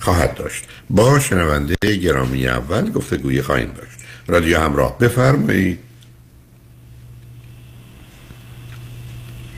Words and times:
خواهد 0.00 0.34
داشت. 0.34 0.64
با 0.90 1.18
شنونده 1.18 1.96
گرامی 2.02 2.46
اول 2.46 2.90
گفتگوی 2.90 3.42
خواهیم 3.42 3.72
داشت. 3.72 3.98
رادیو 4.26 4.58
همراه 4.60 4.98
بفرمایید. 4.98 5.78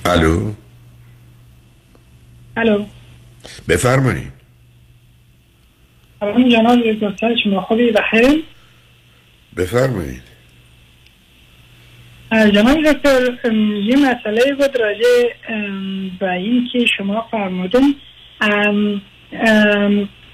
الو؟ 0.04 0.52
الو. 2.56 2.84
بفرمایید. 3.68 4.32
سلام 6.20 6.48
جناب 6.48 6.78
دکتر 6.92 7.36
شما 7.44 7.60
خوبی؟ 7.60 7.92
بخیر 7.92 8.44
بفرمایید. 9.56 10.22
جناب 12.32 12.92
دکتر 12.92 13.38
یه 13.84 13.96
مسئله 13.96 14.54
بود 14.54 14.80
راجع 14.80 15.32
به 16.20 16.30
این 16.30 16.68
که 16.72 16.86
شما 16.96 17.28
فرمودن 17.30 17.94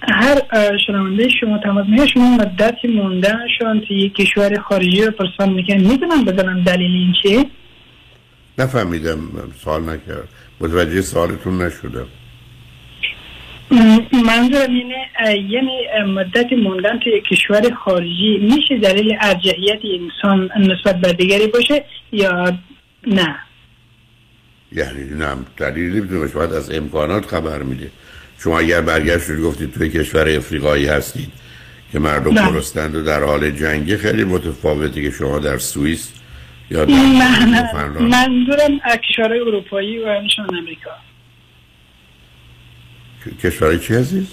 هر 0.03 0.43
شنونده 0.87 1.29
شما 1.41 1.59
تماس 1.59 1.87
میگه 1.89 2.07
شما 2.07 2.37
مدتی 2.37 2.89
موندنشون 2.89 3.81
توی 3.81 3.97
یک 3.97 4.15
کشور 4.15 4.61
خارجی 4.61 5.03
رو 5.05 5.11
پرسان 5.11 5.53
می‌کنن 5.53 5.81
می‌دونم 5.81 6.25
بدونم 6.25 6.63
دلیل 6.65 6.93
این 6.93 7.15
چیه؟ 7.23 7.47
نفهمیدم. 8.59 9.19
سوال 9.65 9.83
نکرد. 9.83 10.29
متوجه 10.61 11.03
سوالتون 11.03 11.63
نشدم. 11.63 12.07
منظورم 14.13 14.75
اینه 14.75 15.09
یعنی 15.51 15.79
مدت 16.07 16.53
موندن 16.53 16.99
توی 16.99 17.21
کشور 17.21 17.75
خارجی 17.75 18.39
میشه 18.41 18.79
دلیل 18.79 19.17
ارجحیت 19.21 19.81
انسان 20.01 20.51
نسبت 20.59 21.01
به 21.01 21.13
دیگری 21.13 21.47
باشه 21.47 21.85
یا 22.13 22.59
نه؟ 23.07 23.37
یعنی 24.73 25.05
نه 25.19 25.37
دلیلی 25.57 26.01
باشه. 26.01 26.35
باید 26.35 26.53
از 26.53 26.71
امکانات 26.71 27.27
خبر 27.27 27.63
میده. 27.63 27.91
شما 28.38 28.59
اگر 28.59 28.81
برگشتید 28.81 29.41
گفتید 29.41 29.75
توی 29.75 29.88
کشور 29.88 30.28
افریقایی 30.28 30.87
هستید 30.87 31.32
که 31.93 31.99
مردم 31.99 32.34
گرستند 32.34 32.94
و 32.94 33.03
در 33.03 33.22
حال 33.22 33.50
جنگی 33.50 33.97
خیلی 33.97 34.25
متفاوتی 34.25 35.03
که 35.03 35.10
شما 35.10 35.38
در 35.38 35.59
سوئیس 35.59 36.12
یا 36.71 36.84
در 36.84 36.94
نه 36.94 37.72
منظورم 38.00 38.78
کشورهای 39.09 39.41
اروپایی 39.41 39.99
و 39.99 40.21
نشان 40.21 40.56
امریکا 40.56 40.91
کشورهای 43.43 43.78
چی 43.78 43.94
عزیز؟ 43.94 44.26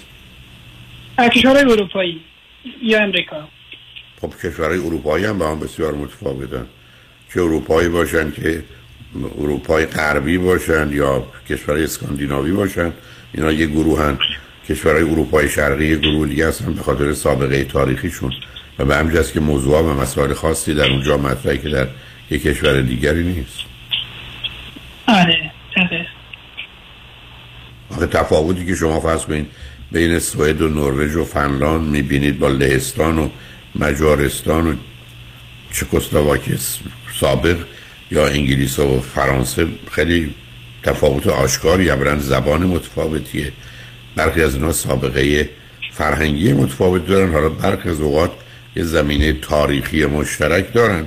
کشورهای 1.34 1.72
اروپایی 1.72 2.20
یا 2.82 3.02
امریکا 3.02 3.48
خب 4.20 4.32
کشورهای 4.44 4.78
اروپایی 4.78 5.24
هم 5.24 5.38
با 5.38 5.50
هم 5.50 5.60
بسیار 5.60 5.94
متفاوتن. 5.94 6.66
چه 7.34 7.42
اروپایی 7.42 7.88
باشن 7.88 8.30
که 8.30 8.62
اروپای 9.38 9.86
غربی 9.86 10.38
باشن 10.38 10.88
یا 10.92 11.26
کشورهای 11.48 11.84
اسکاندیناوی 11.84 12.52
باشن. 12.52 12.92
اینا 13.34 13.52
یه 13.52 13.66
گروه 13.66 14.02
هن. 14.02 14.18
کشورهای 14.68 15.02
اروپای 15.02 15.48
شرقی 15.48 15.86
یه 15.86 15.96
گروه 15.96 16.28
دیگه 16.28 16.48
هستن 16.48 16.72
به 16.72 16.82
خاطر 16.82 17.12
سابقه 17.12 17.64
تاریخیشون. 17.64 18.32
و 18.78 18.84
به 18.84 18.96
همین 18.96 19.22
که 19.34 19.40
موضوع 19.40 19.80
و 19.80 20.00
مسائل 20.00 20.34
خاصی 20.34 20.74
در 20.74 20.90
اونجا 20.90 21.16
مطرحه 21.16 21.58
که 21.58 21.68
در 21.68 21.86
یک 22.30 22.42
کشور 22.42 22.80
دیگری 22.80 23.22
نیست. 23.22 23.58
آره 25.08 25.50
آره. 25.76 26.06
آخه 27.90 28.06
تفاوتی 28.06 28.66
که 28.66 28.74
شما 28.74 29.00
فرض 29.00 29.24
کنید 29.24 29.46
بین 29.92 30.18
سوئد 30.18 30.62
و 30.62 30.68
نروژ 30.68 31.16
و 31.16 31.24
فنلاند 31.24 31.88
می‌بینید 31.88 32.38
با 32.38 32.48
لهستان 32.48 33.18
و 33.18 33.28
مجارستان 33.74 34.66
و 34.66 34.74
چکسلواکی 35.72 36.58
سابق 37.20 37.56
یا 38.10 38.26
انگلیس 38.26 38.78
و 38.78 39.00
فرانسه 39.00 39.66
خیلی 39.90 40.34
تفاوت 40.86 41.26
آشکاری 41.26 41.84
برند 41.84 42.20
زبان 42.20 42.62
متفاوتیه. 42.62 43.52
برخی 44.16 44.42
از 44.42 44.54
اینا 44.54 44.72
سابقه 44.72 45.50
فرهنگی 45.92 46.52
متفاوت 46.52 47.06
دارن. 47.06 47.32
حالا 47.32 47.48
برخی 47.48 47.88
از 47.88 48.00
اوقات 48.00 48.30
یه 48.76 48.84
زمینه 48.84 49.32
تاریخی 49.32 50.06
مشترک 50.06 50.72
دارن. 50.72 51.06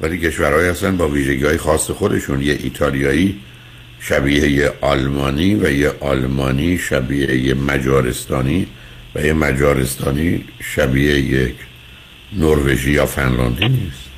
ولی 0.00 0.18
کشورهایی 0.18 0.68
هستن 0.68 0.96
با 0.96 1.08
ویژگی 1.08 1.44
های 1.44 1.56
خاص 1.56 1.90
خودشون. 1.90 2.42
یه 2.42 2.58
ایتالیایی 2.62 3.40
شبیه 4.00 4.50
یه 4.50 4.72
آلمانی 4.80 5.54
و 5.54 5.70
یه 5.70 5.92
آلمانی 6.00 6.78
شبیه 6.78 7.36
یه 7.36 7.54
مجارستانی 7.54 8.66
و 9.14 9.26
یه 9.26 9.32
مجارستانی 9.32 10.44
شبیه 10.60 11.20
یک 11.20 11.54
نروژی 12.32 12.90
یا 12.90 13.06
فنلاندی 13.06 13.68
نیست. 13.68 14.09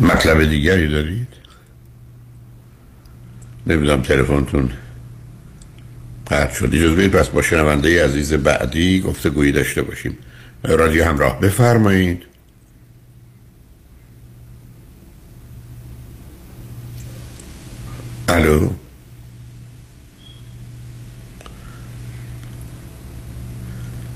مطلب 0.00 0.44
دیگری 0.44 0.88
دارید؟ 0.88 1.28
نمی‌دونم 3.66 4.02
تلفنتون 4.02 4.70
قطع 6.26 6.54
شد. 6.54 6.70
اجازه 6.72 6.94
بدید 6.94 7.10
پس 7.10 7.28
با 7.28 7.42
شنونده 7.42 8.04
عزیز 8.04 8.32
بعدی 8.34 9.00
گفته 9.00 9.30
گویی 9.30 9.52
داشته 9.52 9.82
باشیم. 9.82 10.18
رادیو 10.64 11.04
همراه 11.04 11.40
بفرمایید. 11.40 12.22
الو؟ 18.28 18.70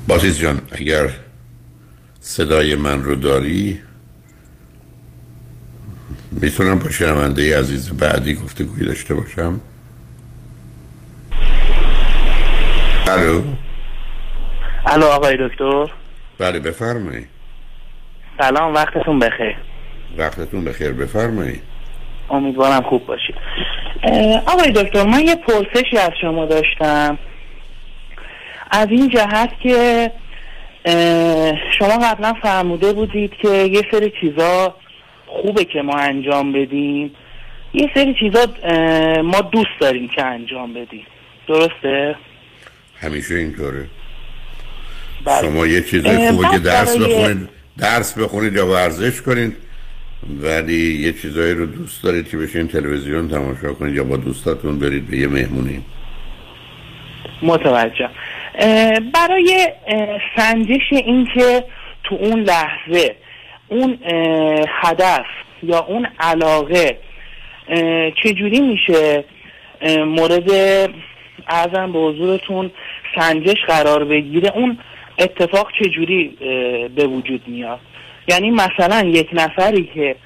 بازیز 0.08 0.38
جان 0.38 0.60
اگر 0.72 1.10
صدای 2.20 2.74
من 2.74 3.04
رو 3.04 3.14
داری 3.14 3.80
می‌تونم 6.42 6.78
با 6.78 6.90
شنونده 6.90 7.58
عزیز 7.58 7.96
بعدی 7.96 8.34
گفته 8.34 8.64
گویی 8.64 8.86
داشته 8.86 9.14
باشم؟ 9.14 9.60
الو؟ 13.08 13.42
الو 14.86 15.04
آقای 15.04 15.36
دکتر. 15.48 15.86
بله 16.38 16.58
بفرمایید 16.60 17.28
سلام 18.40 18.74
وقتتون 18.74 19.18
بخیر. 19.18 19.56
وقتتون 20.18 20.64
بخیر 20.64 20.92
بفرمایید 20.92 21.62
امیدوارم 22.30 22.82
خوب 22.82 23.06
باشید. 23.06 23.34
آقای 24.46 24.72
دکتر 24.72 25.06
من 25.06 25.20
یه 25.20 25.36
پرسشی 25.36 25.98
از 25.98 26.10
شما 26.20 26.46
داشتم. 26.46 27.18
از 28.70 28.88
این 28.90 29.08
جهت 29.08 29.50
که 29.62 30.10
شما 31.78 31.98
قبلا 32.02 32.34
فرموده 32.42 32.92
بودید 32.92 33.32
که 33.42 33.48
یه 33.48 33.82
سری 33.90 34.12
چیزا 34.20 34.74
خوبه 35.42 35.64
که 35.64 35.82
ما 35.82 35.96
انجام 35.96 36.52
بدیم. 36.52 37.10
یه 37.74 37.90
سری 37.94 38.14
چیزا 38.20 38.46
ما 39.22 39.40
دوست 39.40 39.80
داریم 39.80 40.08
که 40.08 40.24
انجام 40.24 40.74
بدیم. 40.74 41.06
درسته؟ 41.48 42.16
همیشه 43.00 43.34
اینطوره. 43.34 43.86
بله. 45.24 45.40
شما 45.40 45.66
یه 45.66 45.84
اه، 46.04 46.32
خوبه 46.32 46.48
که 46.48 46.58
درس 46.58 46.96
بخونید 46.96 47.48
درس 47.78 48.18
بخونید 48.18 48.52
یا 48.52 48.66
ورزش 48.66 49.22
کنید 49.22 49.56
ولی 50.42 50.94
یه 51.00 51.12
چیزایی 51.12 51.54
رو 51.54 51.66
دوست 51.66 52.04
دارید 52.04 52.28
که 52.28 52.36
بشین 52.36 52.68
تلویزیون 52.68 53.28
تماشا 53.28 53.72
کنید 53.72 53.94
یا 53.94 54.04
با 54.04 54.16
دوستاتون 54.16 54.78
برید 54.78 55.10
به 55.10 55.16
یه 55.16 55.28
مهمونی. 55.28 55.82
متوجه 57.42 58.08
برای 59.14 59.68
سنجش 60.36 60.92
این 60.92 61.28
که 61.34 61.64
تو 62.04 62.14
اون 62.14 62.40
لحظه 62.40 63.16
اون 63.68 63.98
هدف 64.82 65.26
یا 65.62 65.78
اون 65.78 66.08
علاقه 66.20 66.98
چجوری 68.22 68.60
میشه؟ 68.60 69.24
مورد 70.06 70.50
ارزم 71.48 71.92
به 71.92 71.98
حضورتون 71.98 72.70
سنجش 73.16 73.56
قرار 73.66 74.04
بگیره. 74.04 74.52
اون 74.54 74.78
اتفاق 75.18 75.68
چجوری 75.80 76.36
به 76.96 77.06
وجود 77.06 77.42
میاد؟ 77.46 77.80
یعنی 78.28 78.50
مثلا 78.50 79.02
یک 79.06 79.28
نفری 79.32 79.90
که 79.94 80.16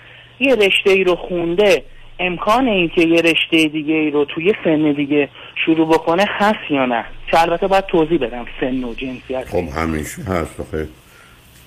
یه 0.41 0.55
رشته 0.55 0.91
ای 0.91 1.05
رو 1.05 1.17
خونده 1.17 1.83
امکان 2.21 2.69
این 2.69 2.89
که 2.89 3.01
یه 3.01 3.21
رشته 3.21 3.69
دیگه 3.69 3.95
ای 3.95 4.11
رو 4.11 4.25
توی 4.25 4.53
سن 4.65 4.93
دیگه 4.93 5.29
شروع 5.65 5.89
بکنه 5.89 6.25
هست 6.29 6.71
یا 6.71 6.87
نه؟ 6.87 7.05
که 7.31 7.41
البته 7.41 7.67
باید 7.67 7.87
توضیح 7.87 8.19
بدم 8.19 8.47
سن 8.61 8.85
و 8.85 8.95
جنسیت. 8.95 9.45
خب 9.45 9.81
همیشه 9.81 10.23
هست. 10.23 10.61
آخه 10.61 10.89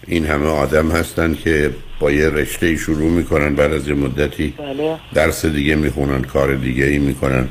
این 0.07 0.25
همه 0.25 0.47
آدم 0.47 0.91
هستن 0.91 1.33
که 1.33 1.71
با 1.99 2.11
یه 2.11 2.29
رشته 2.29 2.75
شروع 2.75 3.11
می‌کنن 3.11 3.55
بعد 3.55 3.73
از 3.73 3.87
یه 3.87 3.93
مدتی 3.93 4.53
بله. 4.57 4.97
درس 5.13 5.45
دیگه 5.45 5.75
می‌خونن 5.75 6.21
کار 6.21 6.55
دیگه 6.55 6.85
ای 6.85 6.99
می‌کنن. 6.99 7.47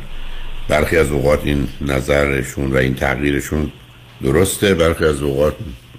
برخی 0.68 0.96
از 0.96 1.10
اوقات 1.10 1.40
این 1.44 1.68
نظرشون 1.80 2.72
و 2.72 2.76
این 2.76 2.94
تغییرشون 2.94 3.72
درسته 4.22 4.74
برخی 4.74 5.04
از 5.04 5.22
اوقات 5.22 5.54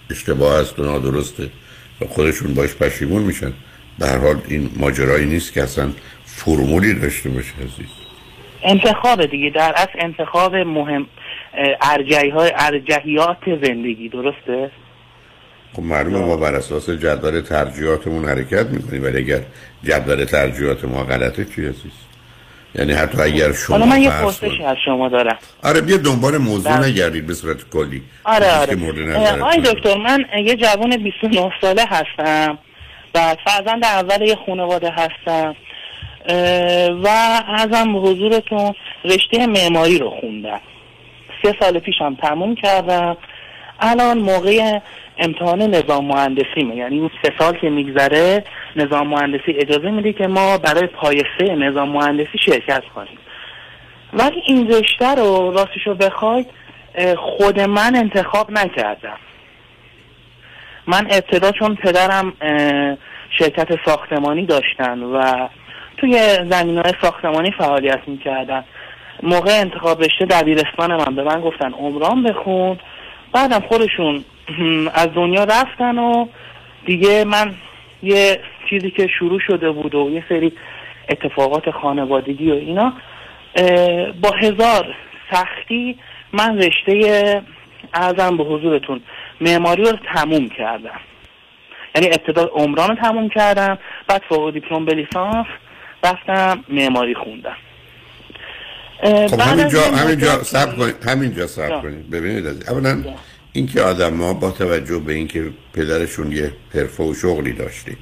اشتباه 0.09 0.59
است 0.59 0.79
و 0.79 0.83
نادرسته. 0.83 1.49
و 2.01 2.05
خودشون 2.05 2.53
باش 2.53 2.75
پشیمون 2.75 3.21
میشن. 3.21 3.53
به 3.99 4.07
هر 4.07 4.17
حال 4.17 4.35
این 4.47 4.69
ماجرایی 4.75 5.25
نیست 5.25 5.53
که 5.53 5.63
اصلا 5.63 5.89
فرمولی 6.25 6.93
داشته 6.93 7.29
باشه 7.29 7.53
عزیز. 7.53 7.91
انتخاب 8.63 9.25
دیگه 9.25 9.49
در 9.49 9.73
اصل 9.75 9.99
انتخاب 9.99 10.55
مهم 10.55 11.05
های 12.33 12.51
ارجحیات 12.59 13.37
زندگی 13.63 14.09
درسته؟ 14.09 14.71
خب 15.73 15.83
معلومه 15.83 16.25
ما 16.25 16.37
بر 16.37 16.55
اساس 16.55 16.89
جدول 16.89 17.41
ترجیحاتمون 17.41 18.25
حرکت 18.25 18.65
می‌کنیم 18.65 19.03
ولی 19.03 19.17
اگر 19.17 19.41
جدول 19.83 20.25
ترجیحات 20.25 20.85
ما 20.85 21.03
غلطه 21.03 21.45
چی 21.45 21.61
عزیز؟ 21.61 21.91
یعنی 22.75 22.93
حتی 22.93 23.21
اگر 23.21 23.51
شما 23.51 23.77
حالا 23.77 23.89
من 23.89 24.01
یه 24.01 24.09
پرسشی 24.09 24.63
از 24.63 24.77
شما 24.85 25.09
دارم. 25.09 25.37
آره 25.63 25.81
بیا 25.81 25.97
دنبال 25.97 26.37
موضوع 26.37 26.77
بله. 26.77 26.87
نگردید 26.87 27.27
به 27.27 27.33
صورت 27.33 27.69
کلی. 27.69 28.01
آره 28.23 28.51
آره. 28.51 29.41
آقای 29.41 29.61
دکتر 29.61 29.97
من 29.97 30.25
یه 30.45 30.55
جوان 30.55 30.97
29 30.97 31.51
ساله 31.61 31.85
هستم 31.89 32.57
و 33.15 33.35
فرزند 33.45 33.85
اول 33.85 34.21
یه 34.21 34.37
خانواده 34.45 34.91
هستم 34.91 35.55
و 37.03 37.07
ازم 37.55 37.93
به 37.93 37.99
حضورتون 37.99 38.73
رشته 39.05 39.47
معماری 39.47 39.97
رو 39.97 40.09
خوندم. 40.09 40.61
سه 41.43 41.55
سال 41.59 41.79
پیشم 41.79 42.15
تموم 42.15 42.55
کردم. 42.55 43.17
الان 43.79 44.17
موقع 44.17 44.79
امتحان 45.17 45.61
نظام 45.61 46.05
مهندسیمه. 46.05 46.75
یعنی 46.75 46.99
اون 46.99 47.09
سه 47.23 47.33
سال 47.39 47.57
که 47.57 47.69
میگذره 47.69 48.43
نظام 48.75 49.07
مهندسی 49.07 49.51
اجازه 49.51 49.91
میده 49.91 50.13
که 50.13 50.27
ما 50.27 50.57
برای 50.57 50.87
پایسته 50.87 51.55
نظام 51.55 51.89
مهندسی 51.89 52.37
شرکت 52.45 52.83
کنیم. 52.95 53.17
ولی 54.13 54.41
این 54.47 54.71
رشته 54.71 55.15
رو 55.15 55.51
راستش 55.51 55.87
رو 55.87 55.95
بخواید 55.95 56.47
خود 57.17 57.59
من 57.59 57.95
انتخاب 57.95 58.51
نکردم. 58.51 59.17
من 60.87 61.07
ابتدا 61.11 61.51
چون 61.51 61.75
پدرم 61.75 62.33
شرکت 63.39 63.67
ساختمانی 63.85 64.45
داشتن 64.45 65.03
و 65.03 65.47
توی 65.97 66.37
زمین 66.49 66.77
های 66.77 66.93
ساختمانی 67.01 67.51
فعالیت 67.51 67.99
می‌کردن. 68.07 68.63
موقع 69.23 69.51
انتخاب 69.51 70.03
رشته 70.03 70.25
دبیرستان 70.25 70.95
من 70.95 71.15
به 71.15 71.23
من 71.23 71.41
گفتن 71.41 71.71
عمران 71.73 72.23
بخون 72.23 72.79
بعدم 73.33 73.59
خودشون 73.59 74.23
از 74.93 75.07
دنیا 75.15 75.43
رفتن 75.43 75.97
و 75.97 76.27
دیگه 76.85 77.23
من 77.23 77.55
یه 78.03 78.39
چیزی 78.69 78.91
که 78.91 79.07
شروع 79.19 79.39
شده 79.47 79.71
بود 79.71 79.95
و 79.95 80.09
یه 80.13 80.23
سری 80.29 80.53
اتفاقات 81.09 81.71
خانوادگی 81.71 82.51
و 82.51 82.53
اینا 82.53 82.93
با 84.21 84.31
هزار 84.41 84.95
سختی 85.31 85.97
من 86.33 86.57
رشته 86.57 87.41
ارزم 87.93 88.37
به 88.37 88.43
حضورتون 88.43 89.01
معماری 89.41 89.83
رو 89.83 89.97
تموم 90.15 90.49
کردم. 90.49 90.99
یعنی 91.95 92.07
ابتدا 92.07 92.45
عمران 92.45 92.89
رو 92.89 92.95
تموم 92.95 93.29
کردم 93.29 93.77
بعد 94.07 94.21
فوق 94.29 94.53
دیپلم 94.53 94.85
به 94.85 94.93
لیسانس 94.93 95.45
رفتم 96.03 96.63
معماری 96.69 97.15
خوندم. 97.15 97.57
خب 99.01 99.39
همینجا 99.39 99.81
همینجا 99.81 100.43
صبر 100.43 100.75
کنید 100.75 100.95
همینجا 101.05 101.47
صبر. 101.47 101.81
کنید 101.81 102.09
ببینید 102.09 102.47
اولا 102.69 103.03
اینکه 103.53 103.81
آدم 103.81 104.17
ها 104.17 104.33
با 104.33 104.51
توجه 104.51 104.99
به 104.99 105.13
اینکه 105.13 105.43
پدرشون 105.73 106.31
یه 106.31 106.51
حرفه 106.73 107.03
و 107.03 107.13
شغلی 107.13 107.53
داشته 107.53 107.97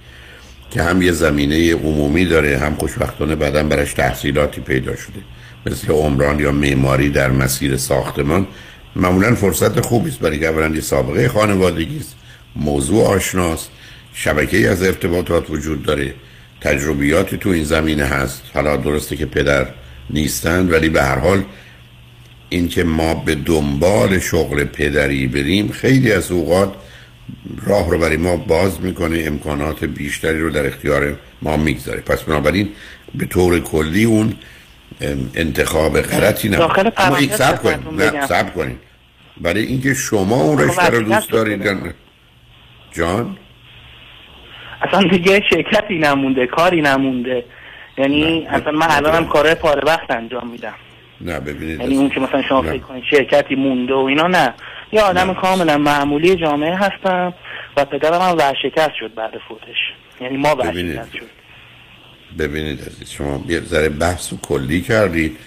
که 0.72 0.84
هم 0.84 1.01
یه 1.01 1.12
زمینه 1.12 1.74
عمومی 1.75 2.25
داره 2.25 2.58
هم 2.58 2.75
خوشبختانه 2.75 3.36
بعدا 3.36 3.63
برش 3.63 3.94
تحصیلاتی 3.94 4.62
پیدا 4.62 4.96
شده 4.96 5.20
مثل 5.65 5.91
عمران 5.91 6.39
یا 6.39 6.51
معماری 6.51 7.10
در 7.10 7.32
مسیر 7.32 7.77
ساختمان 7.77 8.48
معمولا 8.96 9.36
فرصت 9.36 9.82
خوبی 9.82 10.10
است 10.10 10.20
برای 10.20 10.46
اولا 10.46 10.75
یه 10.75 10.82
سابقه 10.82 11.27
خانوادگی 11.27 11.98
است 11.98 12.15
موضوع 12.56 13.08
آشناست 13.08 13.70
شبکه 14.13 14.70
از 14.70 14.84
ارتباطات 14.84 15.50
وجود 15.50 15.84
داره 15.84 16.13
تجربیاتی 16.62 17.38
تو 17.38 17.50
این 17.50 17.63
زمینه 17.63 18.03
هست. 18.03 18.44
حالا 18.53 18.77
درسته 18.77 19.15
که 19.15 19.25
پدر 19.25 19.68
نیستند 20.10 20.72
ولی 20.72 20.89
به 20.89 21.03
هر 21.03 21.20
حال 21.20 21.44
اینکه 22.50 22.84
ما 22.84 23.13
به 23.13 23.36
دنبال 23.36 24.20
شغل 24.20 24.63
پدری 24.63 25.27
بریم 25.27 25.72
خیلی 25.72 26.12
از 26.12 26.32
اوقات 26.32 26.74
راه 27.65 27.89
رو 27.89 28.00
برای 28.00 28.18
ما 28.18 28.38
باز 28.38 28.82
می‌کنه 28.82 29.24
امکانات 29.25 29.86
بیشتری 29.86 30.39
رو 30.39 30.50
در 30.50 30.68
اختیار 30.68 31.15
ما 31.41 31.58
می‌گذاره. 31.58 32.01
پس 32.01 32.24
بنابراین 32.24 32.70
به 33.15 33.25
طور 33.25 33.60
کلی 33.60 34.03
اون 34.03 34.34
انتخاب 35.36 36.01
غلطی 36.01 36.50
نه 36.50 36.62
اما 36.98 37.15
این 37.15 37.29
کنید 37.29 37.56
خدمتتون 37.56 37.96
نه. 37.96 38.27
صبر 38.27 38.50
کنید 38.50 38.77
برای 39.41 39.63
اینکه 39.63 39.94
شما 39.94 40.36
اون 40.36 40.58
رشته 40.58 40.89
رو 40.89 41.01
دوست 41.01 41.32
دارید 41.32 41.63
جان؟ 42.91 43.38
اصلا 44.82 45.08
دیگه 45.08 45.41
شرکتی 45.50 45.98
نمونده 45.98 46.48
کاری 46.48 46.82
نمونده. 46.82 47.44
یعنی 47.98 48.39
نه. 48.39 48.53
اصلا 48.53 48.72
من 48.72 48.88
الانم 48.89 49.27
کارهای 49.27 49.56
پاره 49.56 49.82
وقت 49.86 50.12
انجام 50.12 50.50
میدم. 50.51 50.74
نه 51.22 51.40
ببینید 51.40 51.80
یعنی 51.80 51.98
اون 51.98 52.10
که 52.10 52.20
مثلا 52.20 52.42
شما. 52.42 52.62
فکر 52.62 52.78
کنید 52.78 53.04
شرکتی 53.12 53.56
مونده 53.56 53.94
و 53.94 53.98
اینا 53.98 54.28
نه. 54.28 54.54
یه 54.92 55.02
آدم 55.02 55.34
کاملا 55.34 55.78
معمولی 55.78 56.36
جامعه 56.36 56.76
هستم 56.76 57.34
و 57.78 57.86
پدرم 57.86 58.22
هم 58.22 58.38
ورشکست 58.38 58.96
شد 59.00 59.14
بعد 59.16 59.32
فوتش 59.48 59.78
یعنی 60.22 60.38
ما. 60.38 60.56
ورشکست 60.56 61.14
شد. 61.14 61.26
ببینید 62.40 62.82
عزیز 62.82 63.10
شما 63.10 63.44
یه 63.48 63.60
ذره 63.60 63.90
بحث 63.90 64.34
کلی 64.42 64.82
کردید. 64.82 65.38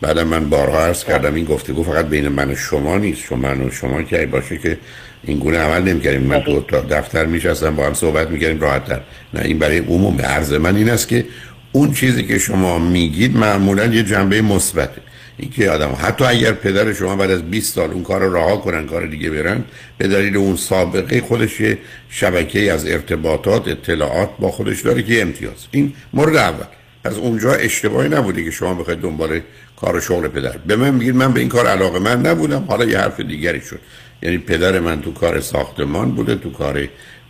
بعد 0.00 0.18
من 0.18 0.50
بارها 0.50 0.80
عرض 0.80 1.04
کردم 1.04 1.34
این 1.34 1.44
گفتگو 1.44 1.82
فقط 1.82 2.06
بین 2.06 2.28
من 2.28 2.50
و 2.50 2.54
شما 2.54 2.98
نیست. 2.98 3.24
شما 3.24 3.38
من 3.38 3.60
و 3.60 3.70
شما 3.70 4.02
که 4.02 4.26
باشه 4.26 4.58
که 4.58 4.78
این 5.24 5.38
گونه 5.38 5.58
عمل 5.58 5.82
نمی‌کردیم. 5.82 6.20
من 6.20 6.40
تو 6.40 6.60
تا 6.60 6.80
دفتر 6.80 7.26
میشستم 7.26 7.76
با 7.76 7.86
هم 7.86 7.94
صحبت 7.94 8.30
می‌کردیم 8.30 8.60
راحت‌تر. 8.60 9.00
نه 9.34 9.40
این 9.44 9.58
برای 9.58 9.78
عموم 9.78 10.20
عرض 10.20 10.52
من 10.52 10.76
این 10.76 10.90
است 10.90 11.08
که 11.08 11.24
اون 11.72 11.92
چیزی 11.92 12.26
که 12.26 12.38
شما 12.38 12.78
میگید 12.78 13.36
معمولا 13.36 13.84
یه 13.84 14.02
جنبه 14.02 14.42
مثبته. 14.42 15.00
اینکه 15.38 15.70
آدم 15.70 15.96
حتی 16.00 16.24
اگر 16.24 16.52
پدر 16.52 16.92
شما 16.92 17.16
بعد 17.16 17.30
از 17.30 17.50
20 17.50 17.74
سال 17.74 17.90
اون 17.90 18.02
کار 18.02 18.30
رها 18.30 18.56
کنن 18.56 18.86
کار 18.86 19.06
دیگه 19.06 19.30
برن 19.30 19.64
به 19.98 20.08
دلیل 20.08 20.36
اون 20.36 20.56
سابقه 20.56 21.20
خودش 21.20 21.60
یه 21.60 21.78
شبکه 22.10 22.72
از 22.72 22.86
ارتباطات 22.86 23.68
اطلاعات 23.68 24.30
با 24.38 24.50
خودش 24.50 24.80
داره 24.80 25.02
که 25.02 25.22
امتیاز. 25.22 25.66
این 25.70 25.92
مورد 26.12 26.36
اول. 26.36 26.64
از 27.04 27.18
اونجا 27.18 27.52
اشتباهی 27.52 28.08
نبوده 28.08 28.44
که 28.44 28.50
شما 28.50 28.74
بخواید 28.74 29.00
دنبال 29.00 29.40
کار 29.76 29.96
و 29.96 30.00
شغل 30.00 30.28
پدر. 30.28 30.56
به 30.66 30.76
من 30.76 30.94
میگید 30.94 31.14
من 31.14 31.32
به 31.32 31.40
این 31.40 31.48
کار 31.48 31.66
علاقه 31.66 31.98
من 31.98 32.26
نبودم. 32.26 32.64
حالا 32.68 32.84
یه 32.84 32.98
حرف 32.98 33.20
دیگری 33.20 33.60
شد. 33.60 33.80
یعنی 34.22 34.38
پدر 34.38 34.80
من 34.80 35.02
تو 35.02 35.12
کار 35.12 35.40
ساختمان 35.40 36.10
بوده 36.10 36.34
تو 36.34 36.50
کار 36.50 36.88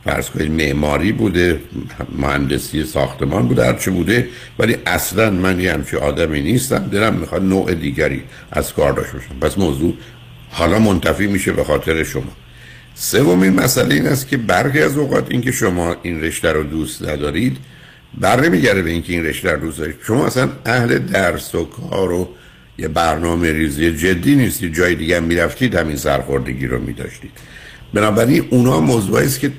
فرض 0.08 0.30
کنید 0.30 0.50
معماری 0.50 1.12
بوده 1.12 1.60
مهندسی 2.18 2.84
ساختمان 2.84 3.48
بوده 3.48 3.64
هرچی 3.64 3.90
بوده 3.90 4.28
ولی 4.58 4.76
اصلا 4.86 5.30
من 5.30 5.60
یه 5.60 5.72
همچی 5.72 5.96
آدمی 5.96 6.40
نیستم 6.40 6.78
دلم 6.78 7.14
می‌خواد 7.14 7.42
نوع 7.42 7.74
دیگری 7.74 8.22
از 8.52 8.72
کار 8.72 8.92
داشته 8.92 9.12
باشم. 9.12 9.38
پس 9.40 9.58
موضوع 9.58 9.94
حالا 10.50 10.78
منتفی 10.78 11.26
میشه 11.26 11.52
به 11.52 11.64
خاطر 11.64 12.04
شما. 12.04 12.32
سومین 12.94 13.52
مسئله 13.52 13.94
این 13.94 14.06
است 14.06 14.28
که 14.28 14.36
برخی 14.36 14.80
از 14.80 14.96
اوقات 14.96 15.26
اینکه 15.30 15.52
شما 15.52 15.96
این 16.02 16.20
رشته 16.20 16.52
رو 16.52 16.62
دوست 16.62 17.08
ندارید 17.08 17.56
بر 18.20 18.40
نمیگرده 18.40 18.82
به 18.82 18.90
اینکه 18.90 19.12
این 19.12 19.24
رشته 19.24 19.52
رو 19.52 19.60
دوست 19.60 19.78
دارید. 19.78 19.96
شما 20.06 20.26
اصلا 20.26 20.48
اهل 20.66 20.98
درس 20.98 21.54
و 21.54 21.64
کار 21.64 22.12
و 22.12 22.28
یه 22.78 22.88
برنامه 22.88 23.52
ریزی 23.52 23.92
جدی 23.92 24.36
نیستید 24.36 24.74
جای 24.74 24.94
دیگه 24.94 25.20
می‌رفتید 25.20 25.74
همین 25.74 25.96
سرخوردگی 25.96 26.66
رو 26.66 26.80
میداشتید. 26.80 27.30
بنابراین 27.94 28.44
اونا 28.50 28.80
موضوعی 28.80 29.26
است 29.26 29.40
که 29.40 29.50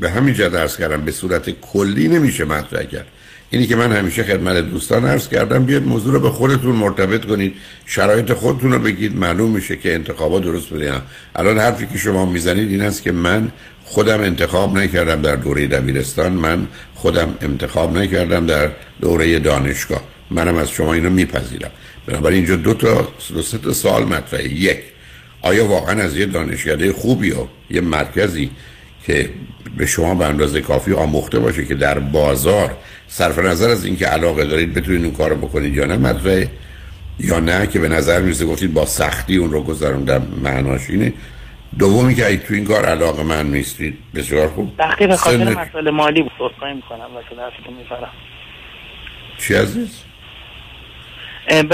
به 0.00 0.10
همین 0.10 0.34
جد 0.34 0.56
عرض 0.56 0.76
کردم 0.76 1.00
به 1.00 1.12
صورت 1.12 1.50
کلی 1.50 2.08
نمیشه 2.08 2.44
مطرح 2.44 2.82
کرد. 2.82 3.06
اینی 3.50 3.66
که 3.66 3.76
من 3.76 3.92
همیشه 3.92 4.24
خدمت 4.24 4.56
دوستان 4.56 5.04
عرض 5.04 5.28
کردم 5.28 5.64
بیاد 5.64 5.82
موضوع 5.82 6.12
رو 6.12 6.20
به 6.20 6.30
خودتون 6.30 6.76
مرتبط 6.76 7.24
کنید 7.24 7.54
شرایط 7.86 8.32
خودتون 8.32 8.72
رو 8.72 8.78
بگید 8.78 9.16
معلوم 9.16 9.50
میشه 9.50 9.76
که 9.76 9.94
انتخابات 9.94 10.42
درست 10.42 10.68
بوده. 10.68 10.92
الان 11.36 11.58
حرفی 11.58 11.86
که 11.86 11.98
شما 11.98 12.26
می‌زنید 12.26 12.70
این 12.70 12.82
است 12.82 13.02
که 13.02 13.12
من 13.12 13.48
خودم 13.84 14.20
انتخاب 14.20 14.78
نکردم 14.78 15.22
در 15.22 15.36
دوره 15.36 15.66
دبیرستان 15.66 16.32
من 16.32 16.66
خودم 16.94 17.34
انتخاب 17.40 17.98
نکردم 17.98 18.46
در 18.46 18.70
دوره 19.00 19.38
دانشگاه. 19.38 20.02
منم 20.30 20.56
از 20.56 20.70
شما 20.70 20.92
اینو 20.94 21.10
میپذیرم. 21.10 21.70
بنابراین 22.06 22.38
اینجا 22.38 22.56
دو 22.56 22.74
تا 22.74 23.08
دو 23.34 23.42
سه 23.42 23.58
تا 23.58 23.72
سوال 23.72 24.04
مطرحه. 24.04 24.52
یک 24.52 24.78
آیا 25.42 25.66
واقعا 25.66 26.02
از 26.02 26.16
یه 26.16 26.26
دانشکده 26.26 26.92
خوبی 26.92 27.30
و 27.30 27.46
یه 27.70 27.80
مرکزی 27.80 28.50
که 29.06 29.30
به 29.76 29.86
شما 29.86 30.14
به 30.14 30.26
اندازه 30.26 30.60
کافی 30.60 30.92
آموخته 30.92 31.38
باشه 31.38 31.64
که 31.64 31.74
در 31.74 31.98
بازار 31.98 32.76
صرف 33.08 33.38
نظر 33.38 33.68
از 33.68 33.84
اینکه 33.84 34.06
علاقه 34.06 34.44
دارید 34.44 34.74
بتونید 34.74 35.04
اون 35.04 35.14
کارو 35.14 35.36
بکنید 35.36 35.74
یا 35.74 35.84
نه 35.84 35.96
مطرحه 35.96 36.50
یا 37.18 37.40
نه 37.40 37.66
که 37.66 37.78
به 37.78 37.88
نظر 37.88 38.20
می‌رسه 38.20 38.46
گفتید 38.46 38.74
با 38.74 38.86
سختی 38.86 39.36
اون 39.36 39.52
رو 39.52 39.62
گذروندم 39.62 40.26
معناش 40.42 40.90
اینه. 40.90 41.12
دومی 41.78 42.14
که 42.14 42.26
اگه 42.26 42.36
تو 42.36 42.54
این 42.54 42.64
کار 42.64 42.84
علاقه 42.84 43.22
من 43.22 43.50
نیستید 43.50 43.98
بسیار 44.14 44.48
خوب. 44.48 44.76
به 44.76 45.16
خاطر 45.16 45.54
مسائل 45.54 45.90
مالی 45.90 46.22
بود 46.22 46.52
می‌کنم 46.74 47.14
واسه 47.14 47.28
دستتون 47.28 47.74
میفرم 47.74 48.10
چی 49.38 49.54
عزیز؟ 49.54 50.07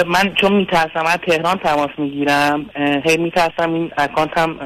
من 0.06 0.34
چون 0.40 0.52
میترسم 0.52 1.06
از 1.06 1.18
تهران 1.26 1.58
تماس 1.58 1.90
می‌گیرم 1.98 2.66
هی 3.04 3.16
میترسم 3.16 3.74
این 3.74 3.90
اکانتم 3.98 4.56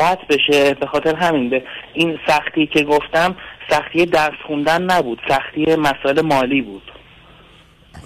قطع 0.00 0.24
بشه. 0.30 0.74
به 0.74 0.86
خاطر 0.86 1.14
همین 1.14 1.50
به 1.50 1.62
این 1.94 2.18
سختی 2.26 2.66
که 2.66 2.82
گفتم 2.82 3.36
سختی 3.70 4.06
درس 4.06 4.34
خوندن 4.46 4.82
نبود. 4.82 5.20
سختی 5.28 5.76
مسائل 5.76 6.20
مالی 6.20 6.62
بود. 6.62 6.82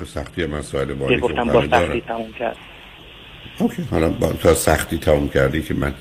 سختی 0.05 0.47
مسائل 0.47 0.87
که 0.87 0.95
بالی 0.95 1.19
گفتم 1.19 1.45
که 1.45 1.51
با. 1.53 1.87
سختی 1.87 2.01
تموم 2.01 2.33
کرد. 2.39 2.57
اوکی. 3.59 3.83
حالا 3.91 4.09
با 4.09 4.33
تا 4.33 4.55
سختی 4.55 4.99
تموم 4.99 5.29
کردی 5.29 5.63
که 5.63 5.75
من 5.75 5.95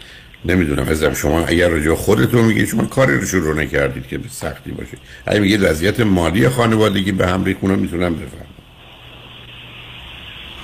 نمی‌دونم. 0.45 0.87
ازم 0.89 1.13
شما 1.13 1.45
اگر 1.45 1.69
به 1.69 1.95
خودتون 1.95 2.45
میگید 2.45 2.67
شما 2.67 2.85
کاری 2.85 3.17
رو 3.17 3.25
شروع 3.25 3.55
نکردید 3.55 4.07
که 4.07 4.17
به 4.17 4.27
سختی 4.27 4.71
باشه. 4.71 4.97
اگه 5.25 5.39
میگید 5.39 5.63
وضعیت 5.63 5.99
مالی 5.99 6.49
خانوادگی 6.49 7.11
به 7.11 7.27
هم 7.27 7.43
ریخونه 7.43 7.75
می‌تونم 7.75 8.13
بفهمم 8.13 8.54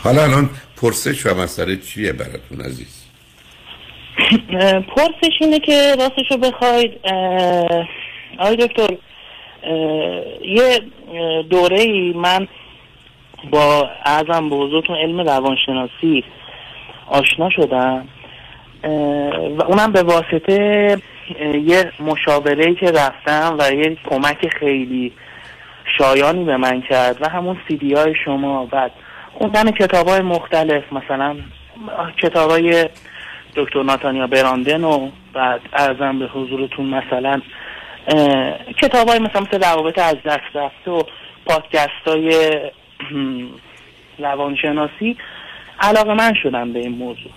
حالا 0.03 0.23
الان 0.23 0.49
پرسش 0.81 1.25
و 1.25 1.33
مسئله 1.33 1.77
چیه 1.77 2.13
براتون 2.13 2.61
عزیز؟ 2.61 3.05
پرسش 4.95 5.33
اینه 5.41 5.59
که 5.59 5.95
راستشو 5.99 6.37
بخواید 6.37 6.91
آقای 8.39 8.55
دکتر 8.55 8.97
یه 10.45 10.79
دوره 11.49 11.79
ای 11.79 12.13
من 12.13 12.47
با 13.51 13.89
ازم 14.03 14.49
به 14.49 14.55
حضورتون 14.55 14.95
علم 14.95 15.19
روانشناسی 15.19 16.23
آشنا 17.07 17.49
شدم 17.49 18.07
و 19.57 19.63
اونم 19.63 19.91
به 19.91 20.03
واسطه 20.03 20.97
یه 21.65 21.91
مشاوره 21.99 22.75
که 22.75 22.91
رفتم 22.91 23.57
و 23.59 23.73
یه 23.73 23.97
کمک 24.09 24.47
خیلی 24.59 25.11
شایانی 25.97 26.43
به 26.43 26.57
من 26.57 26.81
کرد 26.81 27.21
و 27.21 27.29
همون 27.29 27.57
سیدی 27.67 27.93
های 27.93 28.13
شما 28.25 28.65
بعد 28.65 28.91
خوندن 29.33 29.71
کتاب 29.71 30.07
های 30.07 30.21
مختلف 30.21 30.83
مثلا 30.93 31.35
کتاب 32.17 32.51
های 32.51 32.89
دکتر 33.55 33.83
ناتانیا 33.83 34.27
براندن 34.27 34.83
و 34.83 35.09
بعد 35.33 35.61
ارزم 35.73 36.19
به 36.19 36.25
حضورتون 36.25 36.85
مثلا 36.85 37.41
کتاب 38.81 39.09
های 39.09 39.19
مثلا 39.19 39.41
مثل 39.41 39.63
روابط 39.63 39.99
از 39.99 40.15
دست 40.25 40.55
رفته 40.55 40.91
و 40.91 41.03
پادکست 41.45 42.07
های 42.07 42.59
روانشناسی 44.19 45.17
علاقه 45.79 46.13
من 46.13 46.33
شدم 46.43 46.73
به 46.73 46.79
این 46.79 46.91
موضوع. 46.91 47.31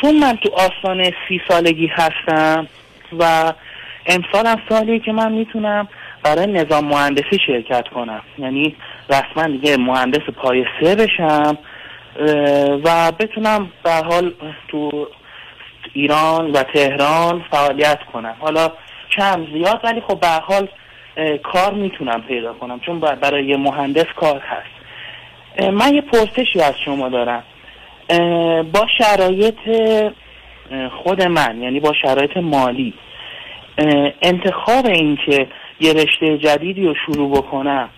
چون 0.00 0.18
من 0.18 0.36
تو 0.36 0.50
آستان 0.54 1.04
سی 1.28 1.40
سالگی 1.48 1.86
هستم 1.86 2.66
و 3.18 3.52
امسال 4.06 4.46
هم 4.46 4.60
سالیه 4.68 4.98
که 4.98 5.12
من 5.12 5.32
می‌تونم 5.32 5.88
برای 6.22 6.46
نظام 6.46 6.84
مهندسی 6.84 7.38
شرکت 7.46 7.88
کنم. 7.88 8.22
یعنی 8.38 8.76
رسما 9.10 9.46
دیگه 9.46 9.76
مهندس 9.76 10.30
پای 10.36 10.64
سه 10.80 10.94
بشم 10.94 11.58
و 12.84 13.12
بتونم 13.12 13.70
به 13.82 13.90
حال 13.92 14.32
تو 14.68 15.08
ایران 15.92 16.50
و 16.50 16.62
تهران 16.62 17.44
فعالیت 17.50 17.98
کنم. 18.12 18.34
حالا 18.40 18.72
کم 19.10 19.46
زیاد 19.52 19.80
ولی 19.84 20.00
خب 20.00 20.20
به 20.20 20.28
حال 20.28 20.68
کار 21.42 21.72
می‌تونم 21.74 22.22
پیدا 22.22 22.52
کنم 22.52 22.80
چون 22.80 23.00
بر- 23.00 23.14
برای 23.14 23.46
یه 23.46 23.56
مهندس 23.56 24.06
کار 24.16 24.40
هست. 24.40 25.70
من 25.72 25.94
یه 25.94 26.00
پرسشی 26.00 26.60
از 26.60 26.74
شما 26.84 27.08
دارم. 27.08 27.42
با 28.72 28.86
شرایط 28.98 29.58
خود 31.02 31.22
من 31.22 31.62
یعنی 31.62 31.80
با 31.80 31.92
شرایط 32.02 32.36
مالی 32.36 32.94
انتخاب 34.22 34.86
این 34.86 35.18
که 35.26 35.46
یه 35.80 35.92
رشته 35.92 36.38
جدیدی 36.38 36.86
رو 36.86 36.94
شروع 37.06 37.30
بکنم 37.36 37.88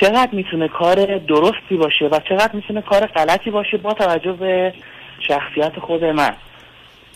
چقدر 0.00 0.28
می‌تونه 0.32 0.68
کار 0.68 1.18
درستی 1.18 1.76
باشه 1.76 2.04
و 2.04 2.20
چقدر 2.28 2.50
می‌تونه 2.52 2.82
کار 2.82 3.06
غلطی 3.06 3.50
باشه 3.50 3.76
با 3.76 3.94
توجه 3.94 4.32
به 4.32 4.74
شخصیت 5.28 5.78
خود 5.80 6.04
من. 6.04 6.30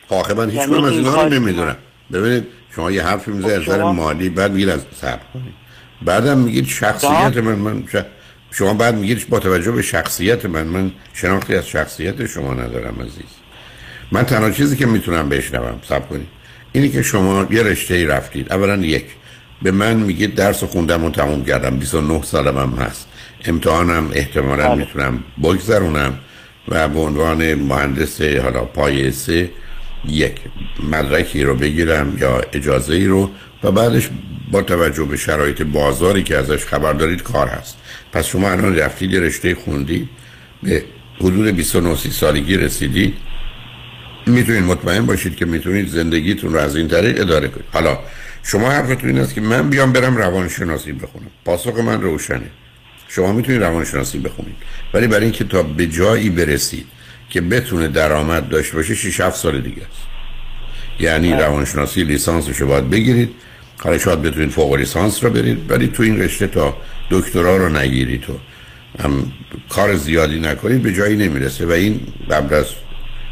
آخه 0.08 0.34
من 0.34 0.50
هیچ 0.50 0.60
یعنی 0.60 0.72
کنم 0.72 0.84
از 0.84 0.92
این 0.92 1.06
اینا 1.06 1.22
رو 1.22 1.28
نمی‌دونم. 1.28 1.76
ببینید 2.12 2.46
شما 2.76 2.90
یه 2.90 3.02
حرفی 3.04 3.30
از 3.30 3.36
خب 3.42 3.44
نظر 3.50 3.60
شما- 3.62 3.92
مالی 3.92 4.28
بعد 4.28 4.52
میگید 4.52 4.68
از 4.68 4.84
کنید. 5.32 5.54
بعدم 6.02 6.38
میگید 6.38 6.66
شخصیت 6.66 7.36
من 7.36 7.54
من 7.54 7.84
ش- 7.92 7.96
شما 8.50 8.74
بعد 8.74 8.94
میگید 8.94 9.28
با 9.28 9.38
توجه 9.38 9.70
به 9.72 9.82
شخصیت 9.82 10.44
من 10.46 10.62
من 10.66 10.90
شناختی 11.14 11.54
از 11.54 11.68
شخصیت 11.68 12.26
شما 12.26 12.54
ندارم 12.54 12.96
عزیز. 13.00 13.34
من 14.12 14.22
تنها 14.22 14.50
چیزی 14.50 14.76
که 14.76 14.86
می‌تونم 14.86 15.28
بشنوم 15.28 15.80
صبر 15.82 16.06
کنید 16.06 16.28
اینی 16.72 16.88
که 16.88 17.02
شما 17.02 17.46
یه 17.50 17.62
رشته 17.62 17.94
ای 17.94 18.06
رفتید 18.06 18.52
اولا 18.52 18.76
یک. 18.76 19.04
به 19.62 19.70
من 19.70 19.96
میگید 19.96 20.34
درس 20.34 20.64
خوندم 20.64 21.04
و 21.04 21.10
تموم 21.10 21.44
کردم. 21.44 21.76
29 21.76 22.22
سالم 22.22 22.58
هم 22.58 22.70
هست. 22.70 23.08
امتحانم 23.44 24.10
احتمالا 24.12 24.68
بله. 24.68 24.74
می‌تونم 24.74 25.24
بگذرونم 25.42 26.18
و 26.68 26.88
به 26.88 27.00
عنوان 27.00 27.54
مهندس 27.54 28.20
حالا 28.20 28.64
پایه 28.64 29.10
سه 29.10 29.50
یک 30.08 30.36
مدرکی 30.90 31.44
رو 31.44 31.54
بگیرم 31.54 32.18
یا 32.20 32.40
اجازه 32.52 32.94
ای 32.94 33.06
رو 33.06 33.30
و 33.62 33.70
بعدش 33.70 34.08
با 34.50 34.62
توجه 34.62 35.04
به 35.04 35.16
شرایط 35.16 35.62
بازاری 35.62 36.22
که 36.22 36.36
ازش 36.36 36.64
خبر 36.64 36.92
دارید 36.92 37.22
کار 37.22 37.48
هست. 37.48 37.76
پس 38.12 38.26
شما 38.26 38.50
الان 38.50 38.76
رفتید 38.76 39.16
رشته 39.16 39.54
خوندید. 39.54 40.08
به 40.62 40.82
حدود 41.20 41.46
29 41.46 41.96
سالگی 41.96 42.56
رسیدید. 42.56 43.14
می‌تونید 44.26 44.62
مطمئن 44.62 45.06
باشید 45.06 45.36
که 45.36 45.44
می‌تونید 45.44 45.88
زندگیتون 45.88 46.52
رو 46.52 46.58
از 46.58 46.76
این 46.76 46.88
طریق 46.88 47.20
اداره 47.20 47.48
کنید. 47.48 47.66
حالا 47.72 47.98
شما 48.42 48.70
حرفتون 48.70 49.10
این 49.10 49.18
است 49.18 49.34
که 49.34 49.40
من 49.40 49.70
بیام 49.70 49.92
برم 49.92 50.16
روانشناسی 50.16 50.92
بخونم. 50.92 51.30
پاسخ 51.44 51.78
من 51.78 52.02
روشنه. 52.02 52.50
شما 53.08 53.32
می‌تونید 53.32 53.62
روانشناسی 53.62 54.18
بخونید. 54.18 54.56
ولی 54.94 55.06
برای 55.06 55.22
اینکه 55.22 55.44
تا 55.44 55.62
به 55.62 55.86
جایی 55.86 56.30
برسید 56.30 56.86
که 57.30 57.40
بتونه 57.40 57.88
درآمد 57.88 58.48
داشته 58.48 58.76
باشه 58.76 58.94
6 58.94 59.20
7 59.20 59.36
سال 59.36 59.60
دیگه 59.60 59.82
است. 59.82 60.02
یعنی 61.00 61.32
روانشناسی 61.32 62.04
لیسانسش 62.04 62.56
رو 62.56 62.66
باید 62.66 62.90
بگیرید. 62.90 63.30
حالا 63.78 63.98
شاید 63.98 64.22
بتونید 64.22 64.50
فوق 64.50 64.74
لیسانس 64.74 65.24
رو 65.24 65.30
برید 65.30 65.70
ولی 65.70 65.88
تو 65.88 66.02
این 66.02 66.20
رشته 66.20 66.46
تا 66.46 66.76
دکترا 67.10 67.56
رو 67.56 67.68
نگیرید 67.68 68.20
تو 68.20 68.32
هم 69.02 69.32
کار 69.68 69.96
زیادی 69.96 70.40
نکنید 70.40 70.82
به 70.82 70.92
جایی 70.92 71.16
نمی‌رسه. 71.16 71.66
و 71.66 71.70
این 71.70 72.00
قبل 72.30 72.54
از 72.54 72.66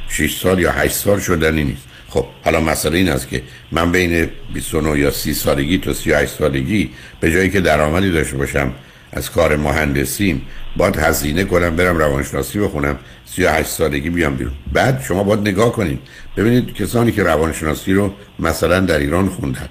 6 0.09 0.41
سال 0.41 0.59
یا 0.59 0.73
8 0.73 0.95
سال 0.95 1.21
شدنی 1.21 1.65
نیست. 1.65 1.83
خب 2.09 2.27
حالا 2.45 2.61
مسئله 2.61 2.99
این 2.99 3.09
است 3.09 3.29
که 3.29 3.43
من 3.73 3.93
بین 3.93 4.29
29 4.55 4.99
یا 4.99 5.11
30 5.11 5.35
سالگی 5.35 5.79
تا 5.79 5.93
38 5.93 6.33
سالگی 6.33 6.91
به 7.21 7.33
جایی 7.33 7.51
که 7.51 7.61
درآمدی 7.61 8.11
داشته 8.11 8.37
باشم 8.37 8.73
از 9.13 9.31
کار 9.31 9.57
مهندسیم 9.57 10.43
باید 10.77 10.97
هزینه 10.97 11.45
کنم 11.45 11.77
برم 11.77 11.99
روانشناسی 11.99 12.59
بخونم 12.59 12.99
38 13.27 13.69
سالگی 13.69 14.11
بیام 14.11 14.37
بیرون. 14.37 14.53
بعد 14.73 15.03
شما 15.09 15.23
باید 15.23 15.41
نگاه 15.41 15.73
کنید. 15.73 15.99
ببینید 16.37 16.75
کسانی 16.75 17.13
که 17.13 17.23
روانشناسی 17.23 17.93
رو 17.93 18.15
مثلا 18.39 18.81
در 18.81 18.99
ایران 18.99 19.29
خوندن 19.29 19.69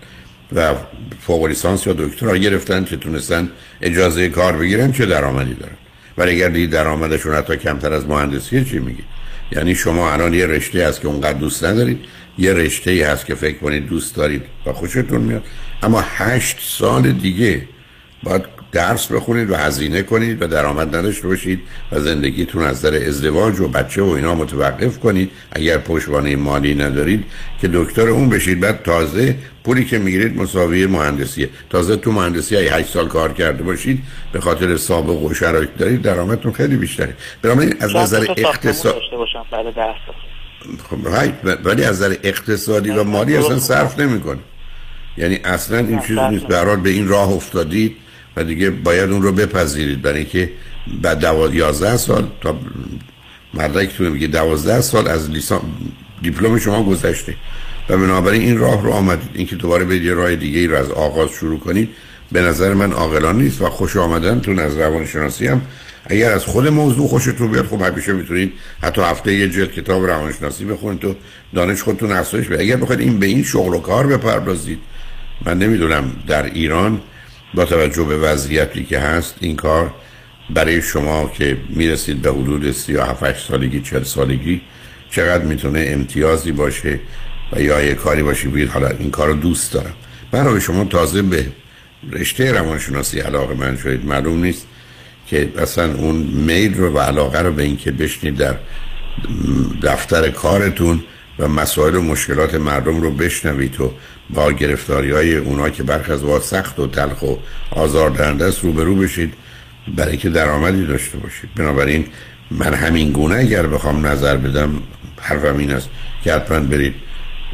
و 0.56 0.74
فوق 1.22 1.46
لیسانس 1.46 1.88
یا 1.88 1.94
دکترا 1.94 2.38
گرفتن 2.38 2.86
که 2.86 2.98
تونستن 2.98 3.50
اجازه 3.82 4.30
کار 4.30 4.58
بگیرن 4.58 4.92
چه 4.92 5.06
درآمدی 5.06 5.54
دارن؟ 5.54 5.76
ولی 6.18 6.32
اگر 6.32 6.50
دید 6.50 6.70
درآمدشون 6.70 7.34
حتی 7.34 7.58
کمتر 7.58 7.94
از 7.94 8.06
مهندسی 8.08 8.66
چی 8.66 8.80
میگی؟ 8.80 9.04
یعنی 9.52 9.76
شما 9.76 10.12
الان 10.12 10.34
یه 10.34 10.48
رشته 10.48 10.88
هست 10.88 11.02
که 11.02 11.08
اونقدر 11.08 11.38
دوست 11.38 11.64
ندارید. 11.64 12.00
یه 12.38 12.54
رشته 12.54 12.92
ای 12.92 13.02
هست 13.02 13.26
که 13.26 13.36
فکر 13.36 13.58
کنید 13.58 13.88
دوست 13.88 14.16
دارید 14.16 14.44
و 14.66 14.74
خوشتون 14.74 15.22
میاد. 15.22 15.44
اما 15.84 16.04
هشت 16.08 16.58
سال 16.62 17.12
دیگه 17.12 17.62
باید 18.24 18.56
درس 18.72 19.12
بخونید 19.12 19.52
و 19.52 19.56
هزینه 19.56 20.04
کنید 20.04 20.42
و 20.42 20.48
درآمد 20.48 20.96
نداشته 20.96 21.28
باشید 21.28 21.60
و 21.92 22.00
زندگیتون 22.00 22.64
از 22.64 22.82
در 22.82 23.08
ازدواج 23.08 23.60
و 23.60 23.68
بچه 23.68 24.02
و 24.02 24.10
اینا 24.10 24.36
متوقف 24.36 25.00
کنید. 25.00 25.32
اگر 25.52 25.78
پشتوانه 25.78 26.36
مالی 26.36 26.76
ندارید 26.76 27.24
که 27.62 27.68
دکتر 27.74 28.10
اون 28.10 28.30
بشید 28.30 28.60
بعد 28.60 28.84
تازه 28.84 29.36
پولی 29.64 29.86
که 29.86 29.98
می‌گیرید 29.98 30.38
مساوی 30.38 30.86
مهندسیه. 30.86 31.50
تازه 31.70 31.96
تو 31.96 32.12
مهندسی 32.12 32.58
ای 32.58 32.68
8 32.68 32.90
سال 32.90 33.08
کار 33.08 33.34
کرده 33.34 33.64
باشید 33.64 34.04
به 34.32 34.40
خاطر 34.40 34.78
سابق 34.78 35.22
و 35.22 35.34
شرایط 35.34 35.70
دارید 35.78 36.02
درآمدتون 36.02 36.52
خیلی 36.52 36.76
بیشتره. 36.76 37.14
بنابراین 37.42 37.74
از 37.80 37.96
نظر 37.96 38.26
اقتصاد 38.38 39.02
خب 40.90 40.98
ولی 41.64 41.84
از 41.84 41.96
نظر 41.96 42.16
اقتصادی 42.24 42.90
و 42.90 43.04
مالی 43.04 43.38
اصلا 43.38 43.60
صرف 43.60 44.00
نمی‌کنه. 44.00 44.40
یعنی 45.18 45.40
اصلا 45.44 45.78
این 45.78 46.00
چیزی 46.00 46.20
نیست. 46.30 46.46
به 46.46 46.76
به 46.76 46.90
این 46.90 47.08
راه 47.08 47.30
افتادید 47.30 47.96
و 48.36 48.44
دیگه 48.44 48.70
باید 48.70 49.12
اون 49.12 49.22
رو 49.22 49.32
بپذیرید. 49.32 50.02
برای 50.02 50.18
اینکه 50.18 50.52
بعد 51.02 51.20
12 51.20 51.98
سال 51.98 52.28
تا 52.42 52.60
مدرکتون 53.54 54.10
میگه 54.10 54.28
12 54.28 54.82
سال 54.82 55.08
از 55.08 55.30
لیسان 55.30 55.62
دیپلم 56.22 56.60
شما 56.60 56.84
گذشته. 56.84 57.36
و 57.90 57.98
بنابراین 57.98 58.42
این 58.42 58.58
راه 58.58 58.84
رو 58.84 58.92
آمدید. 58.92 59.30
اینکه 59.34 59.56
دوباره 59.56 59.86
به 59.86 59.98
یه 59.98 60.14
راه 60.14 60.36
دیگه 60.36 60.60
ای 60.60 60.68
رو 60.68 60.76
از 60.78 60.92
آغاز 60.92 61.30
شروع 61.30 61.60
کنید 61.60 61.90
به 62.32 62.42
نظر 62.42 62.74
من 62.74 62.92
عاقلانه 62.92 63.44
نیست 63.44 63.62
و 63.62 63.70
خوش 63.70 63.98
آمدنتون 63.98 64.60
از 64.60 64.78
روانشناسی 64.78 65.48
هم 65.48 65.62
اگر 66.06 66.32
از 66.32 66.46
خود 66.46 66.68
موضوع 66.68 67.08
خوشتون 67.08 67.52
بیاد 67.52 67.66
خب 67.68 67.82
همیشه 67.82 68.14
می‌تونید 68.14 68.54
حتی 68.82 69.02
هفته 69.02 69.34
یه 69.34 69.50
جلد 69.50 69.72
کتاب 69.72 70.06
روانشناسی 70.06 70.66
بخونید 70.66 71.00
تو 71.00 71.16
دانش 71.56 71.84
خودتون 71.84 72.12
افزایش 72.12 72.48
بدید. 72.48 72.62
اگر 72.62 72.76
بخواید 72.76 73.02
این 73.02 73.20
به 73.20 73.26
این 73.26 73.44
شغل 73.44 73.74
و 73.74 73.80
کار 73.80 74.08
بپردازید 74.08 74.80
من 75.46 75.60
نمی‌دونم 75.60 76.12
در 76.28 76.44
ایران 76.44 77.02
با 77.54 77.66
توجه 77.66 78.04
به 78.04 78.18
وضعیتی 78.18 78.84
که 78.84 79.00
هست 79.00 79.36
این 79.40 79.56
کار 79.56 79.94
برای 80.50 80.82
شما 80.82 81.32
که 81.38 81.58
می‌رسید 81.70 82.22
به 82.22 82.32
حدود 82.32 82.72
37 82.72 83.48
سالگی 83.48 83.82
40 83.82 84.04
سالگی 84.04 84.62
چقدر 85.10 85.44
می‌تونه 85.44 85.86
امتیازی 85.88 86.52
باشه 86.52 87.00
و 87.54 87.62
یا 87.62 87.82
یه 87.82 87.94
کاری 87.94 88.24
باشه؟ 88.24 88.50
بگید 88.50 88.70
حالا 88.70 88.88
این 88.88 89.12
کار 89.12 89.28
رو 89.28 89.34
دوست 89.34 89.74
دارم. 89.74 89.94
برای 90.32 90.62
شما 90.62 90.86
تازه 90.86 91.22
به 91.22 91.46
رشته 92.12 92.52
روانشناسی 92.52 93.20
علاقه 93.20 93.54
من 93.54 93.78
شدید 93.78 94.06
معلوم 94.06 94.44
نیست. 94.44 94.68
که 95.28 95.52
اصلا 95.58 95.94
اون 95.94 96.16
میل 96.16 96.74
رو 96.74 96.94
و 96.94 97.00
علاقه 97.00 97.42
رو 97.42 97.52
به 97.52 97.64
اینکه 97.64 97.92
بشنید 97.92 98.38
در 98.38 98.56
دفتر 99.84 100.30
کارتون 100.30 101.04
و 101.40 101.48
مسائل 101.48 101.96
و 101.96 102.02
مشکلات 102.02 102.56
مردم 102.56 103.02
رو 103.02 103.12
بشنوید 103.12 103.82
و 103.82 103.94
با 104.30 104.52
گرفتاری 104.52 105.12
های 105.12 105.36
اونا 105.36 105.70
که 105.70 105.84
برخ 105.84 106.10
از 106.10 106.44
سخت 106.44 106.80
و 106.80 106.88
تلخ 106.88 107.22
و 107.22 107.36
آزاردهنده 107.72 108.46
است 108.46 108.64
روبرو 108.64 108.96
بشید. 108.96 109.34
برای 109.96 110.18
که 110.18 110.30
درآمدی 110.30 110.86
داشته 110.86 111.18
باشید. 111.18 111.50
بنابراین 111.56 112.08
من 112.52 112.74
همین 112.74 113.12
گونه 113.12 113.36
اگر 113.36 113.68
بخوام 113.68 114.08
نظر 114.08 114.38
بدم 114.38 114.82
حرفم 115.22 115.58
این 115.58 115.72
است 115.72 115.90
که 116.24 116.34
حتما 116.34 116.60
برید 116.60 116.96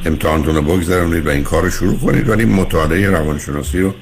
امتحانتون 0.06 0.56
رو 0.56 0.62
بگذرونید 0.62 1.28
و 1.28 1.30
این 1.30 1.44
کار 1.44 1.64
رو 1.64 1.70
شروع 1.70 2.00
کنید. 2.00 2.30
ولی 2.30 2.46
مطالعه 2.46 3.10
روانشناسی 3.10 3.80
رو 3.80 3.94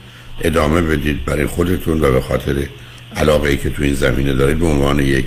ادامه 0.41 0.81
بدید 0.81 1.25
برای 1.25 1.45
خودتون 1.45 2.01
و 2.01 2.11
به 2.11 2.21
خاطر 2.21 2.67
علاقه 3.15 3.49
ای 3.49 3.57
که 3.57 3.69
تو 3.69 3.83
این 3.83 3.93
زمینه 3.93 4.33
دارید 4.33 4.59
به 4.59 4.65
عنوان 4.65 4.99
یک 4.99 5.25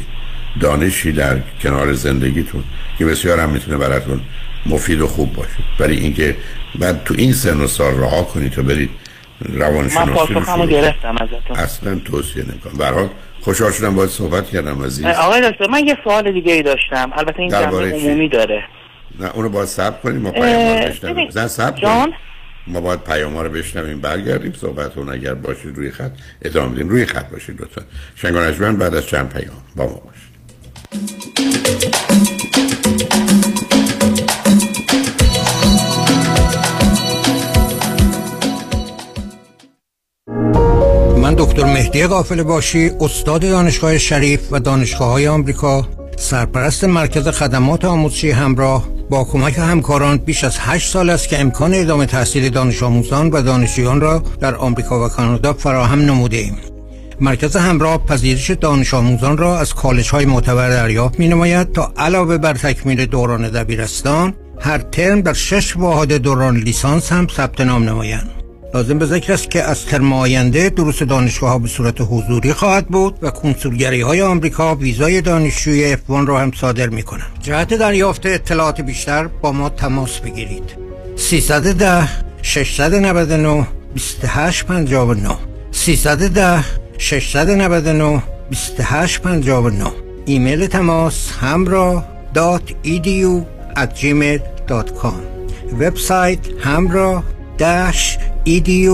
دانشی 0.61 1.13
در 1.13 1.39
کنار 1.63 1.93
زندگیتون 1.93 2.65
که 2.99 3.05
بسیار 3.07 3.41
هم 3.41 3.51
می‌تونه 3.51 3.77
براتون 3.77 4.21
مفید 4.67 5.01
و 5.01 5.07
خوب 5.07 5.33
باشه. 5.33 5.59
ولی 5.81 5.97
اینکه 5.97 6.37
بعد 6.79 7.05
تو 7.05 7.15
این 7.19 7.33
سن 7.33 7.61
و 7.61 7.67
سال 7.67 7.99
رها 7.99 8.23
کنید 8.23 8.53
تو 8.53 8.63
برید 8.63 8.91
روانشناسی 9.41 10.11
من 10.11 10.15
پاسخمو 10.15 10.67
گرفتم 10.67 11.17
ازتون. 11.21 11.57
اصلا 11.57 12.01
توصیه 12.05 12.43
نکنم 12.43 12.79
برحال 12.79 13.09
خوشحال 13.41 13.73
شدم 13.73 13.97
باید 13.97 14.11
صحبت 14.11 14.51
کردم 14.51 14.85
عزیز. 14.85 15.05
آقای 15.05 15.51
دکتر 15.51 15.67
من 15.71 15.87
یه 15.87 15.99
سوال 16.05 16.33
دیگه 16.33 16.53
ای 16.53 16.63
داشتم. 16.63 17.13
البته 17.17 17.41
این 17.41 17.51
جنبه 17.51 17.91
عمومی 17.91 18.29
داره. 18.29 18.65
نه 19.21 19.31
اونو 19.35 19.49
باید 19.49 19.69
سب 19.69 20.03
کنیم 20.03 20.21
ما 20.21 20.31
پیام 20.31 20.85
بشنویم. 20.85 21.31
زن 21.31 21.47
سب 21.47 21.81
کنیم 21.81 22.15
ما 22.67 22.81
باید 22.81 23.01
پیام 23.01 23.39
رو 23.39 23.49
بشنویم 23.49 24.01
برگردیم 24.01 24.53
صحبت 24.61 24.99
اون 24.99 25.09
اگر 25.09 25.35
باشید 25.35 25.77
روی 25.77 25.91
خط 25.91 26.13
ادامه 26.43 26.75
بدیم. 26.75 26.89
روی 26.89 27.07
خط 27.07 27.31
باشید 27.31 27.63
لطفا. 27.63 27.83
شنگانجمن 28.15 28.77
بعد 28.77 28.95
از 28.95 29.07
چند 29.07 29.29
پیام 29.29 29.57
با 29.77 29.85
ما 29.85 29.91
باشید. 29.95 30.33
من 41.23 41.35
دکتر 41.35 41.65
مهدی 41.65 42.07
قافل 42.07 42.43
باشی 42.43 42.91
استاد 43.01 43.43
دانشگاه 43.43 43.99
شریف 43.99 44.41
و 44.51 44.61
دانشگاه 44.61 45.09
های 45.09 45.29
آمریکا 45.29 45.89
سرپرست 46.17 46.85
مرکز 46.85 47.29
خدمات 47.29 47.85
آموزشی 47.85 48.31
همراه 48.31 48.92
با 49.11 49.25
کمک 49.25 49.59
همکاران 49.59 50.17
بیش 50.17 50.45
از 50.45 50.57
8 50.59 50.91
سال 50.91 51.11
است 51.11 51.29
که 51.29 51.41
امکان 51.41 51.75
ادامه 51.75 52.07
تحصیل 52.07 52.49
دانش 52.49 52.83
آموزان 52.83 53.31
و 53.31 53.43
دانشجویان 53.43 54.01
را 54.01 54.23
در 54.41 54.55
آمریکا 54.55 55.07
و 55.07 55.09
کانادا 55.09 55.53
فراهم 55.53 56.01
نموده 56.01 56.37
ایم. 56.37 56.57
مرکز 57.21 57.57
همراه 57.57 58.07
پذیرش 58.07 58.51
دانش 58.51 58.95
آموزان 58.95 59.37
را 59.37 59.59
از 59.59 59.75
کالج 59.75 60.11
های 60.11 60.25
معتبر 60.25 60.71
دریافت 60.71 61.19
می 61.19 61.29
نماید 61.29 61.73
تا 61.73 61.93
علاوه 61.97 62.39
بر 62.39 62.55
تکمیل 62.55 63.07
دوران 63.07 63.49
دبیرستان 63.49 64.35
هر 64.61 64.79
ترم 64.79 65.21
در 65.21 65.33
شش 65.33 65.77
واحد 65.77 66.13
دوران 66.13 66.57
لیسانس 66.57 67.13
هم 67.13 67.27
ثبت 67.37 67.61
نام 67.61 67.85
نمایند. 67.85 68.42
لازم 68.75 68.99
به 68.99 69.07
ذکر 69.07 69.33
است 69.33 69.51
که 69.51 69.63
از 69.63 69.87
ترم 69.87 70.13
آینده 70.13 70.71
دروس 70.71 71.03
دانشگاه 71.03 71.51
ها 71.51 71.59
به 71.59 71.69
صورت 71.69 72.01
حضوری 72.01 72.53
خواهد 72.53 72.87
بود 72.87 73.19
و 73.23 73.31
کنسولگری 73.31 74.01
های 74.01 74.23
آمریکا 74.23 74.75
ویزای 74.75 75.21
دانشجوی 75.21 75.93
افوان 75.93 76.27
را 76.27 76.39
هم 76.39 76.53
صادر 76.53 76.89
می 76.89 77.03
کنند. 77.03 77.39
جهت 77.41 77.75
دریافت 77.75 78.27
اطلاعات 78.27 78.81
بیشتر 78.81 79.27
با 79.27 79.53
ما 79.53 79.69
تماس 79.69 80.19
بگیرید. 80.19 80.63
310 81.17 82.09
699 82.43 83.67
2859 83.95 85.37
310 85.73 86.65
699 86.99 88.23
2859 88.51 89.93
ایمیل 90.27 90.67
تماس 90.67 91.33
همراه 91.41 92.13
edu 92.85 93.45
at 93.77 93.91
gmail.com 94.01 95.19
وبسایت 95.81 96.39
همراه 96.61 97.25
dash 97.63 98.19
edu.us 98.45 98.93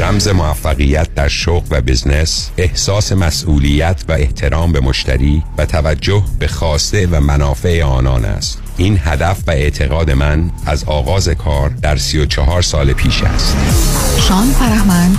رمز 0.00 0.28
موفقیت 0.28 1.14
در 1.14 1.28
شغل 1.28 1.66
و 1.70 1.80
بزنس 1.80 2.50
احساس 2.56 3.12
مسئولیت 3.12 4.04
و 4.08 4.12
احترام 4.12 4.72
به 4.72 4.80
مشتری 4.80 5.42
و 5.58 5.66
توجه 5.66 6.22
به 6.38 6.48
خواسته 6.48 7.06
و 7.06 7.20
منافع 7.20 7.82
آنان 7.82 8.24
است. 8.24 8.62
این 8.76 9.00
هدف 9.04 9.42
و 9.46 9.50
اعتقاد 9.50 10.10
من 10.10 10.50
از 10.66 10.84
آغاز 10.84 11.28
کار 11.28 11.68
در 11.68 11.96
34 11.96 12.62
سال 12.62 12.92
پیش 12.92 13.22
است. 13.22 13.56
شان 14.28 14.46
فرهمند 14.46 15.18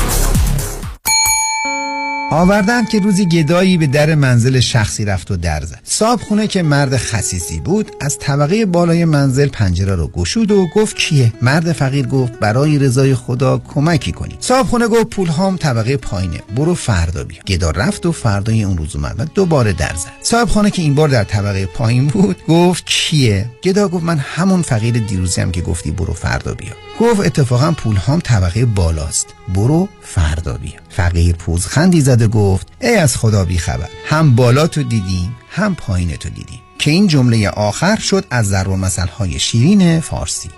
آوردند 2.31 2.89
که 2.89 2.99
روزی 2.99 3.25
گدایی 3.25 3.77
به 3.77 3.87
در 3.87 4.15
منزل 4.15 4.59
شخصی 4.59 5.05
رفت 5.05 5.31
و 5.31 5.37
در 5.37 5.61
زد. 5.61 5.79
صاحب 5.83 6.19
خونه 6.19 6.47
که 6.47 6.63
مرد 6.63 6.97
خصیصی 6.97 7.59
بود 7.59 7.91
از 8.01 8.17
طبقه 8.19 8.65
بالای 8.65 9.05
منزل 9.05 9.47
پنجره 9.47 9.95
رو 9.95 10.07
گشود 10.07 10.51
و 10.51 10.67
گفت 10.75 10.97
کیه؟ 10.97 11.33
مرد 11.41 11.71
فقیر 11.71 12.07
گفت 12.07 12.39
برای 12.39 12.79
رضای 12.79 13.15
خدا 13.15 13.57
کمکی 13.57 14.11
کنی 14.11 14.37
صاحب 14.39 14.65
خونه 14.65 14.87
گفت 14.87 15.07
پول 15.07 15.27
هام 15.27 15.57
طبقه 15.57 15.97
پایینه 15.97 16.39
برو 16.55 16.73
فردا 16.73 17.23
بیا. 17.23 17.41
گدا 17.47 17.71
رفت 17.71 18.05
و 18.05 18.11
فردای 18.11 18.63
اون 18.63 18.77
روز 18.77 18.95
اومد 18.95 19.19
و 19.19 19.25
دوباره 19.25 19.73
در 19.73 19.95
زد. 19.95 20.11
صاحب 20.21 20.47
خانه 20.47 20.71
که 20.71 20.81
این 20.81 20.95
بار 20.95 21.09
در 21.09 21.23
طبقه 21.23 21.65
پایین 21.65 22.07
بود 22.07 22.37
گفت 22.47 22.85
کیه؟ 22.85 23.49
گدا 23.63 23.87
گفت 23.87 24.03
من 24.03 24.17
همون 24.17 24.61
فقیر 24.61 24.97
دیروزیم 24.97 25.51
که 25.51 25.61
گفتی 25.61 25.91
برو 25.91 26.13
فردا 26.13 26.53
بیا. 26.53 26.71
گفت 26.99 27.19
اتفاقا 27.19 27.71
پول 27.71 27.95
هام 27.95 28.19
طبقه 28.19 28.65
بالاست. 28.65 29.27
برو 29.55 29.89
فردا 30.01 30.53
بیا. 30.53 30.80
فقیر 30.95 31.35
پوزخندی 31.35 32.01
زد 32.01 32.21
و 32.21 32.27
گفت 32.27 32.67
ای 32.81 32.95
از 32.95 33.17
خدا 33.17 33.45
بی 33.45 33.57
خبر 33.57 33.89
هم 34.05 34.35
بالا 34.35 34.67
تو 34.67 34.83
دیدیم 34.83 35.35
هم 35.49 35.75
پایین 35.75 36.15
تو 36.15 36.29
دیدیم. 36.29 36.59
که 36.79 36.91
این 36.91 37.07
جمله 37.07 37.49
آخر 37.49 37.95
شد 37.95 38.25
از 38.29 38.47
ضرب 38.47 38.69
المثل 38.69 39.07
های 39.07 39.39
شیرین 39.39 39.99
فارسی. 39.99 40.49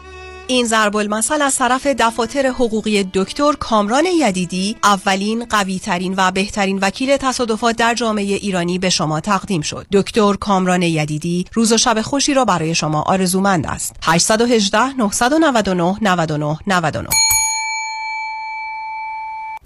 این 0.48 0.66
ضرب 0.66 0.96
المثل 0.96 1.42
از 1.42 1.56
طرف 1.56 1.88
دفاتر 1.88 2.48
حقوقی 2.48 3.10
دکتر 3.14 3.54
کامران 3.60 4.06
یدیدی 4.06 4.76
اولین 4.84 5.46
قوی 5.46 5.80
ترین 5.80 6.14
و 6.18 6.32
بهترین 6.32 6.80
وکیل 6.82 7.18
تصادفات 7.18 7.76
در 7.76 7.94
جامعه 7.94 8.24
ایرانی 8.24 8.80
به 8.80 8.90
شما 8.90 9.20
تقدیم 9.20 9.62
شد. 9.62 9.86
دکتر 9.92 10.34
کامران 10.34 10.82
یدیدی 10.82 11.46
روز 11.54 11.72
و 11.72 11.78
شب 11.78 12.02
خوشی 12.02 12.34
را 12.34 12.46
برای 12.46 12.76
شما 12.76 13.02
آرزومند 13.02 13.66
است. 13.66 13.96
818 14.04 14.94
999 14.98 15.96
99 16.02 16.58
99 16.68 17.08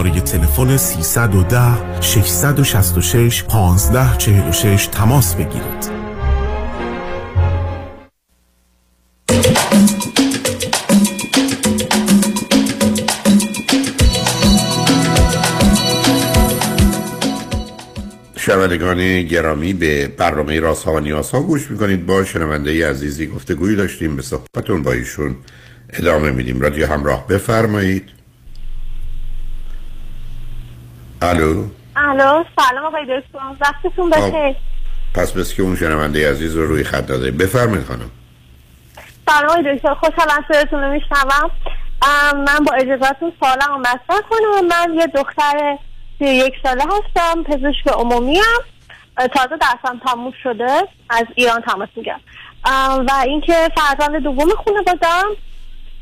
شماره 0.00 0.20
تلفن 0.20 0.76
310 0.76 2.00
666 2.00 3.44
1546 3.44 4.86
تماس 4.86 5.34
بگیرید. 5.34 6.00
شنوندگان 18.36 19.22
گرامی 19.22 19.72
به 19.72 20.08
برنامه 20.08 20.60
راست 20.60 20.84
ها 20.84 20.92
و 20.92 21.00
نیاز 21.00 21.30
ها 21.30 21.40
گوش 21.40 21.70
می‌کنید. 21.70 22.06
با 22.06 22.24
شنونده 22.24 22.90
عزیزی 22.90 23.26
گفتگویی 23.26 23.76
داشتیم 23.76 24.16
به 24.16 24.22
صحبتون 24.22 24.82
با 24.82 24.92
ایشون 24.92 25.36
ادامه 25.92 26.30
میدیم. 26.30 26.60
رادیو 26.60 26.86
همراه 26.86 27.26
بفرمایید. 27.26 28.19
الو؟ 31.22 31.64
الو 31.96 32.44
سلام 32.58 32.84
آقای 32.84 33.02
دکتر 33.02 33.38
وقتتون 33.60 34.10
بخیر. 34.10 34.56
پس 35.14 35.32
بس 35.32 35.54
که 35.54 35.62
اون 35.62 35.76
شنونده 35.76 36.30
عزیز 36.30 36.56
رو 36.56 36.66
روی 36.66 36.84
خط 36.84 37.06
داده. 37.06 37.30
بفرمایید 37.30 37.86
خانم. 37.86 38.10
سلام 39.28 39.50
آقای 39.50 39.76
دکتر 39.76 39.94
خوشحالم 39.94 40.44
صداتون 40.48 40.80
رو 40.80 40.92
میشنوم. 40.92 41.50
من 42.46 42.64
با 42.66 42.72
اجازهتون 42.74 43.32
سوالم 43.40 43.68
رو 43.68 43.78
مطرح 43.78 44.20
کنم. 44.30 44.66
من 44.68 44.94
یه 44.94 45.06
دختر 45.06 45.76
یک 46.20 46.54
ساله 46.62 46.84
هستم 46.84 47.42
پزشک 47.42 47.88
عمومی 47.88 48.38
هم 48.38 49.26
تازه 49.28 49.56
درسم 49.56 50.00
تموم 50.06 50.32
شده 50.42 50.88
از 51.10 51.24
ایران 51.34 51.60
تماس 51.60 51.88
میگم 51.96 52.20
و 53.08 53.12
اینکه 53.24 53.70
فرزند 53.76 54.22
دوم 54.22 54.48
خونه 54.48 54.82
بازم 54.82 54.98
ام، 55.02 55.36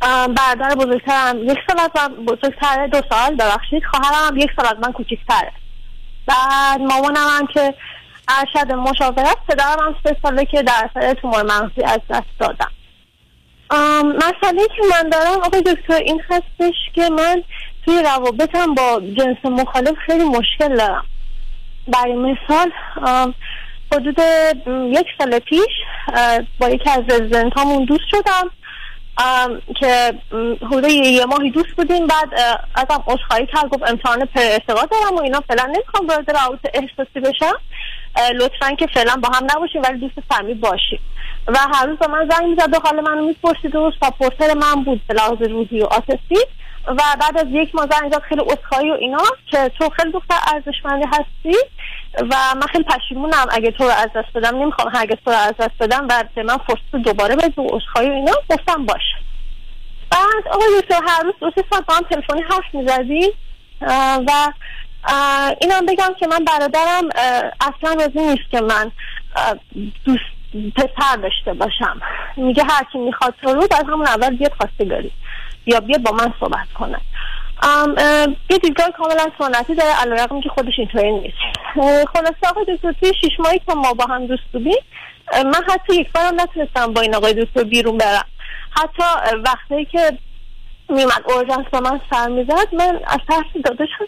برادر 0.01 0.75
بزرگترم. 0.75 1.39
یک 1.49 1.59
سال 1.69 1.81
از 1.81 1.91
من 1.97 2.25
بزرگتره 2.25 2.89
دو 2.89 3.01
سال 3.11 3.35
ببخشید. 3.35 3.83
خواهرم 3.85 4.37
یک 4.37 4.51
سال 4.57 4.67
از 4.67 4.77
من 4.87 4.93
کوچیکتره. 4.93 5.53
بعد 6.27 6.81
مامانم 6.81 7.29
هم 7.39 7.47
که 7.47 7.75
ارشد 8.29 8.73
مشاورت 8.73 9.37
پدرم 9.49 9.79
هم 9.81 9.95
سه 10.05 10.17
ساله 10.23 10.45
که 10.45 10.63
در 10.63 10.91
اثر 10.91 11.15
تومور 11.15 11.43
مغزی 11.43 11.83
از 11.83 12.01
دست 12.11 12.39
دادم. 12.39 12.71
مسئله 14.15 14.69
که 14.77 14.83
من 14.91 15.11
دارم 15.11 15.41
آقای 15.45 15.63
دکتر 15.63 15.95
این 15.95 16.23
هستش 16.31 16.75
که 16.95 17.09
من 17.09 17.43
توی 17.85 18.03
روابطم 18.03 18.75
با 18.75 19.03
جنس 19.19 19.37
مخالف 19.45 19.95
خیلی 20.07 20.25
مشکل 20.25 20.77
دارم. 20.77 21.05
برای 21.89 22.15
مثال 22.15 22.73
حدود 23.93 24.19
یک 24.97 25.07
سال 25.19 25.39
پیش 25.39 25.71
با 26.59 26.69
یکی 26.69 26.91
از 26.91 27.03
رزیدنت 27.09 27.55
دوست 27.89 28.05
شدم. 28.11 28.51
که 29.81 30.15
حدود 30.63 30.85
یه 30.91 31.25
ماهی 31.25 31.51
دوست 31.51 31.71
بودیم 31.77 32.07
بعد 32.07 32.29
ازم 32.75 33.05
عذرخواهی 33.07 33.47
کرد 33.47 33.69
گفت 33.69 33.91
امتحان 33.91 34.25
پر 34.25 34.41
ارتباط 34.41 34.91
دارم 34.91 35.17
و 35.17 35.23
اینا 35.23 35.41
فعلا 35.49 35.65
نمی‌خوام 35.65 36.07
وارد 36.07 36.31
روابط 36.31 36.61
احساسی 36.75 37.21
بشم. 37.21 37.55
لطفا 38.35 38.75
که 38.75 38.87
فعلا 38.95 39.17
با 39.23 39.29
هم 39.29 39.47
نباشیم 39.57 39.83
ولی 39.83 39.99
دوست 39.99 40.15
صمیمی 40.33 40.55
باشیم. 40.55 41.01
و 41.47 41.59
هر 41.75 41.87
روز 41.87 41.99
به 41.99 42.07
من 42.07 42.29
زنگ 42.31 42.49
می‌زد 42.49 42.75
و 42.75 42.81
حال 42.85 43.01
منو 43.01 43.27
می‌پرسید 43.27 43.77
و 43.77 43.93
ساپورتر 44.01 44.55
من 44.55 44.85
بود 44.85 45.01
به 45.07 45.15
لحاظ 45.15 45.43
روحی 45.43 45.81
و 45.81 45.85
عاطفی. 45.85 46.39
و 46.88 47.03
بعد 47.20 47.38
از 47.38 47.46
یک 47.51 47.74
ماه 47.74 47.87
زنگ 47.90 48.12
زد 48.12 48.22
خیلی 48.22 48.40
عذرخواهی 48.40 48.90
و 48.90 48.94
اینا 48.94 49.24
که 49.46 49.70
تو 49.79 49.88
خیلی 49.88 50.12
دختر 50.12 50.37
ارزشمندی 50.55 51.07
هستی 51.07 51.59
و 52.14 52.55
من 52.55 52.66
خیلی 52.72 52.85
پشیمونم 52.85 53.46
اگه 53.51 53.70
تو 53.70 53.85
رو 53.85 53.90
از 53.90 54.09
دست 54.16 54.33
بدم. 54.35 54.57
نمی‌خوام 54.57 54.96
هرگز 54.96 55.16
تو 55.24 55.31
رو 55.31 55.37
از 55.37 55.55
دست 55.59 55.79
بدم. 55.81 56.07
و 56.11 56.24
به 56.35 56.42
من 56.42 56.57
فرصت 56.57 57.05
دوباره 57.05 57.37
بده 57.37 57.62
و 57.62 57.66
عذرخواهی 57.66 58.11
و 58.11 58.12
اینا 58.12 58.33
گفتم 58.51 58.87
باشه. 58.87 59.14
بعد 60.11 60.48
آقای 60.53 60.81
دکتر 60.81 61.01
هر 61.07 61.22
روز 61.22 61.35
دو 61.40 61.51
با 61.70 61.94
هم 61.94 62.03
تلفنی 62.11 62.42
حرف 62.42 62.74
می‌زدیم 62.74 63.31
و 64.27 64.53
اینم 65.61 65.87
بگم 65.88 66.14
که 66.20 66.27
من 66.27 66.44
برادرم 66.44 67.09
اصلا 67.61 67.94
راضی 68.01 68.20
نیست 68.20 68.51
که 68.51 68.61
من 68.61 68.90
دوست 70.05 70.20
پسر 70.77 71.16
داشته 71.22 71.55
باشم. 71.55 72.01
میگه 72.37 72.64
هر 72.64 72.85
کی 72.92 72.98
می‌خواد 72.98 73.35
تو 73.42 73.48
رو 73.48 73.61
باید 73.61 73.88
همون 73.88 74.07
اول 74.07 74.37
بیاد 74.37 74.53
خواستگاری 74.53 75.12
یا 75.69 75.81
بیاد 75.81 76.03
با 76.03 76.13
من 76.13 76.35
صحبت 76.41 76.67
اه، 77.63 78.27
یه 78.51 78.59
دیدگاه 78.59 78.91
کاملا 78.91 79.27
سنتی 79.39 79.75
داره 79.75 80.01
علیرغم 80.01 80.41
که 80.41 80.49
خودش 80.49 80.73
اینطوری 80.79 81.13
نیست. 81.13 81.37
خلاصه 82.15 82.49
آقای 82.51 82.65
دکتر 82.65 82.93
توی 82.93 83.13
شیش 83.21 83.41
ماهی 83.41 83.59
که 83.59 83.75
ما 83.75 83.93
با 83.93 84.05
هم 84.05 84.27
دوست 84.27 84.43
بودیم 84.53 84.83
من 85.33 85.63
حتی 85.69 85.95
یک 85.95 86.13
بارم 86.13 86.41
نتونستم 86.41 86.93
با 86.93 87.01
این 87.01 87.15
آقای 87.15 87.45
دکتر 87.45 87.65
بیرون 87.65 87.99
برم. 87.99 88.25
حتی 88.71 89.03
وقتی 89.45 89.85
که 89.85 90.19
میمد 90.89 91.23
اورژانس 91.25 91.67
با 91.73 91.81
من 91.81 92.01
سر 92.11 92.29
می‌زد 92.29 92.75
من 92.75 93.01
از 93.07 93.19
ترس 93.29 93.63
داداشم 93.65 94.05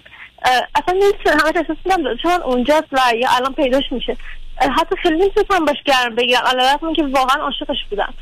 اصلا 0.74 0.94
نمی‌تونم 0.94 1.38
همه 1.40 1.52
احساس 1.56 1.76
میدم 1.84 2.02
داداشم 2.02 2.42
اونجاست 2.44 2.86
و 2.92 3.00
یا 3.16 3.28
الان 3.36 3.54
پیداش 3.54 3.84
میشه. 3.90 4.16
حتی 4.56 4.96
خیلی 5.02 5.16
نمی‌تونستم 5.16 5.64
باش 5.64 5.76
گرم 5.84 6.14
بگیرم 6.14 6.42
علیرغم 6.46 6.94
که 6.94 7.02
واقعا 7.02 7.42
عاشقش 7.42 7.84
بودم. 7.90 8.14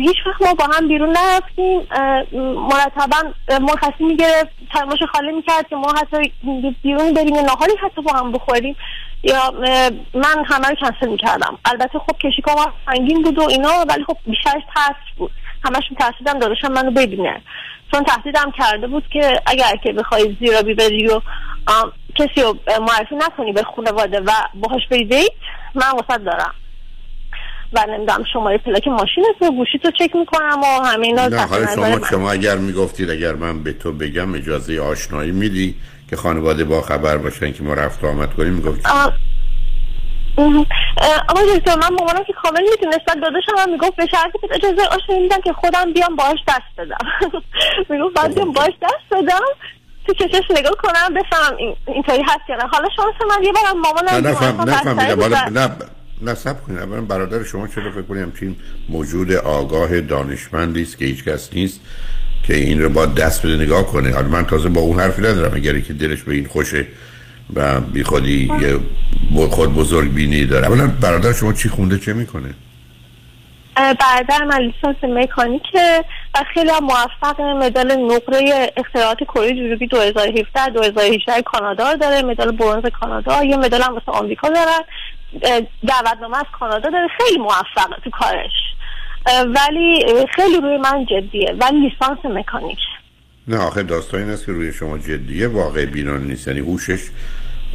هیچ 0.00 0.16
وقت 0.26 0.42
ما 0.42 0.54
با 0.54 0.64
هم 0.74 0.88
بیرون 0.88 1.08
نرفتیم. 1.08 1.80
مرتبا 2.68 3.30
مرخصی 3.60 4.04
می‌گرفت 4.04 4.48
ترماش 4.72 4.98
خالی 5.12 5.32
می‌کرد 5.32 5.68
که 5.68 5.76
ما 5.76 5.92
حتی 5.92 6.32
بیرون 6.82 7.14
بریم 7.14 7.34
یه 7.34 7.42
ناهاری 7.42 7.72
حتی 7.82 8.02
با 8.02 8.12
هم 8.12 8.32
بخوریم. 8.32 8.76
یا 9.22 9.50
من 10.14 10.44
همه 10.46 10.68
رو 10.68 10.74
کنسل 10.74 11.08
می‌کردم. 11.08 11.58
البته 11.64 11.98
خب 11.98 12.18
کشیکا 12.18 12.54
ما 12.54 12.72
سنگین 12.86 13.22
بود 13.22 13.38
و 13.38 13.42
اینا 13.48 13.84
ولی 13.88 14.04
خب 14.04 14.16
بیشترش 14.26 14.62
ترس 14.74 15.16
بود. 15.16 15.30
همش 15.64 15.84
میترسیدم 15.90 16.38
داداشم 16.38 16.72
منو 16.72 16.90
ببینه. 16.90 17.42
چون 17.92 18.04
تهدیدم 18.04 18.52
کرده 18.58 18.86
بود 18.86 19.04
که 19.12 19.40
اگر 19.46 19.76
که 19.82 19.92
بخوای 19.92 20.36
زیرابی 20.40 20.74
بری 20.74 21.06
و 21.06 21.20
کسی 22.14 22.42
رو 22.42 22.56
معرفی 22.80 23.16
نکنی 23.16 23.52
به 23.52 23.62
خانواده 23.62 24.20
و 24.20 24.30
باهاش 24.54 24.86
بری 24.90 25.28
من 25.74 25.90
وسط 25.98 26.20
دارم. 26.24 26.54
و 27.72 27.86
نمی‌دونم 27.88 28.24
شماره 28.32 28.58
پلاک 28.58 28.88
ماشین 28.88 29.24
تو 29.38 29.50
گوشی 29.52 29.78
تو 29.78 29.90
چک 29.90 30.16
می‌کنم 30.16 30.60
و 30.62 30.84
همه 30.84 31.06
اینا 31.06 31.28
نه 31.28 31.40
حالا 31.46 31.66
شما 31.74 31.88
من. 31.88 32.00
شما 32.10 32.30
اگر 32.32 32.56
می‌گفتید 32.56 33.10
اگر 33.10 33.32
من 33.32 33.62
به 33.62 33.72
تو 33.72 33.92
بگم 33.92 34.34
اجازه 34.34 34.80
آشنایی 34.80 35.32
میدی 35.32 35.74
که 36.10 36.16
خانواده 36.16 36.64
با 36.64 36.80
خبر 36.82 37.16
باشن 37.16 37.52
که 37.52 37.62
ما 37.62 37.74
رفت 37.74 38.04
و 38.04 38.06
آمد 38.06 38.34
کنیم؟ 38.34 38.52
می‌گفت 38.52 38.86
آقای 41.28 41.58
دکتر 41.58 41.74
من 41.74 41.88
مامانم 41.98 42.24
که 42.26 42.32
کامل 42.42 42.62
می‌دونست 42.70 43.06
داداشم 43.06 43.52
هم 43.58 43.70
می‌گفت 43.70 43.96
به 43.96 44.06
شرطی 44.06 44.38
که 44.40 44.48
اجازه 44.54 44.82
آشنایی 44.90 45.22
میدن 45.22 45.40
که 45.44 45.52
خودم 45.52 45.92
بیام 45.92 46.16
باهاش 46.16 46.38
دست 46.48 46.62
بدم. 46.78 46.98
می‌گفت 47.90 48.14
بعد 48.14 48.34
بیام 48.34 48.52
باهاش 48.52 48.72
دست 48.82 49.22
بدم 49.22 49.40
تو 50.06 50.12
چشش 50.14 50.50
نگاه 50.50 50.72
کنم 50.82 51.14
بفهمم 51.14 51.56
این 51.56 51.76
اینطوری 51.86 52.22
هست 52.22 52.40
یا 52.48 52.56
نه. 52.56 52.62
حالا 52.72 52.88
شانس 52.96 53.14
من 53.38 53.44
یه 53.44 53.52
بارم 53.52 53.80
مامانم 53.80 54.26
نه 54.26 54.30
نفهم 54.30 54.60
و- 54.60 55.50
نه 55.50 55.76
نه 56.22 56.34
سب 56.34 56.62
کنید. 56.62 56.78
اولا 56.78 57.00
برادر 57.00 57.44
شما 57.44 57.68
چرا 57.68 57.90
فکر 57.90 58.02
کنیم 58.02 58.22
همچین 58.22 58.56
موجود 58.88 59.32
آگاه 59.32 60.00
دانشمندی 60.00 60.82
است 60.82 60.98
که 60.98 61.04
هیچ 61.04 61.24
کس 61.24 61.50
نیست 61.52 61.80
که 62.42 62.54
این 62.54 62.82
رو 62.82 62.88
با 62.88 63.06
دست 63.06 63.46
بده 63.46 63.56
نگاه 63.56 63.86
کنه؟ 63.86 64.14
حالا 64.14 64.28
من 64.28 64.46
تازه 64.46 64.68
با 64.68 64.80
اون 64.80 65.00
حرفی 65.00 65.22
ندارم. 65.22 65.54
اگر 65.54 65.80
که 65.80 65.92
دلش 65.92 66.22
به 66.22 66.34
این 66.34 66.46
خوشه 66.46 66.86
و 67.54 67.80
بی 67.80 68.02
خودی 68.02 68.50
یه 68.60 68.78
خود 69.46 69.74
بزرگ 69.74 70.14
بینی 70.14 70.46
داره. 70.46 70.66
اولا 70.66 70.86
برادر 71.00 71.32
شما 71.32 71.52
چی 71.52 71.68
خونده؟ 71.68 71.98
چه 71.98 72.12
می‌کنه؟ 72.12 72.54
برادر 73.76 74.44
من 74.44 74.60
لیسانس 74.60 74.96
مکانیکه 75.02 76.04
و 76.34 76.44
خیلی 76.54 76.70
موفق 76.82 77.40
مدال 77.40 77.96
نقره 77.96 78.72
اختراعات 78.76 79.18
کره 79.18 79.52
جنوبی 79.54 79.86
2017 79.86 80.68
2018 80.74 81.42
کانادا 81.42 81.94
داره. 81.94 82.22
مدال 82.22 82.50
برنز 82.56 82.84
کانادا. 83.00 83.44
یه 83.44 83.56
مدال 83.56 83.82
هم 83.82 83.94
واسه 83.94 84.12
آمریکا 84.12 84.48
دارن. 84.48 84.80
دعوتنامه 85.88 86.38
از 86.38 86.44
کانادا 86.60 86.90
داره 86.90 87.08
خیلی 87.18 87.38
موفقه 87.38 87.96
تو 88.04 88.10
کارش. 88.10 88.50
ولی 89.46 90.04
خیلی 90.36 90.60
روی 90.62 90.76
من 90.76 91.06
جدیه 91.06 91.54
ولی 91.60 91.80
لیسانس 91.80 92.18
مکانیک. 92.24 92.78
نه 93.48 93.58
آخه 93.58 93.82
داستان 93.82 94.20
این 94.20 94.30
است 94.30 94.46
که 94.46 94.52
روی 94.52 94.72
شما 94.72 94.98
جدیه 94.98 95.48
واقع 95.48 95.84
بینانه 95.84 96.24
نیست. 96.24 96.48
یعنی 96.48 96.60
هوشش 96.60 97.00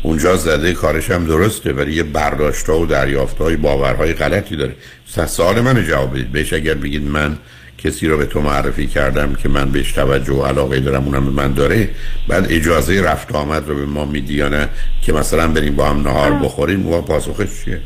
اونجا 0.04 0.36
زده 0.36 0.74
کارش 0.74 1.12
هم 1.12 1.26
درسته 1.26 1.74
ولی 1.74 1.94
یه 1.94 2.04
برداشت 2.04 2.70
و 2.70 2.86
دریافت 2.86 3.38
های 3.38 3.56
باورهای 3.56 4.14
غلطی 4.14 4.56
داره. 4.56 4.76
س- 5.06 5.20
سوال 5.20 5.62
من 5.62 5.84
جواب 5.84 6.12
بدید. 6.12 6.32
بهش 6.32 6.54
اگر 6.54 6.74
بگید 6.74 7.04
من 7.08 7.38
کسی 7.78 8.08
رو 8.08 8.18
به 8.18 8.26
تو 8.26 8.42
معرفی 8.42 8.88
کردم 8.88 9.36
که 9.36 9.50
من 9.50 9.72
بهش 9.72 9.92
توجه 9.92 10.34
و 10.34 10.46
علاقه 10.46 10.80
دارم 10.80 11.06
اونم 11.06 11.26
به 11.26 11.32
من 11.32 11.54
داره 11.54 11.90
بعد 12.28 12.46
اجازه 12.50 13.02
رفت 13.02 13.36
آمد 13.36 13.68
رو 13.70 13.76
به 13.76 13.86
ما 13.86 14.06
میدی 14.06 14.34
یا 14.34 14.50
نه؟ 14.50 14.70
که 15.02 15.14
مثلا 15.14 15.48
بریم 15.48 15.76
با 15.76 15.90
هم 15.90 16.02
نهار 16.08 16.32
بخوریم 16.32 16.88
و 16.88 17.02
پاسخش 17.02 17.64
چیه؟ 17.66 17.82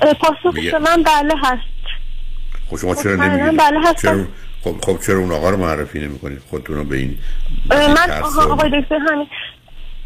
پاسخش 0.00 0.74
من 0.74 1.02
بله 1.02 1.34
هست. 1.44 1.62
خب 2.70 2.76
شما 2.78 2.94
چرا 2.94 3.16
نمیگید 3.16 3.60
بله. 3.60 3.94
چرا؟ 4.02 4.24
خب 4.64 4.76
خب 4.86 4.98
چرا 5.06 5.18
اون 5.18 5.32
آقا 5.32 5.50
رو 5.50 5.56
معرفی 5.56 5.98
نمی‌کنید 6.00 6.38
خودتون 6.50 6.76
رو 6.76 6.84
به 6.84 6.96
این 6.96 7.18
من 7.70 8.20
و- 8.20 8.40
آقای 8.40 8.82
دکتر 8.82 8.98
همین 9.12 9.26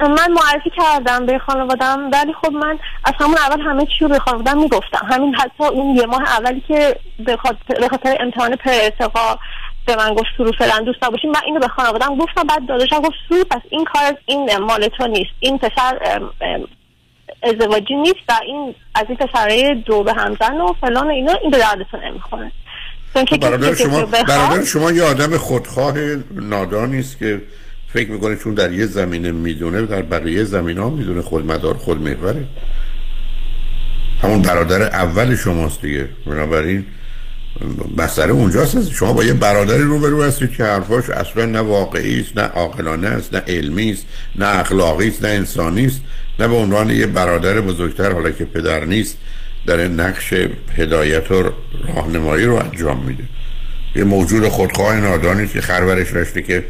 من 0.01 0.33
معرفی 0.33 0.71
کردم 0.77 1.27
به 1.27 1.39
خانوادم 1.39 2.11
ولی 2.13 2.33
خب 2.33 2.53
من 2.53 2.79
از 3.05 3.13
همون 3.21 3.37
اول 3.39 3.61
همه 3.61 3.87
چی 3.87 3.99
رو 4.01 4.09
به 4.09 4.19
خانوادم 4.19 4.59
می‌گفتم. 4.59 5.07
همین 5.11 5.35
حتی 5.35 5.65
اون 5.65 5.97
یه 5.97 6.07
ماه 6.07 6.23
اولی 6.23 6.63
که 6.69 6.97
به 7.19 7.37
خاطر, 7.37 8.17
امتحان 8.21 8.57
پر 8.57 8.71
ارتقا 8.71 9.39
به 9.87 9.97
من 9.97 10.15
گفت 10.15 10.27
سرو 10.39 10.53
فعلا 10.59 10.79
دوست 10.79 11.05
نباشیم 11.05 11.31
من 11.31 11.41
اینو 11.47 11.61
به 11.61 11.69
خانوادم 11.69 12.17
گفتم 12.17 12.43
بعد 12.43 12.67
داداشم 12.69 13.01
گفت 13.01 13.15
سرو 13.29 13.45
پس 13.45 13.61
این 13.71 13.85
کار 13.85 14.15
این 14.27 14.57
مال 14.57 14.89
تو 14.89 15.07
نیست. 15.07 15.31
این 15.41 15.59
پسر 15.59 16.21
ازدواجی 17.43 17.95
نیست 17.95 18.21
و 18.29 18.33
این 18.47 18.75
از 18.95 19.05
این 19.09 19.17
پسرای 19.17 19.75
دو 19.75 20.03
به 20.03 20.13
همزن 20.13 20.61
و 20.61 20.73
فلان 20.81 21.07
و 21.07 21.11
اینا 21.11 21.33
این 21.33 21.51
به 21.51 21.59
دردتون 21.59 22.05
نمی‌خوره. 22.05 22.53
که 23.25 23.37
برادر 23.37 23.75
شما 23.75 24.07
برادر 24.07 24.65
شما 24.65 24.93
یه 24.93 25.05
آدم 25.05 25.37
خودخواه 25.37 25.95
نادانی 26.31 26.99
است 26.99 27.19
که 27.19 27.43
فکر 27.93 28.11
می‌کنه 28.11 28.37
چون 28.37 28.55
در 28.55 28.73
یه 28.73 28.87
زمینه 28.87 29.33
می‌دونه 29.33 29.83
در 29.83 30.03
بقیه 30.03 30.45
زمین 30.45 30.79
ها 30.79 30.91
می‌دونه 30.91 31.23
خود 31.23 31.47
مدار 31.47 31.75
خود 31.75 32.01
محوره. 32.01 32.45
همون 34.23 34.43
برادر 34.43 34.83
اول 34.83 35.37
شماست 35.37 35.83
دیگه. 35.83 36.09
بنابراین 36.27 36.85
مسئله 37.97 38.33
اونجاست. 38.33 38.91
شما 38.91 39.13
با 39.13 39.25
یه 39.25 39.33
برادری 39.33 39.83
روبرو 39.83 40.23
هستید 40.23 40.51
که 40.51 40.65
حرفاش 40.65 41.11
اصلا 41.11 41.47
نه 41.47 41.61
واقعی 41.61 42.21
است 42.21 42.39
نه 42.39 42.43
عاقلانه 42.43 43.09
است 43.09 43.35
نه 43.35 43.43
علمی 43.47 43.93
است 43.93 44.07
نه 44.37 44.47
اخلاقی 44.47 45.09
است 45.09 45.25
نه 45.25 45.31
انسانی 45.31 45.87
است. 45.87 46.01
نه 46.39 46.49
به 46.49 46.55
عنوان 46.55 46.91
یه 46.91 47.07
برادر 47.07 47.61
بزرگتر 47.61 48.13
حالا 48.13 48.31
که 48.31 48.45
پدر 48.45 48.85
نیست 48.85 49.19
داره 49.67 49.89
نقش 49.89 50.35
هدایت 50.77 51.31
و 51.31 51.53
راهنمایی 51.89 52.45
رو 52.45 52.55
انجام 52.55 53.05
میده. 53.05 53.25
یه 53.97 54.05
موجود 54.05 54.49
خودخواه 54.49 55.01
نادانی 55.01 55.49
که 55.49 55.61
خرورش 55.61 56.13
رشته 56.13 56.43
که 56.43 56.65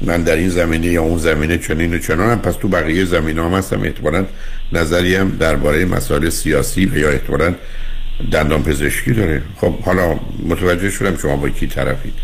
من 0.00 0.22
در 0.22 0.36
این 0.36 0.48
زمینه 0.48 0.86
یا 0.86 1.02
اون 1.02 1.18
زمینه 1.18 1.58
چنین 1.58 1.94
و 1.94 1.98
چنانم 1.98 2.38
پس 2.38 2.54
تو 2.54 2.68
بقیه 2.68 3.04
زمینه 3.04 3.44
هم 3.44 3.54
هستم. 3.54 3.82
احتمالا 3.82 4.24
نظری 4.72 5.14
هم 5.14 5.28
درباره 5.28 5.84
مسائل 5.84 6.28
سیاسی 6.28 6.86
و 6.86 6.98
یا 6.98 7.10
احتمالا 7.10 7.54
دندان 8.32 8.62
پزشکی 8.62 9.12
داره. 9.12 9.42
خب 9.56 9.80
حالا 9.80 10.16
متوجه 10.46 10.90
شدم 10.90 11.16
شما 11.16 11.36
با 11.36 11.48
کی 11.48 11.66
طرفید 11.66 12.14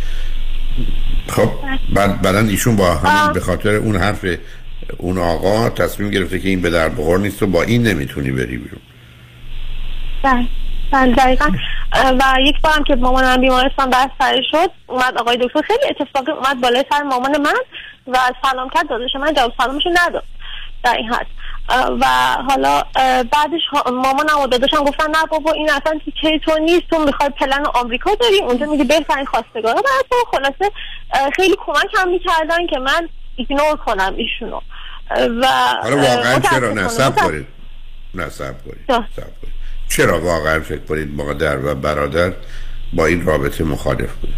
خب 1.29 1.51
بعد 1.95 2.23
بعدا 2.23 2.39
ایشون 2.39 2.77
با 2.77 2.95
همین 2.95 3.33
به 3.33 3.41
خاطر 3.41 3.75
اون 3.75 3.97
حرف 3.97 4.27
اون 4.97 5.19
آقا 5.19 5.71
تصمیم 5.71 6.11
گرفته 6.11 6.39
که 6.39 6.49
این 6.49 6.61
به 6.61 6.71
در 6.71 6.89
بخور 6.89 7.19
نیست 7.19 7.43
و 7.43 7.47
با 7.47 7.63
این 7.63 7.83
نمی‌تونی 7.83 8.31
بری 8.31 8.57
بیرون. 8.57 8.81
بله. 10.23 10.47
بله 10.93 11.15
دقیقا. 11.15 11.47
و 11.95 12.41
یک 12.41 12.61
بارم 12.61 12.85
که 12.85 12.95
مامانم 12.95 13.41
بیمارستان 13.41 13.91
بستری 13.91 14.43
شد 14.51 14.71
اومد 14.87 15.19
آقای 15.19 15.37
دکتر 15.37 15.61
خیلی 15.63 15.85
اتفاقی 15.91 16.33
اومد 16.33 16.61
بالای 16.61 16.85
سر 16.91 17.03
مامان 17.03 17.41
من 17.41 17.55
و 18.07 18.19
سلام 18.43 18.71
کرد 18.71 18.89
داداش 18.89 19.11
من 19.21 19.35
جواب 19.35 19.53
سلامشو 19.59 19.91
نداد. 19.95 20.25
در 20.85 20.97
این 20.97 21.13
حد. 21.13 21.27
و 22.01 22.07
حالا 22.49 22.83
بعدش 23.23 23.61
مامانم 23.87 24.41
و 24.45 24.47
داداشم 24.47 24.85
گفتن 24.85 25.11
نه 25.11 25.27
بابا 25.31 25.53
این 25.53 25.71
اصلا 25.71 26.01
تیکه 26.05 26.39
تو 26.39 26.59
نیست 26.59 26.83
تو 26.91 26.99
می‌خوای 26.99 27.29
پلن 27.29 27.67
آمریکا 27.75 28.15
داری؟ 28.15 28.41
اونجا 28.41 28.67
میگی 28.67 28.85
بهترین 28.85 29.27
خواستگارا. 29.27 29.75
برای 29.83 30.05
تو 30.11 30.17
خلاصه 30.33 30.73
خیلی 31.37 31.57
کمک 31.67 31.95
هم 31.99 32.09
می‌کردن 32.09 32.67
که 32.67 32.79
من 32.79 33.09
ایگنور 33.37 33.77
کنم 33.77 34.15
ایشونو. 34.17 34.61
و 35.41 35.47
حالا 35.83 35.97
واقعا 35.97 36.41
چرا؟ 36.41 36.73
نصب 36.73 37.17
کنید. 37.17 37.47
نصب 38.15 38.55
کنید. 38.65 39.05
چرا 39.97 40.21
واقعا 40.21 40.61
فکر 40.61 40.81
کنید 40.89 41.17
مادر 41.17 41.59
و 41.65 41.75
برادر 41.75 42.33
با 42.93 43.07
این 43.07 43.27
رابطه 43.27 43.65
مخالف 43.65 44.11
بوده 44.15 44.35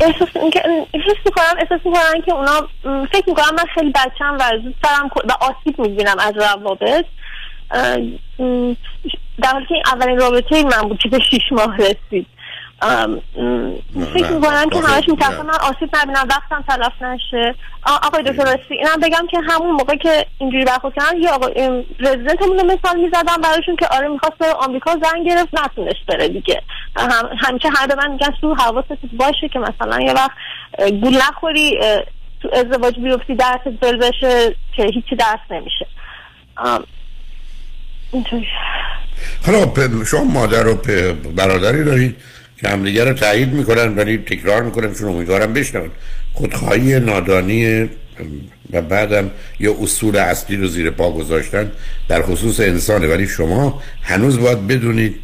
احساس 0.00 0.28
احساس 0.36 1.16
می‌کنم 1.24 1.54
احساس 1.58 1.80
می‌کنم 1.84 2.22
که 2.26 2.32
اونا 2.32 2.68
فکر 3.12 3.24
می‌کنم 3.28 3.54
من 3.58 3.64
خیلی 3.74 3.90
بچم 3.90 4.36
و 4.40 4.50
زود 4.62 4.74
سرم 4.82 5.10
و 5.28 5.32
آسیب 5.40 5.78
می‌بینم 5.78 6.16
از 6.18 6.34
روابط. 6.36 7.04
در 9.42 9.52
حالی 9.52 9.66
که 9.66 9.74
این 9.74 9.82
اولین 9.86 10.18
رابطه 10.18 10.62
من 10.62 10.88
بود 10.88 10.98
که 10.98 11.08
به 11.08 11.18
شیش 11.30 11.42
ماه 11.52 11.76
رسید. 11.76 12.26
فکر 14.14 14.32
می‌کنم 14.32 14.70
که 14.70 14.80
همش 14.80 15.08
میترسم 15.08 15.46
من 15.46 15.54
آسیب 15.54 15.96
نبینم 16.02 16.28
وقتم 16.30 16.64
تلف 16.68 17.02
نشه. 17.02 17.54
آقای 17.84 18.22
دکتر 18.22 18.44
راستی 18.44 18.74
اینم 18.74 19.00
بگم 19.02 19.26
که 19.30 19.38
همون 19.48 19.70
موقع 19.70 19.96
که 19.96 20.26
اینجوری 20.38 20.64
برخورد 20.64 20.94
کردن 20.94 21.18
یه 21.18 21.30
آقای 21.30 21.84
رزیدنتمون 21.98 22.58
رو 22.58 22.64
مثال 22.64 23.00
می‌زدم 23.00 23.40
برایشون 23.42 23.76
که 23.76 23.86
آره 23.86 24.08
می‌خواست 24.08 24.38
بره 24.38 24.52
آمریکا 24.52 24.90
زنگ 24.90 25.26
گرفت 25.26 25.48
نتونست 25.52 26.06
بره 26.08 26.28
دیگه. 26.28 26.62
هم 26.96 27.28
همیشه 27.38 27.68
هر 27.76 27.86
به 27.86 27.94
من 27.94 28.10
میگن 28.10 28.30
تو 28.40 28.54
حواست 28.54 28.98
باشه 29.12 29.48
که 29.48 29.58
مثلا 29.58 30.00
یه 30.00 30.12
وقت 30.12 30.30
گول 30.90 31.16
نخوری 31.16 31.78
تو 32.42 32.48
ازدواج 32.52 32.98
بیفتی 32.98 33.34
درست 33.34 33.80
بل 33.80 33.96
بشه 33.96 34.56
که 34.76 34.82
هیچی 34.82 35.16
درس 35.16 35.40
نمیشه. 35.50 35.86
اینطوری. 38.12 38.46
حالا 39.46 40.04
شما 40.04 40.24
مادر 40.24 40.66
و 40.68 40.74
برادری 41.36 41.84
دارید. 41.84 42.16
که 42.60 42.68
همدیگه 42.68 43.04
رو 43.04 43.12
تایید 43.12 43.52
می‌کنن 43.52 43.94
ولی 43.94 44.18
تکرار 44.18 44.62
می‌کنن 44.62 44.94
چون 44.94 45.08
امیدوارم 45.08 45.52
بشنون. 45.52 45.90
خودخواهی 46.32 47.00
نادانی 47.00 47.88
و 48.72 48.82
بعدم 48.82 49.30
یه 49.60 49.76
اصول 49.82 50.16
اصلی 50.16 50.56
رو 50.56 50.66
زیر 50.66 50.90
پا 50.90 51.12
گذاشتن 51.12 51.72
در 52.08 52.22
خصوص 52.22 52.60
انسانه. 52.60 53.06
ولی 53.06 53.26
شما 53.26 53.82
هنوز 54.02 54.40
باید 54.40 54.66
بدونید 54.66 55.14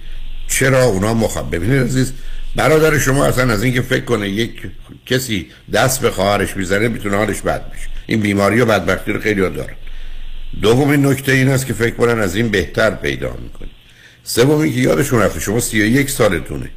چرا 0.49 0.85
اونا 0.85 1.15
مخاب 1.15 1.55
ببینید 1.55 1.83
عزیز 1.83 2.13
برادر 2.57 2.99
شما 2.99 3.25
اصلا 3.25 3.53
از 3.53 3.63
اینکه 3.63 3.83
فکر 3.83 4.05
کنه 4.05 4.29
یک 4.29 4.53
کسی 5.07 5.47
دست 5.73 6.01
به 6.01 6.11
خواهرش 6.11 6.57
می‌زنه 6.57 6.89
می‌تونه 6.89 7.17
حالش 7.17 7.41
بد 7.41 7.71
بشه. 7.71 7.89
این 8.07 8.21
بیماری 8.21 8.61
و 8.61 8.67
بدبختی 8.67 9.13
رو 9.13 9.21
خیلی 9.21 9.41
دارن 9.41 9.75
دومین 10.63 11.07
نکته 11.07 11.33
این 11.33 11.49
است 11.49 11.67
که 11.67 11.73
فکر 11.73 11.95
کنن 11.95 12.21
از 12.21 12.37
این 12.37 12.49
بهتر 12.49 12.91
پیدا 12.91 13.37
می‌کنی 13.43 13.71
سومی 14.23 14.73
که 14.73 14.81
یادشون 14.81 15.21
رفته 15.21 15.41
شما 15.41 15.61
31 15.61 16.11
سالتونه. 16.11 16.71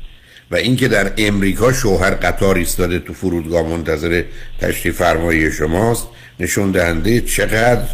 و 0.52 0.56
اینکه 0.56 0.88
در 0.88 1.12
امریکا 1.18 1.74
شوهر 1.74 2.10
قطار 2.10 2.56
ایستاده 2.56 3.00
تو 3.00 3.14
فرودگاه 3.14 3.68
منتظر 3.68 4.24
تشریف 4.60 4.98
فرمایی 4.98 5.52
شماست 5.52 6.08
نشون 6.40 6.72
دهنده 6.72 7.22
چقدر 7.22 7.88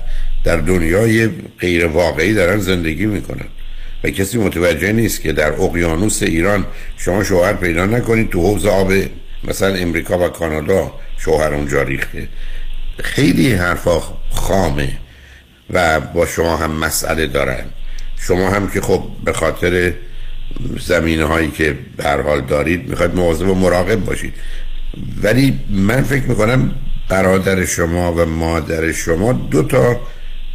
در 0.44 0.58
دنیای 0.58 1.30
غیر 1.60 1.86
واقعی 1.86 2.34
دارن 2.34 2.60
زندگی 2.60 3.06
می‌کنن. 3.06 3.46
و 4.04 4.10
کسی 4.10 4.38
متوجه 4.38 4.92
نیست 4.92 5.22
که 5.22 5.34
در 5.34 5.54
اقیانوس 5.62 6.24
ایران 6.24 6.66
شما 6.98 7.24
شوهر 7.24 7.54
پیدا 7.54 7.86
نکنید 7.86 8.30
تو 8.30 8.42
حوض 8.42 8.66
آب 8.66 8.94
مثلا 9.44 9.76
امریکا 9.76 10.20
و 10.20 10.28
کانادا 10.28 10.94
شوهر 11.18 11.54
اونجا 11.54 11.82
ریخته. 11.82 12.28
خیلی 13.04 13.54
حرفا 13.54 14.02
خامه 14.32 14.90
و 15.70 16.00
با 16.00 16.26
شما 16.26 16.58
هم 16.58 16.72
مسئله 16.72 17.28
دارن. 17.28 17.66
شما 18.28 18.50
هم 18.50 18.70
که 18.70 18.82
خب 18.82 19.04
به 19.24 19.34
خاطر 19.34 19.94
زمینه 20.80 21.26
هایی 21.26 21.52
که 21.52 21.78
به 21.98 22.10
حال 22.10 22.42
دارید 22.42 22.90
می‌خواید 22.90 23.16
مواظب 23.16 23.50
و 23.50 23.56
مراقب 23.56 24.06
باشید. 24.06 24.34
ولی 25.24 25.60
من 25.70 26.02
فکر 26.02 26.24
می‌کنم 26.24 26.72
برادر 27.10 27.66
شما 27.66 28.14
و 28.14 28.26
مادر 28.26 28.92
شما 28.92 29.34
دو 29.34 29.64
تا 29.64 30.00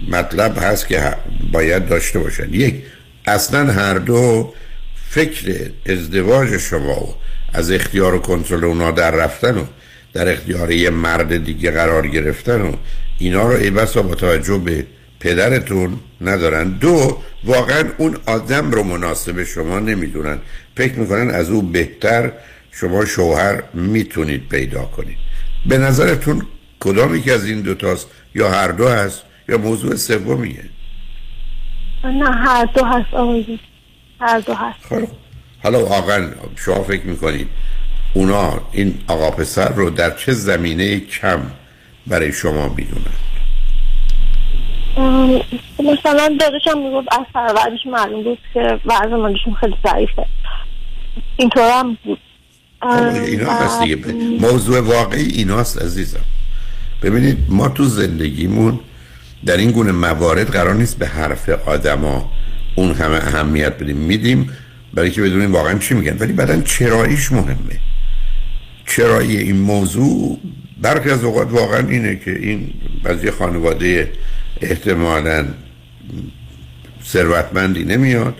مطلب 0.08 0.58
هست 0.58 0.88
که 0.88 1.14
باید 1.52 1.88
داشته 1.88 2.18
باشند 2.18 2.54
یک 2.54 2.74
اصلا 3.26 3.72
هر 3.72 3.94
دو 3.94 4.52
فکر 5.10 5.70
ازدواج 5.86 6.56
شما 6.56 7.00
و 7.00 7.14
از 7.52 7.70
اختیار 7.70 8.14
و 8.14 8.18
کنترل 8.18 8.64
اونا 8.64 8.90
در 8.90 9.10
رفتن 9.10 9.58
و 9.58 9.64
در 10.12 10.32
اختیار 10.32 10.70
یه 10.70 10.90
مرد 10.90 11.44
دیگه 11.44 11.70
قرار 11.70 12.08
گرفتن 12.08 12.60
و 12.60 12.72
اینا 13.18 13.42
رو 13.42 13.56
ای 13.56 13.70
با 13.70 13.84
توجه 14.14 14.58
به 14.58 14.86
پدرتون 15.20 16.00
ندارن. 16.20 16.68
دو 16.68 17.18
واقعا 17.44 17.84
اون 17.98 18.16
آدم 18.26 18.70
رو 18.70 18.82
مناسب 18.82 19.44
شما 19.44 19.78
نمی‌دونن. 19.78 20.38
فکر 20.76 20.94
می‌کنن 20.94 21.30
از 21.30 21.50
او 21.50 21.62
بهتر 21.62 22.32
شما 22.72 23.04
شوهر 23.04 23.62
می‌تونید 23.74 24.48
پیدا 24.48 24.82
کنید. 24.82 25.16
به 25.66 25.78
نظرتون 25.78 26.46
کدامی 26.80 27.22
که 27.22 27.32
از 27.32 27.46
این 27.46 27.60
دوتاست 27.60 28.08
یا 28.34 28.50
هر 28.50 28.68
دو 28.68 28.88
هست؟ 28.88 29.22
یا 29.48 29.58
موضوع 29.58 29.96
سومیه؟ 29.96 30.64
نه 32.04 32.30
هر 32.30 32.64
دو 32.64 32.84
هست 32.84 33.14
آقای 33.14 33.58
هر 34.20 34.40
دو 34.40 34.54
هست. 34.54 34.78
خب. 34.88 35.08
حالا 35.62 35.86
واقعا 35.86 36.30
شما 36.56 36.82
فکر 36.82 37.06
می‌کنید 37.06 37.48
اونا 38.14 38.60
این 38.72 38.98
آقا 39.06 39.30
پسر 39.30 39.68
رو 39.68 39.90
در 39.90 40.10
چه 40.10 40.32
زمینه 40.32 41.00
کم 41.00 41.40
برای 42.06 42.32
شما 42.32 42.68
می‌دونن؟ 42.68 43.29
مثلا 45.78 46.36
دادشم 46.40 46.78
می‌گفت 46.78 47.08
از 47.12 47.26
سرورش 47.32 47.86
معلوم 47.86 48.22
بود 48.22 48.38
که 48.54 48.80
وضع 48.84 49.16
مالیشون 49.16 49.54
خیلی 49.54 49.74
ضعیفه. 49.86 50.26
اینطور 51.36 51.70
هم 51.72 51.98
بود. 52.04 52.18
اینا 53.26 53.52
هست 53.52 53.82
دیگه. 53.82 53.96
موضوع 54.40 54.80
واقعی 54.80 55.26
ایناست 55.26 55.82
عزیزم. 55.82 56.24
ببینید 57.02 57.38
ما 57.48 57.68
تو 57.68 57.84
زندگیمون 57.84 58.80
در 59.46 59.56
این 59.56 59.70
گونه 59.70 59.92
موارد 59.92 60.50
قرار 60.50 60.74
نیست 60.74 60.98
به 60.98 61.06
حرف 61.06 61.48
آدما 61.48 62.32
اون 62.74 62.92
همه 62.92 63.14
اهمیت 63.14 63.72
بدیم. 63.72 63.96
میدیم 63.96 64.50
برای 64.94 65.10
که 65.10 65.22
بدونیم 65.22 65.52
واقعا 65.52 65.78
چی 65.78 65.94
میگن. 65.94 66.16
ولی 66.18 66.32
بعدا 66.32 66.60
چراییش 66.60 67.32
مهمه. 67.32 67.80
چرایی 68.86 69.36
این 69.36 69.56
موضوع 69.56 70.38
برخی 70.82 71.10
از 71.10 71.24
اوقات 71.24 71.52
واقعا 71.52 71.88
اینه 71.88 72.16
که 72.16 72.30
این 72.30 72.72
بعضی 73.02 73.30
خانواده 73.30 74.12
احتمالا 74.60 75.44
ثروتمندی 77.04 77.84
نمیاد 77.84 78.34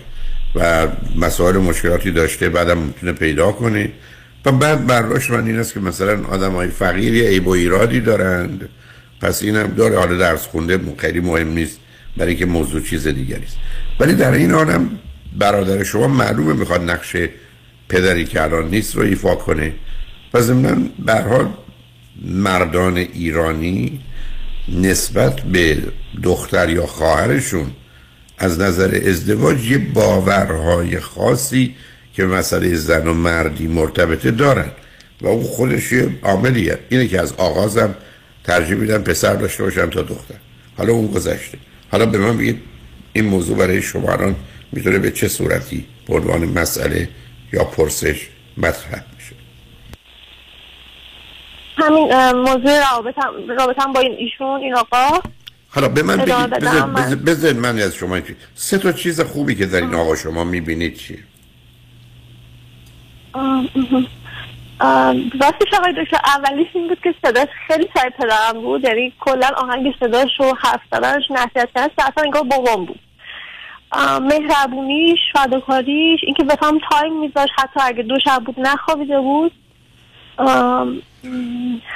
و 0.55 0.87
مسائل 1.15 1.57
مشکلاتی 1.57 2.11
داشته 2.11 2.49
بعدم 2.49 2.77
می‌تونه 2.77 3.11
پیدا 3.11 3.51
کنه. 3.51 3.91
و 4.45 4.51
بعد 4.51 4.87
برداشت 4.87 5.31
من 5.31 5.47
این 5.47 5.59
است 5.59 5.73
که 5.73 5.79
مثلا 5.79 6.25
آدم 6.25 6.51
های 6.51 6.67
فقیری 6.67 7.27
عیب 7.27 7.47
و 7.47 7.49
ایرادی 7.49 7.99
دارند. 7.99 8.69
پس 9.21 9.43
اینم 9.43 9.67
داره 9.67 9.99
حالا 9.99 10.17
درس 10.17 10.47
خونده 10.47 10.79
خیلی 10.97 11.19
مهم 11.19 11.47
نیست 11.47 11.79
برای 12.17 12.35
که 12.35 12.45
موضوع 12.45 12.81
چیز 12.81 13.07
دیگری 13.07 13.43
است. 13.43 13.57
ولی 13.99 14.13
در 14.13 14.31
این 14.31 14.51
حالم 14.51 14.89
برادر 15.39 15.83
شما 15.83 16.07
معلومه 16.07 16.53
می‌خواد 16.53 16.89
نقش 16.89 17.15
پدری 17.89 18.25
که 18.25 18.43
الان 18.43 18.69
نیست 18.69 18.95
رو 18.95 19.01
ایفا 19.01 19.35
کنه. 19.35 19.73
و 20.33 20.41
ضمنا 20.41 20.77
به 21.05 21.13
حال 21.13 21.49
مردان 22.25 22.97
ایرانی 22.97 23.99
نسبت 24.67 25.41
به 25.41 25.77
دختر 26.23 26.69
یا 26.69 26.85
خواهرشون 26.85 27.71
از 28.37 28.59
نظر 28.59 29.01
ازدواج 29.05 29.71
یه 29.71 29.77
باورهای 29.77 30.99
خاصی 30.99 31.75
که 32.13 32.25
مسئله 32.25 32.75
زن 32.75 33.07
و 33.07 33.13
مردی 33.13 33.67
مرتبطه 33.67 34.31
دارن. 34.31 34.71
و 35.21 35.27
اون 35.27 35.43
خودش 35.43 35.91
یه 35.91 36.09
عاملیه. 36.23 36.79
اینه 36.89 37.07
که 37.07 37.21
از 37.21 37.33
آغازم 37.33 37.95
ترجیح 38.43 38.75
میدن 38.75 38.97
پسر 38.97 39.33
داشته 39.33 39.63
باشن 39.63 39.89
تا 39.89 40.01
دختر. 40.01 40.35
حالا 40.77 40.93
اون 40.93 41.07
گذشته. 41.07 41.57
حالا 41.91 42.05
به 42.05 42.17
من 42.17 42.37
بگید 42.37 42.61
این 43.13 43.25
موضوع 43.25 43.57
برای 43.57 43.81
شما 43.81 44.35
می‌تونه 44.71 44.99
به 44.99 45.11
چه 45.11 45.27
صورتی 45.27 45.85
به 46.07 46.13
عنوان 46.13 46.45
مسئله 46.45 47.09
یا 47.53 47.63
پرسش 47.63 48.27
مطرح؟ 48.57 49.03
همین 51.81 52.31
موضوع 52.31 52.91
رابطم, 52.91 53.33
رابطم 53.59 53.93
با 53.93 53.99
این 53.99 54.11
ایشون 54.17 54.61
این 54.61 54.75
آقا. 54.75 55.19
حالا 55.69 55.87
به 55.89 56.03
من 56.03 56.17
بگید 56.17 56.35
بذار- 56.35 56.85
من. 56.85 56.93
بذار- 56.93 57.15
بذار 57.15 57.53
من 57.53 57.79
از 57.79 57.95
شما 57.95 58.19
چی- 58.19 58.35
سه 58.55 58.77
تا 58.77 58.91
چیز 58.91 59.21
خوبی 59.21 59.55
که 59.55 59.65
در 59.65 59.81
این 59.81 59.95
آقا 59.95 60.15
شما 60.15 60.43
می‌بینید 60.43 60.95
چیه؟ 60.95 61.19
راستش 65.41 65.73
آقای 65.79 65.93
دکتر 66.03 66.17
اولیش 66.37 66.67
این 66.73 66.87
بود 66.87 66.99
که 67.03 67.13
صداش 67.25 67.47
خیلی 67.67 67.89
سر 67.95 68.09
پدرم 68.09 68.61
بود 68.61 68.83
یعنی 68.83 69.13
کلا 69.19 69.47
آهنگ 69.57 69.93
صداش 69.99 70.39
و 70.39 70.43
حرف 70.59 70.81
زدنش 70.91 71.23
نصیحت 71.31 71.69
کردنش 71.75 71.91
اصلا 71.97 72.23
انگار 72.23 72.43
بابام 72.43 72.85
بود. 72.85 72.99
مهربونیش 74.21 75.19
فداکاریش 75.33 76.19
اینکه 76.23 76.43
بفهم 76.43 76.79
تایم 76.91 77.19
میذاش 77.19 77.49
حتی 77.57 77.79
اگه 77.83 78.03
دو 78.03 78.19
شب 78.19 78.43
بود 78.45 78.55
نخوابیده 78.59 79.19
بود. 79.19 79.51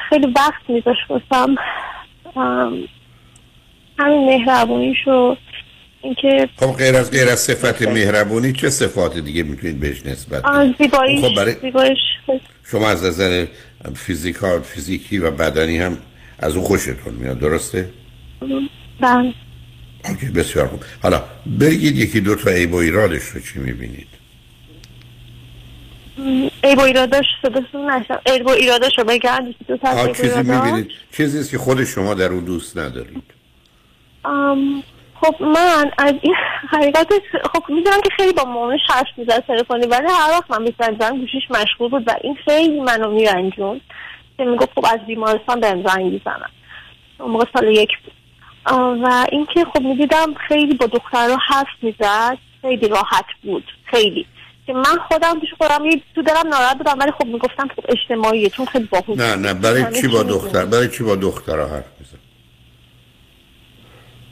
خیلی 0.09 0.27
وقت 0.35 0.69
میذاش 0.69 0.97
واسم 1.09 1.55
همین 3.99 4.25
مهربونیش 4.25 4.97
اینکه 6.01 6.49
خب 6.57 6.71
غیر 6.71 6.95
از 6.95 7.11
غیر 7.11 7.29
از 7.29 7.39
صفت 7.39 7.81
مهربونی 7.81 8.53
چه 8.53 8.69
صفات 8.69 9.17
دیگه 9.17 9.43
می‌تونید 9.43 9.79
بهش 9.79 10.05
نسبت 10.05 10.41
بدید؟ 10.41 10.75
زیباییش 10.77 11.25
خب 11.25 11.35
برای 11.35 11.55
زیباییش 11.61 11.99
شما 12.71 12.89
از 12.89 13.05
نظر 13.05 13.45
فیزیکال 13.95 14.61
فیزیکی 14.61 15.17
و 15.17 15.31
بدنی 15.31 15.77
هم 15.77 15.97
از 16.39 16.55
اون 16.55 16.65
خوشتون 16.65 17.13
میاد 17.13 17.39
درسته؟ 17.39 17.89
بله. 18.99 19.33
بسیار 20.35 20.67
خوب. 20.67 20.83
حالا 21.03 21.23
بگید 21.59 21.97
یکی 21.97 22.19
دو 22.19 22.35
تا 22.35 22.49
عیب 22.49 22.73
و 22.73 22.75
ایرادش 22.75 23.23
رو 23.23 23.41
چی 23.41 23.59
می‌بینید؟ 23.59 24.07
ای 26.63 26.76
با 26.76 26.84
صداشون 27.41 27.91
نشم 27.91 28.20
ای 28.26 28.39
با 28.39 28.53
ایراداش 28.53 28.91
رو 28.97 29.03
بگن 29.03 29.53
با 29.84 30.07
چیزی. 30.07 30.43
می‌بینید. 30.43 30.91
چیزی 31.18 31.51
که 31.51 31.57
خود 31.57 31.84
شما 31.84 32.13
در 32.13 32.32
اون 32.32 32.45
دوست 32.45 32.78
ندارید. 32.78 33.24
آم، 34.24 34.84
خب 35.22 35.43
من 35.43 35.91
از 35.97 36.13
این 36.22 36.36
حقیقتش 36.70 37.22
خب 37.53 37.63
می‌دونم 37.70 38.01
که 38.01 38.09
خیلی 38.18 38.34
با 38.34 38.43
مامانش 38.43 38.82
حرف 38.89 39.07
می‌زد 39.18 39.43
تلفنی 39.47 39.88
ولی 39.88 40.07
هر 40.07 40.32
وقت 40.32 40.51
من 40.51 40.61
می‌زنم 40.61 41.20
گوشیش 41.20 41.43
مشغول 41.49 41.89
بود 41.89 42.03
و 42.07 42.16
این 42.22 42.36
خیلی 42.45 42.80
منو 42.80 43.11
میرنجون 43.11 43.82
که 44.38 44.43
می‌گفت 44.43 44.72
خب 44.76 44.86
از 44.93 44.99
بیمارستان 45.07 45.59
بهم 45.59 45.88
زنگ 45.88 46.05
می‌زنم 46.05 46.49
اون 47.20 47.32
موقع 47.32 47.45
سال 47.53 47.68
یک 47.68 47.89
بود. 48.03 48.13
و 49.03 49.26
اینکه 49.32 49.66
خب 49.74 49.82
می‌دیدم 49.82 50.34
خیلی 50.47 50.74
با 50.74 50.86
دخترها 50.86 51.38
حرف 51.47 51.68
می‌زد 51.82 52.38
خیلی 52.61 52.88
راحت 52.88 53.26
بود. 53.43 53.63
خیلی. 53.86 54.26
که 54.68 54.74
من 54.74 54.97
خودم 55.07 55.39
پیش 55.39 55.49
خودم 55.57 55.86
یه 55.86 56.01
تو 56.16 56.22
دلم 56.22 56.47
ناراحت 56.47 56.78
بودم 56.78 56.99
ولی 56.99 57.11
خب 57.11 57.26
می‌گفتم 57.26 57.68
خب 57.76 57.86
اجتماعیه 57.89 58.49
چون 58.49 58.66
خیلی 58.66 58.86
باهوش 58.86 59.18
نه 59.18 59.36
نه 59.36 59.53
برای 59.53 60.01
چی 60.01 60.07
با 60.07 60.24
دختر. 60.24 60.66
برای 60.66 60.89
چی 60.89 61.03
با 61.03 61.16
دخترها 61.16 61.68
حرف 61.68 61.86
میزن 61.99 62.18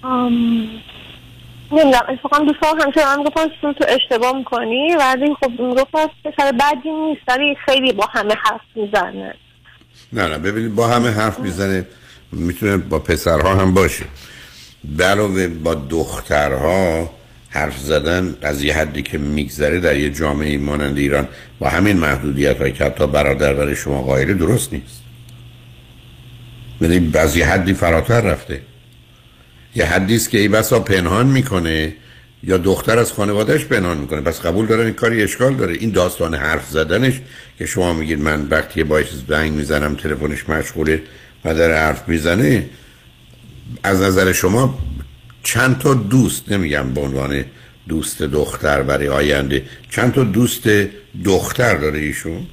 آم، 0.02 0.32
نمی‌دونم 1.72 2.02
اتفاقا 2.10 2.40
دوستان 2.40 2.82
همیشه 2.82 3.06
من 3.06 3.18
می‌گفتن 3.18 3.48
تو 3.62 3.74
تو 3.74 3.86
اشتباه 3.88 4.38
می‌کنی 4.38 4.96
ولی 4.96 5.36
خب 5.42 5.62
می‌گفتن 5.62 6.06
پسر 6.26 6.52
بدی 6.52 6.92
نیست 6.92 7.22
ولی 7.28 7.58
خیلی 7.66 7.94
با 7.94 8.06
همه 8.06 8.36
حرف 8.44 8.62
می‌زنه. 8.76 9.36
نه 10.14 10.28
نه 10.28 10.38
ببینید 10.38 10.76
با 10.76 10.88
همه 10.88 11.10
حرف 11.10 11.40
می‌زنه 11.40 11.88
می‌تونه 12.32 12.78
با 12.78 13.00
پسرها 13.00 13.56
هم 13.56 13.74
باشه. 13.74 14.06
علاوه 15.00 15.48
با 15.48 15.76
دخترها 15.76 17.10
حرف 17.54 17.80
زدن 17.80 18.36
از 18.42 18.64
یه 18.64 18.78
حدی 18.78 19.02
که 19.02 19.18
میگذره 19.18 19.80
در 19.80 19.98
یه 19.98 20.10
جامعه 20.10 20.58
مانند 20.58 20.98
ایران 20.98 21.28
با 21.60 21.70
همین 21.70 21.98
محدودیت 21.98 22.58
هایی 22.58 22.74
که 22.74 22.86
حتی 22.86 23.08
برادر 23.08 23.54
برای 23.54 23.76
شما 23.76 24.02
قائله 24.02 24.34
درست 24.34 24.74
نیست. 24.74 25.04
یعنی 26.82 27.12
از 27.14 27.38
یه 27.38 27.48
حدی 27.48 27.74
فراتر 27.74 28.22
رفته. 28.22 28.62
یه 29.76 29.86
حدی 29.86 30.20
که 30.20 30.40
ای 30.40 30.48
بسا 30.48 30.80
پنهان 30.80 31.26
می‌کنه 31.26 31.94
یا 32.44 32.58
دختر 32.58 33.00
از 33.00 33.12
خانوادهش 33.12 33.66
پنهان 33.66 33.98
می‌کنه. 33.98 34.22
پس 34.22 34.42
قبول 34.42 34.66
دارن 34.66 34.86
این 34.86 34.94
کاری 34.94 35.24
اشکال 35.24 35.56
داره. 35.56 35.74
این 35.74 35.92
داستان 35.92 36.34
حرف 36.34 36.70
زدنش 36.70 37.22
که 37.58 37.66
شما 37.66 37.94
میگید 37.94 38.20
من 38.20 38.48
وقتی 38.50 38.84
باش 38.84 39.06
زنگ 39.28 39.52
می‌زنم 39.52 39.96
تلفنش 39.96 40.50
مشغوله 40.50 41.02
و 41.46 41.56
در 41.56 41.86
حرف 41.86 42.10
می‌زنه 42.10 42.70
از 43.84 44.02
نظر 44.02 44.32
شما 44.32 44.80
چند 45.44 45.80
تا 45.80 45.94
دوست 45.94 46.52
نمیگم 46.52 46.94
به 46.94 47.02
عنوان 47.02 47.46
دوست 47.88 48.22
دختر 48.22 48.82
برای 48.82 49.08
آینده 49.08 49.66
چند 49.90 50.14
تا 50.14 50.24
دوست 50.24 50.70
دختر 51.26 51.78
داره 51.78 52.00
ایشون؟ 52.00 52.48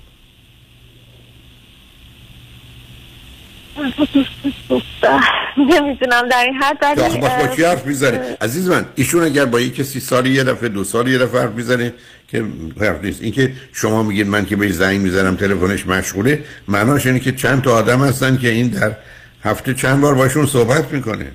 نمی‌دونم 5.57 6.29
در 6.29 6.45
این 6.45 6.55
حد 6.63 6.99
ولی 6.99 7.19
باز 7.19 7.31
با 7.31 7.47
کی 7.47 7.63
حرف 7.63 7.87
می‌زنه 7.87 8.37
عزیز 8.41 8.69
من 8.69 8.85
ایشون 8.95 9.25
اگر 9.25 9.45
با 9.45 9.61
یک 9.61 9.75
کسی 9.75 10.01
سالی 10.01 10.31
یه 10.31 10.45
دفعه 10.45 10.69
دو 10.69 10.85
سال 10.85 11.09
یه 11.09 11.19
دفعه 11.19 11.41
حرف 11.41 11.51
می‌زنه 11.51 11.95
که 12.29 12.45
حرف 12.81 13.05
نیست. 13.05 13.23
اینکه 13.23 13.53
شما 13.73 14.03
میگید 14.03 14.27
من 14.27 14.47
که 14.47 14.57
بهش 14.57 14.73
زنگ 14.73 15.01
می‌زنم 15.01 15.37
تلفنش 15.37 15.87
مشغوله 15.87 16.45
معناش 16.69 17.07
اینه 17.07 17.21
که 17.21 17.33
چند 17.33 17.63
تا 17.63 17.75
آدم 17.75 18.05
هستن 18.05 18.39
که 18.39 18.49
این 18.49 18.69
در 18.69 18.97
هفته 19.43 19.75
چند 19.75 20.01
بار 20.01 20.15
باشون 20.15 20.47
صحبت 20.47 20.93
می‌کنه. 20.93 21.33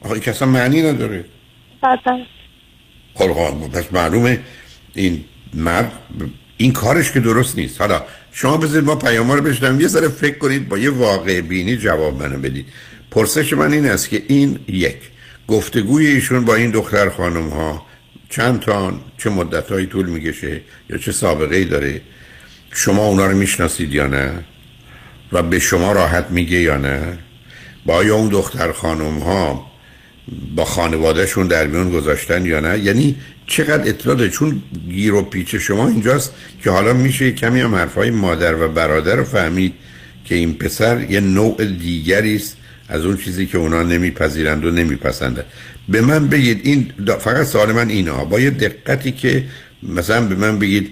آخه 0.00 0.12
این 0.12 0.22
اصلا 0.26 0.48
معنی 0.48 0.82
نداره. 0.82 1.24
خب 3.14 3.32
خب، 3.32 3.70
پس 3.72 3.92
معلومه 3.92 4.40
این 4.94 5.24
مرد 5.54 5.92
این 6.56 6.72
کارش 6.72 7.12
که 7.12 7.20
درست 7.20 7.58
نیست. 7.58 7.80
حالا 7.80 8.02
شما 8.32 8.56
بذارید 8.56 8.84
ما 8.84 8.96
پیام 8.96 9.30
رو 9.30 9.42
بشنم 9.42 9.80
یه 9.80 9.86
ذره 9.88 10.08
فکر 10.08 10.38
کنید 10.38 10.68
با 10.68 10.78
یه 10.78 10.90
واقع 10.90 11.40
بینی 11.40 11.76
جواب 11.76 12.22
منو 12.22 12.38
بدید. 12.38 12.66
پرسش 13.10 13.52
من 13.52 13.72
این 13.72 13.86
است 13.86 14.08
که 14.08 14.22
این 14.28 14.58
یک 14.68 14.96
گفتگوی 15.48 16.06
ایشون 16.06 16.44
با 16.44 16.54
این 16.54 16.70
دختر 16.70 17.08
خانم 17.08 17.48
ها 17.48 17.86
چند 18.30 18.60
تا 18.60 18.92
چه 19.18 19.30
مدت 19.30 19.72
هایی 19.72 19.86
طول 19.86 20.08
می‌کشه 20.08 20.60
یا 20.90 20.98
چه 20.98 21.12
سابقه 21.12 21.56
ای 21.56 21.64
داره؟ 21.64 22.00
شما 22.70 23.06
اونا 23.06 23.26
رو 23.26 23.36
می‌شناسید 23.36 23.94
یا 23.94 24.06
نه؟ 24.06 24.44
و 25.32 25.42
به 25.42 25.58
شما 25.58 25.92
راحت 25.92 26.30
میگه 26.30 26.56
یا 26.56 26.76
نه؟ 26.76 27.18
با 27.86 27.94
آیا 27.94 28.14
اون 28.14 28.28
دختر 28.28 28.72
خانم 28.72 29.18
ها 29.18 29.70
با 30.54 30.64
خانوادهشون 30.64 31.46
در 31.46 31.66
میون 31.66 31.90
گذاشتن 31.90 32.46
یا 32.46 32.60
نه؟ 32.60 32.78
یعنی 32.78 33.16
چقدر 33.46 33.88
اطلاع 33.88 34.28
چون 34.28 34.62
گیر 34.88 35.14
و 35.14 35.22
پیچ 35.22 35.54
شما 35.54 35.88
اینجاست 35.88 36.34
که 36.62 36.70
حالا 36.70 36.92
میشه 36.92 37.32
کمی 37.32 37.60
هم 37.60 37.74
حرفای 37.74 38.10
مادر 38.10 38.62
و 38.62 38.68
برادر 38.68 39.16
رو 39.16 39.24
فهمید 39.24 39.74
که 40.24 40.34
این 40.34 40.54
پسر 40.54 41.10
یه 41.10 41.20
نوع 41.20 41.64
دیگری 41.64 42.36
است 42.36 42.56
از 42.88 43.04
اون 43.04 43.16
چیزی 43.16 43.46
که 43.46 43.58
اونا 43.58 43.82
نمیپذیرند 43.82 44.64
و 44.64 44.70
نمیپسندند. 44.70 45.44
به 45.88 46.00
من 46.00 46.28
بگید 46.28 46.60
این 46.64 46.92
فقط 47.20 47.46
سوال 47.46 47.72
من 47.72 47.88
اینه. 47.88 48.24
با 48.24 48.40
یه 48.40 48.50
دقتی 48.50 49.12
که 49.12 49.44
مثلا 49.82 50.20
به 50.26 50.34
من 50.34 50.58
بگید 50.58 50.90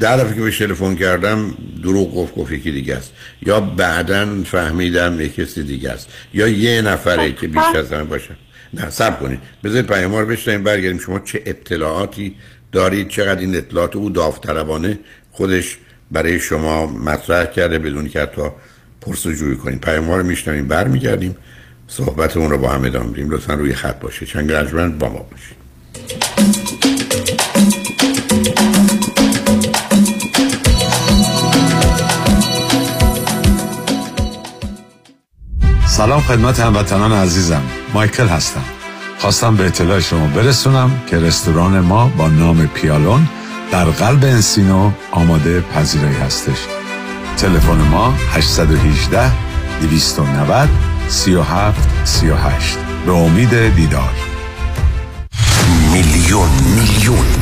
در 0.00 0.16
دفعه 0.16 0.34
که 0.34 0.40
بهش 0.40 0.58
تلفن 0.58 0.94
کردم 0.94 1.54
دروغ 1.82 2.14
گفت 2.14 2.34
گفت 2.34 2.52
یکی 2.52 2.72
دیگه 2.72 2.94
است. 2.94 3.12
یا 3.46 3.60
بعدا 3.60 4.42
فهمیدم 4.44 5.20
یک 5.20 5.34
کسی 5.34 5.62
دیگه 5.62 5.90
است. 5.90 6.08
یا 6.34 6.48
یه 6.48 6.82
نفره 6.82 7.32
که 7.32 7.48
بیش 7.48 7.76
از 7.76 7.92
همه 7.92 8.04
باشه. 8.04 8.36
نه 8.74 8.90
سب 8.90 9.20
کنید. 9.20 9.40
بذارید 9.64 9.86
پیام 9.86 10.14
رو 10.14 10.26
بشنیم 10.26 10.62
برگردیم. 10.62 10.98
شما 10.98 11.18
چه 11.18 11.42
اطلاعاتی 11.46 12.34
دارید؟ 12.72 13.08
چقدر 13.08 13.40
این 13.40 13.56
اطلاعات 13.56 13.96
او 13.96 14.10
داوطلبانه 14.10 14.98
خودش 15.32 15.78
برای 16.10 16.40
شما 16.40 16.86
مطرح 16.86 17.44
کرده 17.44 17.78
بدون 17.78 18.08
که 18.08 18.20
حتی 18.20 18.42
پرسجویی 19.00 19.56
کنید. 19.56 19.80
پیام 19.80 20.10
رو 20.10 20.22
میشنویم 20.22 20.68
برمیگردیم. 20.68 21.36
صحبت 21.88 22.36
اون 22.36 22.50
رو 22.50 22.58
با 22.58 22.68
هم 22.68 22.84
ادامه 22.84 23.06
میدیم 23.06 23.30
لطفا 23.30 23.54
روی 23.54 23.74
خط 23.74 24.00
باشه. 24.00 24.26
چند 24.26 24.98
با 24.98 25.08
ما 25.08 25.26
باشید. 25.30 26.81
سلام 36.02 36.20
خدمت 36.20 36.60
هموطنان 36.60 37.12
عزیزم. 37.12 37.62
مایکل 37.94 38.28
هستم. 38.28 38.64
خواستم 39.18 39.56
به 39.56 39.66
اطلاع 39.66 40.00
شما 40.00 40.26
برسونم 40.26 40.90
که 41.06 41.18
رستوران 41.18 41.80
ما 41.80 42.12
با 42.16 42.28
نام 42.28 42.66
پیالون 42.66 43.28
در 43.72 43.84
قلب 43.84 44.24
انسینو 44.24 44.90
آماده 45.10 45.60
پذیرایی 45.60 46.16
هستش. 46.16 46.58
تلفن 47.36 47.78
ما 47.78 48.14
818 48.32 49.32
290 49.80 50.68
37 51.08 51.88
38 52.04 52.78
به 53.06 53.12
امید 53.12 53.74
دیدار. 53.74 54.12
میلیون 55.92 56.48
میلیون. 56.74 57.41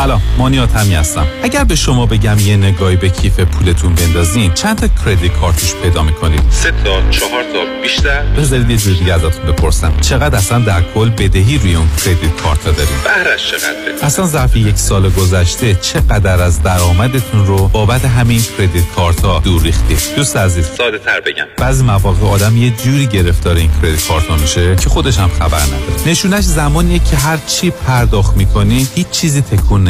سلام 0.00 0.22
مانی 0.38 0.76
حاتمی 0.76 0.94
هستم. 0.94 1.26
اگر 1.42 1.64
به 1.64 1.74
شما 1.74 2.06
بگم 2.06 2.38
یه 2.38 2.56
نگاهی 2.56 2.96
به 2.96 3.08
کیف 3.08 3.40
پولتون 3.40 3.94
بندازین 3.94 4.54
چند 4.54 4.78
تا 4.78 4.88
credit 5.04 5.32
card 5.32 5.53
توش 5.53 5.74
پیدا 5.74 6.02
می‌کنید؟ 6.02 6.42
سه 6.50 6.70
تا 6.70 7.10
چهار 7.10 7.42
تا 7.42 7.82
بیشتر؟ 7.82 8.22
بذارید 8.22 8.70
یه 8.70 8.76
جور 8.76 8.94
دیگه 8.94 9.14
ازتون 9.14 9.52
بپرسم. 9.52 9.92
چقدر 10.00 10.36
اصلا 10.36 10.58
در 10.58 10.82
کل 10.94 11.10
بدهی 11.10 11.58
روی 11.58 11.74
اون 11.74 11.88
credit 12.04 12.36
card 12.42 12.64
دارین 12.64 12.88
بهره‌ش 13.04 13.50
چقدر 13.50 14.06
اصلا 14.06 14.26
ظرف 14.26 14.56
یک 14.56 14.76
سال 14.76 15.10
گذشته 15.10 15.74
چقدر 15.74 16.42
از 16.42 16.62
درآمدتون 16.62 17.46
رو 17.46 17.68
بابت 17.68 18.04
همین 18.04 18.42
credit 18.58 18.84
card 18.96 19.20
ها 19.20 19.38
دور 19.38 19.62
ریختید 19.62 19.98
دوست 20.16 20.36
عزیز. 20.36 20.66
ساده 20.78 20.98
تر 20.98 21.20
بگم. 21.20 21.44
بعضی 21.58 21.84
مواقع 21.84 22.26
آدم 22.26 22.56
یه 22.56 22.70
جوری 22.70 23.06
گرفتار 23.06 23.56
این 23.56 23.70
کردیت 23.82 24.08
کارت 24.08 24.26
ها 24.26 24.36
میشه 24.36 24.76
که 24.76 24.88
خودش 24.88 25.18
هم 25.18 25.30
خبر 25.38 25.60
نداره. 25.60 26.06
نشونش 26.06 26.44
زمانیه 26.44 26.98
که 26.98 27.16
هر 27.16 27.38
چی 27.46 27.70
پرداخت 27.70 28.36
می‌کنی 28.36 28.86
هیچ 28.94 29.10
چیزی 29.10 29.40
تکون 29.40 29.89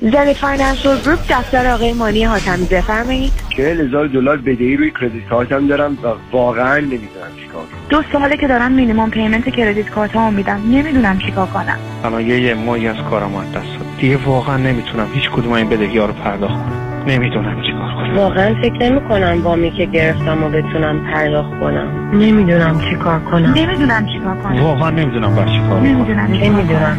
زنی 0.00 0.34
Financial 0.34 1.00
Group 1.04 1.18
دفتر 1.30 1.70
آقای 1.70 1.92
مانی 1.92 2.24
حاتمی 2.24 2.66
بفرمایید. 2.66 3.32
چهل 3.56 3.80
هزار 3.80 4.06
دلار 4.06 4.36
بدهی 4.36 4.76
روی 4.76 4.90
credit 5.00 5.28
card 5.28 5.58
م 5.58 5.66
دارم 5.66 5.98
و 6.02 6.06
واقعا 6.32 6.78
نمی‌دونم 6.78 7.32
چیکار 7.40 7.62
کنم. 7.62 7.80
دو 7.88 8.02
ساله 8.12 8.36
که 8.36 8.46
دارم 8.46 8.72
minimum 8.72 9.10
payment 9.10 9.48
credit 9.48 9.90
card 9.90 10.17
امو 10.17 10.30
میدم. 10.30 10.60
نمی‌دونم 10.72 11.18
چیکار 11.18 11.46
کنم. 11.46 11.78
الان 12.04 12.26
یه 12.26 12.40
یه 12.40 12.54
ماهی 12.54 12.88
از 12.88 12.96
کارم 13.10 13.34
از 13.34 13.52
دست 13.52 13.54
داد 13.54 13.86
دیگه 14.00 14.16
واقعا 14.16 14.56
نمی‌تونم 14.56 15.06
هیچ 15.14 15.30
کدوم 15.30 15.52
این 15.52 15.68
بدهی 15.68 15.98
ها 15.98 16.06
رو 16.06 16.12
پرداخت 16.12 16.54
کنم. 16.54 17.04
نمی‌دونم 17.06 17.62
چیکار 17.62 17.94
کنم. 17.94 18.16
واقعا 18.16 18.54
فکر 18.54 18.90
نمی 18.90 19.00
کنم 19.00 19.42
وامی 19.42 19.70
که 19.70 19.86
گرفتم 19.86 20.44
و 20.44 20.48
بتونم 20.48 21.04
پرداخت 21.14 21.50
کنم. 21.60 22.10
نمی‌دونم 22.12 22.80
چیکار 22.90 23.20
کنم. 23.20 23.54
نمی‌دونم 23.56 24.06
چیکار 24.06 24.36
کنم. 24.36 24.62
واقعا 24.62 24.90
نمی‌دونم 24.90 25.34
بر 25.34 25.46
چی 25.46 25.60
کار 25.68 25.80
نمی‌دونم 25.80 26.26
نمی‌دونم 26.32 26.98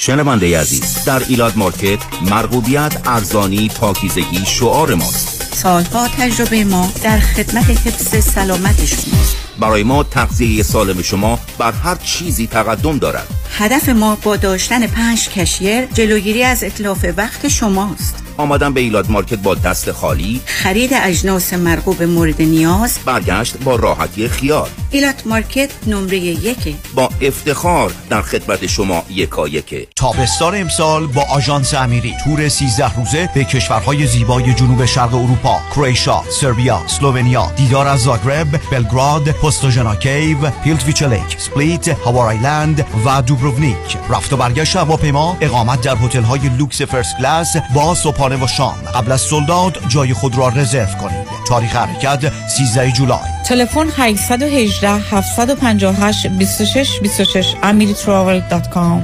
شنونده 0.00 0.60
عزیز 0.60 1.04
در 1.04 1.22
Elat 1.28 1.56
Market 1.56 1.98
مرغوبیت 2.30 2.96
ارزانی 3.04 3.68
پاکیزگی 3.68 4.44
شعار 4.46 4.94
ماست. 4.94 5.54
سالها 5.54 6.08
تجربه 6.08 6.64
ما 6.64 6.92
در 7.02 7.18
خدمت 7.18 7.70
حفظ 7.70 8.24
سلامت 8.24 8.84
شماست 8.84 9.36
برای 9.60 9.82
ما 9.82 10.02
تغذیه 10.02 10.62
سالم 10.62 11.02
شما 11.02 11.38
بر 11.58 11.72
هر 11.72 11.94
چیزی 11.94 12.46
تقدم 12.46 12.98
دارد. 12.98 13.26
هدف 13.58 13.88
ما 13.88 14.18
با 14.22 14.36
داشتن 14.36 14.86
پنج 14.86 15.28
cashier 15.28 15.86
جلوگیری 15.86 16.42
از 16.42 16.64
اتلاف 16.64 17.06
وقت 17.16 17.48
شماست. 17.48 18.29
آمدن 18.40 18.72
به 18.72 18.80
Elat 18.80 19.10
Market 19.10 19.38
با 19.38 19.54
دست 19.54 19.92
خالی. 19.92 20.40
خرید 20.46 20.90
اجناس 20.94 21.54
مرغوب 21.54 22.02
مورد 22.02 22.42
نیاز. 22.42 22.98
برگشت 23.04 23.56
با 23.56 23.76
راحتی 23.76 24.28
خیال. 24.28 24.68
Elat 24.90 25.26
Market 25.26 25.70
نمره 25.86 26.18
یک. 26.18 26.76
با 26.94 27.08
افتخار 27.20 27.92
در 28.10 28.22
خدمت 28.22 28.66
شما 28.66 29.02
یکایک 29.10 29.86
تابستان 29.96 30.54
امسال 30.54 31.06
با 31.06 31.22
آژانس 31.22 31.74
امیری. 31.74 32.14
تور 32.24 32.48
13 32.48 32.96
روزه 32.96 33.28
به 33.34 33.44
کشورهای 33.44 34.06
زیبای 34.06 34.54
جنوب 34.54 34.84
شرق 34.84 35.14
اروپا. 35.14 35.60
کرواتیا 35.74 36.22
سربیا 36.40 36.76
اسلوونیا 36.76 37.52
دیدار 37.56 37.86
از 37.86 38.00
زاگرب 38.00 38.60
بلگراد 38.72 39.30
Postojna 39.30 39.94
Cave 39.94 40.50
Plitvice 40.64 41.02
Lake 41.02 41.38
سپلیت 41.38 41.88
Hvar 41.88 42.26
Island 42.26 42.86
و 43.06 43.22
دوبروونیک. 43.22 43.98
رفت 44.10 44.32
و 44.32 44.36
برگشت 44.36 44.76
هواپیما 44.76 45.36
اقامت 45.40 45.80
در 45.80 45.96
هتل 45.96 46.22
های 46.22 46.40
لوکس 46.58 46.82
first 46.82 47.16
class 47.18 47.56
با 47.74 47.94
صبحانه 48.30 48.44
و 48.44 48.48
شام. 48.48 48.74
قبل 48.94 49.12
از 49.12 49.20
sold 49.20 49.53
out 49.53 49.78
جای 49.88 50.14
خود 50.14 50.38
را 50.38 50.48
رزرو 50.48 50.86
کنید. 50.86 51.26
تاریخ 51.48 51.76
حرکت 51.76 52.32
13 52.48 52.92
جولای. 52.92 53.18
تلفن 53.48 53.88
818 53.96 54.88
758 54.90 56.26
26 56.26 57.00
26 57.00 57.54
amiritravel.com 57.62 59.00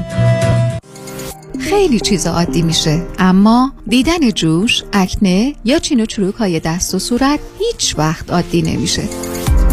خیلی 1.60 2.00
چیزا 2.00 2.30
عادی 2.30 2.62
میشه. 2.62 3.02
اما 3.18 3.72
دیدن 3.88 4.30
جوش، 4.30 4.82
اکنه 4.92 5.54
یا 5.64 5.78
چین 5.78 6.00
و 6.00 6.06
چروک 6.06 6.34
های 6.34 6.60
دست 6.60 6.94
و 6.94 6.98
صورت 6.98 7.40
هیچ 7.58 7.94
وقت 7.98 8.30
عادی 8.30 8.62
نمیشه. 8.62 9.02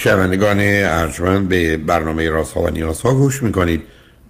شنوندگان 0.00 0.58
ارجمند 0.60 1.48
به 1.48 1.76
برنامه 1.76 2.30
راست 2.30 2.52
ها 2.52 2.60
و 2.60 2.68
نیاز 2.68 3.02
ها 3.02 3.14
گوش 3.14 3.42
می‌کنید. 3.42 3.82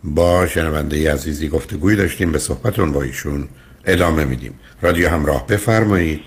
با 0.04 0.46
شنونده 0.46 1.12
عزیزی 1.12 1.48
گفتگوی 1.48 1.96
داشتیم 1.96 2.32
به 2.32 2.38
صحبتون 2.38 2.92
با 2.92 3.02
ایشون 3.02 3.48
ادامه 3.84 4.24
میدیم. 4.24 4.60
رادیو 4.82 5.08
همراه 5.08 5.46
بفرمایید. 5.46 6.20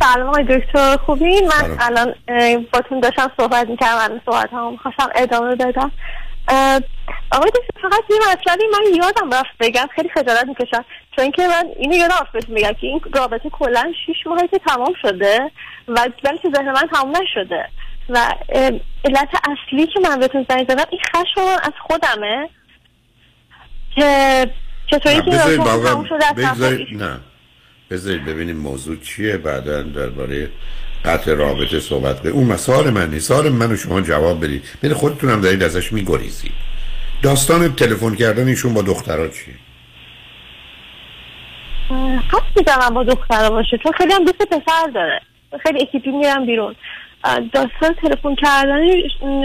سلام 0.00 0.28
آقای 0.28 0.44
دکتر 0.44 0.96
خوبین؟ 0.96 1.48
من 1.48 1.76
الان 1.78 2.14
باتون 2.72 3.00
داشتم 3.00 3.30
صحبت 3.36 3.68
می‌کردم 3.68 4.20
صحبت 4.26 4.52
هم 4.52 4.76
خواستم 4.76 5.08
ادامه 5.14 5.56
بدم. 5.56 5.92
آقای 7.32 7.50
دکتر 7.50 7.80
فقط 7.82 8.02
یه 8.10 8.16
مسئله 8.18 8.64
من 8.72 8.94
یادم 8.94 9.34
رفت 9.34 9.58
بگم. 9.60 9.88
خیلی 9.96 10.08
خجالت 10.08 10.46
می‌کشم. 10.46 10.84
چون 11.16 11.22
اینکه 11.22 11.42
من 11.48 11.66
اینو 11.78 11.96
یادم 11.96 12.14
رفت 12.20 12.32
بهتون 12.32 12.54
بگم 12.54 12.72
که 12.72 12.86
این 12.86 13.00
رابطه 13.14 13.50
کلا 13.50 13.92
شیش 14.06 14.26
ماهی 14.26 14.48
که 14.48 14.58
تمام 14.58 14.94
شده 15.02 15.50
و 15.88 16.08
ولی 16.24 16.38
تو 16.38 16.50
ذهن 16.54 16.72
من 16.72 16.88
تمام 16.92 17.12
نشده. 17.22 17.68
و 18.08 18.34
علت 19.04 19.28
اصلی 19.34 19.86
که 19.86 20.00
من 20.00 20.18
بهتون 20.20 20.46
زنگ 20.48 20.68
زدم 20.68 20.84
این 20.90 21.00
خشم 21.14 21.40
من 21.40 21.58
از 21.62 21.72
خودمه 21.80 22.48
که 23.94 24.50
چطوری 24.90 25.22
که 25.22 25.30
تمام 25.56 26.04
شده 26.08 26.26
از 26.26 26.60
بذارید 27.90 28.24
ببینیم 28.24 28.56
موضوع 28.56 28.96
چیه. 28.96 29.36
بعدا 29.36 29.82
درباره 29.82 30.50
قطع 31.04 31.34
رابطه 31.34 31.80
صحبت 31.80 32.20
کنیم 32.20 32.34
اون 32.34 32.44
مسائل 32.44 32.90
من 32.90 33.10
نیست. 33.10 33.28
سوال 33.28 33.48
من 33.48 33.72
و 33.72 33.76
شما 33.76 34.00
جواب 34.00 34.44
بدید. 34.44 34.64
بین 34.82 34.94
خودتونم 34.94 35.40
دارید 35.40 35.62
ازش 35.62 35.92
میگریزید. 35.92 36.52
داستان 37.22 37.74
تلفن 37.74 38.14
کردن 38.14 38.48
ایشون 38.48 38.74
با 38.74 38.82
دخترها 38.82 39.28
چیه؟ 39.28 39.54
حد 42.32 42.42
می‌زنم 42.56 42.94
با 42.94 43.04
دخترها 43.04 43.50
باشه. 43.50 43.78
چون 43.82 43.92
خیلی 43.92 44.12
هم 44.12 44.24
دوست 44.24 44.42
پسر 44.42 44.90
داره. 44.94 45.20
خیلی 45.62 45.82
اکیپی 45.82 46.10
میرم 46.10 46.46
بیرون. 46.46 46.74
داستان 47.52 47.94
تلفن 48.02 48.34
کردن 48.34 48.80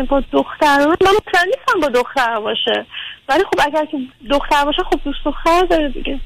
با 0.10 0.24
دخترها 0.32 0.86
من 0.88 0.96
مطمئن 1.02 1.46
نیستم 1.46 1.80
با 1.82 1.88
دختر 1.88 2.40
باشه. 2.40 2.86
ولی 3.30 3.44
خب 3.44 3.60
اگر 3.66 3.86
که 3.86 3.98
دختر 4.30 4.66
باشه 4.66 4.84
خب 4.84 5.00
دوست 5.04 5.20
دختر 5.26 5.66
داره 5.70 5.90
دیگه. 5.90 6.20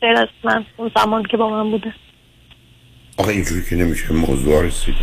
غیر 0.00 0.16
از 0.16 0.28
من 0.44 0.66
اون 0.76 0.90
زمان 0.96 1.22
که 1.22 1.36
با 1.36 1.50
من 1.50 1.70
بوده. 1.70 1.94
آخه 3.20 3.32
اینجوری 3.32 3.62
که 3.70 3.76
نمیشه 3.76 4.12
موضوع 4.12 4.62
رسید. 4.62 4.94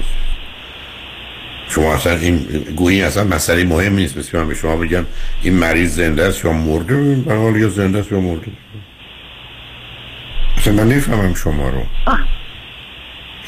شما 1.70 1.94
اصلا 1.94 2.18
این 2.18 2.38
گویی 2.76 3.02
اصلا 3.02 3.24
مسئله 3.24 3.64
مهم 3.64 3.94
نیست. 3.96 4.18
مثل 4.18 4.38
من 4.38 4.48
به 4.48 4.56
شما 4.56 4.76
بگم 4.76 5.06
این 5.42 5.54
مریض 5.54 5.96
زنده 5.96 6.24
است 6.24 6.46
یا 6.46 6.52
مرده؟ 6.52 7.16
به 7.16 7.36
حال 7.36 7.56
یا 7.56 7.70
زنده 7.70 8.00
است 8.00 8.12
یا 8.12 8.20
مرده. 8.20 8.52
اصلا 10.58 10.74
من 10.74 10.90
نفهمم 10.90 11.34
شما 11.34 11.70
رو. 11.70 11.84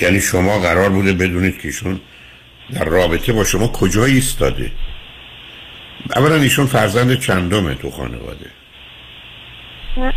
یعنی 0.02 0.22
شما 0.22 0.60
قرار 0.60 0.90
بوده 0.90 1.14
بدونید 1.14 1.58
که 1.58 1.68
ایشون 1.68 2.00
در 2.74 2.86
رابطه 2.86 3.34
با 3.34 3.44
شما 3.44 3.68
کجا 3.68 4.06
ایستاده. 4.06 4.72
اولا 6.16 6.36
ایشون 6.36 6.66
فرزند 6.66 7.20
چندمه 7.20 7.76
تو 7.76 7.92
خانواده؟ 7.92 8.46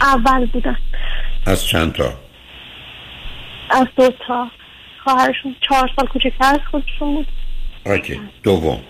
اول 0.00 0.46
بودن 0.46 0.76
از 1.46 1.64
چند 1.64 1.92
تا؟ 1.92 2.31
از 3.72 3.86
دو 3.96 4.10
تا 4.26 4.50
خواهرشون 5.04 5.56
چهار 5.68 5.90
سال 5.96 6.06
کوچکتر 6.06 6.54
از 6.54 6.60
خودشون 6.70 7.14
بود. 7.14 7.26
اوکی 7.86 8.20
دوم. 8.42 8.80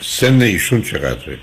سن 0.00 0.42
ایشون 0.42 0.82
چقدره؟ 0.82 1.38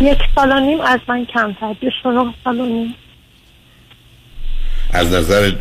یک 0.00 0.18
سال 0.34 0.52
و 0.52 0.60
نیم 0.60 0.80
از 0.80 1.00
من 1.08 1.24
کمتر 1.24 1.72
29 1.72 2.34
سال 2.44 2.60
و 2.60 2.66
نیم. 2.66 2.94
از 4.92 5.12
نظر 5.12 5.52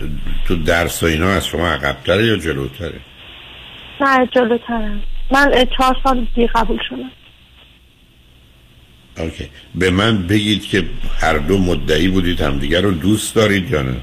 تو 0.47 0.55
درس 0.55 1.03
و 1.03 1.05
اینا 1.05 1.29
از 1.29 1.47
شما 1.47 1.67
عقبتره 1.67 2.25
یا 2.25 2.37
جلوتره؟ 2.37 2.99
نه 4.01 4.27
جلوترم 4.35 5.03
من 5.31 5.67
چهار 5.77 5.97
سال 6.03 6.27
دیگه 6.35 6.47
قبول 6.47 6.79
شدم. 6.89 7.11
اوکی. 9.17 9.49
به 9.75 9.89
من 9.89 10.27
بگید 10.27 10.65
که 10.65 10.83
هر 11.21 11.37
دو 11.37 11.57
مدعی 11.57 12.07
بودید 12.07 12.41
همدیگر 12.41 12.81
رو 12.81 12.91
دوست 12.91 13.35
دارید 13.35 13.71
یا 13.71 13.81
نه؟ 13.81 13.95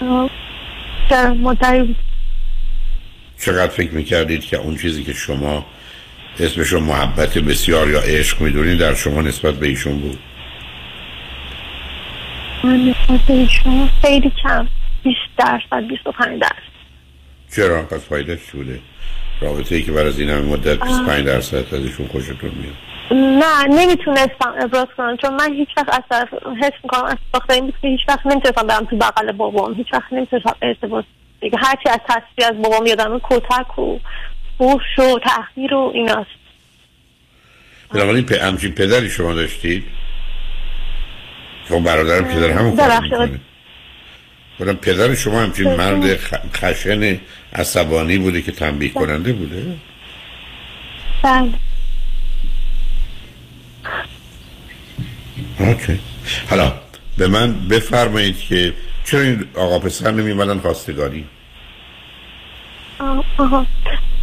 بود 0.00 1.96
چقدر 3.38 3.72
فکر 3.72 3.90
می‌کردید 3.90 4.44
که 4.44 4.56
اون 4.56 4.76
چیزی 4.76 5.04
که 5.04 5.12
شما 5.12 5.66
اسمش 6.40 6.68
رو 6.68 6.80
محبت 6.80 7.38
بسیار 7.38 7.90
یا 7.90 8.00
عشق 8.00 8.40
می‌دونید 8.40 8.78
در 8.78 8.94
شما 8.94 9.22
نسبت 9.22 9.54
به 9.54 9.66
ایشون 9.66 9.98
بود؟ 9.98 10.18
من 12.64 12.76
نسبت 12.76 13.20
به 13.26 13.34
ایشون 13.34 13.88
خیلی 14.02 14.32
کم 14.42 14.68
20 15.02 15.16
درصد 15.38 15.86
25 15.88 16.40
درصد. 16.40 16.54
چرا؟ 17.56 17.82
پس 17.82 18.00
فایدهش 18.00 18.38
چی 18.52 18.58
بوده؟ 18.58 18.80
رابطه 19.40 19.74
ای 19.74 19.82
که 19.82 19.92
بر 19.92 20.06
از 20.06 20.20
این 20.20 20.30
همه 20.30 20.40
مدت 20.40 20.80
25 20.80 21.24
درصد 21.26 21.74
از 21.74 21.84
ایشون 21.84 22.06
خوشتون 22.06 22.50
میاد. 22.50 22.89
نه 23.10 23.66
نمی‌تونستم 23.68 24.54
ابراز 24.60 24.86
کنم 24.96 25.16
چون 25.16 25.34
من 25.34 25.52
هیچ 25.52 25.68
وقت 25.76 25.88
از 25.88 26.02
طرف 26.10 26.28
حس 26.62 26.72
می‌کنم 26.82 27.04
از 27.04 27.16
بخاطر 27.34 27.54
این 27.54 27.64
بود 27.64 27.74
که 27.82 27.88
هیچ 27.88 28.00
وقت 28.08 28.26
نمی‌تونستم 28.26 28.66
برم 28.66 28.84
تو 28.84 28.96
بغل 28.96 29.32
بابام 29.32 29.74
هیچ 29.74 29.86
وقت 29.92 30.12
نمی‌تونستم 30.12 30.54
ارتباط 30.62 31.04
دیگه. 31.40 31.58
هرچی 31.58 31.88
از 31.88 32.00
تصویر 32.08 32.48
از 32.48 32.62
بابام 32.62 32.86
یادم 32.86 33.20
کتک 33.22 33.78
و 33.78 33.98
فوش 34.58 34.98
و 34.98 35.18
تحقیر 35.18 35.74
و 35.74 35.90
ایناست. 35.94 36.30
بنابراین 37.90 38.26
پ... 38.26 38.32
همچین 38.32 38.72
پدری 38.72 39.10
شما 39.10 39.34
داشتید؟ 39.34 39.84
خب 41.68 41.78
برادرم 41.78 42.28
که 42.28 42.40
داره 42.40 42.54
همون 42.54 42.76
کار. 42.76 43.00
می‌کنه. 43.00 43.40
بودم 44.58 44.74
پدر 44.74 45.14
شما 45.14 45.40
همچین 45.40 45.74
مرد 45.74 46.16
خشن 46.56 47.20
عصبانی 47.52 48.18
بوده 48.18 48.42
که 48.42 48.52
تنبیه 48.52 48.90
کننده 48.92 49.32
بوده؟ 49.32 49.76
بله. 51.22 51.50
اوکی. 55.60 56.00
حالا 56.50 56.72
به 57.18 57.26
من 57.26 57.54
بفرمایید 57.68 58.38
که 58.38 58.74
چرا 59.04 59.20
این 59.20 59.44
آقا 59.56 59.78
پسر 59.78 60.10
نمیمدن 60.10 60.58
خواستگاری؟ 60.58 61.24
آه،. 63.00 63.66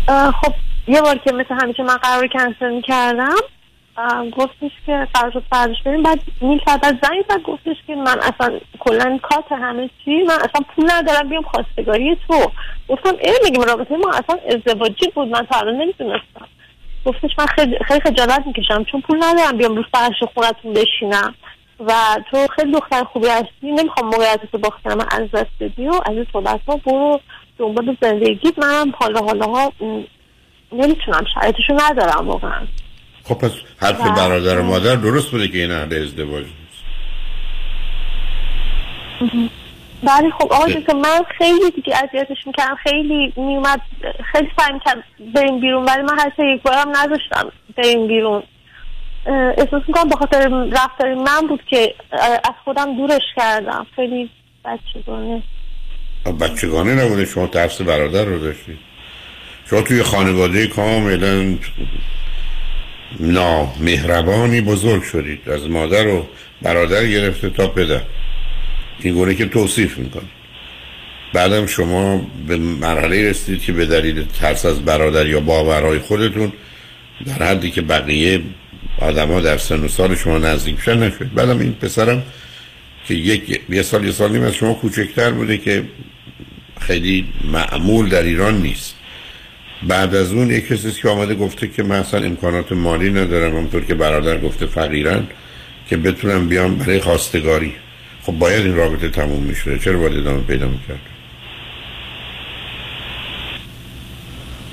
آه، 0.08 0.32
خب 0.32 0.54
یه 0.88 1.02
بار 1.02 1.18
که 1.18 1.32
مثل 1.34 1.56
همیشه 1.62 1.84
من 1.84 1.98
قرار 1.98 2.28
کنسل 2.28 2.74
می‌کردم 2.74 3.36
گفتش 4.38 4.72
که 4.86 5.08
قرار 5.14 5.32
شد 5.32 5.44
فردش 5.52 5.76
بریم. 5.86 6.04
بعد 6.04 6.20
نیم 6.42 6.60
ساعت 6.66 6.82
بعد 6.82 7.00
زنگ 7.04 7.24
زد 7.30 7.42
گفتش 7.42 7.76
که 7.88 7.96
من 7.96 8.20
اصلا 8.20 8.60
کلا 8.80 9.20
کات 9.24 9.52
همه 9.52 9.90
چی 10.06 10.24
من 10.24 10.36
اصلا 10.36 10.66
پول 10.76 10.92
ندارم 10.92 11.30
بیام 11.30 11.44
خواستگاری 11.44 12.18
تو. 12.28 12.52
گفتم 12.88 13.14
ای 13.22 13.34
میگم 13.44 13.64
رابطه 13.64 13.98
ما 13.98 14.10
اصلا 14.10 14.38
ازدواجی 14.48 15.12
بود؟ 15.16 15.28
من 15.28 15.46
تا 15.52 15.60
الان 15.60 15.76
نمی‌دونستم. 15.76 16.48
گفتش 17.08 17.32
من 17.38 17.46
خیلی 17.46 17.78
خیلی 17.88 18.00
خجالت 18.00 18.44
می‌کشم 18.46 18.84
چون 18.84 19.02
پول 19.02 19.18
ندارم 19.24 19.58
بیام 19.58 19.76
رو 19.76 19.84
فرش 19.94 20.16
خونتون 20.34 20.74
بشینم. 20.74 21.36
و 21.80 21.94
تو 22.32 22.48
خیلی 22.56 22.72
دختر 22.72 23.04
خوبی 23.04 23.28
هستی 23.28 23.72
نمی‌خوام 23.72 24.06
موقعیت 24.06 24.40
تو 24.52 24.58
با 24.58 24.70
خیلی 24.84 24.96
من 24.96 25.06
از 25.12 25.32
دست 25.32 25.52
بدی 25.60 25.88
و 25.88 25.94
از 25.94 26.14
این 26.14 26.28
صحبت 26.34 26.60
ها 26.68 26.78
برو 26.78 27.20
دنبال 27.58 27.98
زندگیت. 28.02 28.60
منم 28.60 28.94
حالا 29.00 29.20
حالا 29.20 29.46
ها 29.46 29.74
نمی‌تونم 30.72 31.26
شرایطشو 31.34 31.74
ندارم 31.80 32.28
واقعا. 32.28 32.68
خب 33.24 33.36
پس 33.36 33.52
حرف 33.78 34.02
بله. 34.02 34.16
برادر 34.16 34.60
و 34.60 34.64
مادر 34.64 34.96
درست 34.96 35.32
بوده 35.32 35.48
که 35.48 35.58
این 35.58 35.72
اهل 35.72 36.04
ازدواج 36.04 36.46
نیست. 36.46 36.84
ولی 40.04 40.32
خب 40.32 40.54
آقای 40.54 40.74
دکتر 40.74 40.94
من 40.94 41.22
خیلی 41.38 41.72
دیگه 41.76 41.94
اذیتش 41.98 42.48
می‌کردم. 42.48 42.76
خیلی 42.84 43.34
میومد 43.36 43.82
خیلی 44.32 44.48
سعی 44.60 44.74
می‌کرد 44.74 45.04
بریم 45.36 45.60
بیرون 45.60 45.86
ولی 45.86 46.02
من 46.02 46.20
حتی 46.20 46.54
یک 46.56 46.62
بارم 46.62 46.90
نذاشتم 46.90 47.52
بریم 47.78 48.08
بیرون. 48.08 48.44
احساس 49.58 49.82
می‌کنم 49.88 50.10
به 50.10 50.16
خاطر 50.16 50.50
رفتار 50.72 51.14
من 51.14 51.48
بود 51.48 51.64
که 51.70 51.96
از 52.20 52.54
خودم 52.64 52.98
دورش 52.98 53.22
کردم. 53.36 53.88
خیلی 53.96 54.30
بچگانه. 54.66 55.44
بچگانه 56.42 57.06
نبوده. 57.06 57.26
شما 57.26 57.48
ترس 57.48 57.82
برادر 57.82 58.26
رو 58.26 58.40
داشتید 58.40 58.78
شما 59.70 59.82
توی 59.82 60.04
خانواده 60.04 60.68
کاملا 60.68 61.56
نامهربانی 63.20 64.62
بزرگ 64.62 65.04
شدید. 65.04 65.50
از 65.50 65.70
مادر 65.70 66.08
و 66.08 66.28
برادر 66.62 67.06
گرفته 67.06 67.50
تا 67.50 67.68
پدر. 67.68 68.02
این 69.00 69.14
گونه 69.14 69.36
که 69.36 69.46
توصیف 69.46 69.98
می‌کنید 69.98 70.38
بعدم 71.34 71.66
شما 71.66 72.28
به 72.48 72.58
مرحله 72.58 73.30
رسیدید 73.30 73.62
که 73.62 73.74
به 73.74 73.86
دلیل 73.86 74.24
ترس 74.40 74.66
از 74.66 74.86
برادر 74.86 75.28
یا 75.28 75.40
باورهای 75.40 76.00
خودتون 76.00 76.52
در 77.26 77.34
حدی 77.34 77.72
که 77.72 77.82
بقیه 77.82 78.42
آدما 79.02 79.40
در 79.40 79.58
سن 79.58 79.80
و 79.84 79.88
سال 79.88 80.16
شما 80.16 80.38
نزدیک 80.38 80.76
میشن 80.76 81.04
نشد. 81.04 81.34
بعدم 81.36 81.60
این 81.60 81.74
پسرم 81.74 82.24
که 83.08 83.14
یک 83.14 83.62
یه 83.70 83.82
سال 83.82 84.06
یه 84.06 84.12
سال 84.12 84.32
نیم 84.32 84.44
از 84.44 84.54
شما 84.54 84.74
کوچکتر 84.74 85.32
بوده 85.32 85.58
که 85.58 85.84
خیلی 86.82 87.26
معمول 87.52 88.10
در 88.10 88.24
ایران 88.24 88.62
نیست. 88.62 88.96
بعد 89.88 90.16
از 90.16 90.32
اون 90.32 90.52
یک 90.52 90.68
کسی 90.68 90.92
که 90.92 91.10
آمده 91.10 91.36
گفته 91.36 91.68
که 91.68 91.84
من 91.84 91.96
اصلا 91.96 92.26
امکانات 92.26 92.72
مالی 92.72 93.10
ندارم 93.10 93.52
همونطور 93.52 93.86
که 93.86 93.96
برادر 93.96 94.38
گفته 94.38 94.66
فقیرن 94.66 95.28
که 95.90 95.98
بتونم 95.98 96.48
بیام 96.48 96.76
برای 96.76 97.00
خواستگاری. 97.00 97.74
خب 98.28 98.34
باید 98.34 98.66
این 98.66 98.76
رابطه 98.76 99.10
تموم 99.10 99.44
میشه 99.44 99.80
چرا 99.80 100.00
باید 100.00 100.18
ادامه 100.18 100.42
پیدا 100.42 100.68
می‌کرد؟ 100.68 101.00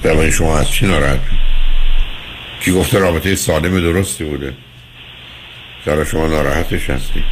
برای 0.03 0.33
شما 0.33 0.59
از 0.59 0.71
چی 0.71 0.87
ناراحت 0.87 1.21
کی 2.61 2.73
گفته 2.73 2.99
رابطه 2.99 3.35
سالم 3.35 3.81
درستی 3.81 4.25
بوده؟ 4.25 4.53
چرا 5.85 6.05
شما 6.05 6.27
ناراحتش 6.27 6.91
هستی؟ 6.91 7.25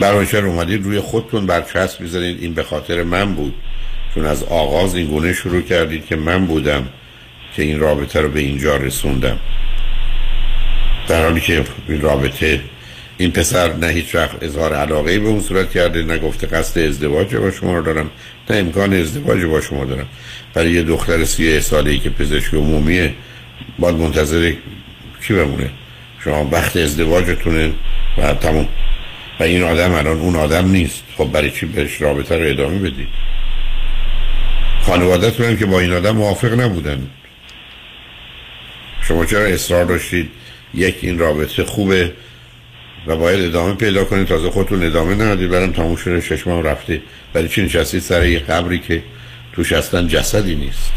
برای 0.00 0.26
چرا 0.26 0.48
اومدید 0.48 0.84
روی 0.84 1.00
خودتون 1.00 1.46
برچسب 1.46 2.00
می‌زنید؟ 2.00 2.42
این 2.42 2.54
به 2.54 2.62
خاطر 2.62 3.02
من 3.02 3.34
بود. 3.34 3.54
چون 4.14 4.26
از 4.26 4.44
آغاز 4.44 4.94
این 4.94 5.06
گونه 5.06 5.32
شروع 5.32 5.62
کردید 5.62 6.06
که 6.06 6.16
من 6.16 6.46
بودم 6.46 6.88
که 7.56 7.62
این 7.62 7.80
رابطه 7.80 8.20
رو 8.20 8.28
به 8.28 8.40
اینجا 8.40 8.76
رسوندم. 8.76 9.38
در 11.08 11.22
حالی 11.22 11.40
که 11.40 11.64
این 11.88 12.00
رابطه 12.00 12.60
این 13.18 13.30
پسر 13.30 13.72
نه 13.72 13.86
هیچ 13.86 14.14
وقت 14.14 14.42
اظهار 14.42 14.74
علاقه 14.74 15.18
به 15.18 15.28
اون 15.28 15.40
صورت 15.40 15.70
کرده 15.70 16.02
نه 16.02 16.18
گفته 16.18 16.46
قصد 16.46 16.80
ازدواج 16.80 17.36
با 17.36 17.50
شما 17.50 17.76
رو 17.76 17.82
دارم 17.82 18.10
نه 18.50 18.56
امکان 18.56 18.92
ازدواج 18.92 19.44
با 19.44 19.60
شما 19.60 19.84
دارم. 19.84 20.06
برای 20.54 20.72
یه 20.72 20.82
دختر 20.82 21.24
سی 21.24 21.60
ساله 21.60 21.90
ای 21.90 21.98
که 21.98 22.10
پزشک 22.10 22.54
عمومیه 22.54 23.14
باید 23.78 23.96
منتظر 23.96 24.52
کی 25.26 25.34
بمونه؟ 25.34 25.70
شما 26.24 26.48
وقت 26.52 26.76
ازدواجتونه 26.76 27.72
و 28.18 28.34
تموم. 28.34 28.68
و 29.40 29.42
این 29.42 29.62
آدم 29.62 29.92
الان 29.92 30.20
اون 30.20 30.36
آدم 30.36 30.68
نیست. 30.68 31.02
خب 31.16 31.32
برای 31.32 31.50
چی 31.50 31.66
بهش 31.66 32.02
رابطه 32.02 32.36
رو 32.38 32.50
ادامه 32.50 32.78
بدید 32.78 33.08
خانوادهتون 34.82 35.56
که 35.56 35.66
با 35.66 35.80
این 35.80 35.92
آدم 35.92 36.16
موافق 36.16 36.60
نبودن. 36.60 37.06
شما 39.02 39.24
چرا 39.24 39.44
اصرار 39.44 39.84
داشتید؟ 39.84 40.30
یک 40.74 40.96
این 41.00 41.18
رابطه 41.18 41.64
خوبه. 41.64 42.12
و 43.06 43.16
باید 43.16 43.44
ادامه 43.44 43.74
پیدا 43.74 44.04
کنید 44.04 44.26
تازه 44.26 44.50
خودتون 44.50 44.82
ادامه 44.82 45.14
ندادید 45.14 45.50
برم 45.50 45.72
تموم 45.72 45.96
شده. 45.96 46.20
شش 46.20 46.46
ماه 46.46 46.62
رفته 46.62 47.02
برای 47.32 47.48
چی 47.48 47.62
نشستید 47.64 48.00
سر 48.00 48.26
یه 48.26 48.38
قبری 48.38 48.78
که 48.78 49.02
توش 49.52 49.72
اصلا 49.72 50.02
جسدی 50.02 50.54
نیست. 50.54 50.92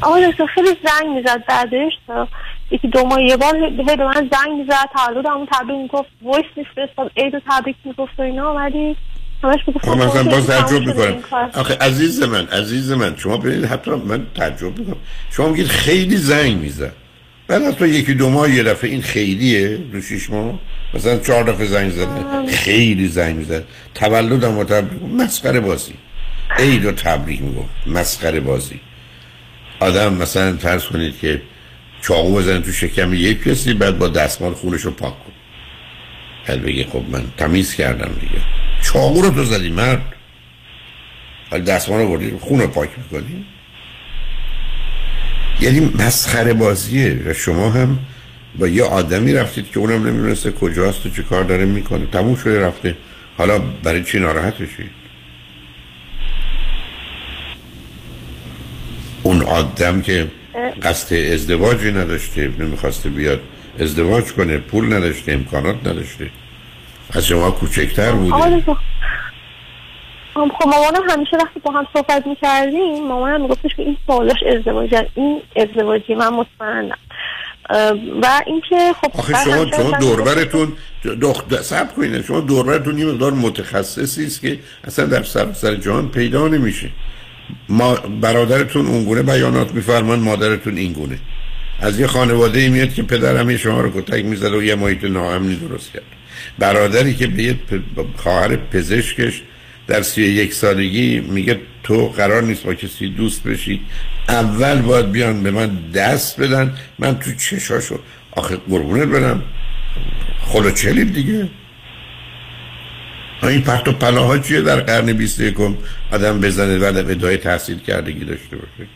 آقا 0.00 0.20
دکتر 0.20 0.46
خیلی 0.46 0.68
زنگ 0.68 1.16
می‌زد 1.16 1.44
بعدش. 1.48 1.92
تا 2.06 2.28
یکی 2.70 2.88
دو 2.88 3.04
ماه 3.04 3.22
یه 3.22 3.36
بار 3.36 3.56
هی 3.56 3.96
به 3.96 4.04
من 4.04 4.30
زنگ 4.32 4.58
می‌زد. 4.58 4.88
تولد 4.96 5.26
همون 5.26 5.48
تبریک 5.52 5.78
می‌گفت. 5.78 6.08
ویس 6.22 6.44
میفرستاد. 6.56 7.10
عید 7.16 7.42
تبریک 7.50 7.76
می‌گفت 7.84 8.12
و 8.18 8.22
اینا. 8.22 8.54
ولی 8.54 8.96
همش 9.42 9.60
می‌گفت 9.66 9.88
آقا 9.88 10.06
مثلا 10.06 10.22
باز 10.22 10.46
تموم 10.46 10.60
تعجب 10.60 10.86
می‌کنم. 10.86 11.50
آخه 11.54 11.74
عزیز 11.74 12.22
من 12.22 12.46
عزیز 12.46 12.92
من 12.92 13.16
شما 13.16 13.36
ببینید 13.36 13.64
حتی 13.64 13.90
من 13.90 14.26
تعجب 14.34 14.78
می‌کنم. 14.78 14.96
شما 15.30 15.48
میگید 15.48 15.66
خیلی 15.66 16.16
زنگ 16.16 16.56
می‌زد. 16.56 16.92
بعد 17.52 17.62
از 17.62 17.74
تو 17.74 17.86
یکی 17.86 18.14
دو 18.14 18.30
ماه 18.30 18.50
یه 18.50 18.62
دفعه 18.62 18.90
این 18.90 19.02
خیلیه 19.02 19.76
دو 19.76 20.02
شیش 20.02 20.30
ماه. 20.30 20.58
مثلا 20.94 21.18
چهار 21.18 21.44
دفعه 21.44 21.66
زنگ 21.66 21.90
زده. 21.90 22.46
خیلی 22.46 23.08
زنگ 23.08 23.36
می‌زد. 23.36 23.64
تولدم 23.94 24.58
و 24.58 24.64
تبریک. 24.64 25.02
مسخره 25.02 25.60
بازی. 25.60 25.92
عید 26.58 26.84
و 26.84 26.92
تبریک 26.92 27.42
می‌گفت 27.42 27.68
مسخره 27.86 28.40
بازی. 28.40 28.80
آدم 29.80 30.14
مثلا 30.14 30.56
فرض 30.56 30.84
کنید 30.84 31.18
که 31.18 31.42
چاقو 32.02 32.34
بزنه 32.34 32.60
تو 32.60 32.72
شکم 32.72 33.14
یک 33.14 33.42
کسی 33.42 33.74
بعد 33.74 33.98
با 33.98 34.08
دستمال 34.08 34.54
خونش 34.54 34.80
رو 34.80 34.90
پاک 34.90 35.24
کن 35.24 35.32
بعد 36.48 36.62
بگی 36.62 36.84
خب 36.84 37.02
من 37.10 37.24
تمیز 37.36 37.74
کردم 37.74 38.12
دیگه. 38.20 38.42
چاقو 38.84 39.22
رو 39.22 39.30
تو 39.30 39.44
زدی 39.44 39.70
مرد. 39.70 40.14
ولی 41.52 41.62
دستمال 41.62 42.00
رو 42.00 42.08
بردی 42.08 42.32
خون 42.40 42.60
رو 42.60 42.66
پاک 42.66 42.88
می‌کنی؟ 42.98 43.44
یعنی 45.62 45.92
مسخره 45.98 46.52
بازیه 46.52 47.22
و 47.26 47.32
شما 47.32 47.70
هم 47.70 47.98
با 48.58 48.68
یه 48.68 48.84
آدمی 48.84 49.32
رفتید 49.34 49.70
که 49.70 49.78
اونم 49.78 50.06
نمی‌دونسته 50.06 50.50
کجاست 50.52 51.06
و 51.06 51.10
چه 51.10 51.22
کار 51.22 51.44
داره 51.44 51.64
می‌کنه. 51.64 52.06
تموم 52.06 52.36
شده 52.36 52.60
رفته. 52.60 52.96
حالا 53.38 53.58
برای 53.58 54.04
چی 54.04 54.18
ناراحتشید 54.18 54.90
اون 59.22 59.42
آدم 59.42 60.02
که 60.02 60.26
قصد 60.82 61.14
ازدواجی 61.14 61.92
نداشته 61.92 62.50
نمی‌خواسته 62.58 63.08
بیاد 63.08 63.40
ازدواج 63.80 64.24
کنه 64.24 64.58
پول 64.58 64.92
نداشته 64.92 65.32
امکانات 65.32 65.86
نداشته. 65.86 66.30
از 67.10 67.26
شما 67.26 67.50
کوچکتر 67.50 68.12
بوده. 68.12 68.34
آم، 68.34 68.62
خب 70.34 70.68
مامانم 70.68 71.10
همیشه 71.10 71.36
وقتی 71.36 71.60
با 71.60 71.70
هم 71.70 71.86
صحبت 71.92 72.26
می‌کردیم 72.26 73.06
مامانم 73.08 73.42
میگفتش 73.42 73.70
که 73.76 73.82
این 73.82 73.96
سوالش 74.06 74.42
ازدواج 74.56 74.94
این 75.14 75.40
ازدواجی 75.56 76.14
من 76.14 76.28
مطمئنم. 76.28 76.98
و 78.22 78.42
اینکه 78.46 78.92
خب 79.00 79.10
آخه 79.18 79.34
شما 79.44 79.66
شما 79.76 79.98
دوربرتون 79.98 80.72
دختر 81.20 81.56
سب 81.56 81.94
کنید 81.94 82.24
شما 82.24 82.40
دوربرتون 82.40 82.98
یه 82.98 83.06
مقدار 83.06 83.32
متخصصی 83.32 84.26
است 84.26 84.40
که 84.40 84.58
اصلا 84.84 85.06
در 85.06 85.22
سر 85.22 85.52
سر 85.52 85.74
جهان 85.74 86.08
پیدا 86.08 86.48
نمیشه. 86.48 86.88
ما 87.68 87.94
برادرتون 87.94 88.86
اونگونه 88.86 89.22
بیانات 89.22 89.74
میفرمان 89.74 90.18
مادرتون 90.18 90.76
اینگونه. 90.76 91.18
از 91.80 92.00
یه 92.00 92.06
خانواده 92.06 92.58
ای 92.60 92.68
میاد 92.68 92.94
که 92.94 93.02
پدر 93.02 93.36
همه 93.36 93.56
شما 93.56 93.80
رو 93.80 94.00
کتک 94.00 94.24
می‌زد 94.24 94.52
و 94.52 94.62
یه 94.62 94.74
محیط 94.74 95.04
ناامنی 95.04 95.56
درست 95.56 95.92
کرد. 95.92 96.02
برادری 96.58 97.14
که 97.14 97.26
به 97.26 97.42
یه 97.42 97.58
خواهر 98.16 98.56
پزشکش 98.56 99.42
در 99.92 100.02
سی 100.02 100.22
یک 100.22 100.54
سالگی 100.54 101.20
میگه 101.20 101.60
تو 101.82 102.08
قرار 102.08 102.42
نیست 102.42 102.62
با 102.62 102.74
کسی 102.74 103.08
دوست 103.08 103.42
بشی. 103.42 103.80
اول 104.28 104.82
باید 104.82 105.12
بیان 105.12 105.42
به 105.42 105.50
من 105.50 105.90
دست 105.94 106.40
بدن. 106.40 106.74
من 106.98 107.18
تو 107.18 107.34
چشاشو 107.34 107.98
آخه 108.30 108.56
قربونت 108.56 109.08
برم. 109.08 109.42
خلو 110.40 110.70
چلید 110.70 111.14
دیگه. 111.14 111.48
این 113.42 113.62
پرت 113.62 113.88
و 113.88 113.92
پلاها 113.92 114.38
چیه 114.38 114.60
در 114.60 114.80
قرن 114.80 115.12
21 115.12 115.54
آدم 116.12 116.40
بزنه 116.40 116.78
و 116.78 116.84
ادعای 116.84 117.36
تحصیل 117.36 117.78
کردگی 117.78 118.24
داشته 118.24 118.56
باشه. 118.56 118.88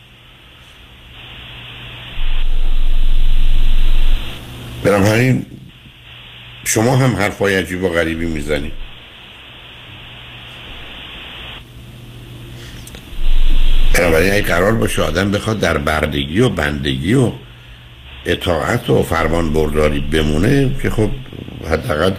بنابراین 4.83 5.45
شما 6.63 6.97
هم 6.97 7.15
حرفای 7.15 7.55
عجیب 7.55 7.83
و 7.83 7.89
غریبی 7.89 8.25
می‌زنید 8.25 8.86
بنابراین 13.97 14.33
اگه 14.33 14.41
قرار 14.41 14.75
باشه 14.75 15.01
آدم 15.01 15.31
بخواد 15.31 15.59
در 15.59 15.77
بردگی 15.77 16.39
و 16.39 16.49
بندگی 16.49 17.13
و 17.13 17.31
اطاعت 18.25 18.89
و 18.89 19.03
فرمان 19.03 19.53
برداری 19.53 19.99
بمونه 19.99 20.71
که 20.81 20.89
خب 20.89 21.09
حداقل 21.69 22.11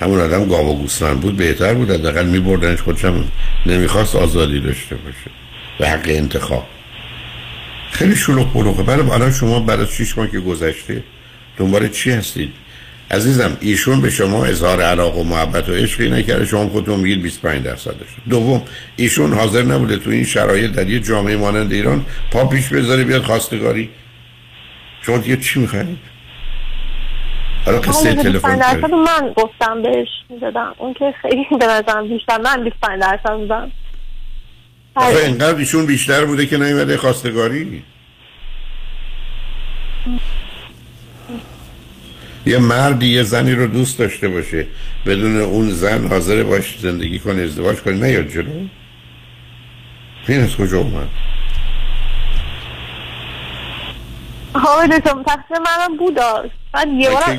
همون 0.00 0.20
آدم 0.20 0.48
گاو 0.48 0.68
و 0.68 0.78
گوسفند 0.78 1.20
بود 1.20 1.36
بهتر 1.36 1.74
بود. 1.74 1.90
حداقل 1.90 2.26
میبردنش 2.26 2.80
خودشم 2.80 3.24
نمی‌خواست 3.66 4.16
آزادی 4.16 4.60
داشته 4.60 4.94
باشه 4.94 5.30
و 5.80 5.86
حق 5.86 6.04
انتخاب. 6.06 6.66
خیلی 7.90 8.16
شلوغ 8.16 8.52
بلوغه. 8.52 8.82
برای 8.82 9.10
الان 9.10 9.32
شما 9.32 9.60
بعد 9.60 9.80
از 9.80 9.88
شیش 9.88 10.18
ماه 10.18 10.30
که 10.30 10.40
گذشته 10.40 11.02
دنبال 11.58 11.88
چی 11.88 12.10
هستید؟ 12.10 12.52
عزیزم 13.12 13.56
ایشون 13.60 14.00
به 14.00 14.10
شما 14.10 14.44
اظهار 14.44 14.82
علاقه 14.82 15.20
و 15.20 15.24
محبت 15.24 15.68
و 15.68 15.72
عشقی 15.72 16.10
نکرده. 16.10 16.46
شما 16.46 16.68
خودتون 16.68 17.00
میگید 17.00 17.22
25 17.22 17.62
درصد 17.62 17.98
داشته 17.98 18.22
دوم 18.30 18.62
ایشون 18.96 19.32
حاضر 19.32 19.62
نبوده 19.62 19.96
تو 19.96 20.10
این 20.10 20.24
شرایط 20.24 20.70
در 20.70 20.88
یه 20.88 21.00
جامعه 21.00 21.36
مانند 21.36 21.72
ایران 21.72 22.06
پا 22.30 22.44
پیش 22.44 22.68
بذاره 22.68 23.04
بیاد 23.04 23.22
خواستگاری. 23.22 23.90
شما 25.02 25.18
دیگه 25.18 25.36
چی 25.36 25.60
می‌خواید؟ 25.60 25.98
حالا 27.66 27.78
قصه 27.78 28.14
دکتر، 28.14 28.30
25 28.30 28.62
تلفن. 28.62 28.94
من 28.94 29.32
گفتم 29.36 29.82
بهش 29.82 30.08
می‌دادم. 30.30 30.74
اون 30.78 30.94
که 30.94 31.14
خیلی 31.22 31.46
به 31.60 31.66
نظرم 31.66 32.08
بیشتر 32.08 32.40
من 32.40 32.64
25 32.64 33.00
درصد 33.00 33.36
بودم 33.36 33.72
آخه 34.94 35.24
اینقدر 35.26 35.58
ایشون 35.58 35.86
بیشتر 35.86 36.24
بوده 36.24 36.46
که 36.46 36.58
نیومده 36.58 36.96
خواستگاری؟ 36.96 37.82
یه 42.46 42.58
مردی 42.58 43.06
یه 43.06 43.22
زنی 43.22 43.52
رو 43.52 43.66
دوست 43.66 43.98
داشته 43.98 44.28
باشه. 44.28 44.66
بدون 45.06 45.40
اون 45.40 45.70
زن 45.70 46.06
حاضر 46.06 46.42
باش 46.42 46.78
زندگی 46.78 47.18
کنه 47.18 47.42
ازدواج 47.42 47.76
کنه 47.76 47.94
نیاد 47.94 48.28
جلو. 48.28 48.50
این 50.28 50.42
از 50.42 50.56
کجا 50.56 50.78
اومد؟ 50.78 51.08
آقا 54.54 54.86
دکتر 54.86 55.22
تقصیر 55.26 55.56
منم 55.58 55.96
بود 55.98 56.18
یه 56.98 57.10
من 57.10 57.38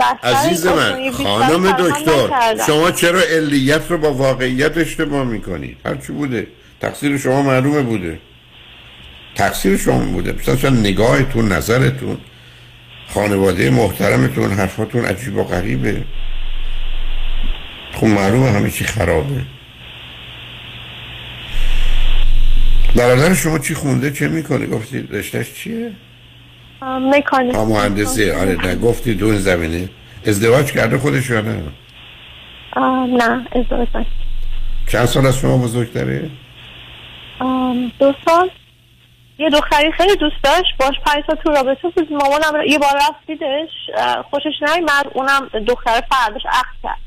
بستر 0.00 0.28
عزیز 0.28 0.66
من 0.66 1.00
یه 1.00 1.10
خانم 1.10 1.72
دکتر. 1.72 2.56
شما 2.66 2.90
چرا 2.90 3.20
علیت 3.20 3.90
رو 3.90 3.98
با 3.98 4.12
واقعیت 4.12 4.78
اشتباه 4.78 5.24
می‌کنید؟ 5.24 5.76
هرچی 5.86 6.12
بوده. 6.12 6.46
تقصیر 6.80 7.18
شما 7.18 7.42
معلومه 7.42 7.82
بوده. 7.82 8.18
تقصیر 9.34 9.76
شما 9.76 9.98
بوده. 9.98 10.34
مثلا 10.48 10.70
نگاهتون 10.70 11.52
نظرتون. 11.52 12.16
خانواده 13.14 13.70
محترمتون 13.70 14.52
حرفاتون 14.52 15.04
عجیب 15.04 15.36
و 15.36 15.44
غریبه. 15.44 16.02
خب 17.92 18.06
معلومه 18.06 18.50
همه 18.50 18.70
چی 18.70 18.84
خرابه. 18.84 19.42
برادر 22.96 23.34
شما 23.34 23.58
چی 23.58 23.74
خونده 23.74 24.10
چه 24.10 24.28
می‌کنه؟ 24.28 24.66
گفتید 24.66 25.14
رشتهش 25.16 25.52
چیه؟ 25.52 25.92
مکانیک. 26.82 27.54
مهندسی. 27.54 28.30
آره 28.30 28.66
نه 28.66 28.76
گفتی 28.76 29.16
تو 29.16 29.24
این 29.24 29.38
زمینه. 29.38 29.88
ازدواج 30.26 30.72
کرده 30.72 30.98
خودش 30.98 31.30
یا 31.30 31.40
نه؟ 31.40 31.62
نه 33.06 33.46
ازدواج. 33.52 33.88
چند 34.86 35.04
سال 35.04 35.26
از 35.26 35.38
شما 35.38 35.58
بزرگتره؟ 35.58 36.30
دو 37.98 38.14
سال. 38.24 38.50
یه 39.38 39.50
دختری 39.50 39.92
خیلی 39.92 40.16
دوست 40.16 40.36
داشت 40.44 40.76
باش 40.80 40.94
پنج 41.06 41.24
سال 41.26 41.36
تو 41.36 41.50
رابطه 41.50 41.88
بود. 41.88 42.12
مامانم 42.12 42.66
یه 42.68 42.78
بار 42.78 42.94
رفت 42.96 43.26
دیدش 43.26 43.70
خوشش 44.30 44.62
نیومد 44.62 45.06
اونم 45.14 45.48
دختر 45.66 46.02
فرداش 46.10 46.42
عقد 46.52 46.76
کرد. 46.82 46.98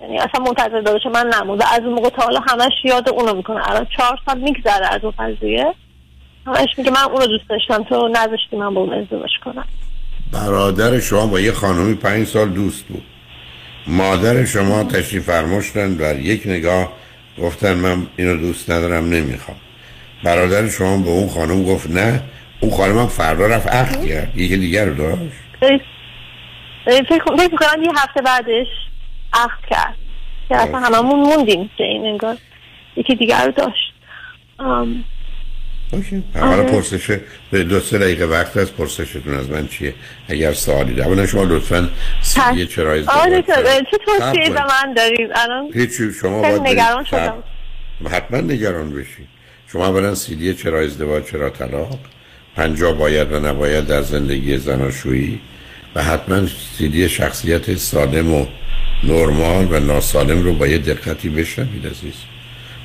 یعنی 0.00 0.18
اصلا 0.18 0.44
منتظر 0.46 0.80
داداش 0.80 1.06
من 1.14 1.30
نمود 1.34 1.60
و 1.60 1.64
از 1.72 1.80
اون 1.80 1.94
موقع 1.94 2.08
تا 2.08 2.22
حالا 2.22 2.40
همش 2.40 2.72
یاد 2.84 3.08
اونو 3.08 3.34
می‌کنه. 3.34 3.70
الان 3.70 3.86
چهار 3.96 4.18
سال 4.26 4.38
میگذره 4.38 4.86
از 4.94 5.00
اون 5.04 5.12
قضیه. 5.18 5.74
همش 6.46 6.68
میگه 6.78 6.90
من 6.90 7.02
اونو 7.02 7.26
دوست 7.26 7.48
داشتم 7.48 7.82
تو 7.82 8.08
نذاشتی 8.08 8.56
من 8.56 8.74
با 8.74 8.80
اون 8.80 8.92
ازدواج 8.92 9.30
کنم. 9.44 9.64
برادر 10.32 11.00
شما 11.00 11.26
با 11.26 11.40
یه 11.40 11.52
خانمی 11.52 11.94
پنج 11.94 12.26
سال 12.26 12.48
دوست 12.48 12.84
بود. 12.84 13.02
مادر 13.86 14.44
شما 14.44 14.84
تشریف 14.84 15.26
فرماشتن 15.26 15.94
در 15.94 16.18
یک 16.18 16.42
نگاه 16.46 16.92
گفتن 17.42 17.74
من 17.74 18.06
اینو 18.16 18.36
دوست 18.36 18.70
ندارم 18.70 19.04
نمی‌خوام. 19.04 19.56
برادر 20.24 20.68
شما 20.68 20.96
به 20.96 21.10
اون 21.10 21.28
خانم 21.28 21.64
گفت 21.64 21.90
نه 21.90 22.22
اون 22.60 22.70
خانم 22.72 22.98
هم 22.98 23.06
فردا 23.06 23.46
رفت 23.46 23.68
عقد 23.68 24.06
کرد. 24.06 24.36
یکی 24.36 24.56
دیگر 24.56 24.84
رو 24.84 24.94
داشت؟ 24.94 25.20
فکر 27.08 27.32
می‌کنم 27.32 27.82
یه 27.82 27.90
هفته 27.96 28.22
بعدش 28.22 28.66
عقد 29.32 29.68
کرد. 29.70 29.96
که 30.48 30.56
اصلا 30.56 30.78
هممون 30.78 31.20
موندیم 31.20 31.70
که 31.76 31.84
این 31.84 32.06
انگار 32.06 32.36
یکی 32.96 33.14
دیگر 33.14 33.46
رو 33.46 33.52
داشت. 33.52 33.92
آم، 34.58 35.04
حالا 36.34 36.52
آره. 36.52 36.62
پرسش 36.62 37.18
به 37.50 37.64
دو 37.64 37.80
سه 37.80 37.98
دقیقه 37.98 38.24
وقت 38.24 38.56
از 38.56 38.72
پرسشتون 38.72 39.34
از 39.34 39.50
من 39.50 39.68
چیه؟ 39.68 39.94
اگر 40.28 40.52
سوالی 40.52 40.94
ده 40.94 41.06
اولا 41.06 41.26
شما 41.26 41.42
لطفا 41.42 41.88
سیدی 42.20 42.66
چرای 42.66 43.04
آره 43.04 43.36
ازدواج 43.36 43.40
دکتر، 43.40 43.66
اه، 43.66 43.78
چه 43.78 43.98
توصیه 44.06 44.50
به. 44.50 44.60
من 44.60 44.94
دارید؟ 44.96 45.30
الان 45.34 45.70
هیچی 45.74 46.12
شما 46.12 46.42
باید 46.42 46.62
نگران 46.62 47.04
شدم. 47.04 47.42
حتما 48.10 48.40
نگران 48.40 48.90
بشید. 48.90 49.28
شما 49.72 49.86
اولا 49.86 50.14
سیدی 50.14 50.54
چرا 50.54 50.80
ازدواج 50.80 51.24
چرا 51.24 51.50
طلاق؟ 51.50 51.98
پنجاه 52.56 52.94
باید 52.94 53.32
و 53.32 53.40
نباید 53.40 53.86
در 53.86 54.02
زندگی 54.02 54.58
زناشویی 54.58 55.40
و 55.94 56.02
حتما 56.02 56.46
سیدی 56.78 57.08
شخصیت 57.08 57.76
سالم 57.76 58.34
و 58.34 58.46
نرمال 59.04 59.72
و 59.72 59.80
ناسالم 59.80 60.42
رو 60.42 60.54
با 60.54 60.66
یه 60.66 60.78
دقتی 60.78 61.28
بشنوید 61.28 61.86
عزیز. 61.86 62.14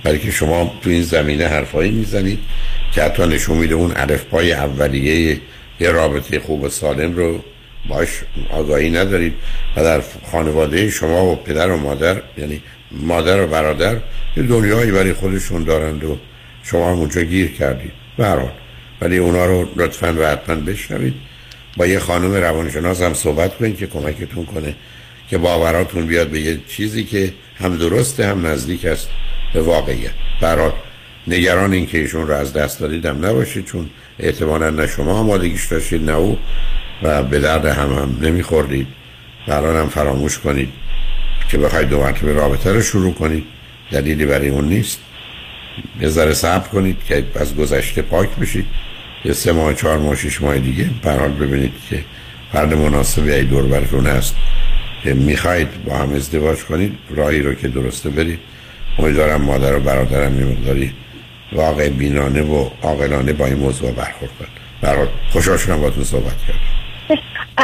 برای 0.03 0.19
که 0.19 0.31
شما 0.31 0.73
تو 0.81 0.89
این 0.89 1.03
زمینه 1.03 1.47
حرفایی 1.47 1.91
می‌زنید 1.91 2.39
که 2.91 3.03
حتی 3.03 3.27
نشون 3.27 3.57
میده 3.57 3.75
اون 3.75 3.91
الفبای 3.95 4.53
اولیه 4.53 5.39
یه 5.79 5.91
رابطه 5.91 6.39
خوب 6.39 6.63
و 6.63 6.69
سالم 6.69 7.15
رو 7.15 7.43
باش 7.89 8.09
آگاهی 8.49 8.89
ندارید. 8.89 9.33
و 9.75 9.83
در 9.83 10.01
خانواده 10.31 10.89
شما 10.89 11.25
و 11.25 11.35
پدر 11.35 11.71
و 11.71 11.77
مادر 11.77 12.21
یعنی 12.37 12.61
مادر 12.91 13.41
و 13.41 13.47
برادر 13.47 13.97
یه 14.37 14.43
دنیایی 14.43 14.91
برای 14.91 15.13
خودشون 15.13 15.63
دارند 15.63 16.03
و 16.03 16.17
شما 16.65 16.91
هم 16.91 16.97
اونجا 16.97 17.21
گیر 17.21 17.51
کردید 17.51 17.91
به 18.17 18.25
هر 18.25 18.35
حال. 18.35 18.51
ولی 19.01 19.17
اونا 19.17 19.45
رو 19.45 19.67
لطفا 19.75 20.15
و 20.19 20.25
حتما 20.25 20.55
بشنوید. 20.55 21.13
با 21.77 21.85
یه 21.87 21.99
خانم 21.99 22.33
روانشناس 22.33 23.01
هم 23.01 23.13
صحبت 23.13 23.57
کنید 23.57 23.77
که 23.77 23.87
کمکتون 23.87 24.45
کنه 24.45 24.75
که 25.29 25.37
باوراتون 25.37 26.05
بیاد 26.05 26.27
به 26.27 26.39
یه 26.39 26.59
چیزی 26.67 27.03
که 27.03 27.33
هم 27.55 27.77
درسته 27.77 28.27
هم 28.27 28.47
نزدیک 28.47 28.85
است 28.85 29.09
به 29.53 29.61
واقعیت. 29.61 30.11
برات 30.41 30.73
نگران 31.27 31.73
این 31.73 31.85
که 31.85 31.97
ایشون 31.97 32.27
رو 32.27 32.33
از 32.33 32.53
دست 32.53 32.79
دادیدم 32.79 33.25
نباشید 33.25 33.65
چون 33.65 33.89
احتمالا 34.19 34.69
نه 34.69 34.87
شما 34.87 35.11
آمادگیش 35.11 35.65
داشتید 35.65 36.09
نه 36.09 36.15
او. 36.15 36.37
و 37.03 37.23
به 37.23 37.39
درد 37.39 37.65
هم 37.65 37.93
هم 37.93 38.17
نمیخوردید. 38.21 38.87
الان 39.47 39.75
هم 39.75 39.89
فراموش 39.89 40.39
کنید 40.39 40.69
که 41.49 41.57
بخواید 41.57 41.89
دو 41.89 41.99
مرتبه 41.99 42.33
رابطه 42.33 42.73
رو 42.73 42.81
شروع 42.81 43.13
کنید. 43.13 43.43
دلیلی 43.91 44.25
برای 44.25 44.49
اون 44.49 44.69
نیست. 44.69 44.99
یه 46.01 46.07
ذره 46.07 46.33
صبر 46.33 46.67
کنید 46.67 46.97
که 47.07 47.23
از 47.35 47.55
گذشته 47.55 48.01
پاک 48.01 48.29
بشید. 48.29 48.65
یه 49.25 49.33
سه 49.33 49.51
ماه 49.51 49.73
چهار 49.73 49.97
ماه 49.97 50.15
شش 50.15 50.41
ماه 50.41 50.57
دیگه 50.57 50.89
برحال 51.03 51.31
ببینید 51.31 51.73
که 51.89 51.99
فرد 52.53 52.73
مناسبی 52.73 53.31
ای 53.31 53.43
دور 53.43 53.63
براتون 53.63 54.07
هست 54.07 54.35
که 55.03 55.13
می‌خواید 55.13 55.83
با 55.85 55.97
هم 55.97 56.13
ازدواج 56.13 56.63
کنید 56.63 56.97
راهی 57.09 57.41
رو 57.41 57.53
که 57.53 57.67
درسته 57.67 58.09
برید. 58.09 58.39
امیدوارم 58.99 59.41
مادر 59.41 59.75
و 59.75 59.79
برادرم 59.79 60.39
یه 60.39 60.45
مقداری 60.45 60.93
واقع 61.51 61.89
بینانه 61.89 62.41
و 62.41 62.69
عاقلانه 62.81 63.33
با 63.33 63.45
این 63.45 63.55
موضوع 63.55 63.91
برخورد 63.91 64.31
کنید 64.39 64.51
برحال 64.81 65.07
خوشحال 65.31 65.57
شدم 65.57 65.77
باهاتون 65.77 66.03
صحبت 66.03 66.35
کردم. 66.47 67.21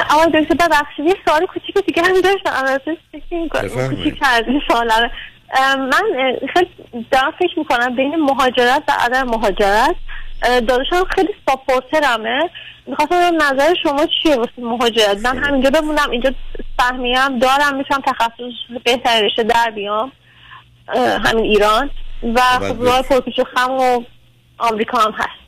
آقای 0.09 0.41
دکتر 0.41 0.68
ببخشید 0.68 1.05
یه 1.05 1.16
سوال 1.26 1.45
کوچیک 1.45 1.86
دیگه 1.86 2.03
هم 2.03 2.22
داشتم. 2.22 2.51
البته 2.53 2.97
فکر 3.12 3.41
می‌کنم. 3.43 3.95
کوچیک 3.95 4.24
اه، 5.53 5.76
من 5.76 6.03
خیلی 6.53 6.70
دارم 7.11 7.31
فکر 7.39 7.59
می‌کنم 7.59 7.95
بین 7.95 8.15
مهاجرت 8.15 8.83
و 8.87 8.91
عدم 8.99 9.23
مهاجرت 9.23 9.95
داداشم 10.41 11.03
خیلی 11.15 11.29
ساپورترمه. 11.49 12.49
می‌خواستم 12.87 13.35
نظر 13.35 13.73
شما 13.83 14.05
چیه 14.23 14.35
واسه 14.35 14.51
مهاجرت؟ 14.57 15.25
من 15.25 15.37
همینجا 15.37 15.69
بمونم 15.69 16.09
اینجا 16.11 16.33
سهمیم 16.79 17.39
دارم 17.39 17.75
می‌تونم 17.77 18.01
تخصص 18.01 18.81
بهتری 18.85 19.25
رشته 19.25 19.43
در 19.43 19.71
بیام 19.75 20.11
همین 21.25 21.45
ایران. 21.45 21.89
و 22.35 22.41
خب 22.41 22.83
راه 22.83 23.01
پرپیچ 23.01 23.39
و 23.39 23.43
خم 23.43 23.71
و 23.71 24.03
آمریکا 24.57 24.97
هم 24.97 25.11
هست. 25.11 25.41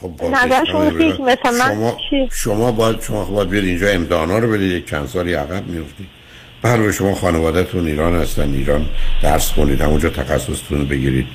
خب 0.00 0.24
نظر 0.24 0.64
شما 0.64 0.84
مثل 0.84 1.58
من 1.58 1.74
شما 1.74 1.96
چیه؟ 2.10 2.28
شما 2.32 2.72
باید 2.72 3.00
شما 3.00 3.24
باید 3.24 3.48
بیاد 3.48 3.64
اینجا 3.64 3.88
امتحانا 3.88 4.38
رو 4.38 4.52
بدید 4.52 4.72
یک 4.72 4.90
چند 4.90 5.06
سالی 5.06 5.34
عقب 5.34 5.66
میفتید 5.66 6.21
برای 6.62 6.92
شما 6.92 7.14
خانوادهتون 7.14 7.86
ایران 7.86 8.14
هستن 8.14 8.54
ایران 8.54 8.86
درس 9.22 9.52
کنید 9.52 9.80
همونجا 9.80 10.08
تخصصتون 10.08 10.84
بگیرید 10.84 11.26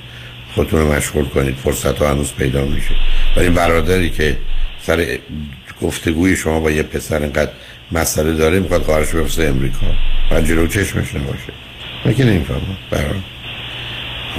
خودتون 0.56 0.80
رو 0.80 0.94
مشغول 0.94 1.26
کنید 1.26 1.56
فرصت 1.56 1.98
ها 1.98 2.10
هنوز 2.10 2.34
پیدا 2.34 2.66
میشه. 2.66 2.96
ولی 3.38 3.50
برادری 3.50 4.10
که 4.10 4.38
سر 4.82 5.18
گفتگوی 5.82 6.36
شما 6.36 6.60
با 6.60 6.72
یه 6.72 6.84
پسر 6.84 7.22
اینقدر 7.22 7.52
مسئله 7.92 8.34
داره 8.34 8.60
می‌خواد 8.60 8.84
خواهرش 8.84 9.08
بفرسته 9.08 9.44
امریکا. 9.44 9.88
و 10.32 10.68
چشمش 10.68 11.16
نباشه. 11.16 11.54
من 12.06 12.14
که 12.14 12.26
نمی‌فهمم 12.26 12.78
برای 12.92 13.20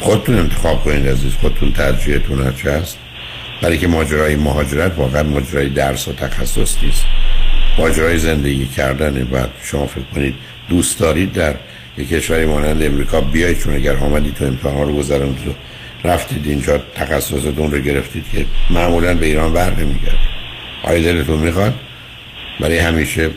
خودتون 0.01 0.39
انتخاب 0.39 0.85
کنید 0.85 1.09
عزیز 1.09 1.33
خودتون 1.35 1.73
ترجیحتون 1.73 2.43
هر 2.43 2.53
چه 2.53 2.73
هست. 2.73 2.99
برای 3.63 3.79
که 3.79 3.89
ماجرای 3.89 4.37
مهاجرت 4.37 4.93
واقعا 4.97 5.23
ماجرای 5.23 5.69
درس 5.69 6.09
و 6.09 6.13
تخصص 6.13 6.83
نیست. 6.83 7.05
ماجرای 7.79 8.19
زندگی 8.19 8.67
کردن 8.67 9.29
و 9.33 9.47
شما 9.63 9.87
فکر 9.87 10.05
کنید 10.15 10.35
دوست 10.69 10.99
دارید 10.99 11.33
در 11.33 11.55
یک 11.99 12.09
کشوری 12.09 12.47
مانند 12.47 12.83
امریکا 12.83 13.21
بیایید 13.21 13.59
چون 13.59 13.75
اگر 13.75 13.97
آمدید 13.97 14.35
تو 14.35 14.45
امتحان 14.45 14.89
رو 14.89 14.97
گذراندید 14.97 15.49
و 15.49 15.53
رفتید 16.09 16.47
اینجا 16.47 16.79
تخصصتون 16.95 17.71
رو 17.71 17.79
گرفتید 17.79 18.25
که 18.33 18.47
معمولا 18.71 19.15
به 19.15 19.27
ایران 19.27 19.53
بر 19.53 19.71
نمیگرد 19.71 20.19
آیا 20.83 21.03
دلتون 21.03 21.39
می‌خواد 21.39 21.75
برای 22.61 22.79
همیشه 22.79 23.31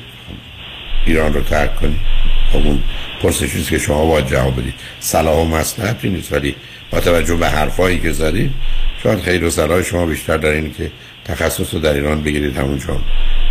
ایران 1.06 1.34
رو 1.34 1.42
ترک 1.42 1.76
کنید؟ 1.76 2.00
خب 2.52 2.58
اون 2.58 2.84
پرسشی 3.22 3.64
که 3.64 3.78
شما 3.78 4.06
باید 4.06 4.28
جواب 4.28 4.62
بدید. 4.62 4.74
صلاح 5.00 5.36
و 5.36 5.46
مصلحتی 5.46 6.10
نیست 6.10 6.34
ولی 6.34 6.56
با 6.92 7.00
توجه 7.00 7.36
به 7.36 7.50
حرفایی 7.50 8.00
که 8.00 8.12
زدید 8.12 8.52
شاید 9.04 9.20
خیر 9.20 9.44
و 9.46 9.50
صلاح 9.50 9.82
شما 9.82 10.06
بیشتر 10.06 10.38
در 10.38 10.50
این 10.50 10.74
که 10.74 10.92
تخصص 11.26 11.74
رو 11.74 11.80
در 11.80 11.94
ایران 11.94 12.24
بگیرید. 12.24 12.58
همونجا 12.58 13.00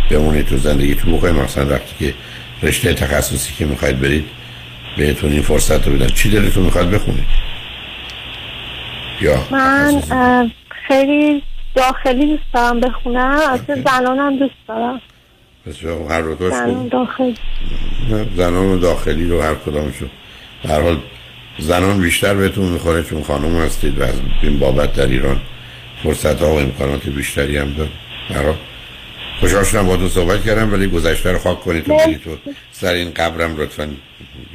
بمونید 0.09 0.45
تو 0.45 0.57
زندگی. 0.57 0.95
تو 0.95 1.17
بکنید 1.17 1.35
مثلا 1.35 1.65
وقتی 1.65 1.95
که 1.99 2.13
رشته 2.63 2.93
تخصصی 2.93 3.53
که 3.53 3.65
می‌خواید 3.65 3.99
برید 3.99 4.25
بهتون 4.97 5.31
این 5.31 5.41
فرصت 5.41 5.87
رو 5.87 5.93
بدن 5.93 6.07
چی 6.07 6.29
دلتون 6.29 6.63
می‌خواد 6.63 6.89
بخونید 6.89 7.25
یا 9.21 9.47
من 9.51 10.51
خیلی 10.87 11.43
داخلی 11.75 12.25
دوست 12.25 12.53
دارم 12.53 12.79
بخونم. 12.79 13.39
اصلا 13.49 13.81
زنانم 13.85 14.39
دوست 14.39 14.53
دارم. 14.67 15.01
بسیار 15.67 16.11
هر 16.11 16.19
رو 16.19 16.49
زنان 16.49 16.87
داخلی. 16.87 17.35
زنان 18.35 18.79
داخلی 18.79 19.27
رو 19.27 19.41
هر 19.41 19.55
کدامشو. 19.55 20.05
به 20.63 20.69
هر 20.69 20.81
حال 20.81 20.97
زنان 21.59 22.01
بیشتر 22.01 22.33
بهتون 22.33 22.65
می‌خوره 22.65 23.03
چون 23.03 23.23
خانم 23.23 23.57
هستید 23.57 23.99
و 23.99 24.03
از 24.03 24.13
این 24.43 24.59
بابت 24.59 24.93
در 24.93 25.07
ایران 25.07 25.41
فرصت 26.03 26.41
ها 26.41 26.53
و 26.53 26.59
امکانات 26.59 27.09
بیشتری 27.09 27.57
هم 27.57 27.75
حال 28.29 28.55
خوشحال 29.41 29.63
شدم 29.63 29.85
با 29.87 30.09
صحبت 30.09 30.43
کردم 30.43 30.73
ولی 30.73 30.87
گذشته 30.87 31.31
رو 31.31 31.39
خاک 31.39 31.59
کنید 31.59 31.83
تو 31.83 31.97
برید 31.97 32.21
تو. 32.21 32.37
سر 32.71 32.93
این 32.93 33.11
قبرم 33.11 33.57
لطفا 33.57 33.95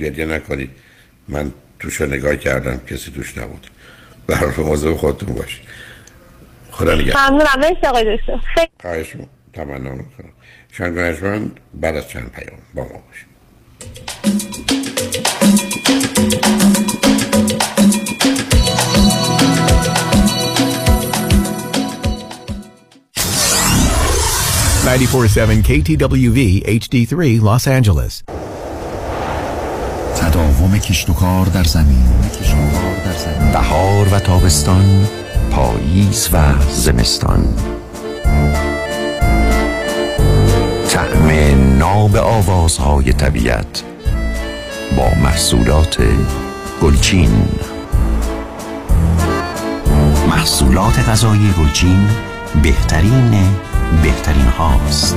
گریه 0.00 0.24
نکنید. 0.24 0.70
من 1.28 1.52
توش 1.78 2.00
رو 2.00 2.06
نگاه 2.06 2.36
کردم 2.36 2.80
کسی 2.90 3.10
توش 3.10 3.38
نبود. 3.38 3.66
به 4.26 4.36
هر 4.36 4.46
حال 4.46 4.64
مواظب 4.66 4.94
خودتون 4.94 5.34
باشید. 5.34 5.60
خدا 6.70 6.94
نگهدار. 6.94 7.30
ممنونم. 7.30 7.58
مرسی 7.60 7.86
آقای 7.86 8.16
دکتر. 8.16 8.36
خیلی 8.54 8.68
خواهش 8.80 9.12
تمنا 9.52 9.90
می‌کنم. 9.90 10.32
شنگانشمن 10.72 11.50
بعد 11.74 11.96
از 11.96 12.08
چند 12.08 12.32
پیام 12.32 12.58
با 12.74 12.82
ما 12.82 13.02
باشید. 13.08 13.26
Ninety-four 24.86 25.26
seven 25.26 25.58
KTWV 25.68 26.38
HD3 26.80 27.40
Los 27.48 27.66
Angeles. 27.66 28.22
تداوم 30.16 30.78
کشت 30.78 31.10
و 31.10 31.12
کار 31.12 31.46
در 31.46 31.64
زمین. 31.64 32.04
بهار 33.52 34.08
و 34.08 34.18
تابستان 34.18 35.06
پاییز 35.50 36.28
و 36.32 36.54
زمستان. 36.70 37.44
طعم 40.88 41.28
ناب 41.78 42.16
آوازهای 42.16 43.12
طبیعت 43.12 43.82
با 44.96 45.08
محصولات 45.22 45.98
گلچین. 46.82 47.48
محصولات 50.28 50.98
غذایی 50.98 51.54
گلچین 51.58 52.08
بهترین 52.62 53.34
بهترین 54.02 54.46
هاست 54.46 55.16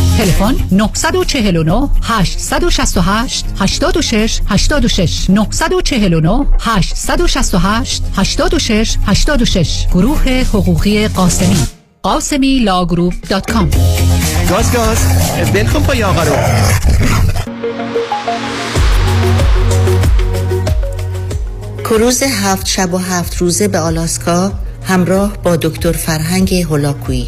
تلفن 0.21 0.55
949 0.71 1.89
868 2.03 3.45
86 3.59 4.41
86 4.49 5.29
949 5.29 6.45
868 6.59 8.03
86 8.15 8.97
86 9.07 9.87
گروه 9.93 10.29
حقوقی 10.29 11.07
قاسمی. 11.07 11.67
Ghasemi 12.03 12.59
Law 12.59 12.79
Group 12.79 13.13
dot 13.29 13.51
com 13.51 13.69
گاز 14.49 14.73
گاز. 14.73 14.97
ول 15.53 15.65
کن 15.65 15.83
پای 15.83 16.03
آقا 16.03 16.23
رو. 16.23 16.35
کروز 21.83 22.23
هفت 22.23 22.67
شب 22.67 22.93
و 22.93 22.97
هفت 22.97 23.37
روزه 23.37 23.67
به 23.67 23.79
آلاسکا 23.79 24.51
همراه 24.83 25.37
با 25.43 25.55
دکتر 25.55 25.91
فرهنگ 25.91 26.53
هولاکویی. 26.53 27.27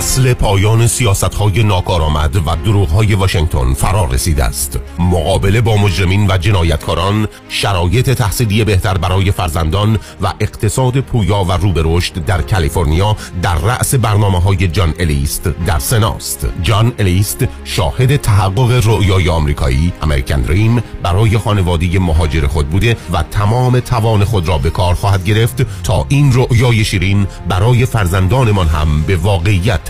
فصل 0.00 0.34
پایان 0.34 0.86
سیاست 0.86 1.34
های 1.34 1.62
ناکارآمد 1.62 2.36
و 2.36 2.56
دروغ 2.64 2.88
های 2.88 3.14
واشنگتن 3.14 3.74
فرا 3.74 4.04
رسیده 4.04 4.44
است. 4.44 4.78
مقابله 4.98 5.60
با 5.60 5.76
مجرمین 5.76 6.30
و 6.30 6.38
جنایتکاران 6.38 7.28
شرایط 7.48 8.10
تحصیلی 8.10 8.64
بهتر 8.64 8.98
برای 8.98 9.30
فرزندان 9.30 9.98
و 10.22 10.32
اقتصاد 10.40 11.00
پویا 11.00 11.44
و 11.44 11.52
رو 11.52 11.72
به 11.72 11.82
رشد 11.84 12.24
در 12.24 12.42
کالیفرنیا 12.42 13.16
در 13.42 13.54
رأس 13.54 13.94
برنامه 13.94 14.40
های 14.40 14.68
جان 14.68 14.94
الیست 14.98 15.48
در 15.66 15.78
سناست. 15.78 16.46
جان 16.62 16.92
الیست 16.98 17.44
شاهد 17.64 18.16
تحقق 18.16 18.80
رؤیای 18.86 19.28
آمریکایی 19.28 19.92
امریکن 20.02 20.40
دریم 20.40 20.82
برای 21.02 21.38
خانواده 21.38 21.98
مهاجر 21.98 22.46
خود 22.46 22.70
بوده 22.70 22.96
و 23.12 23.22
تمام 23.22 23.80
توان 23.80 24.24
خود 24.24 24.48
را 24.48 24.58
به 24.58 24.70
کار 24.70 24.94
خواهد 24.94 25.24
گرفت 25.24 25.82
تا 25.82 26.06
این 26.08 26.32
رؤیای 26.32 26.84
شیرین 26.84 27.26
برای 27.48 27.86
فرزندانمان 27.86 28.68
هم 28.68 29.02
به 29.02 29.16
واقعیت 29.16 29.89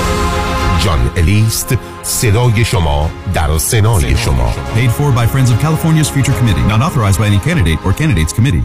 جان 0.80 1.10
الیست 1.16 1.76
صدای 2.02 2.64
شما 2.64 3.10
در 3.34 3.58
سنای 3.58 4.16
شما 4.16 4.54
Paid 4.74 4.90
for 4.90 5.12
by 5.12 5.26
Friends 5.26 5.50
of 5.50 5.60
California's 5.60 6.10
Future 6.10 6.34
Committee. 6.40 6.66
Not 6.68 6.80
authorized 6.82 7.18
by 7.20 7.26
any 7.26 7.38
candidate 7.38 7.78
or 7.86 7.92
candidates 7.92 8.32
committee. 8.32 8.64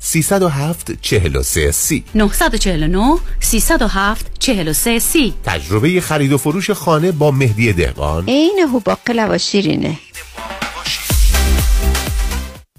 307 0.00 0.96
43 1.02 1.70
سی. 1.72 2.04
949 2.14 3.18
307 3.40 4.26
43 4.38 4.98
سی. 4.98 5.34
تجربه 5.44 6.00
خرید 6.00 6.32
و 6.32 6.38
فروش 6.38 6.70
خانه 6.70 7.12
با 7.12 7.30
مهدی 7.30 7.72
دهقان. 7.72 8.24
عینهو 8.28 8.58
باقلوا 8.72 9.38
شیرینه. 9.38 9.98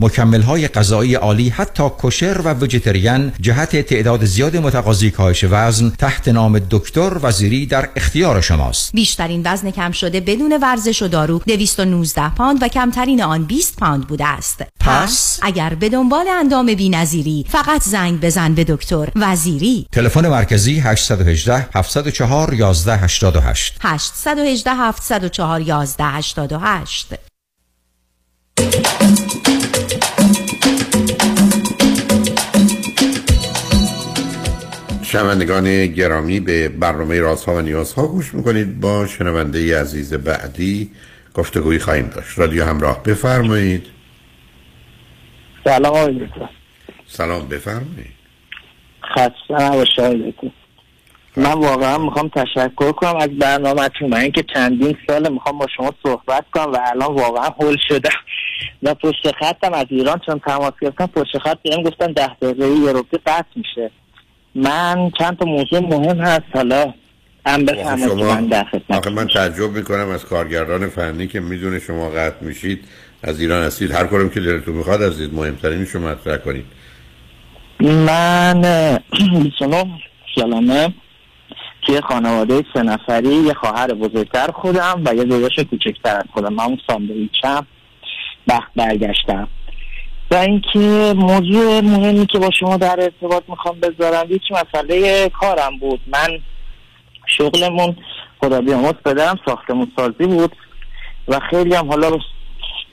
مکمل 0.00 0.42
های 0.42 0.68
غذایی 0.68 1.14
عالی 1.14 1.48
حتی 1.48 1.88
کوشر 1.88 2.40
و 2.44 2.54
وجیتریان 2.54 3.32
جهت 3.40 3.76
تعداد 3.76 4.24
زیاد 4.24 4.56
متقاضی 4.56 5.10
کاهش 5.10 5.44
وزن 5.50 5.90
تحت 5.98 6.28
نام 6.28 6.58
دکتر 6.70 7.18
وزیری 7.22 7.66
در 7.66 7.88
اختیار 7.96 8.40
شماست. 8.40 8.92
بیشترین 8.92 9.42
وزن 9.44 9.70
کم 9.70 9.92
شده 9.92 10.20
بدون 10.20 10.58
ورزش 10.62 11.02
و 11.02 11.08
دارو 11.08 11.38
219 11.38 12.34
پوند 12.34 12.62
و 12.62 12.68
کمترین 12.68 13.22
آن 13.22 13.44
20 13.44 13.78
پوند 13.78 14.06
بوده 14.06 14.26
است. 14.26 14.64
پس؟ 14.80 15.38
اگر 15.42 15.74
به 15.74 15.88
دنبال 15.88 16.28
اندام 16.28 16.74
بی‌نظیری 16.74 17.46
فقط 17.48 17.82
زنگ 17.82 18.20
بزن 18.20 18.54
به 18.54 18.64
دکتر 18.64 19.08
وزیری. 19.16 19.86
تلفن 19.92 20.28
مرکزی 20.28 20.78
818 20.78 21.66
704 21.74 22.54
1188 22.54 23.76
818 23.80 24.70
704 24.70 25.60
1188 25.60 27.06
شنوندگان 35.18 35.86
گرامی 35.86 36.40
به 36.40 36.68
برنامه 36.68 37.20
رازها 37.20 37.54
و 37.54 37.60
نیازها 37.60 38.06
گوش 38.06 38.34
می‌کنید. 38.34 38.80
با 38.80 39.06
شنونده 39.06 39.80
عزیز 39.80 40.14
بعدی 40.14 40.90
گفتگویی 41.34 41.78
خواهیم 41.78 42.06
داشت. 42.06 42.38
رادیو 42.38 42.64
همراه 42.64 43.02
بفرمایید. 43.02 43.86
سلام 45.64 45.96
آقای 45.96 46.28
سلام 47.06 47.48
بفرمایید. 47.48 48.12
خسته 49.14 49.62
نباشه 49.62 50.02
آقای 50.02 50.32
من 51.36 51.52
واقعا 51.52 51.98
می‌خوام 51.98 52.28
تشکر 52.28 52.92
کنم 52.92 53.16
از 53.16 53.28
برنامهتون. 53.28 54.10
من 54.10 54.20
اینکه 54.20 54.44
چندین 54.54 54.96
سال 55.06 55.32
می‌خوام 55.32 55.58
با 55.58 55.66
شما 55.76 55.94
صحبت 56.02 56.44
کنم 56.54 56.72
و 56.72 56.78
الان 56.86 57.14
واقعا 57.14 57.48
هول 57.60 57.76
شدم. 57.88 58.20
و 58.82 58.94
پشت 58.94 59.32
خطم 59.40 59.72
از 59.72 59.86
ایران 59.90 60.20
چون 60.26 60.40
تماس 60.46 60.72
گرفتم 60.80 61.06
پشت 61.06 61.38
خط 61.38 61.58
بهم 61.64 61.82
گفتن 61.82 62.12
ده 62.12 62.34
دقیقه 62.42 62.66
یوروپی 62.66 63.18
قطع 63.26 63.46
میشه. 63.56 63.90
من 64.58 65.10
چند 65.18 65.38
تا 65.38 65.44
موضوع 65.44 65.80
مهم 65.80 66.20
هست. 66.20 66.42
حالا 66.54 66.94
هم 67.46 67.66
که 67.66 68.14
من 68.14 68.46
در 68.46 68.64
خدمت 68.64 68.90
آخه 68.90 69.10
من 69.10 69.26
تعجب 69.26 69.70
می‌کنم 69.70 70.08
از 70.08 70.24
کارگردان 70.24 70.88
فنی 70.88 71.26
که 71.26 71.40
می‌دونه 71.40 71.78
شما 71.78 72.10
قطع 72.10 72.44
میشید 72.44 72.84
از 73.22 73.40
ایران 73.40 73.62
هستید. 73.62 73.90
هر 73.90 74.06
کارم 74.06 74.30
که 74.30 74.40
دلتون 74.40 74.74
می‌خواد 74.74 75.02
از 75.02 75.18
دید 75.18 75.34
مهمترین 75.34 75.84
شما 75.84 76.08
مطرح 76.08 76.36
کنید. 76.36 76.64
من 77.80 78.62
29 79.44 79.84
سالمه 80.34 80.94
توی 81.86 82.00
خانواده 82.00 82.64
سه 82.74 82.82
نفری 82.82 83.34
یه 83.34 83.54
خواهر 83.54 83.94
بزرگتر 83.94 84.50
خودم 84.50 85.02
و 85.04 85.14
یه 85.14 85.24
داداش 85.24 85.58
کوچکتر 85.58 86.16
از 86.16 86.24
خودم. 86.32 86.52
من 86.52 86.64
اون 86.64 86.78
ساندویچم. 86.86 87.66
بخت 88.48 88.70
برگشتم. 88.76 89.48
و 90.30 90.34
اینکه 90.34 91.14
موضوع 91.16 91.80
مهمی 91.80 92.26
که 92.26 92.38
با 92.38 92.50
شما 92.50 92.76
در 92.76 93.00
ارتباط 93.00 93.42
می‌خوام 93.48 93.80
بذارم 93.80 94.26
یکی 94.30 94.54
مسئله 94.54 95.28
کارم 95.28 95.78
بود. 95.78 96.00
من 96.06 96.38
شغلمون 97.26 97.96
خدا 98.40 98.60
بیامرز 98.60 98.94
پدرم 99.04 99.38
ساختمون 99.46 99.92
سازی 99.96 100.26
بود 100.26 100.56
و 101.28 101.40
خیلی 101.50 101.74
هم 101.74 101.88
حالا 101.88 102.18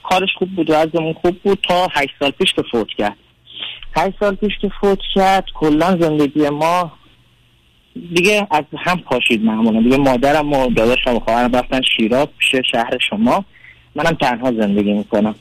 کارش 0.02 0.28
خوب 0.38 0.48
بود 0.56 0.70
و 0.70 0.74
ازمون 0.74 1.12
خوب 1.12 1.38
بود 1.42 1.58
تا 1.68 1.88
هشت 1.92 2.14
سال 2.18 2.30
پیش 2.30 2.52
که 2.52 2.62
فوت 2.72 2.88
کرد. 2.98 3.16
هشت 3.96 4.14
سال 4.20 4.34
پیش 4.34 4.52
که 4.62 4.70
فوت 4.80 4.98
کرد 5.14 5.44
کلا 5.54 5.96
زندگی 6.00 6.48
ما 6.48 6.92
دیگه 8.14 8.46
از 8.50 8.64
هم 8.78 8.98
پاشید 8.98 9.44
معمولا. 9.44 9.82
دیگه 9.82 9.96
مادرم 9.96 10.52
و 10.52 10.70
داداشم 10.70 11.14
و 11.14 11.20
خواهرم 11.20 11.56
رفتن 11.56 11.80
شیراز 11.96 12.26
پیش 12.38 12.54
شهر 12.72 12.98
شما. 13.10 13.44
منم 13.94 14.16
تنها 14.20 14.52
زندگی 14.52 14.92
می‌کنم. 14.92 15.34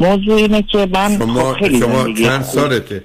موضوع 0.00 0.34
اینه 0.34 0.62
که 0.62 0.88
من 0.94 1.18
شما, 1.18 1.54
خب 1.54 1.58
خیلی 1.58 1.80
شما 1.80 2.12
چند 2.12 2.42
سالته؟ 2.42 3.04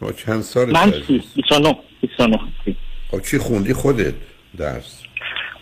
شما 0.00 0.12
چند 0.12 0.42
سالته 0.42 0.72
من 0.72 0.88
عزیز؟ 0.92 1.04
سی 1.06 1.42
29 1.42 1.76
29 2.00 2.38
خب 3.10 3.20
چی 3.20 3.38
خوندی 3.38 3.72
خودت 3.72 4.14
درس؟ 4.58 5.02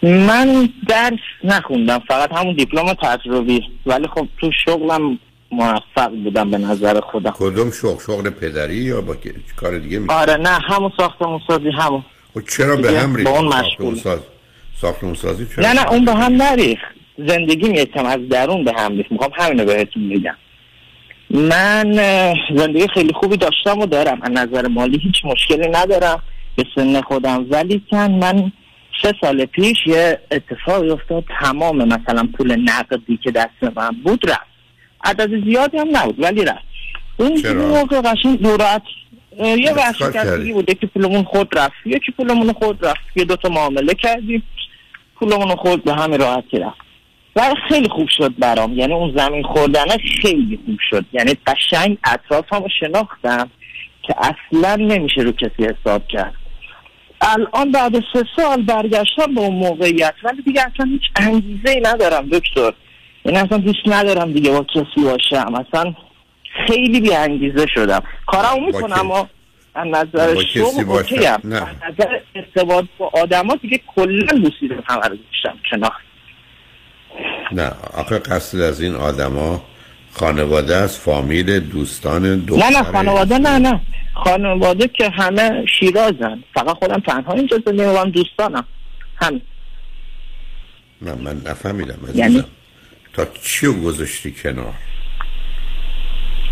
من 0.02 0.68
درس 0.88 1.18
نخوندم 1.44 2.02
فقط 2.08 2.32
همون 2.32 2.54
دیپلم 2.54 2.94
تجربی. 2.94 3.60
ولی 3.86 4.06
خب 4.06 4.28
تو 4.40 4.50
شغلم 4.64 5.18
موفق 5.52 6.10
بودم 6.24 6.50
به 6.50 6.58
نظر 6.58 7.00
خودم. 7.00 7.30
کدوم 7.30 7.70
شغل؟ 7.70 8.02
شغل 8.06 8.30
پدری 8.30 8.74
یا 8.74 9.00
با 9.00 9.16
کار 9.56 9.78
دیگه 9.78 9.98
می 9.98 10.10
آره 10.10 10.36
نه 10.36 10.48
همون 10.48 10.92
ساختمون 10.96 11.40
سازی 11.46 11.70
همون. 11.70 12.04
خب 12.34 12.40
چرا 12.40 12.76
به 12.76 13.00
هم 13.00 13.14
ریخت 13.14 13.30
با 13.30 13.38
اون 13.38 13.48
مشغول. 13.48 13.94
ساز 13.94 14.20
ساختمون 14.80 15.14
سازی 15.14 15.46
چرا 15.56 15.64
نه 15.64 15.72
نه 15.80 15.92
اون 15.92 16.04
به 16.04 16.14
هم 16.14 16.42
نریخت. 16.42 16.84
زندگی 17.28 17.68
میتم 17.68 18.04
از 18.04 18.28
درون 18.28 18.64
به 18.64 18.72
هم 18.76 18.96
ریخت. 18.96 19.12
می‌خوام 19.12 19.30
همینو 19.34 19.64
بهتون 19.64 20.08
بگم. 20.08 20.36
من 21.30 21.94
زندگی 22.56 22.86
خیلی 22.94 23.12
خوبی 23.12 23.36
داشتم 23.36 23.78
و 23.78 23.86
دارم. 23.86 24.22
از 24.22 24.30
نظر 24.30 24.66
مالی 24.66 24.98
هیچ 24.98 25.24
مشکلی 25.24 25.68
ندارم 25.68 26.22
به 26.56 26.64
سن 26.74 27.00
خودم. 27.00 27.46
ولی 27.50 27.82
کن 27.90 28.10
من 28.10 28.52
سه 29.02 29.12
سال 29.20 29.44
پیش 29.44 29.76
یه 29.86 30.18
اتفاقی 30.30 30.90
افتاد. 30.90 31.24
تمام 31.40 31.88
مثلا 31.88 32.28
پول 32.38 32.56
نقدی 32.56 33.16
که 33.16 33.30
دست 33.30 33.76
من 33.76 33.90
بود 34.04 34.30
رفت. 34.30 34.48
عدد 35.04 35.44
زیادی 35.44 35.78
هم 35.78 35.96
نبود 35.96 36.20
ولی 36.22 36.44
رفت. 36.44 36.64
اون؟ 37.16 37.56
موقع 37.56 38.00
قشنگ 38.00 38.42
دورت 38.42 38.82
یه 39.38 39.72
ورشکستگی 39.72 40.12
کردی؟ 40.12 40.52
بود؟ 40.52 40.70
یکی 40.70 40.86
پولمون 40.86 41.22
خود 41.22 41.58
رفت. 41.58 41.72
یکی 41.86 42.12
پولمون 42.12 42.52
خود 42.52 42.86
رفت. 42.86 43.00
یه 43.16 43.24
دوتا 43.24 43.48
معامله 43.48 43.94
کردیم. 43.94 44.42
پولمون 45.16 45.56
خود 45.56 45.84
به 45.84 45.94
همین 45.94 46.20
راحتی 46.20 46.58
رفت. 46.58 46.87
و 47.38 47.54
خیلی 47.68 47.88
خوب 47.88 48.08
شد 48.08 48.34
برام. 48.38 48.72
یعنی 48.72 48.92
ااون 48.92 49.16
زمین 49.16 49.42
خوردنه 49.42 49.98
خیلی 50.22 50.58
خوب 50.66 50.78
شد. 50.90 51.04
یعنی 51.12 51.32
قشنگ 51.46 51.98
اطرافم 52.04 52.62
رو 52.62 52.68
شناختم 52.80 53.50
که 54.02 54.14
اصلا 54.18 54.76
نمیشه 54.76 55.20
رو 55.20 55.32
کسی 55.32 55.64
حساب 55.64 56.08
کرد. 56.08 56.34
الان 57.20 57.72
بعد 57.72 57.92
سه 58.12 58.24
سال 58.36 58.62
برگشتم 58.62 59.34
به 59.34 59.40
اون 59.40 59.54
موقعیت 59.54 60.14
ولی 60.24 60.42
دیگه 60.42 60.62
اصلا 60.62 60.86
هیچ 60.86 61.02
انگیزه 61.16 61.70
ای 61.70 61.80
ندارم 61.80 62.28
دکتر. 62.28 62.72
یعنی 63.24 63.38
اصلا 63.38 63.58
دوست 63.58 63.86
ندارم 63.86 64.32
دیگه 64.32 64.50
با 64.50 64.64
کسی 64.64 65.04
باشم. 65.04 65.54
اصلا 65.54 65.94
خیلی 66.66 67.00
بی 67.00 67.14
انگیزه 67.14 67.66
شدم. 67.74 68.02
کارمو 68.26 68.66
می‌کنم؟ 68.66 68.98
اما 68.98 69.28
از 69.74 69.86
نظر 69.86 70.42
شغل. 70.42 70.90
اوکیم. 70.90 71.20
نه. 71.44 71.62
از 71.62 71.94
نظر 71.98 72.20
ارتباط 72.34 72.84
با 72.98 73.10
آدما 73.22 73.54
دیگه 73.54 73.80
کلا 73.96 74.38
دوستی 74.38 74.68
رو 74.68 74.76
داشتم 74.76 75.58
شناخت 75.70 76.07
نه 77.52 77.72
آخه 77.94 78.18
قصد 78.18 78.60
از 78.60 78.80
این 78.80 78.94
آدما 78.94 79.62
خانواده 80.12 80.76
است 80.76 81.00
فامیل 81.00 81.60
دوستان 81.60 82.44
دختر 82.44 82.68
نه 82.68 82.78
نه 82.78 82.82
خانواده 82.82 83.38
نه 83.38 83.58
نه. 83.58 83.80
خانواده 84.14 84.88
که 84.88 85.08
همه 85.08 85.64
شیرازن. 85.78 86.42
فقط 86.54 86.76
خودم 86.76 87.00
تنها 87.00 87.32
اینجا 87.32 87.58
زندگی 87.66 87.86
می‌کنم 87.86 88.10
دوستانم. 88.10 88.64
هم. 89.16 89.40
نه 91.02 91.14
من 91.14 91.36
نفهمیدم 91.46 91.98
عزیزم. 92.02 92.18
یعنی؟ 92.18 92.44
تا 93.12 93.26
چی 93.42 93.66
گذاشتی 93.66 94.32
کنار؟ 94.42 94.74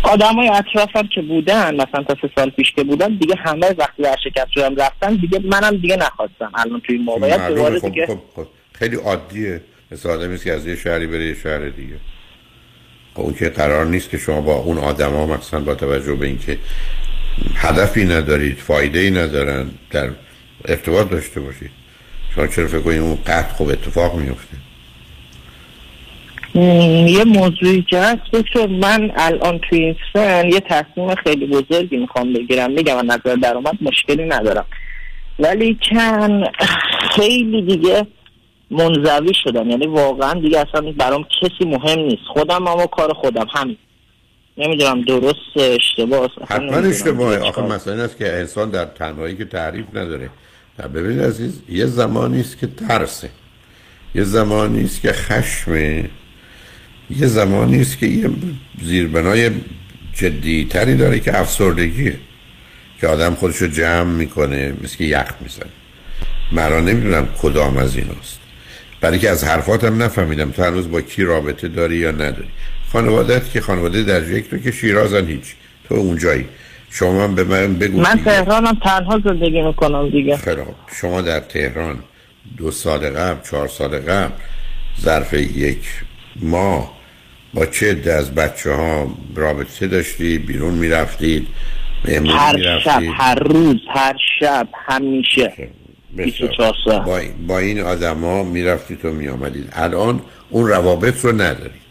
آدمای 0.03 0.49
اطرافم 0.49 1.07
که 1.07 1.21
بودن 1.21 1.75
مثلا 1.75 2.03
تا 2.03 2.15
سه 2.21 2.29
سال 2.35 2.49
پیش 2.49 2.71
که 2.71 2.83
بودن 2.83 3.15
دیگه 3.15 3.35
همه 3.35 3.75
وقتی 3.77 4.03
ورشکست 4.03 4.51
شدم 4.51 4.75
رفتن 4.75 5.15
دیگه 5.15 5.39
منم 5.39 5.77
دیگه 5.77 5.95
نخواستم. 5.95 6.51
الان 6.55 6.79
توی 6.79 6.95
این 6.95 7.05
موقعیت 7.05 7.47
دوباره 7.47 7.79
خب, 7.79 7.89
دیگه 7.89 8.05
خب, 8.07 8.19
خب. 8.35 8.47
خیلی 8.73 8.95
عادیه. 8.95 9.61
مثل 9.91 10.09
آدمی 10.09 10.33
است 10.33 10.43
که 10.43 10.53
از 10.53 10.67
یه 10.67 10.75
شهری 10.75 11.07
بره 11.07 11.27
یه 11.27 11.35
شهر 11.43 11.69
دیگه. 11.69 11.95
خب 13.13 13.21
اون 13.21 13.33
که 13.33 13.49
قرار 13.49 13.85
نیست 13.85 14.09
که 14.09 14.17
شما 14.17 14.41
با 14.41 14.55
اون 14.55 14.77
آدما 14.77 15.25
مثلا 15.25 15.59
با 15.59 15.75
توجه 15.75 16.15
به 16.15 16.25
اینکه 16.25 16.57
هدفی 17.55 18.05
ندارید 18.05 18.57
فایده 18.57 18.99
ای 18.99 19.11
ندارن 19.11 19.69
در 19.91 20.09
ارتباط 20.65 21.09
داشته 21.09 21.39
باشید 21.39 21.71
شما 22.35 22.47
چرا 22.47 22.67
فکر 22.67 22.79
کنید 22.79 22.99
اون 22.99 23.15
قطع 23.15 23.53
خب 23.53 23.67
اتفاق 23.67 24.15
میفته 24.15 24.57
یه 27.07 27.23
موضوعی 27.23 27.81
که 27.81 27.99
هست 27.99 28.21
دکتر 28.33 28.67
من 28.67 29.11
الان 29.15 29.59
توی 29.69 29.79
این 29.79 29.95
سن 30.13 30.45
یه 30.45 30.59
تصمیم 30.59 31.15
خیلی 31.15 31.45
بزرگی 31.45 31.97
می‌خوام 31.97 32.33
بگیرم. 32.33 32.71
میگم 32.71 33.11
نظر 33.11 33.35
درآمد 33.35 33.77
مشکلی 33.81 34.25
ندارم. 34.25 34.65
ولی 35.39 35.77
کن 35.89 36.43
خیلی 37.15 37.61
دیگه 37.61 38.07
منزوی 38.71 39.33
شدم. 39.43 39.69
یعنی 39.69 39.87
واقعا 39.87 40.33
دیگه 40.33 40.59
اصلا 40.59 40.91
برام 40.91 41.25
کسی 41.41 41.65
مهم 41.65 41.99
نیست. 41.99 42.23
خودم 42.33 42.67
اما 42.67 42.87
کار 42.87 43.13
خودم. 43.13 43.45
همین. 43.55 43.77
نمی‌دونم 44.57 45.01
درست 45.01 45.57
اشتباه 45.57 46.29
حتما 46.47 46.77
اشتباهه. 46.77 47.39
آخه 47.39 47.61
مسئله 47.61 47.93
این 47.93 48.03
است 48.03 48.17
که 48.17 48.33
انسان 48.33 48.69
در 48.69 48.85
تنهایی 48.85 49.37
که 49.37 49.45
تعریف 49.45 49.85
نداره. 49.93 50.29
نه 50.79 50.87
ببینید 50.87 51.21
عزیز 51.21 51.61
یه 51.69 51.85
زمانی 51.85 52.39
است 52.39 52.59
که 52.59 52.67
ترسه. 52.67 53.29
یه 54.15 54.23
زمانی 54.23 54.83
است 54.83 55.01
که 55.01 55.11
خشمه. 55.11 56.09
یه 57.09 57.27
زمانی 57.27 57.81
است 57.81 57.99
که 57.99 58.05
یه 58.05 58.29
زیربنای 58.81 59.51
جدیتری 60.13 60.95
داره 60.95 61.19
که 61.19 61.39
افسردگیه. 61.39 62.19
که 63.01 63.07
آدم 63.07 63.35
خودش 63.35 63.55
رو 63.55 63.67
جمع 63.67 64.03
می‌کنه 64.03 64.73
مثل 64.83 64.97
که 64.97 65.03
یخ 65.03 65.33
می‌زنه. 65.41 65.69
مرا 66.51 66.79
نمی‌دونم 66.79 67.27
کدام 67.41 67.77
از 67.77 67.97
ایناست. 67.97 68.39
برای 69.01 69.19
که 69.19 69.29
از 69.29 69.43
حرفاتم 69.43 70.03
نفهمیدم. 70.03 70.51
تو 70.51 70.63
هنوز 70.63 70.91
با 70.91 71.01
کی 71.01 71.23
رابطه 71.23 71.67
داری 71.67 71.95
یا 71.95 72.11
نداری؟ 72.11 72.49
خانوادت 72.91 73.51
که 73.51 73.61
خانواده 73.61 74.03
در 74.03 74.31
یک 74.31 74.49
تو 74.49 74.57
که 74.57 74.71
شیرازن 74.71 75.27
هیچ. 75.27 75.55
تو 75.89 75.95
اونجایی. 75.95 76.45
شما 76.89 77.23
هم 77.23 77.35
به 77.35 77.43
من 77.43 77.75
بگو 77.75 78.01
من. 78.01 78.23
تهرانم 78.23 78.77
تنها 78.83 79.21
زندگی 79.25 79.61
می‌کنم 79.61 80.09
دیگه. 80.09 80.37
خیلی. 80.37 80.61
شما 81.01 81.21
در 81.21 81.39
تهران 81.39 81.99
دو 82.57 82.71
سال 82.71 82.99
قبل 82.99 83.49
چهار 83.49 83.67
سال 83.67 83.99
قبل 83.99 84.31
ظرف 85.01 85.33
یک 85.33 85.83
ماه 86.41 86.97
با 87.53 87.65
چه 87.65 87.91
عده 87.91 88.13
از 88.13 88.35
بچه 88.35 88.71
ها 88.71 89.17
رابطه 89.35 89.87
داشتی؟ 89.87 90.37
بیرون 90.37 90.73
می‌رفتید؟ 90.73 91.47
هر 92.05 92.79
شب 92.79 93.01
هر 93.17 93.35
روز 93.35 93.75
هر 93.93 94.15
شب 94.39 94.67
همیشه. 94.87 95.69
24 96.23 96.75
ساعت 96.85 97.05
با, 97.05 97.21
با 97.47 97.59
این 97.59 97.79
آدما 97.79 98.43
می‌رفتید 98.43 99.05
و 99.05 99.11
میآمدید. 99.11 99.69
الان 99.73 100.21
اون 100.49 100.67
روابط 100.67 101.25
رو 101.25 101.31
ندارید. 101.31 101.87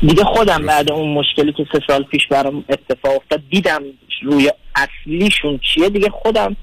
دیگه 0.00 0.24
خودم 0.24 0.66
بعد 0.66 0.92
اون 0.92 1.12
مشکلی 1.14 1.52
که 1.52 1.66
سه 1.72 1.80
سال 1.86 2.02
پیش 2.02 2.26
برام 2.26 2.64
اتفاق 2.68 3.16
افتاد 3.16 3.42
دیدم 3.50 3.82
روی 4.22 4.50
اصلیشون 4.74 5.60
چیه. 5.74 5.88
دیگه 5.88 6.10
خودم 6.10 6.56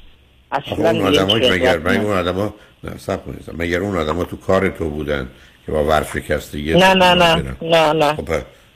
اصلا 0.51 0.89
اون 0.89 1.07
هیچ 1.07 1.19
مگر 1.21 1.77
مگر 1.77 2.01
اون 2.01 2.97
صبر 2.97 3.17
کنید. 3.17 3.41
مگر 3.57 3.79
اون 3.79 3.97
آدما 3.97 4.23
تو 4.23 4.37
کار 4.37 4.69
تو 4.69 4.89
بودن 4.89 5.29
که 5.65 5.71
با 5.71 5.83
ورشکستگی 5.83 6.73
نه 6.73 6.93
نه 6.93 7.13
نه؟ 7.13 7.55
نه 7.61 7.93
نه. 7.93 8.13
خب 8.13 8.29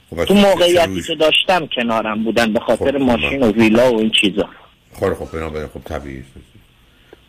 خب 0.09 0.25
تو 0.25 0.33
موقعیتی 0.33 1.01
که 1.01 1.15
داشتم 1.15 1.67
کنارم 1.75 2.23
بودن 2.23 2.53
به 2.53 2.59
خاطر 2.59 2.91
خب، 2.91 3.03
ماشین 3.03 3.43
و 3.43 3.51
ویلا 3.51 3.93
و 3.93 3.99
این 3.99 4.11
چیزا. 4.21 4.49
خب 4.93 5.13
خب 5.13 5.37
بنابراین 5.37 5.67
خب 5.67 5.81
طبیعی 5.85 6.19
است. 6.19 6.52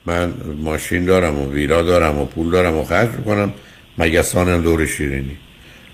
من 0.06 0.34
ماشین 0.62 1.04
دارم 1.04 1.38
و 1.40 1.52
ویلا 1.52 1.82
دارم 1.82 2.18
و 2.18 2.24
پول 2.24 2.50
دارم 2.50 2.76
و 2.76 2.84
خرج 2.84 3.08
می‌کنم. 3.08 3.52
مگسانم 3.98 4.62
دور 4.62 4.86
شیرینی. 4.86 5.36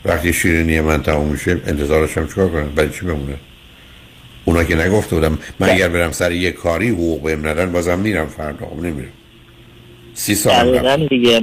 وقتی 0.05 0.33
شیرینی 0.33 0.81
من 0.81 1.03
تموم 1.03 1.29
میشه 1.29 1.61
انتظارشم 1.67 2.27
چیکار 2.27 2.49
کنم؟ 2.49 2.73
برای 2.75 2.91
چی 2.91 3.07
بمونه؟ 3.07 3.35
اونا 4.45 4.65
که 4.65 4.77
نگفته 4.77 5.17
بودم 5.17 5.39
من 5.59 5.71
اگر 5.71 5.89
برم 5.89 6.13
سر 6.13 6.33
یه 6.33 6.53
کاری 6.53 6.89
حقوق 6.89 7.23
بهم 7.23 7.49
ندن 7.49 7.73
بازم 7.73 7.99
میرم 7.99 8.27
فردا 8.27 8.67
خب 8.67 8.77
نمیرم. 8.77 9.13
سی 10.15 10.35
سال 10.35 11.09
دیگه. 11.09 11.43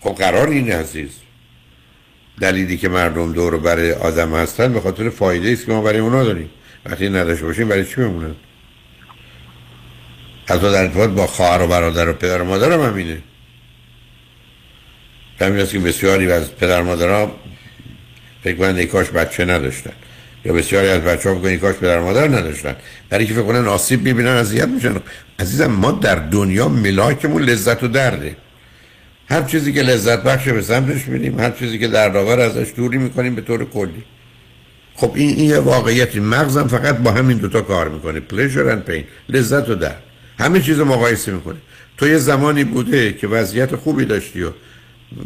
خب 0.00 0.14
قرار 0.14 0.48
این 0.48 0.72
عزیز. 0.72 1.10
دلیلی 2.40 2.76
که 2.76 2.88
مردم 2.88 3.32
دور 3.32 3.58
برای 3.58 3.92
آدم 3.92 4.34
هستن 4.34 4.72
به 4.72 4.80
خاطر 4.80 5.10
فایده 5.10 5.52
است 5.52 5.66
که 5.66 5.72
ما 5.72 5.82
برای 5.82 5.98
اونا 5.98 6.24
داریم. 6.24 6.50
وقتی 6.86 7.08
نداشته 7.08 7.46
باشیم 7.46 7.68
برای 7.68 7.84
چی 7.84 7.96
بمونن؟ 7.96 8.34
حتی 10.48 10.72
در 10.72 10.82
ارتباط 10.82 11.10
با 11.10 11.26
خواهر 11.26 11.62
و 11.62 11.66
برادر 11.66 12.08
و 12.08 12.12
پدر 12.12 12.42
و 12.42 12.44
مادر 12.44 12.72
هم 12.72 12.80
همینه 12.80 13.18
همین 15.40 15.66
که 15.66 15.78
بسیاری 15.78 16.32
از 16.32 16.56
پدر 16.56 16.82
مادرها 16.82 17.32
فکر 18.44 18.56
کنند 18.56 18.78
ای 18.78 18.86
کاش 18.86 19.10
بچه 19.10 19.44
نداشتن. 19.44 19.92
یا 20.44 20.52
بسیاری 20.52 20.88
از 20.88 21.00
بچه 21.00 21.30
ها 21.30 21.48
ای 21.48 21.58
کاش 21.58 21.76
پدر 21.76 22.00
مادر 22.00 22.28
نداشتن. 22.28 22.76
برای 23.08 23.26
که 23.26 23.34
فکر 23.34 23.42
کنن 23.42 23.68
آسیب 23.68 24.02
می‌بینن 24.02 24.28
اذیت 24.28 24.68
میشن. 24.68 24.94
عزیزم 25.38 25.66
ما 25.66 25.92
در 25.92 26.14
دنیا 26.14 26.68
ملاکمون 26.68 27.42
لذت 27.42 27.82
و 27.82 27.88
درده. 27.88 28.36
هر 29.28 29.42
چیزی 29.42 29.72
که 29.72 29.82
لذت 29.82 30.22
بخشه 30.22 30.52
به 30.52 30.62
سمتش 30.62 31.08
میریم 31.08 31.40
هر 31.40 31.50
چیزی 31.50 31.78
که 31.78 31.88
دردآور 31.88 32.40
ازش 32.40 32.72
دوری 32.76 32.98
می‌کنیم 32.98 33.34
به 33.34 33.42
طور 33.42 33.64
کلی. 33.64 34.04
خب 34.94 35.12
این 35.14 35.38
یه 35.38 35.58
واقعیتی. 35.58 36.20
مغزم 36.20 36.68
فقط 36.68 36.96
با 36.96 37.10
همین 37.10 37.38
دوتا 37.38 37.60
کار 37.60 37.88
می‌کنه. 37.88 38.20
پلیژر 38.20 38.68
اند 38.68 38.84
پین 38.84 39.04
لذت 39.28 39.68
و 39.68 39.74
درد. 39.74 40.02
همه 40.38 40.60
چیز 40.60 40.80
مقایسه 40.80 41.32
می‌کنه. 41.32 41.56
تو 41.96 42.08
یه 42.08 42.18
زمانی 42.18 42.64
بوده 42.64 43.12
که 43.12 43.26
وضعیت 43.26 43.76
خوبی 43.76 44.04
داشتی 44.04 44.42
و 44.42 44.50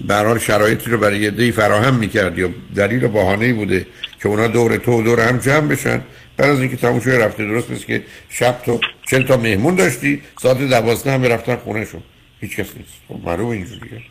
به 0.08 0.38
شرایطی 0.38 0.90
رو 0.90 0.98
برای 0.98 1.18
یه 1.18 1.52
فراهم 1.52 1.94
می‌کردی 1.94 2.42
و 2.42 2.48
دلیل 2.76 3.04
و 3.04 3.08
بهانه‌ای 3.08 3.52
بوده 3.52 3.86
که 4.22 4.28
اونا 4.28 4.46
دور 4.46 4.76
تو 4.76 5.00
و 5.00 5.02
دور 5.02 5.20
هم 5.20 5.38
جمع 5.38 5.68
بشن 5.68 6.02
بعد 6.36 6.50
از 6.50 6.60
اینکه 6.60 6.76
تموم 6.76 7.00
شده 7.00 7.18
رفته 7.18 7.44
درست 7.44 7.70
مثل 7.70 7.84
که 7.84 8.04
شب 8.28 8.62
تو 8.66 8.80
چند 9.10 9.26
تا 9.26 9.36
مهمون 9.36 9.74
داشتی 9.74 10.22
ساعت 10.42 10.58
دوازده 10.58 11.12
هم 11.12 11.24
رفتن 11.24 11.56
خونهشون 11.56 12.02
هیچ 12.40 12.56
کس 12.56 12.66
نیست. 12.76 12.92
خب 13.08 13.20
معلوم 13.24 13.48
اینجوریه. 13.48 14.02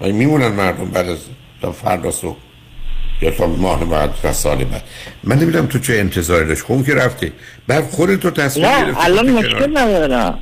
میمونن 0.00 0.48
مردم 0.48 0.84
بعد 0.84 1.08
از 1.08 1.18
تا 1.62 1.72
فردا 1.72 2.10
صبح. 2.10 2.45
یا 3.22 3.30
تا 3.30 3.46
ماه 3.46 3.84
بعد 3.84 4.14
تا 4.22 4.32
سال 4.32 4.64
بعد 4.64 4.82
من 5.24 5.38
نمی‌دونم 5.38 5.66
تو 5.66 5.78
چه 5.78 5.94
انتظاری 5.94 6.46
داشت 6.46 6.62
خون 6.62 6.84
که 6.84 6.94
رفته 6.94 7.32
بعد 7.66 7.84
خودت 7.84 8.20
تو 8.20 8.30
تصمیم 8.30 8.66
نه 8.66 9.04
الان 9.04 9.30
مشکل 9.30 9.78
ندارم. 9.78 10.38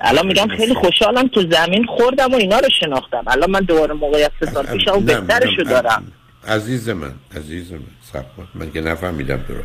الان 0.00 0.26
میگم 0.26 0.48
خیلی 0.56 0.74
خوشحالم 0.74 1.28
تو 1.28 1.40
زمین 1.50 1.86
خوردم 1.86 2.32
و 2.32 2.36
اینا 2.36 2.58
رو 2.58 2.68
شناختم. 2.80 3.24
الان 3.26 3.50
من 3.50 3.60
دوباره 3.60 3.94
موقعیت 3.94 4.30
سه 4.40 4.52
سال 4.52 4.66
پیش 4.66 4.88
اون 4.88 5.04
بهترشو 5.04 5.62
دارم. 5.62 6.12
عزیز 6.48 6.88
من 6.88 7.12
عزیز 7.36 7.72
من 7.72 7.78
صبر. 8.12 8.24
من 8.54 8.72
که 8.72 8.80
نفهمیدم 8.80 9.36
تو 9.36 9.54
رو. 9.54 9.62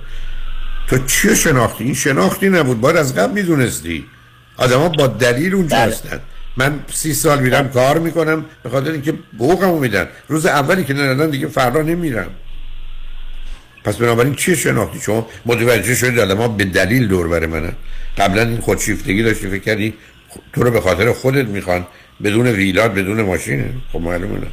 تو 0.88 1.06
چی 1.06 1.30
رو 1.30 1.36
شناختی؟ 1.36 1.84
این 1.84 1.94
شناختی 1.94 2.50
نبود. 2.50 2.82
باید 2.82 2.98
از 2.98 3.16
قبل 3.16 3.34
می‌دونستی. 3.34 4.06
آدما 4.58 4.90
با 4.90 5.08
دلیل 5.08 5.56
اونجا 5.56 5.76
بله. 5.76 5.86
هستن. 5.86 6.20
من 6.58 6.80
سی 6.94 7.14
سال 7.14 7.42
میرم 7.42 7.70
کار 7.70 8.00
می‌کنم 8.00 8.46
به 8.64 8.70
خاطر 8.70 8.92
اینکه 8.92 9.14
حقوقمو 9.36 9.80
میدن. 9.80 10.08
روز 10.28 10.46
اولی 10.46 10.84
که 10.84 10.94
ندادن 10.94 11.30
دیگه 11.30 11.48
فردا 11.48 11.82
نمیرم. 11.82 12.30
پس 13.84 13.98
بنابراین 13.98 14.36
چی 14.36 14.56
شناختی؟ 14.56 15.00
شما 15.00 15.28
متوجه 15.46 15.96
شدید 15.96 16.20
آدما 16.20 16.48
به 16.48 16.66
دلیل 16.66 17.08
دور 17.08 17.28
بر 17.28 17.46
منن 17.46 17.74
قبلا 18.18 18.42
این 18.42 18.60
خودشیفتگی 18.60 19.24
داشتی 19.24 19.48
فکر 19.48 19.64
کردی 19.64 19.94
تو 20.54 20.64
رو 20.64 20.72
به 20.72 20.82
خاطر 20.82 21.12
خودت 21.12 21.46
می‌خوان 21.46 21.88
بدون 22.24 22.48
ویلات 22.48 22.92
بدون 22.92 23.22
ماشینه 23.22 23.70
خب 23.94 24.02
معلومه 24.02 24.40
نه. 24.40 24.48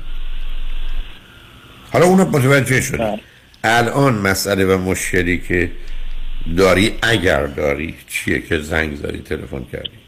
حالا 1.93 2.07
اونو 2.07 2.25
متوجه 2.25 2.81
شدی 2.81 3.19
الان 3.65 4.15
مسئله 4.15 4.65
و 4.65 4.79
مشکلی 4.79 5.39
که 5.39 5.71
داری 6.57 6.99
اگر 7.03 7.47
داری 7.47 7.95
چیه 8.09 8.41
که 8.41 8.59
زنگ 8.59 8.97
زدی 8.97 9.19
تلفن 9.19 9.65
کردی؟ 9.73 10.02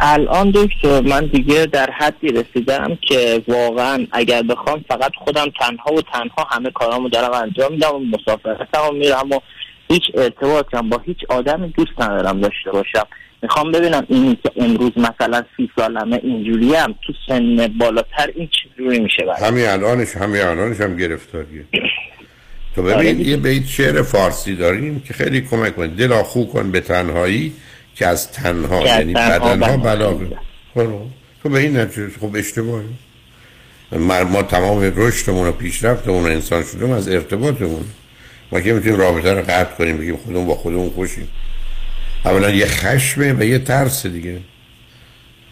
الان 0.00 0.50
دکتر 0.50 1.00
من 1.00 1.26
دیگه 1.26 1.66
در 1.66 1.90
حدی 1.90 2.28
رسیدم 2.28 2.98
که 3.08 3.42
واقعا 3.48 4.06
اگر 4.12 4.42
بخوام 4.42 4.84
فقط 4.88 5.12
خودم 5.24 5.46
تنها 5.60 5.94
و 5.94 6.02
تنها 6.02 6.46
همه 6.50 6.70
کارامو 6.70 7.08
دارم 7.08 7.32
انجام 7.32 7.72
میدم 7.72 7.94
و 7.94 7.98
مسافرتم 7.98 8.94
میرم 8.94 9.30
و 9.30 9.40
هیچ 9.88 10.02
ارتباطی 10.14 10.76
هم 10.76 10.88
با 10.88 10.98
هیچ 11.06 11.16
آدمی 11.28 11.68
دوست 11.68 12.00
ندارم 12.00 12.40
داشته 12.40 12.70
باشم. 12.72 13.06
می‌خوام 13.42 13.72
ببینم 13.72 14.06
این 14.08 14.38
که 14.42 14.50
امروز 14.56 14.92
مثلا 14.96 15.44
سی 15.56 15.70
سالمه 15.76 16.20
اینجوری 16.22 16.74
هم 16.74 16.94
تو 17.06 17.12
سن 17.28 17.68
بالاتر 17.80 18.30
این 18.34 18.48
چجوری 18.48 18.98
میشه 18.98 19.24
برای 19.24 19.48
همین 19.48 19.66
الانش 19.66 20.16
همین 20.16 20.42
الانش 20.42 20.80
هم 20.80 20.96
گرفتاریه. 20.96 21.64
تو 22.74 22.82
آره 22.82 22.94
ببین. 22.94 23.20
یه 23.20 23.36
بیت 23.36 23.66
شعر 23.66 24.02
فارسی 24.02 24.56
داریم 24.56 25.00
که 25.00 25.14
خیلی 25.14 25.40
کمک 25.40 25.76
کنه. 25.76 25.86
دل 25.86 26.12
آخو 26.12 26.44
کن 26.44 26.70
به 26.70 26.80
تنهایی. 26.80 27.52
که 27.98 28.06
از 28.06 28.32
تنها 28.32 28.86
یعنی 28.86 29.14
بدنها 29.14 29.76
بلا. 29.76 29.76
بلاغه 29.76 30.26
خب 30.74 30.88
تو 31.42 31.48
به 31.48 31.58
این 31.58 31.76
نتیجه 31.76 32.08
خب 32.20 32.36
اشتباهه. 32.36 32.84
ما, 33.92 34.24
ما 34.24 34.42
تمام 34.42 34.92
رشدمون 34.96 35.48
و 35.48 35.52
پیشرفتمون 35.52 36.22
و 36.22 36.26
انسان 36.26 36.64
شدیم 36.64 36.90
از 36.90 37.08
ارتباطمون. 37.08 37.84
ما 38.52 38.60
که 38.60 38.72
می‌تونیم 38.72 38.98
رابطه 38.98 39.32
رو 39.32 39.42
قطع 39.42 39.74
کنیم 39.74 39.96
بگیم 39.96 40.16
خودمون 40.16 40.46
با 40.46 40.54
خودمون 40.54 40.90
خوشیم. 40.90 41.28
اولا 42.24 42.50
یه 42.50 42.66
خشمه 42.66 43.32
و 43.32 43.42
یه 43.42 43.58
ترس 43.58 44.06
دیگه. 44.06 44.38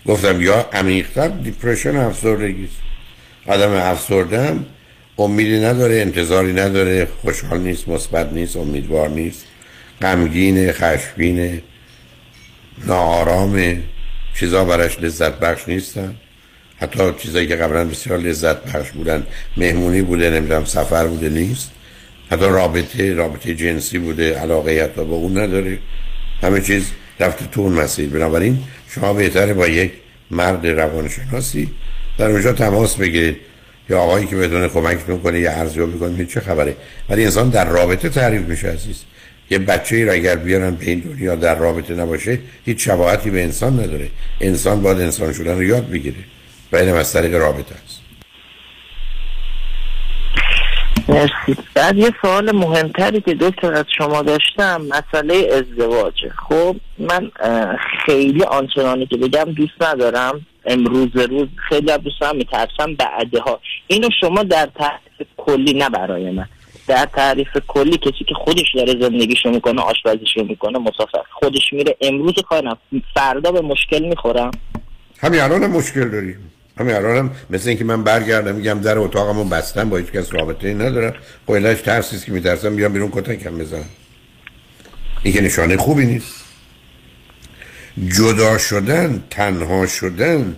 گفتم 0.06 0.40
یا 0.40 0.68
عمیق‌تر 0.73 1.28
دیپرشن 1.28 1.97
افسردگی 1.97 2.68
آدم 3.47 3.73
افسرده 3.73 4.43
هم 4.43 4.66
امیدی 5.18 5.60
نداره 5.60 5.94
انتظاری 5.94 6.52
نداره 6.52 7.09
خوشحال 7.23 7.60
نیست 7.60 7.89
مثبت 7.89 8.32
نیست 8.32 8.56
امیدوار 8.56 9.09
نیست 9.09 9.44
غمگینه 10.02 10.73
خشمگینه. 10.73 11.62
ناآرامه 12.85 13.82
چیزا 14.35 14.65
براش 14.65 15.01
لذت 15.01 15.39
بخش 15.39 15.69
نیستن. 15.69 16.15
حتی 16.81 17.12
چیزایی 17.19 17.47
که 17.47 17.57
قبلا 17.57 17.85
بسیار 17.85 18.19
لذت 18.19 18.57
بخش 18.57 18.90
بودن. 18.90 19.27
مهمونی 19.57 20.03
بوده 20.03 20.31
نمی‌دونم 20.31 20.65
سفر 20.65 21.07
بوده 21.07 21.28
نیست. 21.28 21.70
حتی 22.31 22.44
رابطه 22.44 23.15
رابطه 23.15 23.55
جنسی 23.55 23.98
بوده 23.98 24.35
علاقه 24.35 24.85
حتی 24.85 25.05
با 25.05 25.16
اون 25.16 25.39
نداره 25.39 25.78
همه 26.43 26.61
چیز 26.61 26.90
رفته 27.20 27.47
تو 27.53 27.61
اون 27.61 27.73
مسیر. 27.73 28.09
بنابراین 28.09 28.59
شما 28.89 29.12
بهتره 29.12 29.55
با 29.55 29.69
یک 29.69 29.93
مرد 30.31 30.66
روانشناسی 30.66 31.70
در 32.19 32.31
اونجا 32.31 32.53
تماس 32.53 32.97
بگیرید. 32.97 33.36
یا 33.90 34.01
آقایی 34.01 34.27
که 34.27 34.36
بدون 34.36 34.69
کمکتون 34.69 35.19
کنه 35.19 35.40
یه 35.40 35.51
ارزیابی 35.51 35.98
کنه 35.98 36.27
چه 36.27 36.40
خبره. 36.40 36.77
ولی 37.09 37.24
انسان 37.24 37.48
در 37.48 37.65
رابطه 37.65 38.09
تعریف 38.09 38.43
میشه 38.43 38.69
عزیز. 38.69 39.05
یه 39.51 39.59
بچه 39.59 39.97
ای 39.97 40.05
را 40.05 40.12
اگر 40.12 40.36
بیارن 40.36 40.74
به 40.74 40.86
این 40.86 41.01
دنیا 41.01 41.35
در 41.35 41.55
رابطه 41.55 41.94
نباشه 41.94 42.39
هیچ 42.64 42.85
شباهتی 42.85 43.31
به 43.31 43.43
انسان 43.43 43.73
نداره. 43.73 44.09
انسان 44.40 44.82
باید 44.82 45.01
انسان 45.01 45.32
شدن 45.32 45.55
رو 45.55 45.62
یاد 45.62 45.90
بگیره. 45.90 46.16
و 46.73 46.77
اینم 46.77 46.94
از 46.94 47.12
طریق 47.12 47.35
رابطه 47.35 47.74
است. 47.85 48.01
مرسی. 51.09 51.62
بعد 51.74 51.97
یه 51.97 52.10
سوال 52.23 52.56
مهمتری 52.56 53.20
که 53.20 53.35
دکتر 53.35 53.74
از 53.74 53.85
شما 53.98 54.23
داشتم 54.23 54.81
مسئله 54.81 55.48
ازدواجه 55.52 56.32
خب 56.48 56.77
من 56.98 57.31
خیلی 58.06 58.43
آنچنانی 58.43 59.06
که 59.06 59.16
بگم 59.16 59.44
دوست 59.44 59.82
ندارم. 59.82 60.47
امروز 60.64 61.16
روز 61.16 61.48
خیلی 61.68 61.90
از 61.90 62.01
دوستان 62.01 62.36
میترسم 62.36 62.94
بعدها. 62.98 63.60
اینو 63.86 64.09
شما 64.20 64.43
در 64.43 64.68
تعریف 64.78 65.28
کلی 65.36 65.73
نه 65.73 65.90
برای 65.90 66.31
من. 66.31 66.47
در 66.88 67.08
تعریف 67.14 67.48
کلی 67.66 67.98
کسی 67.98 68.24
که 68.28 68.34
خودش 68.34 68.74
داره 68.74 69.00
زندگیشو 69.00 69.50
می‌کنه 69.50 69.82
آشپزیشو 69.82 70.44
می‌کنه 70.44 70.78
مسافر. 70.78 71.22
خودش 71.32 71.72
میره. 71.72 71.96
امروز 72.00 72.34
کار 72.48 72.76
فردا 73.14 73.52
به 73.52 73.60
مشکل 73.60 74.04
می‌خورم. 74.04 74.50
همین 75.18 75.40
الان 75.40 75.66
مشکل 75.66 76.08
داریم. 76.08 76.50
همین 76.78 76.94
الان 76.94 77.16
هم 77.16 77.30
مثل 77.50 77.68
اینکه 77.68 77.84
من 77.84 78.04
برگردم 78.04 78.54
میگم 78.54 78.80
در 78.80 78.98
اتاقمو 78.98 79.44
بستم 79.44 79.90
با 79.90 79.96
هیچ 79.96 80.06
کس 80.06 80.34
رابطه 80.34 80.68
ای 80.68 80.74
ندارم 80.74 81.14
قیلش 81.46 81.80
ترسیست 81.80 82.26
که 82.26 82.32
میترسم 82.32 82.76
بیام 82.76 82.92
بیرون 82.92 83.10
کتکم 83.10 83.58
بزنم. 83.58 83.88
این 85.22 85.34
که 85.34 85.40
نشانه 85.40 85.76
خوبی 85.76 86.06
نیست. 86.06 86.44
جدا 88.08 88.58
شدن 88.58 89.24
تنها 89.30 89.86
شدن 89.86 90.56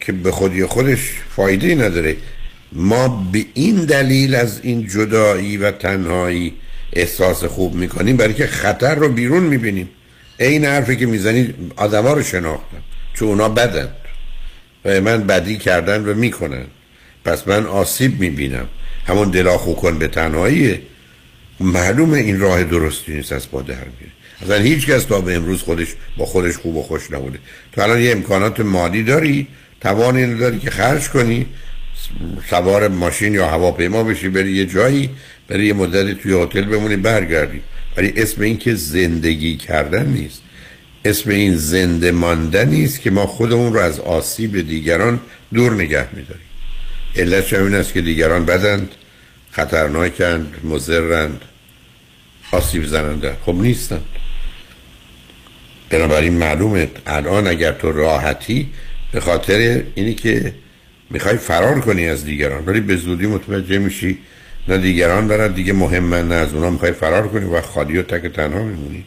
که 0.00 0.12
به 0.12 0.30
خودی 0.30 0.66
خودش 0.66 1.12
فایده 1.36 1.74
نداره. 1.74 2.16
ما 2.72 3.28
به 3.32 3.46
این 3.54 3.84
دلیل 3.84 4.34
از 4.34 4.60
این 4.62 4.88
جدایی 4.88 5.56
و 5.56 5.70
تنهایی 5.70 6.52
احساس 6.92 7.44
خوب 7.44 7.74
می‌کنیم 7.74 8.16
برای 8.16 8.34
که 8.34 8.46
خطر 8.46 8.94
رو 8.94 9.08
بیرون 9.08 9.42
می‌بینیم. 9.42 9.88
این 10.38 10.64
حرفی 10.64 10.96
که 10.96 11.06
می‌زنید 11.06 11.54
آدما 11.76 12.12
رو 12.12 12.22
شناختم 12.22 12.82
چون 13.14 13.28
اونا 13.28 13.48
بدن. 13.48 13.88
و 14.84 15.00
من 15.00 15.26
بدی 15.26 15.56
کردن 15.56 16.04
و 16.04 16.14
می‌کنن. 16.14 16.64
پس 17.24 17.48
من 17.48 17.66
آسیب 17.66 18.20
می‌بینم. 18.20 18.66
همون 19.06 19.30
دلا 19.30 19.56
کن 19.56 19.98
به 19.98 20.08
تنهاییه. 20.08 20.80
معلومه 21.60 22.18
این 22.18 22.40
راه 22.40 22.64
درستی 22.64 23.14
نیست 23.14 23.32
از 23.32 23.46
با 23.50 23.62
در 23.62 23.74
میره. 23.74 24.12
اصلا 24.42 24.56
هیچ 24.56 24.86
کس 24.86 25.04
تا 25.04 25.20
به 25.20 25.36
امروز 25.36 25.62
خودش 25.62 25.88
با 26.16 26.26
خودش 26.26 26.56
خوب 26.56 26.76
و 26.76 26.82
خوش 26.82 27.10
نبوده. 27.10 27.38
تو 27.72 27.80
الان 27.80 28.00
یه 28.00 28.12
امکانات 28.12 28.60
مالی 28.60 29.02
داری 29.02 29.46
توان 29.80 30.16
اینو 30.16 30.38
داری 30.38 30.58
که 30.58 30.70
خرج 30.70 31.08
کنی 31.08 31.46
سوار 32.50 32.88
ماشین 32.88 33.34
یا 33.34 33.46
هواپیما 33.46 34.04
بشی 34.04 34.28
بری 34.28 34.52
یه 34.52 34.66
جایی 34.66 35.10
بری 35.48 35.66
یه 35.66 35.72
مدتی 35.72 36.14
توی 36.14 36.42
هتل 36.42 36.62
بمونی 36.62 36.96
برگردی. 36.96 37.60
ولی 37.96 38.12
اسم 38.16 38.42
این 38.42 38.58
که 38.58 38.74
زندگی 38.74 39.56
کردن 39.56 40.06
نیست. 40.06 40.42
اسم 41.04 41.30
این 41.30 41.56
زنده 41.56 42.12
ماندن 42.12 42.68
نیست 42.68 43.00
که 43.00 43.10
ما 43.10 43.26
خودمون 43.26 43.74
رو 43.74 43.80
از 43.80 44.00
آسیب 44.00 44.60
دیگران 44.60 45.20
دور 45.54 45.72
نگه 45.72 46.06
میداریم. 46.12 46.46
علت 47.16 47.52
این 47.52 47.74
است 47.74 47.92
که 47.92 48.00
دیگران 48.00 48.44
بدند 48.44 48.88
خطرناکند 49.50 50.54
مزرند 50.64 51.40
آسیب 52.52 52.84
زننده. 52.84 53.36
خب 53.46 53.54
نیستند 53.54 54.04
بنابراین 55.90 56.32
معلومه 56.32 56.88
الان 57.06 57.46
اگر 57.46 57.72
تو 57.72 57.92
راحتی 57.92 58.68
به 59.12 59.20
خاطر 59.20 59.82
اینی 59.94 60.14
که 60.14 60.54
می‌خوای 61.10 61.36
فرار 61.36 61.80
کنی 61.80 62.08
از 62.08 62.24
دیگران 62.24 62.66
ولی 62.66 62.80
به 62.80 62.96
زودی 62.96 63.26
متوجه 63.26 63.78
میشی 63.78 64.18
نه 64.68 64.78
دیگران 64.78 65.28
برای 65.28 65.48
دیگه 65.48 65.72
مهمن 65.72 66.28
نه 66.28 66.34
از 66.34 66.54
اونا. 66.54 66.70
می‌خوای 66.70 66.92
فرار 66.92 67.28
کنی 67.28 67.44
و 67.44 67.60
خالی 67.60 67.98
و 67.98 68.02
تک 68.02 68.32
تنها 68.32 68.62
میمونی 68.62 69.04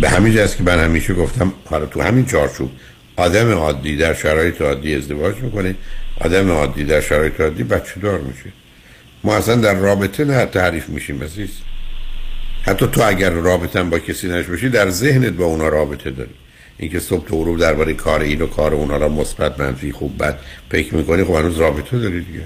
به 0.00 0.08
همین 0.08 0.38
است 0.38 0.56
که 0.56 0.62
من 0.62 0.78
همیشه 0.84 1.14
گفتم 1.14 1.52
حالا 1.64 1.86
تو 1.86 2.02
همین 2.02 2.26
چارچوب 2.26 2.70
آدم 3.16 3.52
عادی 3.52 3.96
در 3.96 4.14
شرایط 4.14 4.62
عادی 4.62 4.94
ازدواج 4.94 5.36
می‌کنه. 5.36 5.74
آدم 6.20 6.50
عادی 6.50 6.84
در 6.84 7.00
شرایط 7.00 7.40
عادی 7.40 7.62
بچه 7.62 8.00
دار 8.00 8.18
میشه. 8.18 8.52
ما 9.24 9.36
اصلا 9.36 9.54
در 9.54 9.74
رابطه 9.74 10.24
نه 10.24 10.46
تعریف 10.46 10.88
میشیم 10.88 11.22
عزیز. 11.22 11.50
حتی 12.62 12.86
تو 12.86 13.02
اگر 13.02 13.30
رابطه 13.30 13.82
با 13.82 13.98
کسی 13.98 14.28
نش 14.28 14.46
باشی 14.46 14.68
در 14.68 14.90
ذهنت 14.90 15.32
با 15.32 15.44
اونا 15.44 15.68
رابطه 15.68 16.10
داری. 16.10 16.30
اینکه 16.78 17.00
صبح 17.00 17.28
تو 17.28 17.36
غروب 17.36 17.58
درباره 17.58 17.92
کار 17.92 18.20
این 18.20 18.42
و 18.42 18.46
کار 18.46 18.74
اونا 18.74 18.96
را 18.96 19.08
مثبت 19.08 19.60
منفی 19.60 19.92
خوب 19.92 20.22
بد 20.22 20.38
فکر 20.70 20.94
می‌کنی 20.94 21.24
خب 21.24 21.34
هنوز 21.34 21.58
رابطه 21.58 21.98
داری 21.98 22.20
دیگه. 22.20 22.42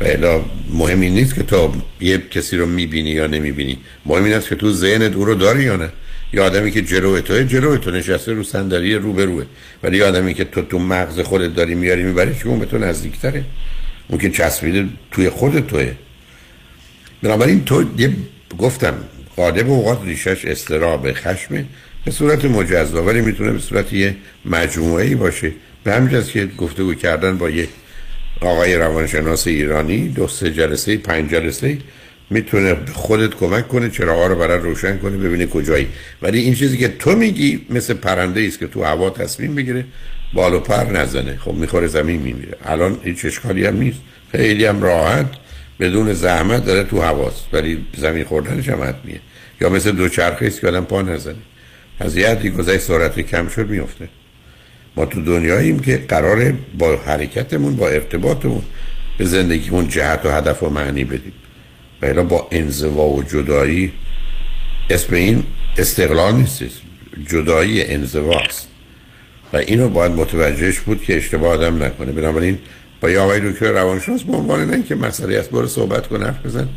و 0.00 0.40
مهم 0.70 1.00
این 1.00 1.14
نیست 1.14 1.34
که 1.34 1.42
تو 1.42 1.72
یه 2.00 2.18
کسی 2.18 2.56
رو 2.56 2.66
می‌بینی 2.66 3.10
یا 3.10 3.26
نمی‌بینی. 3.26 3.78
مهم 4.06 4.24
این 4.24 4.34
است 4.34 4.48
که 4.48 4.54
تو 4.54 4.72
ذهنت 4.72 5.14
او 5.14 5.24
رو 5.24 5.34
داری 5.34 5.62
یا 5.62 5.76
نه. 5.76 5.88
یه 6.32 6.40
آدمی 6.40 6.70
که 6.70 6.82
جلو 6.82 7.20
توی 7.20 7.44
جلو 7.44 7.76
تو 7.76 7.90
نشسته 7.90 8.32
رو 8.32 8.42
صندلی 8.42 8.94
رو 8.94 9.12
به 9.12 9.24
روه. 9.24 9.44
ولی 9.82 9.96
یه 9.96 10.04
آدمی 10.04 10.34
که 10.34 10.44
تو 10.44 10.62
تو 10.62 10.78
مغز 10.78 11.20
خودت 11.20 11.54
داری 11.54 11.74
میاری 11.74 12.02
می‌بری 12.02 12.34
چون 12.34 12.58
به 12.58 12.66
تو 12.66 12.78
نزدیکتره. 12.78 13.44
اون 14.08 14.18
که 14.18 14.30
چسبیده 14.30 14.88
توی 15.10 15.30
خود 15.30 15.66
توه. 15.66 15.92
بنابراین 17.22 17.64
تو 17.64 17.84
یه 17.98 18.16
گفتم 18.58 18.94
قادم 19.36 19.70
اوقات 19.70 20.00
ریشش 20.04 20.44
استراب 20.44 21.12
خشمه. 21.12 21.64
به 22.04 22.10
صورت 22.10 22.44
مجزا 22.44 23.04
ولی 23.04 23.20
می‌تونه 23.20 23.52
به 23.52 23.58
صورت 23.58 23.92
یه 23.92 24.16
مجموعه 24.44 25.06
ای 25.06 25.14
باشه. 25.14 25.52
به 25.84 25.92
همین 25.92 26.22
که 26.22 26.46
گفتگو 26.46 26.94
کردن 26.94 27.38
با 27.38 27.50
یه 27.50 27.68
آقای 28.40 28.74
روانشناس 28.74 29.46
ایرانی 29.46 30.08
دو 30.08 30.28
سه 30.28 30.50
جلسه 30.50 30.96
پنج 30.96 31.30
جلسه 31.30 31.78
می‌تونه 32.30 32.76
خودت 32.92 33.34
کمک 33.34 33.68
کنه 33.68 33.90
چراغا 33.90 34.26
رو 34.26 34.34
برای 34.34 34.58
روشن 34.58 34.98
کنه 34.98 35.16
ببینه 35.16 35.46
کجایی. 35.46 35.88
ولی 36.22 36.38
این 36.38 36.54
چیزی 36.54 36.78
که 36.78 36.88
تو 36.88 37.16
میگی 37.16 37.66
مثل 37.70 37.94
پرنده 37.94 38.40
است 38.40 38.58
که 38.58 38.66
تو 38.66 38.84
هوا 38.84 39.10
تصمیم 39.10 39.54
بگیره 39.54 39.84
بالو 40.32 40.60
پر 40.60 40.84
نزنه. 40.84 41.36
خب 41.36 41.54
می‌خوره 41.54 41.86
زمین 41.86 42.22
میمیره. 42.22 42.56
الان 42.64 42.98
هیچ 43.04 43.24
اشکالی 43.24 43.66
هم 43.66 43.76
نیست. 43.76 43.98
خیلی 44.32 44.64
هم 44.64 44.82
راحت 44.82 45.26
بدون 45.80 46.12
زحمت 46.12 46.64
داره 46.64 46.84
تو 46.84 47.00
هواست. 47.00 47.46
ولی 47.52 47.86
زمین 47.96 48.24
خوردنش 48.24 48.68
هم 48.68 48.82
حتمیه. 48.82 49.20
یا 49.60 49.68
مثل 49.68 49.92
دو 49.92 50.08
چرخه 50.08 50.46
است 50.46 50.60
که 50.60 50.68
آدم 50.68 50.84
پا 50.84 51.02
نزنه. 51.02 51.34
از 51.98 52.16
یه 52.16 52.28
حدی 52.28 52.50
گذشت 52.50 52.80
سرعت 52.80 53.20
کم 53.20 53.48
شد 53.48 53.68
میفته 53.68 54.08
ما 54.96 55.06
تو 55.06 55.24
دنیاییم 55.24 55.78
که 55.78 55.96
قراره 56.08 56.54
با 56.78 56.96
حرکتمون 56.96 57.76
با 57.76 57.88
ارتباطمون 57.88 58.62
به 59.18 59.24
زندگیمون 59.24 59.88
جهت 59.88 60.26
و 60.26 60.30
هدف 60.30 60.62
و 60.62 60.70
معنی 60.70 61.04
بدیم. 61.04 61.32
و 62.02 62.24
با 62.24 62.48
انزوا 62.50 63.08
و 63.08 63.22
جدایی 63.22 63.92
اسم 64.90 65.14
این 65.14 65.44
استقلال 65.78 66.34
نیست 66.34 66.62
جدایی 67.28 67.84
انزواست 67.84 68.68
و 69.52 69.56
اینو 69.56 69.88
باید 69.88 70.12
متوجهش 70.12 70.80
بود 70.80 71.02
که 71.02 71.16
اشتباه 71.16 71.52
آدم 71.52 71.82
نکنه. 71.82 72.12
بنابراین 72.12 72.58
با 73.00 73.10
یه 73.10 73.18
آقای 73.18 73.50
دکتر 73.50 73.72
روانشناس 73.72 74.22
به 74.22 74.36
عنوان 74.36 74.70
نه 74.70 74.82
که 74.82 74.94
مسئله 74.94 75.38
است 75.38 75.50
برو 75.50 75.66
صحبت 75.66 76.06
کن 76.06 76.22
حرف 76.22 76.46
بزن. 76.46 76.68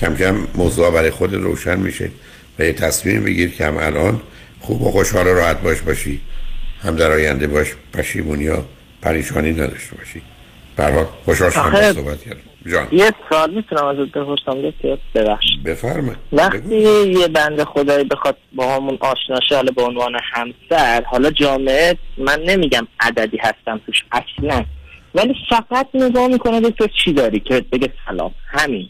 کم 0.00 0.16
کم 0.16 0.36
موضوع 0.54 0.90
برای 0.90 1.10
خود 1.10 1.34
روشن 1.34 1.78
میشه. 1.78 2.10
و 2.58 2.64
یه 2.64 2.72
تصمیم 2.72 3.24
بگیر 3.24 3.50
که 3.50 3.66
هم 3.66 3.76
الان 3.76 4.20
خوب 4.62 4.82
و 4.82 4.90
خوشحال 4.90 5.26
و 5.26 5.34
راحت 5.34 5.62
باش 5.62 5.80
باشی. 5.80 6.20
هم 6.82 6.96
در 6.96 7.10
آینده 7.10 7.46
باش 7.46 7.68
پشیمونی 7.94 8.44
یا 8.44 8.64
پریشانی 9.02 9.52
نداشته 9.52 9.96
باشی. 9.96 10.22
برحال 10.76 11.06
خوشحال 11.24 11.50
شدم 11.50 11.92
صحبت 11.92 12.22
کردم 12.22 12.40
جان. 12.66 12.88
یه 12.92 13.12
سوال 13.28 13.54
می‌تونم 13.54 13.84
ازت 13.84 14.12
بپرسم 14.12 14.72
ببخش 15.14 15.46
بفرمه 15.64 16.16
وقتی 16.32 16.76
یه 17.06 17.28
بند 17.28 17.64
خدایی 17.64 18.04
بخواد 18.04 18.36
با 18.52 18.74
همون 18.74 18.98
آشنا 19.00 19.38
حالا 19.50 19.72
به 19.76 19.82
عنوان 19.82 20.12
همسر 20.32 21.02
حالا 21.02 21.30
جامعه 21.30 21.96
من 22.18 22.40
نمیگم 22.46 22.88
عددی 23.00 23.36
هستم 23.36 23.80
توش 23.86 24.04
اصلا. 24.12 24.64
ولی 25.14 25.34
فقط 25.48 25.88
نگاه 25.94 26.28
می‌کنه 26.28 26.60
به 26.60 26.70
تو 26.70 26.86
چی 27.04 27.12
داری 27.12 27.40
که 27.40 27.64
بگه 27.72 27.92
سلام. 28.06 28.34
همین. 28.46 28.88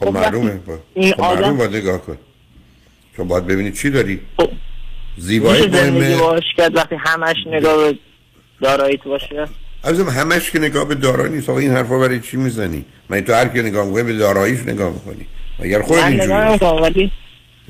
خب, 0.00 0.06
خب 0.06 0.12
معلومه. 0.12 0.50
با... 0.50 0.78
این 0.94 1.12
خب 1.12 1.20
آدم... 1.20 1.40
معلوم 1.40 1.56
باید 1.56 1.76
نگاه 1.76 2.00
کن. 2.00 2.18
چون 3.16 3.28
باید 3.28 3.46
ببینی 3.46 3.72
چی 3.72 3.90
داری. 3.90 4.20
خب. 4.38 4.50
زیبایی 5.16 5.66
مهمه 5.66 6.40
کرد 6.56 6.76
وقتی 6.76 6.94
همش 6.98 7.36
نگاه 7.46 7.76
به 7.76 7.98
داراییت 8.60 9.04
باشه؟ 9.04 9.46
عزیزم 9.84 10.08
همش 10.08 10.50
که 10.50 10.58
نگاه 10.58 10.84
به 10.84 10.94
دارایی 10.94 11.32
نیست. 11.32 11.50
آقا 11.50 11.58
این 11.58 11.70
حرفا 11.70 11.98
برای 11.98 12.20
چی 12.20 12.36
می‌زنی؟ 12.36 12.84
من 13.08 13.20
تو 13.20 13.32
هر 13.32 13.48
کی 13.48 13.62
نگاه 13.62 13.86
می‌کنی 13.86 14.02
به 14.02 14.12
داراییش 14.12 14.60
نگاه 14.60 14.92
می‌کنی. 14.92 15.26
اگر 15.58 15.82
خود 15.82 15.98
اینجوری 15.98 16.32
ولی 16.82 17.12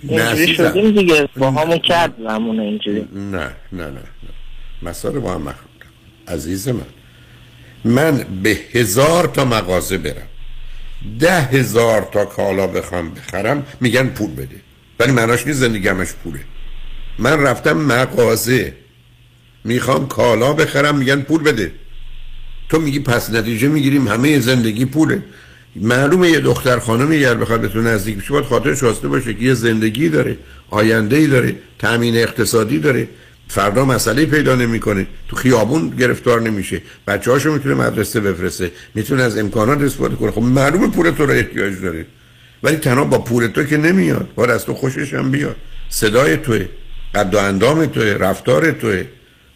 اینجوری 0.02 0.54
شدیم 0.54 0.90
دیگه. 0.90 1.28
با 1.36 1.50
همون 1.50 1.78
کرد 1.78 2.14
زمونه 2.28 2.62
اینجوری. 2.62 3.08
نه 3.14 3.38
نه 3.38 3.50
نه 3.72 3.90
نه. 3.90 4.00
مسئله 4.82 5.18
با 5.18 5.32
هم 5.32 5.42
مخلوط 5.42 5.56
عزیز 6.28 6.68
من. 6.68 6.80
من 7.84 8.26
به 8.42 8.58
هزار 8.72 9.26
تا 9.26 9.44
مغازه 9.44 9.98
برم. 9.98 10.28
ده 11.20 11.40
هزار 11.40 12.08
تا 12.12 12.24
کالا 12.24 12.66
بخوام 12.66 13.14
بخرم 13.14 13.66
میگن 13.80 14.06
پول 14.06 14.30
بده. 14.30 14.56
ولی 15.00 15.12
معناش 15.12 15.46
نیست 15.46 15.58
زندگی 15.58 15.88
همش 15.88 16.12
پوله. 16.24 16.40
من 17.18 17.40
رفتم 17.40 17.72
مغازه. 17.72 18.72
می‌خوام 19.64 20.08
کالا 20.08 20.52
بخرم 20.52 20.98
میگن 20.98 21.20
پول 21.20 21.42
بده. 21.42 21.72
تو 22.68 22.80
میگی 22.80 23.00
پس 23.00 23.30
نتیجه 23.30 23.68
می‌گیریم 23.68 24.08
همه 24.08 24.40
زندگی 24.40 24.84
پوله. 24.84 25.22
معلومه 25.76 26.30
یه 26.30 26.40
دختر 26.40 26.78
خانم 26.78 27.12
اگر 27.12 27.34
بخواد 27.34 27.60
بتونه 27.60 27.90
نزدیک 27.90 28.16
بشه 28.16 28.32
باید 28.32 28.44
خاطرش 28.44 28.80
شاسته 28.80 29.08
باشه 29.08 29.34
که 29.34 29.44
یه 29.44 29.54
زندگی 29.54 30.08
داره 30.08 30.36
آینده 30.70 31.16
ای 31.16 31.26
داره 31.26 31.56
تامین 31.78 32.16
اقتصادی 32.16 32.78
داره. 32.78 33.08
فردا 33.48 33.84
مسئله 33.84 34.26
پیدا 34.26 34.54
نمی‌کنه. 34.54 35.06
تو 35.28 35.36
خیابون 35.36 35.90
گرفتار 35.90 36.40
نمیشه. 36.40 36.82
بچه 37.06 37.30
هاشو 37.30 37.52
می‌تونه 37.52 37.74
مدرسه 37.74 38.20
بفرسته. 38.20 38.70
می‌تونه 38.94 39.22
از 39.22 39.38
امکانات 39.38 39.80
استفاده 39.80 40.16
کنه. 40.16 40.30
خب 40.30 40.42
معلومه 40.42 40.90
پول 40.90 41.10
تو 41.10 41.26
رو 41.26 41.32
احتیاج 41.32 41.80
داره. 41.82 42.06
ولی 42.62 42.76
تنها 42.76 43.04
با 43.04 43.18
پول 43.18 43.46
تو 43.46 43.64
که 43.64 43.76
نمیاد. 43.76 44.28
باید 44.34 44.50
از 44.50 44.64
تو 44.64 44.74
خوشش 44.74 45.14
هم 45.14 45.30
بیاد. 45.30 45.56
صدای 45.88 46.36
توه. 46.36 46.68
قد 47.16 47.34
و 47.34 47.38
اندام 47.38 47.86
توه 47.86 48.16
رفتار 48.20 48.70
توه 48.70 49.04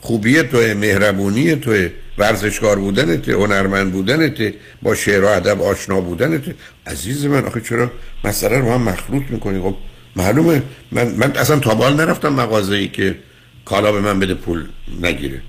خوبی 0.01 0.43
توه 0.43 0.75
مهربونی 0.75 1.57
توه 1.57 1.91
ورزشکار 2.19 2.79
بودنت 2.79 3.29
هنرمند 3.29 3.93
بودنت 3.93 4.55
با 4.83 4.95
شعر 4.95 5.25
و 5.25 5.29
ادب 5.29 5.63
آشنا 5.63 6.01
بودنت 6.01 6.43
عزیز 6.87 7.27
من 7.27 7.45
آخه 7.45 7.61
چرا 7.61 7.91
مسئله 8.25 8.59
رو 8.59 8.73
هم 8.73 8.83
مخلوط 8.83 9.23
می‌کنی؟ 9.31 9.61
خب 9.61 9.77
معلومه 10.17 10.63
من, 10.93 11.09
من 11.09 11.37
اصلا 11.37 11.59
تا 11.59 11.75
بال 11.75 11.95
نرفتم 11.95 12.29
مغازه 12.29 12.75
ای 12.75 12.89
که 12.89 13.17
کالا 13.65 13.93
به 13.93 14.01
من 14.01 14.21
بده 14.21 14.35
پول 14.35 14.65
نگیره. 15.03 15.41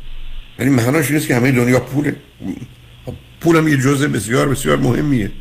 یعنی 0.59 0.71
معناش 0.71 1.11
نیست 1.11 1.27
که 1.27 1.35
همه 1.35 1.51
دنیا 1.51 1.79
پوله. 1.79 2.15
خب 3.05 3.13
پولم 3.41 3.67
یه 3.67 3.77
جزء 3.77 4.07
بسیار 4.07 4.49
بسیار 4.49 4.77
مهمیه. 4.77 5.31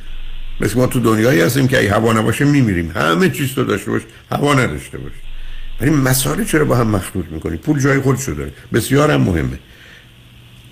مثل 0.61 0.77
ما 0.77 0.87
تو 0.87 1.01
دنیایی 1.01 1.41
هستیم 1.41 1.69
که 1.69 1.79
ای 1.79 1.87
هوا 1.87 2.13
نباشه 2.13 2.45
میمیریم. 2.45 2.91
همه 2.91 3.31
چیز 3.31 3.55
تو 3.55 3.65
داشته 3.65 3.91
باش 3.91 4.03
هوا 4.33 4.55
نداشته 4.55 4.99
باش. 4.99 5.13
ولی 5.81 5.91
مسائل 5.91 6.45
چرا 6.45 6.65
با 6.65 6.77
هم 6.77 6.87
مخلوط 6.87 7.25
می‌کنی؟ 7.31 7.57
پول 7.57 7.81
جای 7.81 8.01
خودش 8.01 8.29
داره. 8.29 8.53
بسیار 8.73 9.11
هم 9.11 9.21
مهمه. 9.21 9.59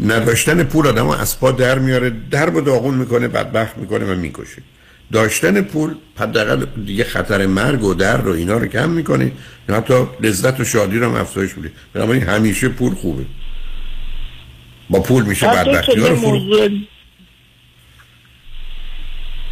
نداشتن 0.00 0.62
پول 0.62 0.86
آدم 0.86 1.08
از 1.08 1.40
پا 1.40 1.52
در 1.52 1.78
میاره 1.78 2.12
در 2.30 2.56
و 2.56 2.60
داغون 2.60 2.94
می‌کنه 2.94 3.28
بدبخت 3.28 3.78
می‌کنه 3.78 4.04
و 4.04 4.16
می‌کشه. 4.16 4.62
داشتن 5.12 5.60
پول 5.62 5.94
حداقل 6.18 6.66
دیگه 6.86 7.04
خطر 7.04 7.46
مرگ 7.46 7.84
و 7.84 7.94
در 7.94 8.16
رو 8.16 8.32
اینا 8.32 8.58
رو 8.58 8.66
کم 8.66 8.90
می‌کنه. 8.90 9.32
حتی 9.68 9.94
لذت 10.20 10.60
و 10.60 10.64
شادی 10.64 10.98
رو 10.98 11.06
هم 11.06 11.14
افزایش 11.14 11.56
میده. 11.56 11.72
بنابراین 11.92 12.22
همیشه 12.22 12.68
پول 12.68 12.94
خوبه. 12.94 13.24
با 14.90 15.00
پول 15.00 15.24
میشه 15.24 15.46
بدبختی 15.46 15.96
رو 15.96 16.16
موضوع... 16.16 16.70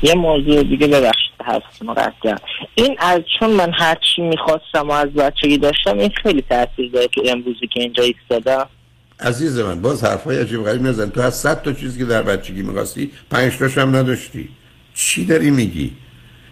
یه 0.02 0.14
موضوع 0.14 0.62
دیگه 0.62 0.86
ببخشید 0.86 1.26
هست 1.44 1.82
مقدم 1.82 2.36
این 2.74 2.96
از 2.98 3.20
چون 3.40 3.50
من 3.50 3.72
هر 3.72 3.96
چی 4.14 4.22
می‌خواستم 4.22 4.88
و 4.88 4.92
از 4.92 5.08
بچگی 5.08 5.58
داشتم 5.58 5.98
این 5.98 6.10
خیلی 6.22 6.44
تاثیر 6.50 6.90
داره 6.92 7.08
که 7.08 7.30
امروزی 7.30 7.66
که 7.72 7.80
اینجا 7.80 8.02
ایستادم. 8.02 8.68
عزیز 9.20 9.58
من 9.58 9.82
باز 9.82 10.04
حرفای 10.04 10.40
عجیب 10.40 10.64
غریب 10.64 10.82
نزن. 10.82 11.10
تو 11.10 11.20
از 11.20 11.34
صد 11.34 11.62
تا 11.62 11.72
چیزی 11.72 11.98
که 11.98 12.04
در 12.04 12.22
بچگی 12.22 12.62
می‌خواستی 12.62 13.10
پنج 13.30 13.56
تاش 13.56 13.78
هم 13.78 13.96
نداشتی. 13.96 14.48
چی 14.94 15.24
داری 15.24 15.50
میگی؟ 15.50 15.92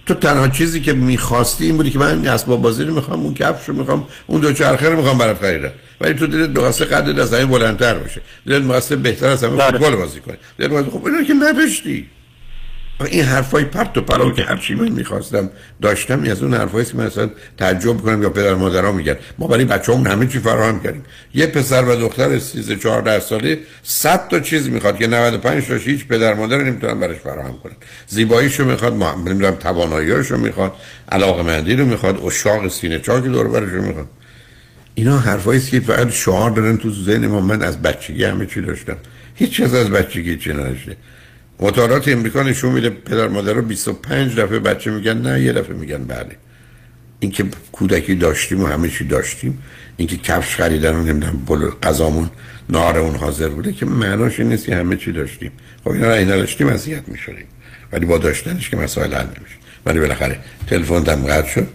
تو 0.07 0.15
تنها 0.15 0.49
چیزی 0.49 0.81
که 0.81 0.93
می‌خواستی 0.93 1.67
این 1.67 1.77
بودی 1.77 1.91
که 1.91 1.99
من 1.99 2.27
اسباب 2.27 2.63
بازی 2.63 2.85
رو 2.85 2.95
می‌خوام 2.95 3.21
اون 3.21 3.35
کفش 3.35 3.69
رو 3.69 3.75
می‌خوام 3.75 4.07
اون 4.27 4.41
دو 4.41 4.53
چرخه 4.53 4.89
رو 4.89 4.97
می‌خوام 4.97 5.19
برات 5.19 5.39
خریدم. 5.39 5.73
ولی 6.01 6.15
تو 6.15 6.27
دلت 6.27 6.49
می‌خواسته 6.51 6.85
قد 6.85 7.19
از 7.19 7.35
همین 7.35 7.47
بلندتر 7.47 7.95
باشه. 7.95 8.21
دلت 8.47 8.63
می‌خواسته 8.63 8.97
بهتر 8.97 9.27
از 9.27 9.45
همین 9.45 9.61
فوتبال 9.61 9.97
بازی 9.97 10.21
کنی. 10.21 10.37
دلت 10.59 10.91
خب 10.91 11.07
اینا 11.07 11.23
که 11.23 11.35
نداشتی 11.35 12.07
این 13.01 13.25
حرفای 13.25 13.65
پرت 13.65 13.99
و 13.99 14.01
پلا 14.01 14.31
که 14.31 14.43
هر 14.43 14.57
چی 14.57 14.75
من 14.75 14.89
می‌خواستم 14.89 15.51
داشتم 15.83 16.23
از 16.23 16.43
اون 16.43 16.55
حرفایی 16.55 16.85
که 16.85 16.97
من 16.97 17.07
اصلا 17.07 17.31
تعجب 17.59 17.97
کنم 17.97 18.23
یا 18.23 18.31
پدر 18.31 18.55
مادرها 18.55 18.93
میگن. 18.93 19.17
ما 19.39 19.47
برای 19.47 19.65
بچه‌مون 19.65 20.07
همه 20.07 20.27
چی 20.27 20.39
فراهم 20.39 20.81
کردیم. 20.81 21.03
یه 21.35 21.47
پسر 21.47 21.85
و 21.85 21.97
دختر 21.97 22.39
13 22.39 22.77
14 22.77 23.21
ساله 23.21 23.59
100 23.83 24.29
تا 24.29 24.41
چیز 24.41 24.69
می‌خواد 24.69 24.99
که 24.99 25.07
95 25.07 25.67
تاش 25.67 25.87
هیچ 25.87 26.07
پدر 26.07 26.35
مادر 26.35 26.63
نمی‌تونن 26.63 27.01
براش 27.01 27.17
فراهم 27.17 27.59
کنن. 27.63 27.73
زیباییشو 28.07 28.65
می‌خواد 28.65 28.93
نمی‌دونم 29.03 29.55
تواناییاشو 29.55 30.37
می‌خواد 30.37 30.73
علاقه 31.13 31.43
مندی 31.43 31.77
رو 31.77 31.85
می‌خواد 31.85 32.25
اشاق 32.25 32.69
سینه 32.69 32.99
چاکی 32.99 33.29
دور 33.29 33.49
برش 33.49 33.69
می‌خواد. 33.69 34.07
اینا 34.95 35.19
حرفایی 35.19 35.61
که 35.61 35.81
فقط 35.81 36.11
شعار 36.11 36.51
دارن 36.51 36.77
تو 36.77 36.91
ذهن 37.05 37.27
ما. 37.27 37.41
من 37.41 37.63
از 37.63 37.83
بچگی 37.83 38.25
همه 38.25 38.47
چی 38.47 38.61
داشتم. 38.61 38.97
هیچ 39.35 39.51
چیز 39.51 39.75
از 39.75 39.91
بچگی 39.91 40.37
چی 40.37 40.53
نداشته. 40.53 40.97
مطالعات 41.61 42.09
امریکا 42.09 42.43
نشون 42.43 42.73
میده 42.73 42.91
پدر 42.91 43.29
مادر 43.29 43.53
رو 43.53 43.63
25 43.63 44.41
دفعه 44.41 44.59
بچه 44.59 44.91
میگن 44.91 45.19
نه 45.19 45.41
یه 45.41 45.53
دفعه 45.53 45.77
میگن 45.77 46.05
بله. 46.05 46.37
اینکه 47.21 47.45
کودکی 47.73 48.15
داشتیم 48.15 48.61
و 48.61 48.67
همه 48.67 48.89
چی 48.89 49.05
داشتیم 49.05 49.63
اینکه 49.97 50.17
کفش 50.17 50.57
خریدن 50.57 50.95
و 50.95 51.03
نمی‌دونم 51.03 51.45
بل 51.47 51.71
غذامون 51.83 52.31
نار 52.69 52.99
اون 52.99 53.15
حاضر 53.15 53.49
بوده 53.49 53.73
که 53.73 53.87
معناش 53.87 54.41
این 54.41 54.49
نیست 54.49 54.67
که 54.67 54.77
همه 54.77 54.97
چی 54.97 55.13
داشتیم. 55.13 55.53
خب 55.85 55.91
اینا 55.91 56.07
رو 56.07 56.13
اینا 56.13 56.37
داشتیم 56.37 56.67
اذیت 56.67 57.09
می‌شدیم. 57.09 57.47
ولی 57.93 58.07
با 58.07 58.19
داشتنش 58.19 58.71
که 58.71 58.77
مسائل 58.77 59.15
حل 59.15 59.27
نمیشه. 59.27 59.57
ولی 59.87 60.01
بالاخره 60.01 60.39
تلفن 60.67 61.03
دم 61.03 61.27
قطع 61.27 61.49
شد. 61.49 61.69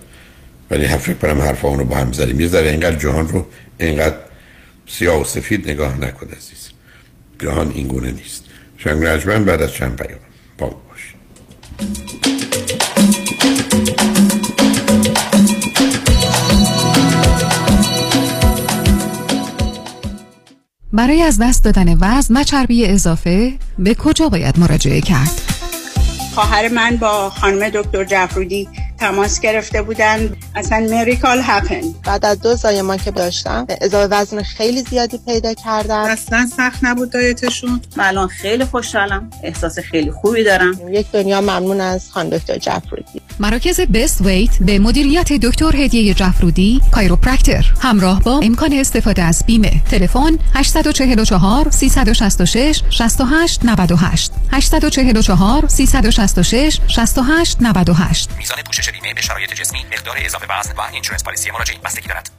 ولی 0.71 0.87
فکر 0.87 1.13
کنم 1.13 1.41
حرفا 1.41 1.75
رو 1.75 1.85
با 1.85 1.95
هم 1.95 2.11
زدیم. 2.11 2.39
یه 2.39 2.47
ذره 2.47 2.69
اینقدر 2.69 2.95
جهان 2.95 3.27
رو 3.27 3.47
اینقدر 3.79 4.15
سیاه 4.87 5.21
و 5.21 5.23
سفید 5.23 5.69
نگاه 5.69 5.99
نکن 5.99 6.27
عزیز. 6.27 6.69
جهان 7.39 7.71
این 7.75 7.87
گونه 7.87 8.11
نیست. 8.11 8.48
شنگ 8.83 9.05
رجمن 9.05 9.45
بعد 9.45 9.61
از 9.61 9.73
چند 9.73 9.95
پیام 9.95 10.19
با 10.57 10.67
باش 10.67 11.13
برای 20.93 21.21
از 21.21 21.39
دست 21.41 21.65
دادن 21.65 21.97
وزن 22.01 22.37
و 22.37 22.43
چربی 22.43 22.85
اضافه 22.85 23.53
به 23.79 23.93
کجا 23.93 24.29
باید 24.29 24.59
مراجعه 24.59 25.01
کرد؟ 25.01 25.41
خواهر 26.35 26.67
من 26.67 26.97
با 26.97 27.29
خانم 27.29 27.69
دکتر 27.69 28.03
جعفرودی 28.03 28.67
تماس 28.99 29.39
گرفته 29.39 29.81
بودن. 29.81 30.35
اصلا 30.55 30.79
مریکال 30.79 31.39
هپن 31.43 31.81
بعد 32.05 32.25
از 32.25 32.41
دو 32.41 32.55
زایمان 32.55 32.97
که 32.97 33.11
داشتم 33.11 33.67
اضافه 33.81 34.15
وزن 34.15 34.43
خیلی 34.43 34.81
زیادی 34.81 35.19
پیدا 35.25 35.53
کردم 35.53 36.03
اصلا 36.03 36.47
سخت 36.57 36.79
نبود 36.83 37.11
دایتشون. 37.11 37.81
من 37.97 38.05
الان 38.05 38.27
خیلی 38.27 38.65
خوشحالم. 38.65 39.29
احساس 39.43 39.79
خیلی 39.79 40.11
خوبی 40.11 40.43
دارم. 40.43 40.73
یک 40.91 41.11
دنیا 41.11 41.41
ممنون 41.41 41.81
از 41.81 42.11
خانم 42.11 42.29
دکتر 42.29 42.57
جعفرودی. 42.57 43.21
مراکز 43.39 43.79
بست 43.81 44.21
ویت 44.21 44.57
به 44.61 44.79
مدیریت 44.79 45.33
دکتر 45.33 45.75
هدیه 45.75 46.13
جعفرودی 46.13 46.81
کایروپرکتر 46.91 47.65
همراه 47.81 48.23
با 48.23 48.39
امکان 48.43 48.73
استفاده 48.73 49.23
از 49.23 49.43
بیمه. 49.45 49.71
تلفن 49.91 50.39
844 50.55 51.69
366 51.69 52.81
68 52.89 53.65
98 53.65 54.31
844 54.51 55.67
366 55.67 56.79
68 56.87 57.57
98 57.61 58.29
میزان 58.37 58.57
پوشش 58.65 58.88
بیمه 58.91 59.13
به 59.13 59.21
شرایط 59.21 59.53
جسمی 59.53 59.85
مقدار 59.91 60.15
اضافه 60.19 60.59
وزن 60.59 60.73
و 60.75 60.81
اینشورنس 60.81 61.23
پالیسی 61.23 61.51
مراجعه 61.51 61.77
بستگی 61.77 62.07
دارد. 62.07 62.38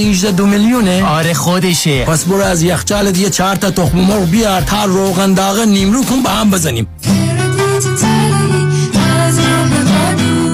818 0.00 0.30
دو 0.30 0.46
میلیونه؟ 0.46 1.04
آره 1.04 1.34
خودشه. 1.34 2.04
پس 2.04 2.24
برو 2.24 2.42
از 2.42 2.62
یخچالت 2.62 3.18
یه 3.18 3.30
چهار 3.30 3.56
تا 3.56 3.70
تخم 3.70 3.98
مرغ 3.98 4.30
بیار 4.30 4.60
تا 4.60 4.84
روغن 4.84 5.34
داغه 5.34 5.60
نیمرو 5.60 6.04
کن 6.04 6.22
با 6.22 6.30
هم 6.30 6.50
بزنیم. 6.50 6.86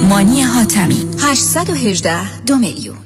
مانی 0.08 0.42
حاتمی. 0.42 1.06
818 1.18 2.42
دو 2.46 2.56
میلیون. 2.56 3.05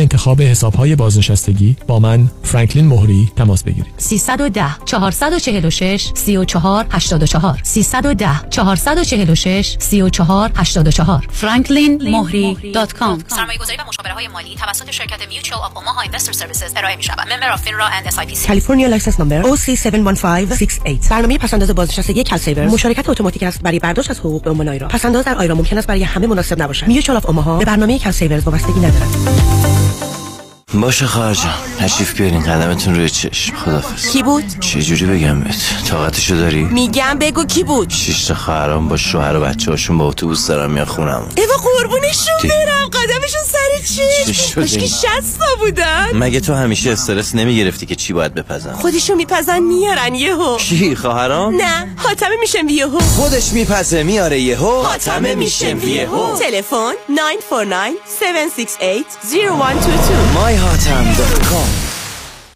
انتخاب 0.01 0.41
حسابهای 0.41 0.95
بازنشستگی 0.95 1.75
با 1.87 1.99
من 1.99 2.29
فرانکلین 2.43 2.85
مهری 2.85 3.31
تماس 3.35 3.63
بگیرید. 3.63 3.93
310 3.97 4.65
446 4.85 6.11
34 6.15 6.85
84 6.89 7.59
310 7.63 8.49
446 8.49 9.75
34 9.79 10.51
84 10.55 11.27
franklinmohri.com 11.41 13.21
سرمایه 13.27 13.57
گذاری 13.59 13.77
و 13.77 13.83
مشاوره 13.87 14.13
های 14.13 14.27
مالی 14.27 14.55
توسط 14.55 14.91
شرکت 14.91 15.27
Mutual 15.29 15.61
of 15.61 15.77
Omaha 15.77 16.01
Investor 16.01 16.31
Services 16.31 16.73
ارائه 16.75 16.95
می 16.95 17.03
شود 17.03 17.27
Member 17.33 17.51
of 17.51 17.61
FINRA 17.61 17.85
and 17.85 18.07
SIPC 18.07 18.47
California 18.47 18.87
License 18.87 19.19
Number 19.19 19.43
OC71568 19.43 21.09
برنامه 21.09 21.37
پسنداز 21.37 21.69
بازنشستگی 21.69 22.23
CalSavers 22.23 22.67
مشارکت 22.67 23.09
اتوماتیک 23.09 23.43
است 23.43 23.61
برای 23.61 23.79
برداشت 23.79 24.11
از 24.11 24.19
حقوق 24.19 24.43
به 24.43 24.49
عنوان 24.49 24.69
IRA 24.69 24.87
پسنداز 24.87 25.25
در 25.25 25.35
IRA 25.35 25.55
ممکن 25.55 25.77
است 25.77 25.87
برای 25.87 26.03
همه 26.03 26.27
مناسب 26.27 26.61
نباشد. 26.61 26.87
Mutual 26.87 27.17
of 27.17 27.25
Omaha 27.25 27.57
به 27.57 27.65
برنامه 27.65 27.99
CalSavers 27.99 28.43
وابستگی 28.43 28.79
ندارد. 28.79 29.90
باشه 30.73 31.07
خواهر 31.07 31.33
جان 31.33 31.53
تشریف 31.79 32.13
بیارین 32.13 32.43
قدمتون 32.43 32.95
روی 32.95 33.09
چشم. 33.09 33.55
خدافز 33.55 34.09
کی 34.09 34.23
بود؟ 34.23 34.43
چه 34.59 34.81
جوری 34.81 35.05
بگم 35.05 35.39
بهت؟ 35.39 35.55
طاقتشو 35.89 36.35
داری؟ 36.35 36.63
میگم 36.63 37.17
بگو 37.19 37.45
کی 37.45 37.63
بود؟ 37.63 37.89
شش 37.89 38.25
تا 38.25 38.35
خواهرام 38.35 38.87
با 38.87 38.97
شوهر 38.97 39.35
و 39.35 39.39
بچه 39.41 39.71
هاشون 39.71 39.97
با 39.97 40.07
اتوبوس 40.07 40.47
دارن 40.47 40.71
میان 40.71 40.85
خونم 40.85 41.29
ایوا 41.37 41.53
قربونشون 41.53 42.33
برم. 42.43 42.89
قدمشون 42.93 43.41
سر 43.45 43.93
چی؟ 43.95 44.33
چی؟ 44.33 44.59
مشکی 44.59 44.87
شستا 44.87 45.55
بودن. 45.59 46.07
مگه 46.13 46.39
تو 46.39 46.53
همیشه 46.53 46.91
استرس 46.91 47.35
نمی‌گرفتی 47.35 47.85
که 47.85 47.95
چی 47.95 48.13
باید 48.13 48.33
بپزن؟ 48.33 48.73
خودشون 48.73 49.17
میپزن 49.17 49.59
میارن 49.59 50.15
یهو. 50.15 50.57
کی 50.57 50.95
خواهرام؟ 50.95 51.55
نه 51.55 51.95
حاتمه 51.97 52.35
میشم 52.39 52.69
یهو. 52.69 52.99
خودش 52.99 53.53
میپزه 53.53 54.03
میاره 54.03 54.39
یهو. 54.39 54.81
حاتمه 54.81 55.35
میشم 55.35 55.87
یهو. 55.87 56.37
تلفن 56.37 56.93
949 57.09 57.75
768 58.21 59.05
0122 59.31 60.39
my 60.39 60.60
هاتم 60.61 61.03
dot 61.03 61.47
com 61.49 62.00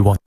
288631 0.00 0.26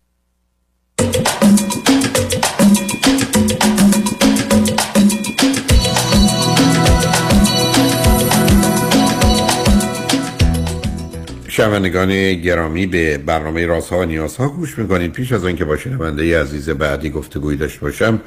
شنوندگان 11.59 12.33
گرامی 12.33 12.87
به 12.87 13.17
برنامه 13.17 13.65
رازها 13.65 13.99
و 13.99 14.05
نیازها 14.05 14.49
گوش 14.49 14.77
می‌کنید. 14.77 15.11
پیش 15.11 15.31
از 15.31 15.45
آنکه 15.45 15.65
با 15.65 15.77
شنونده 15.77 16.41
عزیز 16.41 16.69
بعدی 16.69 17.09
گفتگویی 17.09 17.57
داشته 17.57 17.79
باشم 17.79 18.21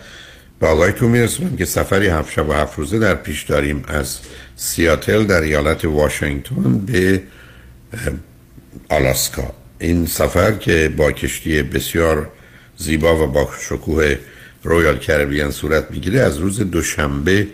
به 0.60 0.66
آقایتون 0.66 1.10
میرسونم 1.10 1.56
که 1.56 1.64
سفری 1.64 2.06
هفت 2.06 2.32
شب 2.32 2.48
و 2.48 2.52
هفت 2.52 2.78
روزه 2.78 2.98
در 2.98 3.14
پیش 3.14 3.42
داریم 3.42 3.84
از 3.88 4.18
سیاتل 4.56 5.24
در 5.24 5.40
ایالت 5.40 5.84
واشنگتن 5.84 6.78
به 6.78 7.22
آلاسکا. 8.88 9.61
این 9.82 10.06
سفر 10.06 10.52
که 10.52 10.92
با 10.96 11.12
کشتی 11.12 11.62
بسیار 11.62 12.28
زیبا 12.76 13.24
و 13.24 13.26
با 13.26 13.48
شکوه 13.60 14.16
رویال 14.62 14.98
کربیان 14.98 15.50
صورت 15.50 15.90
می‌گیره 15.90 16.20
از 16.20 16.38
روز 16.38 16.60
دوشنبه 16.60 17.46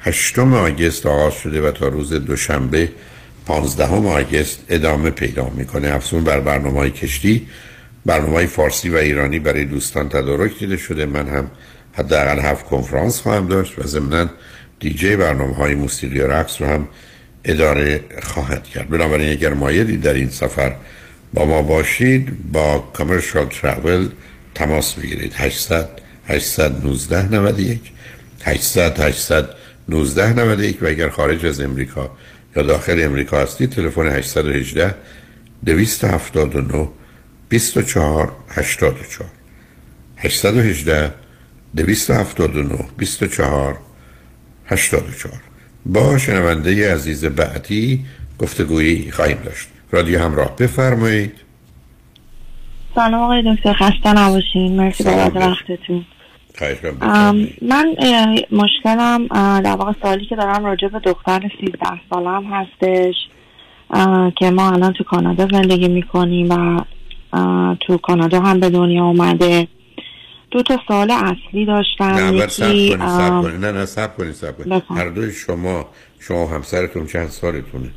هشتم 0.00 0.54
آگست 0.54 1.06
آغاز 1.06 1.34
شده 1.34 1.68
و 1.68 1.70
تا 1.70 1.88
روز 1.88 2.12
دوشنبه 2.12 2.88
پانزدهم 3.46 4.06
آگست 4.06 4.64
ادامه 4.68 5.10
پیدا 5.10 5.48
می‌کنه. 5.56 5.88
افزون 5.88 6.24
بر 6.24 6.40
برنامه 6.40 6.78
های 6.78 6.90
کشتی 6.90 7.46
برنامه 8.06 8.32
های 8.32 8.46
فارسی 8.46 8.88
و 8.88 8.96
ایرانی 8.96 9.38
برای 9.38 9.64
دوستان 9.64 10.08
تدارک 10.08 10.58
دیده 10.58 10.76
شده. 10.76 11.06
من 11.06 11.28
هم 11.28 11.50
حداقل 11.92 12.38
هفت 12.38 12.66
کنفرانس 12.66 13.20
خواهم 13.20 13.48
داشت 13.48 13.78
و 13.78 13.82
ضمنا 13.82 14.30
دیجی 14.80 15.16
برنامه 15.16 15.54
های 15.54 15.74
موسیقی 15.74 16.20
و 16.20 16.26
رقص 16.26 16.62
رو 16.62 16.68
هم 16.68 16.88
اداره 17.44 18.00
خواهد 18.22 18.64
کرد. 18.64 18.88
بنابراین 18.88 19.30
اگر 19.30 19.54
مایلی 19.54 19.96
در 19.96 20.14
این 20.14 20.30
سفر 20.30 20.76
با 21.34 21.44
ما 21.44 21.62
باشید 21.62 22.52
با 22.52 22.78
کامرشال 22.78 23.46
ترافل 23.46 24.08
تماس 24.54 24.94
بگیرید. 24.94 25.32
800 25.36 25.88
819 26.28 27.34
91 27.34 27.80
800 28.44 29.00
819 29.00 30.32
91 30.32 30.82
و 30.82 30.86
اگر 30.86 31.08
خارج 31.08 31.46
از 31.46 31.60
امریکا 31.60 32.10
یا 32.56 32.62
داخل 32.62 33.04
امریکا 33.04 33.40
هستید 33.42 33.70
تلفن 33.70 34.06
818 34.06 34.94
279 35.66 36.88
24 37.48 38.32
84 38.48 39.30
818 40.16 41.14
279 41.76 42.84
24 42.98 43.78
84 44.66 45.32
با 45.86 46.18
شنونده 46.18 46.94
عزیز 46.94 47.24
بعدی 47.24 48.04
گفتگویی 48.38 49.10
خواهیم 49.10 49.38
داشت. 49.44 49.68
رادیو 49.92 50.20
همراه. 50.20 50.56
بفرمایید. 50.56 51.32
سلام 52.94 53.22
آقای 53.22 53.54
دکتر. 53.54 53.72
خسته 53.72 54.12
نباشین. 54.12 54.76
مرسی 54.76 55.04
بابت 55.04 55.36
وقتتون. 55.36 56.04
من 57.62 57.94
مشکلم 58.52 59.26
در 59.60 59.76
واقع 59.76 59.92
سوالی 60.02 60.26
که 60.26 60.36
دارم 60.36 60.64
راجع 60.64 60.88
به 60.88 60.98
دختر 60.98 61.50
13 61.60 61.78
سالم 62.10 62.44
هستش 62.52 63.14
که 64.38 64.50
ما 64.50 64.70
الان 64.72 64.92
تو 64.92 65.04
کانادا 65.04 65.48
زندگی 65.52 65.88
می‌کنیم 65.88 66.50
و 66.50 66.84
تو 67.80 67.98
کانادا 67.98 68.40
هم 68.40 68.60
به 68.60 68.70
دنیا 68.70 69.04
اومده. 69.04 69.68
دو 70.50 70.62
تا 70.62 70.78
سوال 70.88 71.10
اصلی 71.10 71.66
داشتم. 71.66 72.04
نه 72.04 72.22
اول 72.22 72.46
سب 72.46 72.68
کنید 72.68 72.98
سب 72.98 73.32
ام، 73.32 73.42
کنید 73.42 73.64
نه 73.64 73.72
نه 73.72 73.86
سب 73.86 74.16
کنید 74.16 74.32
سب 74.32 74.54
بفرمایید. 74.58 74.84
هر 74.90 75.08
دوی 75.08 75.32
شما 75.32 75.86
شما 76.20 76.46
همسرتون 76.46 77.06
چند 77.06 77.28
سالتونه؟ 77.28 77.88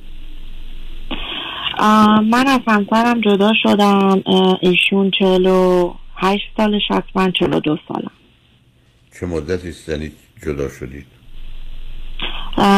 من 2.22 2.48
از 2.48 2.62
همسرم 2.68 3.22
جدا 3.22 3.52
شدم 3.64 4.24
ایشون 4.62 5.12
چلو 5.20 5.94
هشت 6.16 6.44
سالش 6.58 6.82
هست 6.90 7.08
من 7.16 7.32
چلو 7.32 7.60
دو 7.60 7.78
سالم. 7.88 8.12
چه 9.20 9.26
مدتی 9.26 9.70
است؟ 9.70 9.90
یعنی 9.90 10.12
جدا 10.46 10.70
شدید؟ 10.70 11.06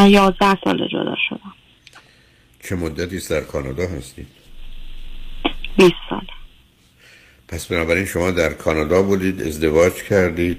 یازده 0.08 0.58
سال 0.64 0.88
جدا 0.88 1.16
شدم. 1.30 1.54
چه 2.64 2.76
مدتی 2.76 3.20
در 3.30 3.42
کانادا 3.42 3.84
هستید؟ 3.84 4.28
بیست 5.78 5.96
سال 6.10 6.26
پس 7.48 7.66
بنابراین 7.66 8.06
شما 8.06 8.32
در 8.32 8.54
کانادا 8.54 9.02
بودید 9.02 9.42
ازدواج 9.42 9.94
کردید. 9.94 10.58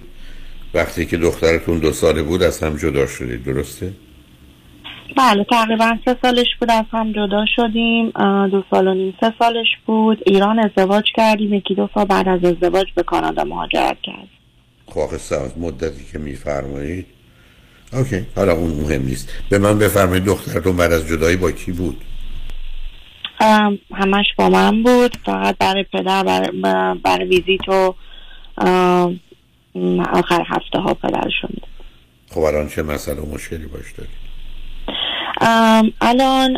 وقتی 0.75 1.07
که 1.07 1.17
دخترتون 1.17 1.79
دو 1.79 1.93
ساله 1.93 2.23
بود 2.23 2.43
از 2.43 2.63
هم 2.63 2.77
جدا 2.77 3.07
شدید 3.07 3.45
درسته؟ 3.45 3.93
بله 5.17 5.45
تقریبا 5.45 5.99
سه 6.05 6.17
سالش 6.23 6.47
بود 6.61 6.71
از 6.71 6.85
هم 6.93 7.13
جدا 7.13 7.45
شدیم 7.57 8.11
دو 8.49 8.65
سال 8.71 8.89
و 8.89 8.95
نیم 8.95 9.15
سه 9.21 9.33
سالش 9.39 9.67
بود. 9.87 10.19
ایران 10.27 10.59
ازدواج 10.59 11.05
کردیم 11.15 11.55
یکی 11.55 11.75
دو 11.75 11.89
سال 11.95 12.05
بعد 12.05 12.29
از 12.29 12.45
ازدواج 12.45 12.87
به 12.95 13.03
کانادا 13.03 13.45
مهاجرت 13.45 13.97
کرد 14.03 14.29
خب 14.87 14.99
آخه 14.99 15.15
از 15.17 15.59
مدتی 15.59 16.05
که 16.13 16.19
میفرمایید. 16.19 17.07
اوکی 17.93 18.27
حالا 18.37 18.53
اون 18.53 18.71
مهم 18.71 19.03
نیست. 19.03 19.29
به 19.51 19.59
من 19.59 19.79
بفرمایید 19.79 20.25
دخترتون 20.25 20.77
بعد 20.77 20.93
از 20.93 21.09
جدایی 21.09 21.37
با 21.37 21.51
کی 21.51 21.73
بود؟ 21.73 22.05
همش 23.95 24.27
با 24.39 24.49
من 24.49 24.83
بود 24.83 25.17
فقط 25.27 25.59
برای 25.59 25.85
پدر 25.93 26.23
برای, 26.23 26.51
برای 27.05 27.29
ویزیت 27.29 27.69
و 27.69 27.95
آخر 30.13 30.45
هفته 30.47 30.79
ها 30.79 30.95
پدرشون 30.95 31.51
خب 32.31 32.41
الان 32.41 32.69
چه 32.69 32.83
مسئله 32.83 33.21
و 33.21 33.35
مشکلی 33.35 33.67
باش 33.67 33.93
دارید 33.93 34.11
ام، 34.11 34.18
الان 36.01 36.53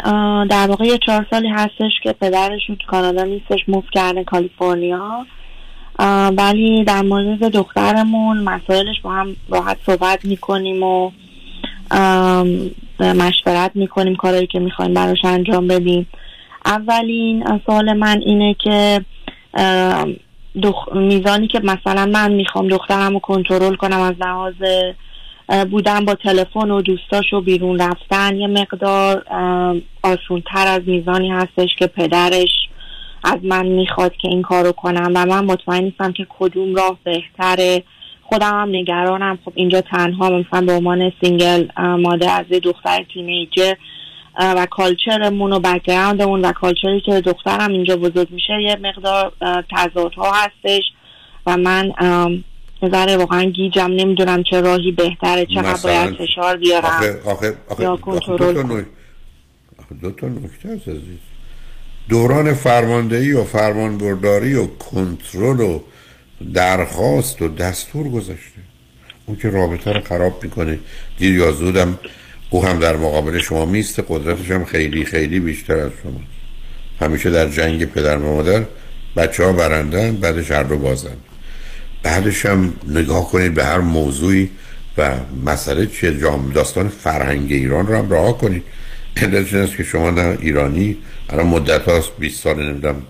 در 0.47 0.67
واقع 0.67 0.97
چهار 1.07 1.27
سالی 1.31 1.49
هستش 1.49 1.93
که 2.03 2.13
پدرشون 2.13 2.77
تو 2.77 2.87
کانادا 2.87 3.25
نیستش 3.25 3.69
موف 3.69 3.85
کرده 3.93 4.25
کالیفرنیا. 4.25 5.27
ولی 6.37 6.85
در 6.85 7.03
مورد 7.03 7.39
دخترمون 7.39 8.37
مسائلش 8.37 9.01
با 9.03 9.11
هم 9.11 9.37
راحت 9.49 9.77
صحبت 9.87 10.25
می‌کنیم 10.25 10.83
و 10.83 11.11
مشورت 13.01 13.71
می‌کنیم 13.75 14.17
کارهایی 14.17 14.47
که 14.47 14.59
می‌خوایم 14.59 14.95
براش 14.95 15.25
انجام 15.25 15.67
بدیم. 15.67 16.07
اولین 16.65 17.61
سوال 17.67 17.93
من 17.93 18.21
اینه 18.27 18.55
که 18.55 19.05
دخ... 20.63 20.89
میزانی 20.93 21.49
که 21.49 21.61
مثلا 21.61 22.07
من 22.07 22.33
می‌خوام 22.33 22.69
دخترم 22.69 23.13
رو 23.13 23.19
کنترل 23.19 23.75
کنم 23.75 24.01
از 24.01 24.15
لحاظ 24.21 24.55
بودن 25.71 26.05
با 26.05 26.15
تلفن 26.15 26.71
و 26.71 26.83
دوستاش 26.83 27.33
و 27.33 27.41
بیرون 27.41 27.81
رفتن. 27.81 28.37
یه 28.37 28.47
مقدار 28.47 29.25
آسون 30.03 30.43
تر 30.55 30.67
از 30.67 30.81
میزانی 30.87 31.31
هستش 31.31 31.69
که 31.79 31.87
پدرش 31.87 32.69
از 33.25 33.39
من 33.43 33.67
می‌خواد 33.67 34.13
که 34.17 34.29
این 34.29 34.43
کارو 34.43 34.73
کنم 34.73 35.13
و 35.15 35.27
من 35.27 35.45
مطمئن 35.45 35.85
نیستم 35.85 36.13
که 36.13 36.27
کدوم 36.39 36.75
راه 36.75 36.99
بهتره. 37.05 37.83
خودم 38.23 38.61
هم 38.61 38.69
نگرانم. 38.69 39.39
خب 39.45 39.53
اینجا 39.55 39.81
تنها 39.81 40.31
مثلا 40.31 40.61
به 40.61 40.73
عنوان 40.73 41.13
single 41.23 41.69
اه، 41.77 41.97
مادر 41.97 42.41
از 42.41 42.61
دختر 42.63 43.05
teenager 43.15 43.75
و 44.39 44.67
culture 44.71 45.28
مون 45.28 45.53
و 45.53 45.61
background 45.61 46.22
مون 46.22 46.41
و 46.41 46.53
culture 46.53 46.95
ی 46.95 47.01
که 47.01 47.21
دخترم 47.21 47.73
اینجا 47.73 47.97
بزرگ 47.97 48.29
میشه 48.31 48.63
یه 48.63 48.77
مقدار 48.83 49.33
تضادها 49.77 50.33
هستش 50.33 50.83
و 51.47 51.57
من 51.57 51.93
ذره 52.89 53.17
واقعا 53.17 53.45
گیجم 53.45 53.91
نمی‌دونم 53.97 54.43
چه 54.43 54.61
راهی 54.61 54.93
بهتره 54.93 55.47
چقدر 55.47 55.73
مثلا- 55.73 56.05
باید 56.07 56.19
فشار 56.19 56.57
بیارم. 56.57 56.85
آخه 56.85 57.21
آخه 57.25 57.55
آخه 57.69 57.83
یا 57.83 57.93
آخه 57.93 58.03
کنترل 58.03 58.53
دو 58.53 58.63
تا 58.63 58.85
دو 60.03 60.11
تا 60.11 60.27
نکته 60.27 60.69
هست 60.69 60.89
عزیز. 60.89 61.19
دوران 62.09 62.55
فرماندهی 62.55 63.33
و 63.33 63.45
فرمانبرداری 63.45 64.55
و 64.55 64.67
کنترل 64.67 65.61
و 65.61 65.81
درخواست 66.55 67.43
و 67.43 67.49
دستور 67.49 68.09
گذاشته. 68.09 68.61
اون 69.27 69.37
که 69.37 69.51
رابطه 69.51 69.93
رو 69.93 70.01
خراب 70.01 70.43
می‌کنه. 70.43 70.79
دیر 71.19 71.35
یا 71.35 71.53
زودم 71.53 71.99
او 72.51 72.65
هم 72.65 72.79
در 72.79 72.97
مقابل 72.97 73.39
شما 73.39 73.65
میسته 73.67 74.05
قدرتش 74.09 74.51
هم 74.51 74.65
خیلی 74.65 75.05
خیلی 75.05 75.41
بیشتر 75.41 75.77
از 75.77 75.91
شما 76.03 76.21
همیشه 77.01 77.31
در 77.31 77.49
جنگ 77.49 77.85
پدر 77.85 78.19
و 78.19 78.37
مادر 78.37 78.65
بچه 79.17 79.45
ها 79.45 79.53
برندن 79.53 80.17
بعدش 80.17 80.51
هر 80.51 80.63
رو 80.63 80.79
بازن. 80.79 81.17
بعدش 82.03 82.47
هم 82.47 82.73
نگاه 82.89 83.31
کنید 83.31 83.55
به 83.55 83.65
هر 83.65 83.79
موضوعی 83.79 84.51
و 84.99 85.17
مسئله 85.45 85.87
چیه. 85.87 86.19
جام 86.19 86.53
داستان 86.53 86.89
فرهنگ 86.89 87.53
ایران 87.53 87.87
رو 87.87 87.97
هم 87.97 88.11
رها 88.11 88.33
کنید. 88.33 88.63
علتش 89.17 89.55
است 89.55 89.77
که 89.77 89.85
شما 89.85 90.11
نه 90.11 90.39
ایرانی 90.41 90.97
الان 91.29 91.47
مدت 91.47 91.83
هاست 91.83 92.11
20 92.19 92.43
سال 92.43 92.71
نمی‌دونم 92.71 93.03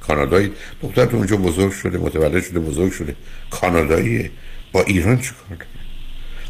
کانادایی. 0.00 0.52
دخترتون 0.82 1.18
اونجا 1.18 1.36
بزرگ 1.36 1.72
شده 1.72 1.98
متولد 1.98 2.42
شده 2.42 2.60
بزرگ 2.60 2.92
شده. 2.92 3.16
کاناداییه. 3.50 4.30
با 4.72 4.82
ایران 4.82 5.16
چیکار 5.20 5.58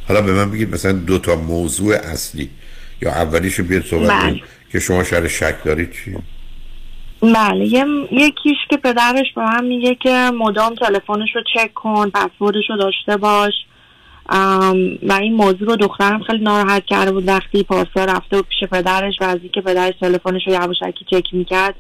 حالا 0.09 0.21
به 0.21 0.33
من 0.33 0.51
بگید 0.51 0.75
مثلا 0.75 0.93
دو 0.93 1.19
تا 1.19 1.37
موضوع 1.37 1.95
اصلی 1.95 2.51
یا 3.03 3.11
اولیش 3.11 3.59
رو 3.59 3.65
بیاد 3.65 3.85
صحبت 3.85 4.11
بله. 4.11 4.31
کنید 4.31 4.43
که 4.73 4.81
شما 4.81 5.05
شر 5.05 5.29
شک 5.29 5.65
دارید 5.65 5.93
چیه؟ 5.93 6.19
بله 7.23 7.67
یه 7.67 7.85
یکیش 8.11 8.57
که 8.71 8.77
پدرش 8.77 9.27
به 9.37 9.43
من 9.43 9.65
میگه 9.65 9.95
که 9.95 10.31
مدام 10.35 10.75
تلفنش 10.75 11.29
رو 11.35 11.43
چک 11.55 11.75
کن 11.75 12.11
پسوردش 12.11 12.65
رو 12.71 12.77
داشته 12.77 13.17
باش. 13.17 13.53
و 15.03 15.13
این 15.21 15.35
موضوع 15.35 15.69
رو 15.69 15.77
دخترم 15.77 16.23
خیلی 16.23 16.45
ناراحت 16.45 16.85
کرده 16.87 17.13
بود 17.13 17.29
وقتی 17.29 17.63
پارسا 17.63 18.05
رفته 18.05 18.37
بود 18.37 18.47
پیش 18.49 18.69
پدرش 18.71 19.15
و 19.21 19.25
از 19.25 19.39
اینکه 19.43 19.61
پدرش 19.61 19.95
تلفنش 20.01 20.43
رو 20.47 20.53
یواشکی 20.53 21.05
چک 21.11 21.35
می‌کرد. 21.35 21.75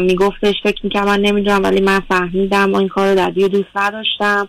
میگفتش 0.00 0.54
فکر 0.62 0.80
می‌کرد 0.84 1.06
من 1.06 1.20
نمی‌دونم 1.20 1.62
ولی 1.62 1.80
من 1.80 2.00
فهمیدم 2.00 2.72
و 2.72 2.76
این 2.76 2.88
کار 2.88 3.08
رو 3.08 3.14
در 3.14 3.30
دوست 3.30 3.76
نداشتم. 3.76 4.48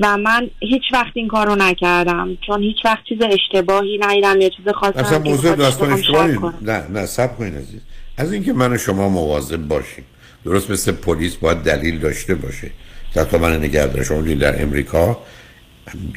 و 0.00 0.16
من 0.16 0.50
هیچ 0.60 0.82
وقت 0.92 1.12
این 1.14 1.28
کار 1.28 1.46
رو 1.46 1.56
نکردم. 1.56 2.38
چون 2.46 2.62
هیچ 2.62 2.76
وقت 2.84 3.04
چیز 3.04 3.18
اشتباهی 3.22 3.98
ندیدم 3.98 4.40
یا 4.40 4.48
چیز 4.48 4.68
خاصی 4.68 4.98
اصلا 4.98 5.18
هم 5.18 5.24
موضوع 5.24 5.54
داستان 5.54 5.92
اشتباهی. 5.92 6.38
نه 6.62 6.86
نه 6.90 7.06
سب 7.06 7.36
کنید 7.38 7.54
عزیز. 7.54 7.80
از 8.16 8.32
اینکه 8.32 8.52
من 8.52 8.72
و 8.72 8.78
شما 8.78 9.08
مواظب 9.08 9.56
باشیم. 9.56 10.04
درست 10.44 10.70
مثل 10.70 10.92
پلیس 10.92 11.34
باید 11.34 11.58
دلیل 11.58 11.98
داشته 11.98 12.34
باشه. 12.34 12.70
حتی 13.16 13.38
من 13.38 13.56
نگه 13.56 13.86
داره 13.86 14.04
شما 14.04 14.20
در 14.20 14.62
امریکا 14.62 15.18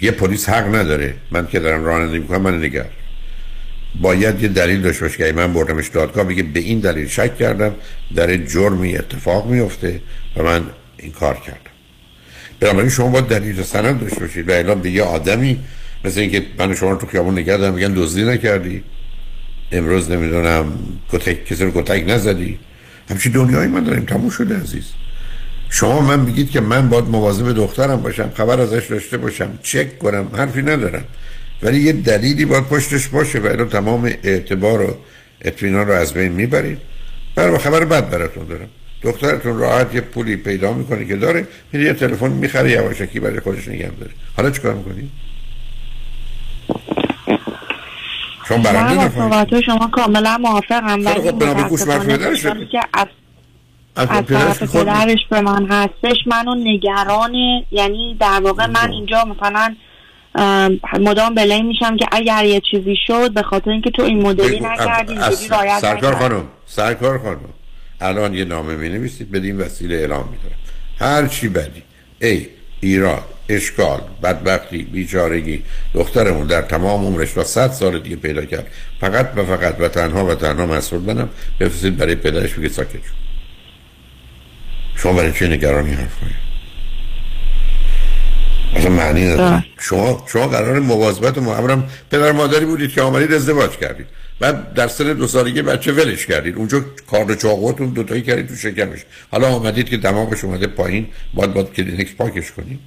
یه 0.02 0.12
پلیس 0.12 0.50
حق 0.50 0.76
نداره. 0.76 1.14
من 1.32 1.48
که 1.48 1.60
دارم 1.60 1.86
رانندگی 1.86 2.20
می‌کنم 2.20 2.42
من 2.42 2.58
نگه. 2.58 2.86
باید 4.02 4.44
یه 4.44 4.48
دلیل 4.48 4.82
داشته 4.82 5.02
باشه 5.02 5.18
که 5.18 5.32
من 5.32 5.54
بردمش 5.54 5.88
دادگاه 5.88 6.24
بگه 6.24 6.44
به 6.44 6.60
این 6.60 6.80
دلیل 6.80 7.08
شک 7.08 7.38
کردم 7.38 7.76
در 8.16 8.38
جرمی 8.38 8.98
اتفاق 8.98 9.50
میفته 9.50 10.02
و 10.38 10.44
من 10.44 10.64
این 10.98 11.12
کار 11.12 11.36
کردم. 11.36 11.72
بنابراین 12.60 12.90
شما 12.90 13.10
باید 13.10 13.26
دلیل 13.26 13.64
سند 13.64 14.02
داشته 14.02 14.20
باشید. 14.20 14.50
و 14.50 14.52
اعلام 14.52 14.82
به 14.82 14.92
یه 14.92 15.04
آدمی 15.04 15.60
مثل 16.06 16.20
اینکه 16.20 16.46
من 16.58 16.76
شما 16.76 16.92
رو 16.92 16.98
تو 16.98 17.08
خیابون 17.08 17.40
نگه 17.40 17.58
دارم 17.58 17.74
میگن 17.74 17.94
دزدی 17.94 18.24
نکردی. 18.24 18.84
امروز 19.72 20.12
نمی‌دونم 20.12 20.66
کتک 21.12 21.46
کسی 21.46 21.66
رو 21.66 21.82
کتک 21.82 22.04
نزدی؟ 22.08 22.60
همچین 23.10 23.32
دنیای 23.32 23.68
من 23.68 23.84
داریم 23.84 24.06
تموم 24.06 24.30
شده 24.30 24.56
عزیز. 24.56 24.86
شما 25.70 26.02
من 26.02 26.26
بگید 26.26 26.50
که 26.50 26.62
من 26.62 26.90
باید 26.90 27.06
مواظب 27.06 27.54
دخترم 27.54 28.02
باشم 28.02 28.32
خبر 28.36 28.60
ازش 28.62 28.88
داشته 28.90 29.18
باشم 29.18 29.60
چک 29.64 30.00
کنم 30.00 30.28
حرفی 30.34 30.62
ندارم. 30.62 31.04
ولی 31.62 31.80
یه 31.80 31.94
دلیلی 31.94 32.46
باید 32.46 32.64
پشتش 32.64 33.08
باشه 33.08 33.40
و 33.40 33.46
الا 33.46 33.66
تمام 33.66 34.12
اعتبار 34.24 34.82
و 34.82 34.98
اطمینان 35.42 35.88
رو 35.88 35.94
از 35.94 36.14
بین 36.14 36.32
می‌برید. 36.32 36.78
برای 37.36 37.58
خبر 37.58 37.86
بد 37.86 38.10
براتون 38.10 38.48
دارم. 38.48 38.68
دخترتون 39.02 39.58
راحت 39.58 39.96
یه 39.96 40.02
پولی 40.02 40.36
پیدا 40.36 40.74
می‌کنه 40.74 41.06
که 41.06 41.16
داره 41.16 41.48
میره 41.74 41.86
یه 41.86 41.94
تلفن 41.94 42.32
می‌خره 42.32 42.72
یواشکی 42.72 43.20
برای 43.20 43.40
خودش 43.40 43.68
نگه 43.68 43.92
داره 44.00 44.12
حالا 44.38 44.50
چیکار 44.50 44.76
می‌کنی؟ 44.76 45.10
شما 48.50 48.58
برنده 48.58 49.20
من 49.20 49.30
با 49.30 49.42
نفرید 49.42 49.62
شما 49.66 49.88
کاملا 49.88 50.38
موافقم 50.38 51.06
ولی 51.06 51.32
خب، 51.32 51.32
بنابراین 51.32 51.68
گوش 51.68 52.44
که 52.72 52.80
از 52.94 53.08
از 53.96 54.08
طرف 54.26 54.76
پدرش 54.76 55.20
به 55.30 55.42
من 55.42 55.66
هستش. 55.72 56.18
منو 56.28 56.56
نگران 56.56 57.34
یعنی 57.72 58.18
در 58.20 58.42
واقع 58.44 58.66
من 58.66 58.92
اینجا 58.92 59.26
مثلا 59.26 59.76
ام، 60.36 60.80
مدام 61.00 61.36
بلیم 61.36 61.66
میشم 61.66 61.98
که 61.98 62.06
اگر 62.12 62.46
یه 62.46 62.62
چیزی 62.72 62.96
شد 63.08 63.34
به 63.34 63.42
خاطر 63.42 63.70
اینکه 63.70 63.92
تو 63.92 64.02
این 64.02 64.22
مدلی 64.22 64.60
نکردی 64.60 65.14
اینجوری 65.14 65.36
سرکار. 65.82 66.16
خانم 66.16 66.44
سرکار 66.66 67.20
خانم 67.20 67.40
الان 68.02 68.34
یه 68.34 68.46
نامه 68.46 68.76
می 68.76 68.90
نویسید 68.90 69.32
بدین 69.32 69.58
وسیله 69.58 69.96
اعلام 69.96 70.30
میدارم 70.30 70.60
هر 71.00 71.28
چی 71.28 71.50
بدی 71.50 71.84
ای 72.22 72.48
ایراد 72.82 73.24
اشکال 73.50 74.02
بدبختی 74.24 74.84
بیچارگی. 74.84 75.64
دخترمون 75.94 76.48
در 76.48 76.62
تمام 76.62 77.06
عمرش 77.06 77.38
و 77.38 77.44
صد 77.44 77.72
سال 77.72 78.00
دیگه 78.00 78.16
پیدا 78.16 78.46
کرد. 78.46 78.68
فقط 79.00 79.32
و 79.36 79.46
فقط 79.46 79.76
و 79.80 79.88
تنها 79.88 80.26
و 80.26 80.36
تنها 80.36 80.66
مسئول 80.66 81.02
منم. 81.02 81.30
بفرستید 81.60 81.98
برای 81.98 82.16
پدرش 82.16 82.54
بگید 82.54 82.72
ساکت 82.72 82.94
شو. 82.94 83.14
شما 84.96 85.14
برای 85.14 85.34
چه 85.34 85.48
نگرانی 85.48 85.94
حرف 85.94 86.20
کنید 86.20 86.50
اصلا 88.76 88.90
معنی 88.92 89.26
نداره. 89.26 89.66
شما 89.80 90.26
شما 90.28 90.48
قرار 90.48 90.80
مواظبت 90.80 91.38
و 91.38 91.42
معمرم 91.42 91.90
پدر 92.12 92.32
مادری 92.32 92.66
بودید 92.66 92.92
که 92.92 93.02
آمدید 93.02 93.34
ازدواج 93.34 93.72
کردید. 93.78 94.06
بعد 94.40 94.74
در 94.74 94.88
سن 94.88 95.14
دو 95.14 95.28
سالگی 95.28 95.62
بچه 95.62 95.92
ولش 95.92 96.26
کردید. 96.26 96.56
اونجا 96.56 96.86
کار 97.12 97.36
چاقوتون 97.36 97.90
دوتایی 97.90 98.22
کردید 98.22 98.48
تو 98.48 98.56
شکمش. 98.56 99.00
حالا 99.32 99.48
آمدید 99.48 99.90
که 99.90 99.98
دماغش 99.98 100.44
اومده 100.44 100.68
پایین 100.68 101.08
باید 101.34 101.54
باید 101.54 101.74
کلینکس 101.74 102.14
پاکش 102.14 102.52
کنید. 102.52 102.80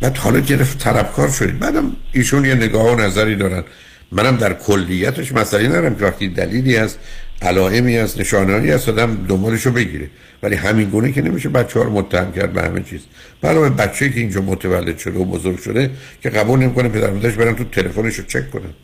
بعد 0.00 0.16
حالا 0.16 0.40
گرفت 0.40 0.78
طلبکار 0.78 1.30
شدید. 1.30 1.58
بعدم 1.58 1.96
ایشون 2.12 2.44
یه 2.44 2.54
نگاه 2.54 2.92
و 2.92 3.00
نظری 3.00 3.36
دارن. 3.36 3.64
منم 4.12 4.36
در 4.36 4.54
کلیتش 4.54 5.32
مسئله 5.32 5.68
ندارم 5.68 5.94
که 5.94 6.04
وقتی 6.04 6.28
دلیلی 6.28 6.76
از 6.76 6.96
علائمی 7.42 7.98
از 7.98 8.20
نشانهایی 8.20 8.70
هست 8.70 8.88
آدم 8.88 9.26
دنبالش 9.28 9.66
رو 9.66 9.72
بگیره. 9.72 10.10
ولی 10.42 10.56
همین 10.56 10.90
گونه 10.90 11.12
که 11.12 11.22
نمیشه 11.22 11.48
بچه 11.48 11.78
ها 11.78 11.84
رو 11.84 11.92
متهم 11.92 12.32
کرد 12.32 12.52
به 12.52 12.62
همه 12.62 12.82
چیز. 12.82 13.00
برای 13.40 13.70
بچه 13.70 14.10
که 14.10 14.20
اینجا 14.20 14.40
متولد 14.40 14.98
شده 14.98 15.18
و 15.18 15.24
بزرگ 15.24 15.58
شده 15.58 15.90
که 16.22 16.30
قبول 16.30 16.58
نمی‌کنه 16.58 16.88
پدر 16.88 17.10
مادرش 17.10 17.34
برن 17.34 17.56
تو 17.56 17.64
تلفنش 17.64 18.14
رو 18.14 18.24
چک 18.24 18.50
کنن. 18.50 18.74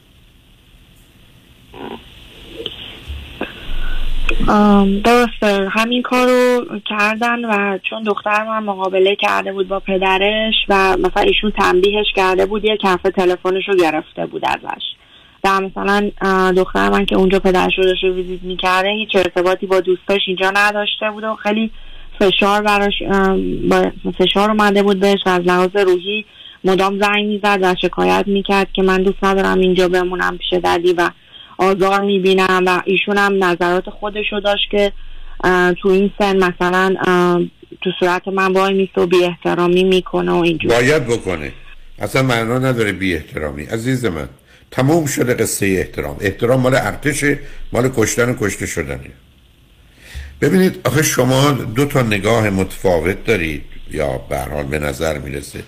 درسته. 5.04 5.68
همین 5.70 6.02
کار 6.02 6.26
رو 6.26 6.64
کردن 6.88 7.44
و 7.44 7.78
چون 7.90 8.02
دختر 8.02 8.44
من 8.44 8.62
مقابله 8.62 9.16
کرده 9.16 9.52
بود 9.52 9.68
با 9.68 9.80
پدرش 9.80 10.54
و 10.68 10.96
مثلا 10.96 11.22
ایشون 11.22 11.50
تنبیهش 11.50 12.06
کرده 12.16 12.46
بود 12.46 12.64
یه 12.64 12.76
کفه 12.76 13.10
تلفنش 13.10 13.68
رو 13.68 13.76
گرفته 13.76 14.26
بود 14.26 14.42
ازش. 14.44 14.82
و 15.44 15.60
مثلا 15.60 16.10
دختر 16.56 16.90
من 16.90 17.06
که 17.06 17.16
اونجا 17.16 17.38
پدرش 17.38 17.78
رو 17.78 18.12
ویزیت 18.14 18.42
می‌کرده 18.42 18.88
هیچ 18.88 19.16
ارتباطی 19.16 19.66
با 19.66 19.80
دوستاش 19.80 20.20
اینجا 20.26 20.52
نداشته 20.54 21.10
بود 21.10 21.24
و 21.24 21.34
خیلی 21.34 21.70
فشار 22.20 22.62
براش 22.62 23.02
فشار 24.18 24.50
اومده 24.50 24.82
بود 24.82 25.00
بهش 25.00 25.18
و 25.26 25.28
از 25.28 25.42
لحاظ 25.42 25.76
روحی 25.76 26.24
مدام 26.64 26.98
زنگ 27.00 27.26
می‌زد 27.26 27.58
و 27.62 27.74
شکایت 27.82 28.24
می‌کرد 28.26 28.72
که 28.72 28.82
من 28.82 29.02
دوست 29.02 29.24
ندارم 29.24 29.58
اینجا 29.58 29.88
بمونم 29.88 30.38
پیش 30.38 30.52
ددی 30.52 30.92
و 30.92 31.10
آزار 31.58 32.00
می‌بینم 32.00 32.62
و 32.66 32.82
ایشون 32.84 33.18
هم 33.18 33.44
نظرات 33.44 33.90
خودش 33.90 34.32
رو 34.32 34.40
داشت 34.40 34.70
که 34.70 34.92
تو 35.82 35.88
این 35.88 36.10
سن 36.18 36.36
مثلا 36.36 36.94
تو 37.80 37.90
صورت 38.00 38.28
من 38.28 38.52
وای 38.52 38.74
میسته 38.74 39.00
و 39.00 39.06
بی 39.06 39.24
احترامی 39.24 39.84
می‌کنه 39.84 40.32
و 40.32 40.34
اینجور. 40.34 40.72
باید 40.72 41.06
بکنه. 41.06 41.52
اصلا 41.98 42.22
معنا 42.22 42.58
نداره 42.58 42.92
بی 42.92 43.14
احترامی 43.14 43.64
عزیز 43.64 44.04
من 44.04 44.28
تموم 44.70 45.06
شده 45.06 45.34
قصه 45.34 45.66
احترام. 45.66 46.16
احترام 46.20 46.60
مال 46.60 46.74
ارتشه 46.74 47.38
مال 47.72 47.90
کشتن 47.96 48.30
و 48.30 48.34
کشته 48.40 48.66
شدنه. 48.66 49.10
ببینید 50.40 50.80
آخه 50.84 51.02
شما 51.02 51.50
دو 51.50 51.84
تا 51.84 52.02
نگاه 52.02 52.50
متفاوت 52.50 53.24
دارید 53.24 53.64
یا 53.90 54.18
به 54.28 54.38
حال 54.38 54.64
به 54.64 54.78
نظر 54.78 55.18
می‌رسه 55.18 55.62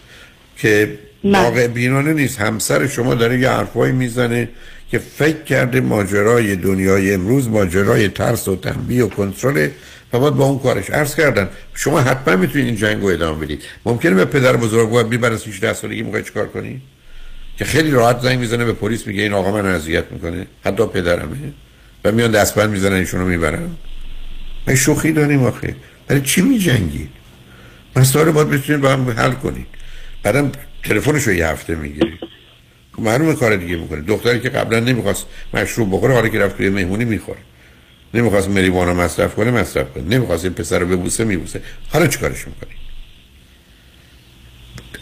که 0.58 0.98
واقع 1.24 1.66
بینانه 1.66 2.12
نیست. 2.12 2.40
همسر 2.40 2.86
شما 2.86 3.14
داره 3.14 3.38
یه 3.38 3.50
حرفایی 3.50 3.92
می‌زنه. 3.92 4.48
که 4.90 4.98
فکر 4.98 5.42
کرده 5.42 5.80
ماجرای 5.80 6.56
دنیای 6.56 7.14
امروز 7.14 7.48
ماجرای 7.48 8.08
ترس 8.08 8.48
و 8.48 8.56
تنبیه 8.56 9.04
و 9.04 9.08
کنترل 9.08 9.68
و 10.12 10.18
باید 10.18 10.34
با 10.34 10.44
اون 10.44 10.58
کارش 10.58 10.90
عرض 10.90 11.14
کردن. 11.14 11.48
شما 11.74 12.00
حتما 12.00 12.36
می‌تونید 12.36 12.66
این 12.66 12.76
جنگ 12.76 13.02
رو 13.02 13.06
ادامه 13.06 13.44
بدید. 13.44 13.62
ممکنه 13.84 14.14
به 14.14 14.24
پدر 14.24 14.56
بزرگ 14.56 14.88
باید 14.90 15.08
بیبر 15.08 15.32
از 15.32 15.46
18 15.46 15.72
سالگی 15.72 16.02
موقع 16.02 16.22
چیکار 16.22 16.46
کنی؟ 16.48 16.82
که 17.58 17.64
خیلی 17.64 17.90
راحت 17.90 18.20
زنگ 18.20 18.38
می‌زنه 18.38 18.64
به 18.64 18.72
پلیس 18.72 19.06
میگه 19.06 19.22
این 19.22 19.32
آقا 19.32 19.52
من 19.52 19.66
اذیت 19.66 20.04
می‌کنه. 20.10 20.46
حتی 20.64 20.86
پدرمه. 20.86 21.36
و 22.04 22.12
میان 22.12 22.30
دستبند 22.30 22.70
می‌زنن 22.70 22.96
ایشونو 22.96 23.24
می‌برن. 23.24 23.70
ما 24.68 24.74
شوخی 24.74 25.12
داریم 25.12 25.42
آخه. 25.42 25.76
برای 26.06 26.22
چی 26.22 26.42
میجنگید 26.42 27.10
مسائل 27.96 28.30
باید 28.30 28.48
بتونید 28.48 28.82
با 28.82 28.88
هم 28.88 29.10
حل 29.10 29.32
کنید. 29.32 29.66
بعدم 30.22 30.52
تلفنش 30.84 31.22
رو 31.22 31.32
یه 31.32 31.46
هفته 31.46 31.74
می‌گیرید. 31.74 32.18
معلومه 32.98 33.34
کار 33.34 33.56
دیگه 33.56 33.76
می‌کنه. 33.76 34.00
دختری 34.00 34.40
که 34.40 34.48
قبلا 34.48 34.80
نمی‌خواست 34.80 35.26
مشروب 35.54 35.96
بخوره 35.96 36.14
حالا 36.14 36.28
که 36.28 36.38
رفت 36.38 36.56
توی 36.56 36.68
مهمونی 36.68 37.04
می‌خوره. 37.04 37.38
نمی‌خواست 38.14 38.48
مریوانا 38.48 38.94
مصرف 38.94 39.34
کنه 39.34 39.50
مصرف 39.50 39.86
کنه. 39.94 40.04
نمی‌خواست 40.04 40.44
این 40.44 40.54
پسر 40.54 40.78
رو 40.78 40.86
ببوسه 40.86 41.24
میبوسه. 41.24 41.60
حالا 41.92 42.06
چیکارش 42.06 42.46
می‌کنی؟ 42.46 42.70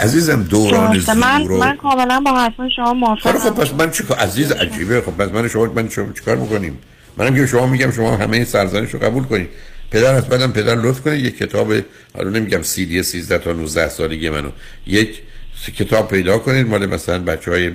عزیزم 0.01 0.43
دوران 0.43 0.93
درسته. 0.93 1.15
من 1.15 1.43
من 1.43 1.77
کاملا 1.77 2.21
با 2.21 2.39
حرف 2.39 2.55
شما 2.77 2.95
موافقم. 2.95 3.39
خب 3.39 3.51
پس 3.51 3.73
من 3.73 3.91
چیکار 3.91 4.19
عزیز 4.19 4.53
عجیبه. 4.53 5.01
خب 5.01 5.13
پس 5.13 5.29
من 5.29 5.49
شما 5.49 5.65
من 5.65 5.89
شما 5.89 6.13
چیکار 6.13 6.37
می‌کنیم؟ 6.37 6.79
منم 7.17 7.35
که 7.35 7.47
شما 7.47 7.67
میگم 7.67 7.91
شما 7.91 8.17
همه 8.17 8.45
سرزنش 8.45 8.91
رو 8.91 8.99
قبول 8.99 9.25
کنید. 9.25 9.49
پدر 9.91 10.15
از 10.15 10.29
بعدم 10.29 10.53
پدر 10.53 10.75
لطف 10.75 11.01
کنه 11.01 11.19
یک 11.19 11.39
کتاب 11.39 11.73
حالا 12.15 12.31
نمیگم 12.31 12.63
سی 12.63 12.87
دی 12.87 13.03
13 13.03 13.39
تا 13.39 13.53
19 13.53 13.89
سالگی 13.89 14.31
منو. 14.31 14.51
یک 14.87 15.23
کتاب 15.73 16.09
پیدا 16.09 16.39
کنید 16.39 16.67
مال 16.67 16.87
مثلا 16.87 17.19
بچه 17.19 17.51
های 17.51 17.73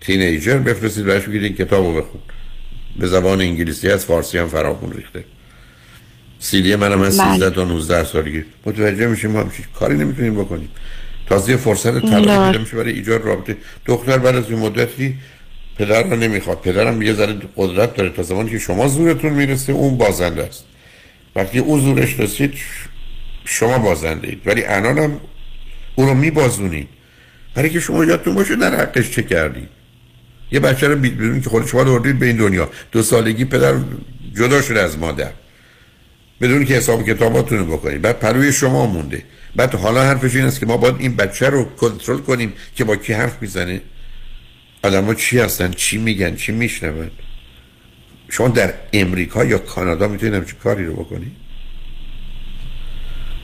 تینیجر 0.00 0.58
بفرستید 0.58 1.04
بهش 1.04 1.24
بگید 1.24 1.42
این 1.42 1.54
کتاب 1.54 1.84
رو 1.84 2.02
بخون. 2.02 2.20
به 2.98 3.06
زبان 3.06 3.40
انگلیسی 3.40 3.88
از 3.88 4.04
فارسی 4.04 4.38
هم 4.38 4.48
فراخون 4.48 4.92
ریخته. 4.92 5.24
سی 6.38 6.62
دی 6.62 6.76
منم 6.76 7.00
از 7.00 7.20
بله. 7.20 7.34
13 7.34 7.50
تا 7.50 7.64
19 7.64 8.04
سالگی. 8.04 8.44
متوجه 8.66 9.06
میشیم 9.06 9.30
ما 9.30 9.40
هم 9.40 9.50
چیز 9.50 9.64
کاری 9.74 9.96
نمی‌تونیم 9.96 10.34
بکنیم. 10.34 10.68
تازه 11.26 11.56
فرصت. 11.56 12.00
طلاق 12.00 12.46
دیده 12.46 12.58
میشه 12.58 12.76
برای 12.76 12.92
ایجاد 12.92 13.24
رابطه. 13.24 13.56
دختر 13.86 14.18
بعد 14.18 14.36
از 14.36 14.50
این 14.50 14.58
مدتی 14.58 15.14
پدر 15.78 16.02
رو 16.02 16.16
نمی‌خواد. 16.16 16.60
پدرم 16.60 17.02
یه 17.02 17.12
ذره 17.12 17.36
قدرت 17.56 17.96
داره. 17.96 18.10
تا 18.10 18.22
زمانی 18.22 18.50
که 18.50 18.58
شما 18.58 18.88
زورتون 18.88 19.32
می‌رسه 19.32 19.72
اون 19.72 19.98
بازنده 19.98 20.44
است. 20.44 20.64
وقتی 21.36 21.58
او 21.58 21.80
زورش 21.80 22.20
رسید 22.20 22.54
شما 23.44 23.78
بازنده 23.78 24.28
اید. 24.28 24.40
ولی 24.46 24.64
الان 24.64 24.98
هم 24.98 25.20
او 25.94 26.06
رو 26.06 26.14
میبازونید. 26.14 26.88
برای 27.54 27.70
که 27.70 27.80
شما 27.80 28.04
یادتون 28.04 28.34
باشه 28.34 28.56
در 28.56 28.74
حقش 28.74 29.10
چه 29.10 29.22
کردید 29.22 29.68
یه 30.52 30.60
بچه 30.60 30.88
رو 30.88 30.96
بدون 30.96 31.40
که 31.40 31.50
خود 31.50 31.66
شما 31.66 31.82
رو 31.82 31.90
آوردید 31.90 32.18
به 32.18 32.26
این 32.26 32.36
دنیا. 32.36 32.70
دو 32.92 33.02
سالگی 33.02 33.44
پدر 33.44 33.74
جدا 34.36 34.62
شده 34.62 34.80
از 34.80 34.98
مادر. 34.98 35.30
بدون 36.40 36.64
که 36.64 36.74
حساب 36.74 37.06
کتاباتون 37.06 37.58
رو 37.58 37.64
بکنید. 37.64 38.02
بعد 38.02 38.18
پروی 38.18 38.52
شما 38.52 38.86
مونده. 38.86 39.22
بعد 39.56 39.74
حالا 39.74 40.02
حرفش 40.02 40.36
این 40.36 40.44
است 40.44 40.60
که 40.60 40.66
ما 40.66 40.76
باید 40.76 40.94
این 40.98 41.16
بچه 41.16 41.48
رو 41.48 41.64
کنترل 41.64 42.18
کنیم 42.18 42.52
که 42.74 42.84
با 42.84 42.96
کی 42.96 43.12
حرف 43.12 43.42
می‌زنه. 43.42 43.80
آدم 44.82 45.04
ها 45.04 45.14
چی 45.14 45.38
هستن؟ 45.38 45.70
چی 45.70 45.98
میگن؟ 45.98 46.36
چی 46.36 46.52
میشنون؟ 46.52 47.10
شما 48.28 48.48
در 48.48 48.74
امریکا 48.92 49.44
یا 49.44 49.58
کانادا 49.58 50.08
می‌تونید 50.08 50.34
همچین 50.34 50.58
کاری 50.58 50.84
رو 50.84 50.92
بکنید؟ 50.92 51.32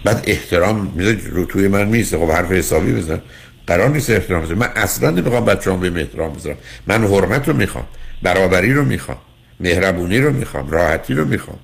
بعد 0.05 0.25
احترام 0.27 0.93
می‌ذاری 0.95 1.21
رو 1.31 1.45
توی 1.45 1.69
من 1.69 1.89
میسته 1.89 2.19
خب 2.19 2.31
حرف 2.31 2.53
حسابی 2.53 2.93
بزن. 2.93 3.21
قرار 3.67 3.89
نیست 3.91 4.11
احترام 4.11 4.45
بزن 4.45 4.55
من 4.55 4.71
اصلا 4.77 5.11
نمی‌خوام 5.11 5.45
بچه 5.45 5.73
هم 5.73 5.81
به 5.81 6.01
احترام 6.01 6.33
بذارم. 6.33 6.57
من 6.87 7.05
حرمت 7.05 7.49
رو 7.49 7.55
می‌خوام 7.55 7.85
برابری 8.23 8.73
رو 8.73 8.85
می‌خوام 8.85 9.19
مهربونی 9.61 10.19
رو 10.19 10.33
می‌خوام 10.33 10.71
راحتی 10.71 11.15
رو 11.15 11.25
می‌خوام. 11.25 11.59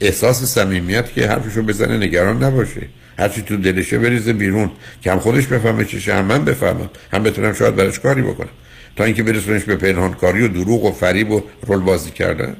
احساس 0.00 0.44
صمیمیت 0.44 1.12
که 1.12 1.28
حرفشو 1.28 1.62
بزنه 1.62 1.98
نگران 1.98 2.44
نباشه. 2.44 2.80
هرچی 3.18 3.42
تو 3.42 3.56
دلشه 3.56 3.98
بریزه 3.98 4.32
بیرون. 4.32 4.70
که 5.02 5.12
هم 5.12 5.18
خودش 5.18 5.46
بفهمه 5.46 5.84
چشه 5.84 6.14
هم 6.14 6.24
من 6.24 6.44
بفهمم. 6.44 6.90
هم 7.12 7.22
بتونم 7.22 7.52
شاید 7.52 7.76
براش 7.76 7.98
کاری 7.98 8.22
بکنم. 8.22 8.48
تا 8.96 9.04
اینکه 9.04 9.22
برسونش 9.22 9.64
به 9.64 9.76
پنهانکاری 9.76 10.44
و 10.44 10.48
دروغ 10.48 10.84
و 10.84 10.92
فریب 10.92 11.30
و 11.30 11.42
رول 11.66 11.80
بازی 11.80 12.10
کردن. 12.10 12.56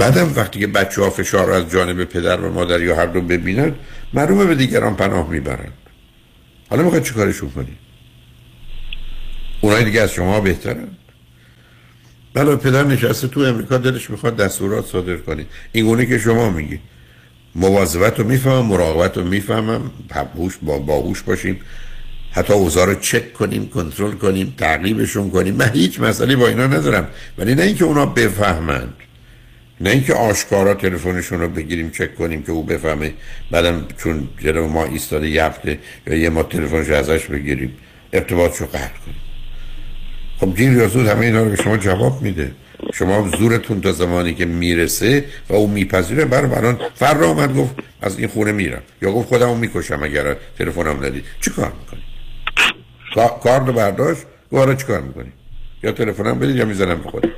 بعدم 0.00 0.32
وقتی 0.36 0.60
که 0.60 0.66
بچه 0.66 1.02
ها 1.02 1.10
فشار 1.10 1.52
از 1.52 1.70
جانب 1.70 2.04
پدر 2.04 2.40
و 2.40 2.52
مادر 2.52 2.80
یا 2.80 2.96
هر 2.96 3.06
دو 3.06 3.20
ببینن 3.20 3.74
معلومه 4.14 4.44
به 4.44 4.54
دیگران 4.54 4.96
پناه 4.96 5.30
می‌برن. 5.30 5.72
حالا 6.70 6.82
می‌خواد 6.82 7.02
چی 7.02 7.14
کارشون 7.14 7.50
کنی؟ 7.50 7.76
اونای 9.60 9.84
دیگه 9.84 10.00
از 10.00 10.12
شما 10.12 10.40
بهترن. 10.40 10.88
بله 12.34 12.56
پدر 12.56 12.84
نشسته 12.84 13.28
تو 13.28 13.40
امریکا 13.40 13.78
دلش 13.78 14.10
می‌خواد 14.10 14.36
دستورات 14.36 14.86
صادر 14.86 15.16
کنی 15.16 15.46
این 15.72 15.86
گونه 15.86 16.06
که 16.06 16.18
شما 16.18 16.50
میگی. 16.50 16.78
مواظبت 17.54 18.18
رو 18.20 18.26
می‌فهمم 18.26 18.66
مراقبت 18.66 19.16
رو 19.16 19.24
می‌فهمم 19.24 19.90
هوش 20.36 20.58
با 20.62 20.78
باهوش 20.78 21.22
باشیم. 21.22 21.60
حتی 22.32 22.52
اوضاع 22.52 22.86
رو 22.86 22.94
چک 22.94 23.32
کنیم 23.32 23.68
کنترل 23.68 24.12
کنیم 24.12 24.54
تعقیبشون 24.58 25.30
کنیم. 25.30 25.54
من 25.54 25.70
هیچ 25.74 26.00
مسئله 26.00 26.36
با 26.36 26.48
اینا 26.48 26.66
ندارم. 26.66 27.08
ولی 27.38 27.54
نه 27.54 27.62
اینکه 27.62 27.84
اونا 27.84 28.06
بفهمند. 28.06 28.94
نه 29.80 29.90
اینکه 29.90 30.14
آشکارا 30.14 30.74
تلفنشون 30.74 31.40
رو 31.40 31.48
بگیریم 31.48 31.90
چک 31.90 32.14
کنیم 32.14 32.42
که 32.42 32.52
او 32.52 32.64
بفهمه. 32.64 33.12
بعدم 33.50 33.86
چون 33.98 34.28
جلو 34.38 34.68
ما 34.68 34.84
ایستاده 34.84 35.28
یه 35.28 35.50
یا 36.06 36.14
یه 36.14 36.30
ما 36.30 36.42
تلفنش 36.42 36.88
رو 36.88 36.94
ازش 36.94 37.26
بگیریم. 37.26 37.76
ارتباطشو 38.12 38.66
قطع 38.66 38.78
کنیم. 38.78 39.20
خب 40.40 40.54
دیر 40.54 40.72
یا 40.72 40.88
زود 40.88 41.06
همه 41.06 41.26
اینا 41.26 41.42
رو 41.42 41.50
به 41.50 41.56
شما 41.56 41.76
جواب 41.76 42.22
میده. 42.22 42.52
شما 42.94 43.30
زورتون 43.38 43.80
تا 43.80 43.92
زمانی 43.92 44.34
که 44.34 44.44
می‌رسه 44.44 45.24
و 45.48 45.54
او 45.54 45.66
میپذیره 45.66 46.24
برای 46.24 46.50
الان 46.50 46.80
فر 46.94 47.24
آمد 47.24 47.56
گفت 47.56 47.74
از 48.02 48.18
این 48.18 48.28
خونه 48.28 48.52
میرم. 48.52 48.82
یا 49.02 49.12
گفت 49.12 49.28
خودمو 49.28 49.54
می‌کشم 49.54 50.02
اگر 50.02 50.36
تلفنم 50.58 51.04
ندید. 51.04 51.24
چی 51.40 51.50
کار 51.50 51.72
می‌کنی 51.80 52.00
کار 53.42 53.66
رو 53.66 53.72
برداشت؟ 53.72 54.22
گوارا 54.50 54.74
چی 54.74 54.86
کار 54.86 55.00
می‌کنی؟ 55.00 55.32
یا 55.82 55.92
تلفنم 55.92 56.38
بدید 56.38 56.56
یا 56.56 56.64
می‌زنم 56.64 56.98
به 57.02 57.10
خودم؟ 57.10 57.30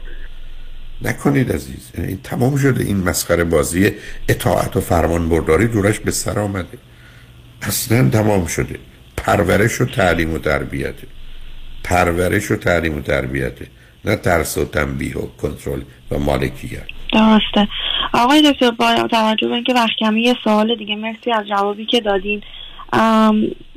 نکنید 1.05 1.53
عزیز. 1.53 1.91
یعنی 1.95 2.09
این 2.09 2.21
تمام 2.25 2.57
شده. 2.57 2.85
این 2.85 2.97
مسخره 2.97 3.45
بازی 3.45 3.93
اطاعت 4.29 4.77
و 4.77 4.81
فرمان 4.81 5.29
برداری 5.29 5.67
دورش 5.67 6.01
به 6.01 6.11
سر 6.11 6.39
آمده. 6.39 6.79
اصلا 7.63 8.09
تمام 8.09 8.47
شده. 8.47 8.79
پرورش 9.17 9.81
و 9.81 9.85
تعلیم 9.85 10.35
و 10.35 10.39
تربیته 10.39 11.07
پرورش 11.85 12.51
و 12.51 12.57
تعلیم 12.57 12.99
و 12.99 13.01
تربیته 13.01 13.67
نه 14.05 14.17
ترس 14.17 14.59
و 14.59 14.65
تنبیه 14.65 15.17
و 15.17 15.27
کنترل 15.43 15.81
و 16.11 16.19
مالکیت. 16.19 16.83
درسته. 17.13 17.69
آقای 18.15 18.53
دکتر 18.53 18.71
با 18.71 19.09
توجه 19.11 19.49
به 19.49 19.55
اینکه 19.55 19.75
وقت 19.75 19.91
کمی 20.01 20.23
یه 20.23 20.37
سوال 20.45 20.77
دیگه. 20.77 20.97
مرسی 20.97 21.33
از 21.33 21.47
جوابی 21.49 21.87
که 21.87 22.01
دادین. 22.01 22.43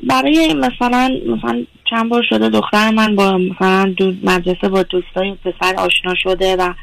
برای 0.03 0.53
مثلا 0.53 1.09
مثلا 1.27 1.65
چند 1.89 2.09
بار 2.09 2.23
شده 2.29 2.49
دختر 2.49 2.91
من 2.91 3.15
با 3.15 3.37
مثلا 3.37 3.93
دو 3.97 4.13
مدرسه 4.23 4.69
با 4.69 4.83
دوستای 4.83 5.35
پسر 5.45 5.75
آشنا 5.75 6.13
شده 6.23 6.55
و 6.55 6.73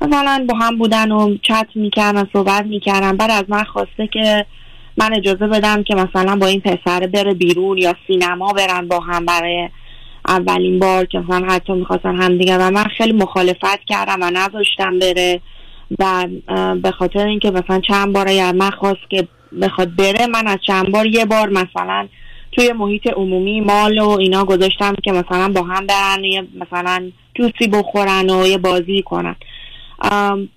مثلا 0.00 0.46
با 0.48 0.56
هم 0.58 0.78
بودن 0.78 1.12
و 1.12 1.36
چت 1.42 1.66
می‌کردن 1.74 2.28
صحبت 2.32 2.64
می‌کردن. 2.66 3.16
بعد 3.16 3.30
از 3.30 3.44
من 3.48 3.64
خواسته 3.64 4.06
که 4.06 4.46
من 4.96 5.14
اجازه 5.14 5.46
بدم 5.46 5.82
که 5.82 5.94
مثلا 5.94 6.36
با 6.36 6.46
این 6.46 6.60
پسر 6.60 7.06
بره 7.06 7.34
بیرون 7.34 7.78
یا 7.78 7.94
سینما 8.06 8.52
برن 8.52 8.88
با 8.88 9.00
هم 9.00 9.24
برای 9.24 9.68
اولین 10.28 10.78
بار 10.78 11.04
که 11.04 11.18
مثلا 11.18 11.46
حتی 11.48 11.72
می‌خواستن 11.72 12.22
هم 12.22 12.38
دیگه 12.38 12.58
و 12.58 12.70
من 12.70 12.84
خیلی 12.84 13.12
مخالفت 13.12 13.84
کردم 13.86 14.18
و 14.22 14.30
نذاشتم 14.30 14.98
بره. 14.98 15.40
و 15.98 16.26
به 16.82 16.90
خاطر 16.90 17.26
اینکه 17.26 17.50
مثلا 17.50 17.80
چند 17.80 18.12
بار 18.12 18.28
یا 18.28 18.52
من 18.52 18.70
خواست 18.70 19.10
که 19.10 19.28
بخواد 19.62 19.96
بره 19.96 20.26
من 20.26 20.46
از 20.46 20.58
چند 20.66 20.92
بار 20.92 21.06
یه 21.06 21.24
بار 21.24 21.48
مثلا 21.48 22.08
توی 22.52 22.72
محیط 22.72 23.06
عمومی 23.06 23.60
مال 23.60 23.98
و 23.98 24.08
اینا 24.08 24.44
گذاشتم 24.44 24.94
که 25.02 25.12
مثلا 25.12 25.48
با 25.48 25.62
هم 25.62 25.86
برن 25.86 26.24
یه 26.24 26.46
مثلا 26.54 27.10
جوسی 27.34 27.68
بخورن 27.72 28.30
و 28.30 28.46
یه 28.46 28.58
بازی 28.58 29.02
کنن. 29.02 29.36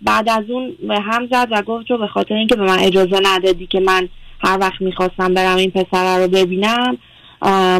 بعد 0.01 0.29
از 0.29 0.49
اون 0.49 0.75
به 0.87 0.99
هم 0.99 1.27
زد 1.31 1.47
و 1.51 1.61
گفت 1.61 1.87
تو 1.87 1.97
به 1.97 2.07
خاطر 2.07 2.33
اینکه 2.33 2.55
به 2.55 2.63
من 2.63 2.79
اجازه 2.79 3.19
ندادی 3.23 3.67
که 3.67 3.79
من 3.79 4.09
هر 4.43 4.57
وقت 4.61 4.81
می‌خواستم 4.81 5.33
برم 5.33 5.57
این 5.57 5.71
پسره 5.71 6.17
رو 6.23 6.27
ببینم 6.27 6.97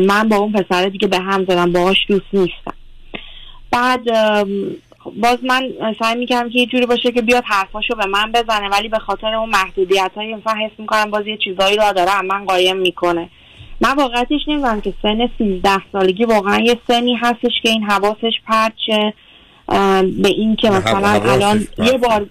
من 0.02 0.30
با 0.30 0.36
اون 0.36 0.52
پسره 0.52 0.90
دیگه 0.90 1.08
به 1.08 1.20
هم 1.20 1.46
زدم 1.46 1.72
باهاش 1.72 1.98
دوست 2.08 2.34
نیستم. 2.34 2.74
بعد 3.72 4.04
باز 5.22 5.38
من 5.44 5.70
سعی 6.00 6.16
می‌کردم 6.16 6.50
که 6.50 6.60
یه 6.60 6.66
جوری 6.66 6.86
باشه 6.86 7.12
که 7.12 7.22
بیاد 7.22 7.44
حرفاشو 7.46 7.96
به 7.96 8.06
من 8.06 8.32
بزنه 8.32 8.70
ولی 8.70 8.90
به 8.90 9.00
خاطر 9.00 9.34
اون 9.34 9.50
محدودیت 9.50 10.12
های 10.16 10.36
مثلا 10.36 10.54
حس 10.54 10.72
می‌کنم 10.78 11.12
باز 11.12 11.28
یه 11.28 11.38
چیزایی 11.38 11.78
را 11.78 11.92
داره 11.92 12.22
من 12.22 12.46
قایم 12.46 12.78
می‌کنه. 12.78 13.30
من 13.82 13.96
واقعیتش 13.96 14.48
نمی‌دونم 14.48 14.82
که 14.82 14.94
سن 15.02 15.30
13 15.38 15.70
سالگی 15.92 16.26
واقعا 16.26 16.60
یه 16.60 16.80
سنی 16.88 17.16
هستش 17.16 17.52
که 17.64 17.70
این 17.70 17.84
حواسش 17.84 18.34
پرچه. 18.48 19.14
به 20.22 20.28
این 20.28 20.56
که 20.56 20.70
مثلا 20.70 21.10
الان. 21.10 21.68
یه 21.78 21.98
بار 21.98 22.30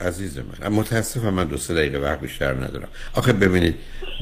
عزیز 0.00 0.38
من 0.38 0.68
متاسفم 0.68 1.34
من 1.34 1.44
دو 1.44 1.56
سه 1.56 1.74
دقیقه 1.74 1.98
وقت 1.98 2.20
بیشتر 2.20 2.54
ندارم. 2.54 2.88
آخه 3.14 3.32
ببینید 3.32 3.74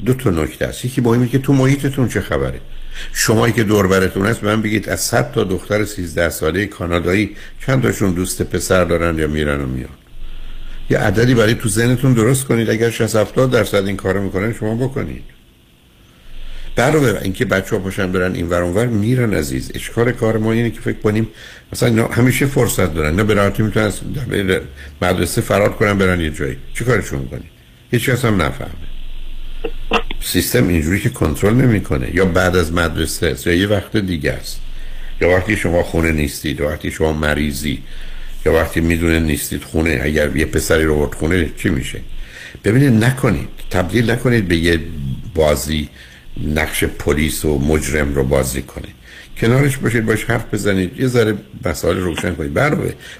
دو 0.05 0.13
تا 0.13 0.29
نکته 0.29 0.65
است. 0.65 0.85
یکی 0.85 1.01
مهمه 1.01 1.27
که 1.27 1.39
تو 1.39 1.53
محیطتون 1.53 2.09
چه 2.09 2.21
خبره؟ 2.21 2.59
شمایی 3.13 3.53
که 3.53 3.63
دور 3.63 3.87
برتون 3.87 4.25
هست 4.25 4.43
من 4.43 4.61
بگید 4.61 4.89
از 4.89 5.01
100 5.01 5.31
تا 5.31 5.43
دختر 5.43 5.85
13 5.85 6.29
ساله 6.29 6.65
کانادایی 6.65 7.35
چند 7.65 7.83
تاشون 7.83 8.11
دوست 8.11 8.41
پسر 8.41 8.85
دارن 8.85 9.19
یا 9.19 9.27
میرن 9.27 9.61
و 9.61 9.67
میان؟ 9.67 9.89
یه 10.89 10.97
عددی 10.97 11.33
برای 11.33 11.55
تو 11.55 11.69
ذهنتون 11.69 12.13
درست 12.13 12.45
کنید. 12.45 12.69
اگر 12.69 12.89
60 12.89 13.15
70 13.15 13.51
درصد 13.51 13.85
این 13.85 13.97
کارو 13.97 14.23
می‌کنن 14.23 14.53
شما 14.53 14.75
بکنید. 14.75 15.23
علاوه 16.81 17.19
اینکه 17.21 17.45
بچه 17.45 17.75
ها 17.75 17.81
پاشن 17.81 18.11
برن 18.11 18.33
این 18.33 18.49
ور 18.49 18.61
اونور 18.61 18.85
میرن 18.85 19.33
عزیز. 19.33 19.71
اشکال 19.75 20.11
کار 20.11 20.37
ما 20.37 20.51
اینه 20.51 20.69
که 20.69 20.81
فکر 20.81 20.99
کنیم 20.99 21.27
مثلا 21.73 22.07
همیشه 22.07 22.45
فرصت 22.45 22.93
دارن. 22.93 23.15
نه 23.15 23.23
به 23.23 23.33
راحتی 23.33 23.63
می‌تونن 23.63 23.85
از 23.85 23.99
مدرسه 25.01 25.41
فرار 25.41 25.73
کنن 25.73 25.97
برن 25.97 26.21
یه 26.21 26.29
جایی. 26.29 26.57
چی 26.73 26.83
کارشون 26.83 27.19
می‌کنی؟ 27.19 27.49
هیچ 27.91 28.09
کس 28.09 28.25
هم 28.25 28.41
نفهمه. 28.41 28.71
سیستم 30.21 30.67
اینجوری 30.67 30.99
که 30.99 31.09
کنترل 31.09 31.53
نمی‌کنه. 31.53 32.15
یا 32.15 32.25
بعد 32.25 32.55
از 32.55 32.73
مدرسه 32.73 33.27
است 33.27 33.47
یا 33.47 33.53
یه 33.53 33.67
وقت 33.67 33.97
دیگه 33.97 34.31
است. 34.31 34.61
یا 35.21 35.29
وقتی 35.29 35.55
شما 35.55 35.83
خونه 35.83 36.11
نیستید 36.11 36.61
وقتی 36.61 36.91
شما 36.91 37.13
مریضی 37.13 37.83
یا 38.45 38.53
وقتی 38.53 38.81
می‌دونه 38.81 39.19
نیستید 39.19 39.63
خونه 39.63 39.99
اگر 40.03 40.35
یه 40.35 40.45
پسری 40.45 40.83
رو 40.83 41.11
خونه 41.19 41.49
چی 41.57 41.69
میشه؟ 41.69 41.99
ببینید 42.63 43.03
نکنید. 43.03 43.49
تبدیل 43.71 44.11
نکنید 44.11 44.47
به 44.47 44.57
یه 44.57 44.79
بازی 45.35 45.89
نقش 46.41 46.83
پلیس 46.83 47.45
و 47.45 47.59
مجرم 47.59 48.15
رو 48.15 48.23
بازی 48.23 48.61
کنید 48.61 49.03
کنارش 49.37 49.77
باشید 49.77 50.05
باش 50.05 50.23
حرف 50.23 50.53
بزنید. 50.53 50.99
یه 50.99 51.07
ذره 51.07 51.37
مسائل 51.65 51.97
روشن 51.97 52.35
کنید. 52.35 52.57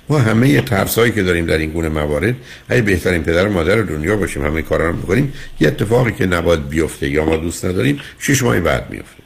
ما 0.09 0.19
همه 0.19 0.61
ترسایی 0.61 1.11
که 1.11 1.23
داریم 1.23 1.45
در 1.45 1.57
این 1.57 1.69
گونه 1.69 1.89
موارد 1.89 2.35
اگه 2.69 2.81
بهترین 2.81 3.23
پدر 3.23 3.47
و 3.47 3.51
مادر 3.51 3.81
دنیا 3.81 4.17
باشیم 4.17 4.45
همه 4.45 4.61
کارا 4.61 4.89
رو 4.89 4.95
می‌کنیم 4.95 5.33
یه 5.59 5.67
اتفاقی 5.67 6.11
که 6.11 6.25
نباید 6.25 6.69
بیفته 6.69 7.09
یا 7.09 7.25
ما 7.25 7.37
دوست 7.37 7.65
نداریم 7.65 7.99
شش 8.19 8.43
ماه 8.43 8.59
بعد 8.59 8.89
میفته. 8.89 9.23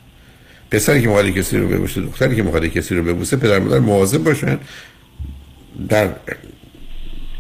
پسری 0.71 1.01
که 1.01 1.07
مقاله 1.07 1.31
کسی 1.31 1.57
رو 1.57 1.67
ببوسه 1.67 2.01
دختری 2.01 2.35
که 2.35 2.43
مقاله 2.43 2.69
کسی 2.69 2.95
رو 2.95 3.03
ببوسه 3.03 3.37
پدر 3.37 3.59
مادر 3.59 3.79
مواظب 3.79 4.23
باشن. 4.23 4.59
در 5.89 6.09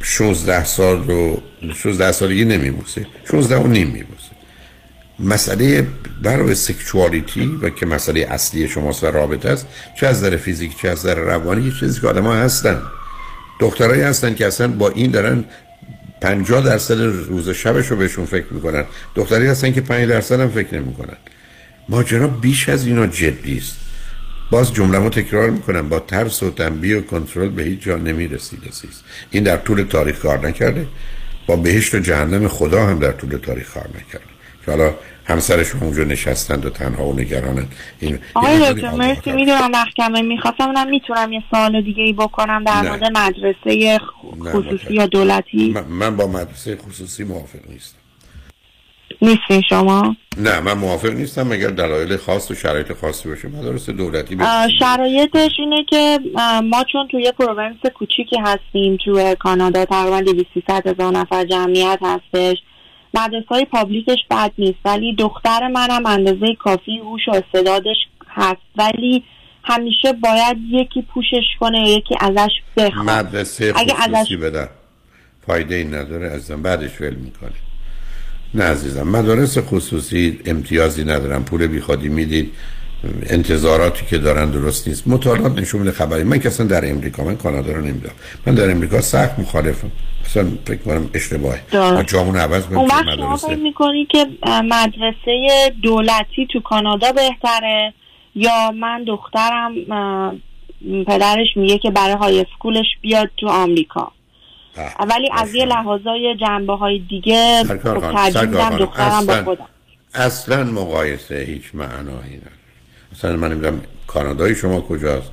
16 0.03 0.65
سال 0.65 1.03
رو 1.07 1.41
16 1.75 2.11
سالگی 2.11 2.45
نمیبوسه. 2.45 3.05
16 3.31 3.55
و 3.55 3.67
نیم 3.67 3.87
میبوسه. 3.87 4.16
مسئله 5.19 5.87
برای 6.23 6.55
سکشوالیتی 6.55 7.59
و 7.61 7.69
که 7.69 7.85
مسئله 7.85 8.27
اصلی 8.29 8.67
شماست 8.67 9.03
و 9.03 9.07
رابطه 9.07 9.49
است 9.49 9.67
چه 9.99 10.07
از 10.07 10.17
نظر 10.17 10.37
فیزیک 10.37 10.77
چه 10.77 10.89
از 10.89 10.99
نظر 10.99 11.15
روانی 11.15 11.65
یه 11.65 11.71
چیزی 11.79 12.01
که 12.01 12.07
آدم 12.07 12.27
هستن. 12.27 12.81
دخترایی 13.59 14.01
هستن 14.01 14.35
که 14.35 14.47
اصلا 14.47 14.67
با 14.67 14.89
این 14.89 15.11
دارن 15.11 15.43
50 16.21 16.61
درصد 16.61 17.01
روز 17.01 17.49
شبش 17.49 17.87
رو 17.87 17.97
بهشون 17.97 18.25
فکر 18.25 18.45
می‌کنن. 18.51 18.85
دختری 19.15 19.47
هستن 19.47 19.71
که 19.73 19.81
5 19.81 20.09
درصد 20.09 20.39
هم 20.39 20.49
فکر 20.49 20.75
نمی‌کنن. 20.79 21.17
ماجرا 21.89 22.27
بیش 22.27 22.69
از 22.69 22.87
اینا 22.87 23.07
جدی 23.07 23.57
است. 23.57 23.75
باز 24.51 24.73
جمله 24.73 25.09
تکرار 25.09 25.49
می‌کنم. 25.49 25.89
با 25.89 25.99
ترس 25.99 26.43
و 26.43 26.51
تنبیه 26.51 26.97
و 26.97 27.01
کنترل 27.01 27.49
به 27.49 27.63
هیچ 27.63 27.81
جا 27.81 27.95
نمی‌رسید 27.95 28.59
این 29.31 29.43
در 29.43 29.57
طول 29.57 29.83
تاریخ 29.83 30.19
کار 30.19 30.47
نکرده. 30.47 30.87
با 31.47 31.55
بهشت 31.55 31.95
و 31.95 31.99
جهنم 31.99 32.47
خدا 32.47 32.85
هم 32.85 32.99
در 32.99 33.11
طول 33.11 33.37
تاریخ 33.37 33.73
کار 33.73 33.87
نکرده. 33.87 34.36
که 34.67 34.71
حالا 34.71 34.93
همسرشون 35.25 35.83
اونجا 35.83 36.03
نشستند 36.03 36.65
و 36.65 36.69
تنها 36.69 37.05
و 37.05 37.19
نگرانن 37.19 37.65
این 37.99 38.19
آقای 38.33 38.73
دکتر 38.73 38.91
مرسی. 38.91 39.31
می‌دونم 39.31 39.71
وقت 39.73 39.93
کمه 39.97 40.21
می‌خواستم 40.21 40.71
من 40.71 40.89
می‌تونم 40.89 41.33
یه 41.33 41.43
سوال 41.51 41.81
دیگه 41.81 42.03
ای 42.03 42.13
بکنم 42.13 42.63
در. 42.63 42.81
مورد 42.81 43.17
مدرسه 43.17 43.99
خصوصی 44.53 44.93
یا 44.93 45.05
دولتی؟ 45.05 45.71
من, 45.71 45.83
من 45.83 46.15
با 46.15 46.27
مدرسه 46.27 46.77
خصوصی 46.77 47.23
موافق 47.23 47.59
نیستم. 47.69 47.97
نیستین 49.21 49.61
شما؟ 49.69 50.15
نه 50.37 50.59
من 50.59 50.73
موافق 50.73 51.09
نیستم. 51.09 51.47
مگر 51.47 51.67
دلایل 51.67 52.17
خاص 52.17 52.51
و 52.51 52.55
شرایط 52.55 52.93
خاصی 52.93 53.29
باشه؟ 53.29 53.47
مدارس 53.47 53.89
دولتی 53.89 54.37
شرایطش 54.79 55.51
اینه 55.59 55.85
که 55.89 56.19
ما 56.63 56.83
چون 56.91 57.07
توی 57.11 57.31
province 57.39 57.77
کوچیکی 57.95 58.37
هستیم 58.45 58.97
توی 59.05 59.35
کانادا 59.39 59.85
تقریبا 59.85 60.21
200 60.21 60.69
هزار 60.85 61.13
نفر 61.13 61.45
جمعیت 61.45 61.99
هستش. 62.01 62.57
مدرسه 63.17 63.45
های 63.49 63.65
پابلیکش 63.65 64.19
بد 64.31 64.51
نیست 64.57 64.79
ولی 64.85 65.15
دختر 65.15 65.67
منم 65.67 66.05
اندازه 66.05 66.55
کافی 66.59 66.97
هوش 66.97 67.27
و 67.27 67.31
استعدادش 67.31 67.97
هست. 68.27 68.61
ولی 68.77 69.23
همیشه 69.63 70.13
باید 70.13 70.57
یکی 70.71 71.01
پوشش 71.01 71.45
کنه 71.59 71.89
یکی 71.89 72.15
ازش 72.19 72.51
بخواد. 72.77 73.09
مدرسه 73.09 73.73
اگه 73.75 73.93
خصوصی 73.93 74.15
ازش 74.15 74.35
بدن. 74.35 74.67
فایده 75.47 75.75
این 75.75 75.93
نداره 75.93 76.29
عزیزم. 76.29 76.61
بعدش 76.61 77.01
ول 77.01 77.15
می‌کنه. 77.15 77.51
نه 78.53 78.63
عزیزم 78.63 79.07
مدارس 79.07 79.57
خصوصی 79.57 80.39
امتیازی 80.45 81.03
ندارن. 81.03 81.43
پول 81.43 81.67
بیخوادی 81.67 82.09
می‌دید. 82.09 82.51
انتظاراتی 83.23 84.05
که 84.05 84.17
دارن 84.17 84.51
درست 84.51 84.87
نیست. 84.87 85.07
مطالعات 85.07 85.59
نشون 85.59 85.81
میده 85.81 85.91
خبری. 85.91 86.23
من 86.23 86.39
که 86.39 86.47
اصلا 86.47 86.65
در 86.65 86.91
امریکا 86.91 87.23
من 87.23 87.35
کانادا 87.35 87.71
رو 87.71 87.81
نمی‌دونم. 87.81 88.15
من 88.45 88.55
در 88.55 88.71
امریکا 88.71 89.01
سخت 89.01 89.39
مخالفم. 89.39 89.91
اصلا 90.27 90.47
فکر 90.65 90.77
کنم 90.77 91.09
اشتباهه. 91.13 91.61
جامون 92.03 92.37
عوض 92.37 92.65
اون 92.65 92.75
کنیم 92.75 92.87
وقت 92.87 93.15
شما 93.15 93.37
فکر 93.37 93.55
می‌کنی 93.55 94.05
که 94.05 94.27
مدرسه 94.63 95.73
دولتی 95.83 96.47
تو 96.53 96.59
کانادا 96.59 97.11
بهتره؟ 97.11 97.93
یا 98.35 98.71
من 98.71 99.03
دخترم 99.03 99.73
پدرش 101.07 101.47
میگه 101.55 101.77
که 101.77 101.91
برای 101.91 102.15
های 102.15 102.41
اسکولش 102.41 102.85
بیاد 103.01 103.29
تو 103.37 103.47
آمریکا. 103.47 104.11
ولی 105.09 105.29
از 105.33 105.55
یه 105.55 105.65
لحاظای 105.65 106.35
جنبه 106.41 106.75
های 106.75 106.99
دیگه 106.99 107.63
خب 107.63 108.11
ترجیح 108.13 108.77
دخترم 108.77 109.25
با 109.25 109.43
خودم. 109.43 109.65
اصلا 110.13 110.63
مقایسه 110.63 111.45
هیچ 111.47 111.63
معنایی 111.73 112.37
نداره. 112.37 112.51
مثلا 113.11 113.35
من 113.35 113.51
نمی‌دونم 113.51 113.81
کانادای 114.07 114.55
شما 114.55 114.81
کجاست؟ 114.81 115.31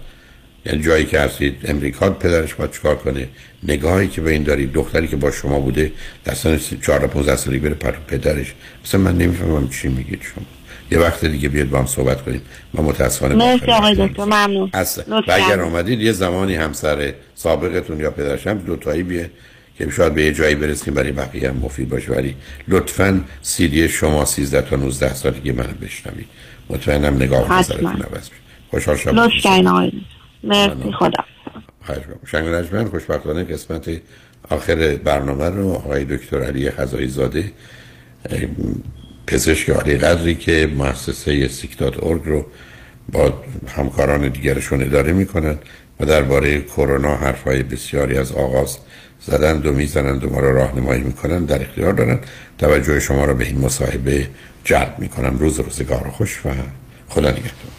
یعنی 0.67 0.83
جایی 0.83 1.05
که 1.05 1.21
هستید 1.21 1.57
امریکا 1.65 2.11
پدرش 2.11 2.55
باید 2.55 2.71
چیکار 2.71 2.97
کنه؟ 2.97 3.29
نگاهی 3.63 4.09
که 4.09 4.21
به 4.21 4.31
این 4.31 4.43
دارید 4.43 4.73
دختری 4.73 5.09
که 5.09 5.17
با 5.17 5.31
شما 5.31 5.61
بوده 5.61 5.93
در 6.25 6.35
سن 6.35 6.59
14 6.83 7.07
15 7.07 7.37
سالگی 7.37 7.59
بره 7.59 7.75
پر 7.75 7.91
پدرش. 7.91 8.55
مثلا 8.85 9.01
من 9.01 9.19
نمی‌فهمم 9.19 9.69
چی 9.69 9.89
میگید 9.89 10.23
شما. 10.23 10.45
یه 10.91 10.99
وقت 10.99 11.25
دیگه 11.25 11.49
بیاد 11.49 11.69
با 11.69 11.79
هم 11.79 11.87
صحبت 11.87 12.23
کنیم. 12.23 12.41
من 12.75 12.85
متاسفانه 12.85 13.35
مرسی 13.35 13.67
آقای. 13.67 14.09
دکتر 14.09 14.25
ممنون. 14.25 14.71
اصلا. 14.75 15.23
و 15.29 15.33
اگر 15.33 15.61
آمدید 15.61 16.01
یه 16.01 16.13
زمانی 16.13 16.55
همسر 16.55 17.13
سابقتون 17.35 18.01
یا 18.01 18.11
پدرش 18.11 18.47
هم 18.47 18.59
دوتایی 18.59 19.03
بیه 19.03 19.31
که 19.79 19.91
شاید 19.91 20.15
به 20.15 20.25
یه 20.25 20.33
جایی 20.33 20.55
برسیم 20.55 20.95
برای 20.95 21.13
بقیه 21.13 21.49
هم 21.49 21.57
مفید 21.57 21.89
باشه. 21.89 22.13
ولی 22.13 22.35
لطفا 22.69 23.25
سیدی 23.43 23.89
شما 23.89 24.25
13 24.25 24.63
تا 24.63 24.77
19 24.77 25.15
سالگی 25.15 25.53
منو 25.53 25.73
بشنوید. 25.83 26.27
مطمئنم 26.71 27.17
نگاه. 27.17 27.59
نظرتون 27.59 27.87
عوض 27.87 28.31
میشه. 28.31 28.43
خوشحال 28.71 28.97
شدم. 28.97 29.29
مرسی 30.45 30.93
خدا. 30.99 31.25
شنگ 32.27 32.49
نجمن 32.49 32.85
خوشبختانه 32.85 33.45
قسمت 33.45 33.91
آخر 34.51 34.97
برنامه 35.05 35.45
رو 35.45 35.73
آقای 35.73 36.05
دکتر 36.05 36.43
علی 36.43 36.71
خزایی 36.71 37.09
زاده 37.09 37.53
پزشک 39.27 39.71
عالی 39.71 39.97
قدری 39.97 40.35
که 40.35 40.71
مؤسسه 40.77 41.49
سیکتات 41.49 42.05
ارگ 42.05 42.23
رو 42.25 42.47
با 43.13 43.33
همکاران 43.77 44.29
دیگرشون 44.29 44.83
اداره 44.83 45.13
می‌کنن 45.13 45.59
و 46.01 46.07
درباره 46.07 46.61
کرونا 46.61 47.17
حرفهای 47.17 47.63
بسیاری 47.63 48.19
از 48.19 48.33
آغاز 48.33 48.79
زدند 49.21 49.67
و 49.67 49.73
می‌زنند 49.73 50.25
و 50.25 50.31
ما 50.31 50.41
را 50.41 50.51
راهنمایی 50.51 51.03
می‌کنن 51.03 51.45
در 51.45 51.63
اختیار 51.63 51.93
دارن. 51.93 52.19
توجه 52.59 53.01
شما 53.01 53.25
را 53.25 53.35
به 53.35 53.45
این 53.45 53.59
مصاحبه 53.59 54.29
جلب 54.65 54.95
می‌کنم. 54.99 55.39
روز 55.39 55.61
روزگار 55.61 56.09
خوش 56.09 56.47
و 56.47 56.51
خدا 57.09 57.31
نگهدار. 57.31 57.75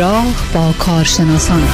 همراه 0.00 0.34
با 0.54 0.72
کارشناسان. 0.78 1.68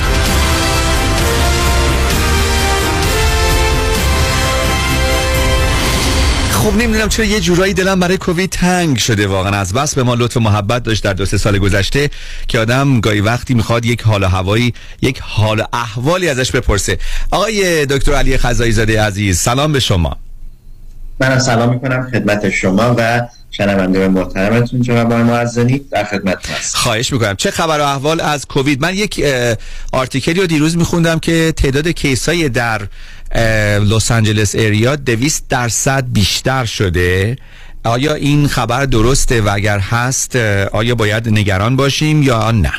خب 6.51 6.77
نمی‌دونم 6.77 7.09
چرا 7.09 7.25
یه 7.25 7.41
جورایی 7.41 7.75
دلم 7.75 8.01
برای 8.01 8.17
کووید 8.17 8.51
تنگ 8.51 8.97
شده 8.97 9.27
واقعا. 9.27 9.57
از 9.57 9.73
بس 9.73 9.95
به 9.95 10.03
ما 10.03 10.15
لطف 10.15 10.37
محبت 10.37 10.83
داشت 10.83 11.05
در 11.05 11.13
دو 11.13 11.27
سه 11.27 11.39
سال 11.39 11.59
گذشته 11.59 12.11
که 12.49 12.59
آدم 12.59 13.01
گاهی 13.01 13.21
وقتی 13.21 13.55
می‌خواد 13.55 13.85
یک 13.85 14.03
حال 14.03 14.23
و 14.23 14.27
هوایی 14.27 14.75
یک 15.03 15.21
حال 15.23 15.65
احوالی 15.73 16.29
ازش 16.29 16.51
بپرسه. 16.51 16.99
آقای 17.31 17.87
دکتر 17.87 18.15
علی 18.15 18.39
خزایی 18.39 18.73
زاده 18.73 19.03
عزیز 19.03 19.39
سلام 19.39 19.73
به 19.73 19.81
شما. 19.81 20.17
من 21.21 21.39
سلام 21.39 21.71
می‌کنم 21.71 22.11
خدمت 22.13 22.51
شما 22.51 22.95
و 22.99 23.23
شنونده 23.51 24.09
محترمتون 24.09 24.83
جناب 24.83 25.13
آقای 25.13 25.23
معزنی 25.23 25.79
در 25.79 26.05
خدمت 26.05 26.51
هست 26.51 26.77
خواهش 26.77 27.13
می‌کنم. 27.13 27.37
چه 27.37 27.51
خبر 27.51 27.81
و 27.81 27.83
احوال 27.83 28.21
از 28.21 28.47
کووید؟ 28.47 28.81
من 28.83 28.95
یک 28.95 29.25
آرتیکلی 29.93 30.41
رو 30.41 30.47
دیروز 30.47 30.77
میخوندم 30.77 31.19
که 31.19 31.53
تعداد 31.57 31.89
کیسای 31.89 32.49
در 32.49 32.89
لس 33.79 34.11
آنجلس 34.11 34.55
اریا 34.55 34.97
دویست 34.97 35.45
درصد 35.49 36.05
بیشتر 36.13 36.65
شده. 36.65 37.37
آیا 37.85 38.15
این 38.15 38.49
خبر 38.49 38.85
درسته 38.85 39.41
و 39.41 39.51
اگر 39.55 39.79
هست 39.79 40.37
آیا 40.73 40.95
باید 40.95 41.29
نگران 41.29 41.77
باشیم 41.77 42.23
یا 42.23 42.51
نه؟ 42.51 42.73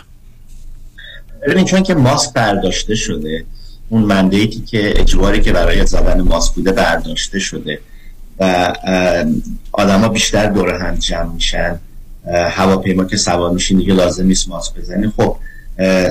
ببینید 1.48 1.68
چون 1.68 1.84
که 1.84 1.96
ماسک 1.96 2.34
برداشته 2.34 2.96
شده 2.96 3.46
اون 3.90 4.04
مندیتی 4.04 4.62
که 4.62 4.94
اجباری 5.00 5.42
که 5.42 5.52
برای 5.52 5.86
زدن 5.86 6.22
ماسک 6.22 6.54
بوده 6.54 6.72
برداشته 6.72 7.40
شده. 7.40 7.80
و 8.40 8.74
آدما 9.72 10.08
بیشتر 10.08 10.46
دور 10.46 10.76
هم 10.76 10.96
جمع 10.96 11.34
میشن. 11.34 11.80
هواپیما 12.50 13.06
که 13.06 13.18
سوار 13.18 13.52
میشین 13.52 13.78
دیگه 13.78 13.94
لازم 13.94 14.26
نیست 14.26 14.50
ماسک 14.50 14.76
بزنید 14.76 15.14
خب 15.18 15.38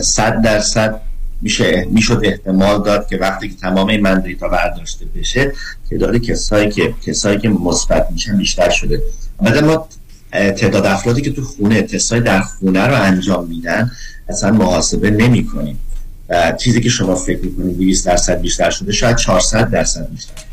صد 0.00 0.42
درصد 0.42 1.00
میشه 1.42 1.86
می‌شد 1.90 2.20
احتمال 2.24 2.82
داد 2.82 3.08
که 3.08 3.16
وقتی 3.16 3.48
که 3.48 3.54
تمام 3.54 3.88
این 3.88 4.00
مندریتا 4.00 4.48
برداشته 4.48 5.04
بشه 5.04 5.52
تعداد 5.90 6.16
کسایی 6.16 6.70
که 6.70 6.94
کسایی 7.06 7.38
که 7.38 7.48
مثبت 7.48 8.08
میشن 8.10 8.36
بیشتر 8.36 8.70
شده. 8.70 9.02
بعد 9.42 9.64
ما 9.64 9.88
تعداد 10.32 10.86
افرادی 10.86 11.22
که 11.22 11.32
تو 11.32 11.42
خونه 11.42 11.82
تستای 11.82 12.20
در 12.20 12.40
خونه 12.40 12.86
رو 12.86 13.02
انجام 13.02 13.48
میدن 13.48 13.90
اصلا 14.28 14.50
محاسبه 14.50 15.10
نمی 15.10 15.46
کنیم 15.46 15.78
و 16.28 16.52
چیزی 16.52 16.80
که 16.80 16.88
شما 16.88 17.14
فکر 17.14 17.40
می‌کنید 17.40 17.76
200 17.76 18.06
درصد 18.06 18.40
بیشتر 18.40 18.70
شده 18.70 18.92
شاید 18.92 19.16
400 19.16 19.70
درصد 19.70 20.10
بیشتر. 20.10 20.45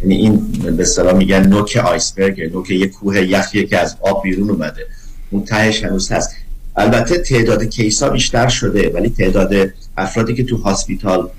یعنی 0.00 0.14
این 0.14 0.36
به 0.76 0.82
اصطلاح 0.82 1.14
میگن 1.14 1.46
نوک 1.46 1.76
آیسبرگ 1.76 2.52
نوک 2.52 2.70
یه 2.70 2.86
کوه 2.86 3.20
یخیه 3.20 3.66
که 3.66 3.78
از 3.78 3.96
آب 4.00 4.22
بیرون 4.22 4.50
اومده. 4.50 4.86
اون 5.30 5.44
تهش 5.44 5.84
هنوز 5.84 6.12
هست. 6.12 6.30
البته 6.76 7.18
تعداد 7.18 7.64
کیس 7.64 8.02
ها 8.02 8.08
بیشتر 8.08 8.48
شده 8.48 8.90
ولی 8.94 9.08
تعداد 9.08 9.54
افرادی 9.96 10.34
که 10.34 10.44
تو 10.44 10.56
هاسپیتال 10.56 11.30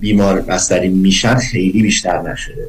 بیمار 0.00 0.40
بستری 0.40 0.88
میشن 0.88 1.34
خیلی 1.34 1.82
بیشتر 1.82 2.32
نشده. 2.32 2.68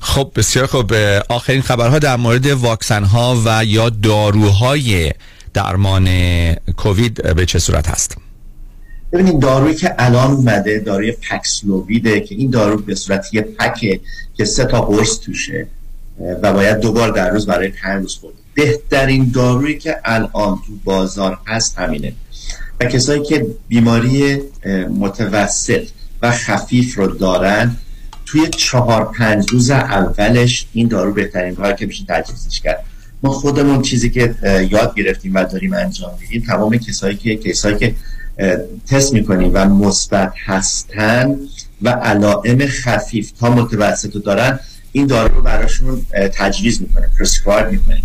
خب 0.00 0.32
بسیار 0.36 0.66
خب 0.66 0.92
آخرین 1.28 1.62
خبرها 1.62 1.98
در 1.98 2.16
مورد 2.16 2.46
واکسن 2.46 3.04
ها 3.04 3.42
و 3.46 3.64
یا 3.64 3.88
داروهای 3.90 5.12
درمان 5.54 6.08
کووید 6.54 7.34
به 7.34 7.46
چه 7.46 7.58
صورت 7.58 7.88
هست؟ 7.88 8.16
ببینید 9.12 9.38
دارویی 9.38 9.74
که 9.74 9.94
الان 9.98 10.32
اومده 10.32 10.78
داروی 10.78 11.12
پکسلوویده 11.12 12.20
که 12.20 12.34
این 12.34 12.50
دارو 12.50 12.76
به 12.76 12.94
صورت 12.94 13.34
یه 13.34 13.42
پکه 13.42 14.00
که 14.34 14.44
سه 14.44 14.64
تا 14.64 14.80
قرص 14.80 15.20
توشه 15.20 15.66
و 16.42 16.52
باید 16.52 16.80
دوبار 16.80 17.10
در 17.10 17.30
روز 17.30 17.46
برای 17.46 17.68
پنج 17.68 18.02
روز 18.02 18.14
خورد 18.14 18.34
بهترین 18.54 19.30
دارویی 19.34 19.78
که 19.78 19.96
الان 20.04 20.56
تو 20.66 20.72
بازار 20.84 21.38
هست 21.46 21.78
همینه. 21.78 22.12
و 22.80 22.84
کسایی 22.84 23.22
که 23.22 23.46
بیماری 23.68 24.42
متوسط 24.90 25.88
و 26.22 26.30
خفیف 26.30 26.98
رو 26.98 27.06
دارن 27.06 27.76
توی 28.26 28.48
چهار 28.48 29.12
پنج 29.12 29.50
روز 29.50 29.70
اولش 29.70 30.66
این 30.72 30.88
دارو 30.88 31.12
بهترین 31.12 31.54
کار 31.54 31.72
که 31.72 31.86
میشه 31.86 32.04
تجویزش 32.08 32.60
کرد. 32.60 32.84
ما 33.22 33.30
خودمون 33.30 33.82
چیزی 33.82 34.10
که 34.10 34.34
یاد 34.70 34.94
گرفتیم 34.94 35.34
و 35.34 35.44
داریم 35.44 35.74
انجام 35.74 36.10
میدیم 36.20 36.42
تمام 36.46 36.76
کسایی 36.76 37.16
که 37.16 37.36
کسایی 37.36 37.76
که 37.76 37.94
تست 38.86 39.12
می‌کنیم 39.12 39.50
و 39.54 39.64
مثبت 39.68 40.32
هستن 40.44 41.38
و 41.82 41.88
علائم 41.88 42.66
خفیف 42.66 43.30
تا 43.30 43.50
متوسط 43.50 44.22
دارن 44.22 44.60
این 44.92 45.06
دارو 45.06 45.34
رو 45.34 45.42
براشون 45.42 46.06
تجویز 46.34 46.80
می‌کنه 46.80 47.10
پرسکرایب 47.18 47.68
می‌کنه 47.70 48.02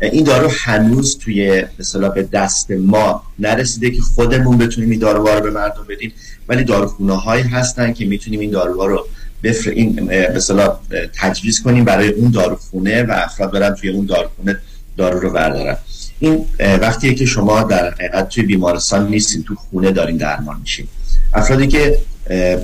این 0.00 0.24
دارو 0.24 0.50
هنوز 0.52 1.18
توی 1.18 1.64
مثلا 1.78 2.08
به 2.08 2.22
دست 2.22 2.70
ما 2.70 3.22
نرسیده 3.38 3.90
که 3.90 4.00
خودمون 4.02 4.58
بتونیم 4.58 4.90
این 4.90 5.00
داروها 5.00 5.34
رو 5.34 5.40
به 5.40 5.50
مردم 5.50 5.84
بدیم 5.88 6.12
ولی 6.48 6.64
داروخونه 6.64 7.16
هایی 7.16 7.42
هستن 7.42 7.92
که 7.92 8.04
می‌تونیم 8.04 8.40
این 8.40 8.50
داروها 8.50 8.86
رو 8.86 9.06
بفر 9.42 9.70
این 9.70 10.10
مثلا 10.36 10.78
تجویز 11.20 11.62
کنیم 11.62 11.84
برای 11.84 12.08
اون 12.08 12.30
داروخونه 12.30 13.02
و 13.02 13.12
افراد 13.12 13.52
برن 13.52 13.74
توی 13.74 13.90
اون 13.90 14.06
داروخونه 14.06 14.58
دارو 14.96 15.20
رو 15.20 15.32
بردارن. 15.32 15.76
این 16.18 16.46
وقتیه 16.58 17.14
که 17.14 17.26
شما 17.26 17.62
در 17.62 17.90
حقیقت 17.90 18.28
توی 18.28 18.42
بیمارستان 18.42 19.08
نیستین 19.08 19.42
تو 19.42 19.54
خونه 19.54 19.90
دارین 19.92 20.16
درمان 20.16 20.60
میشین. 20.60 20.86
افرادی 21.34 21.66
که 21.66 21.98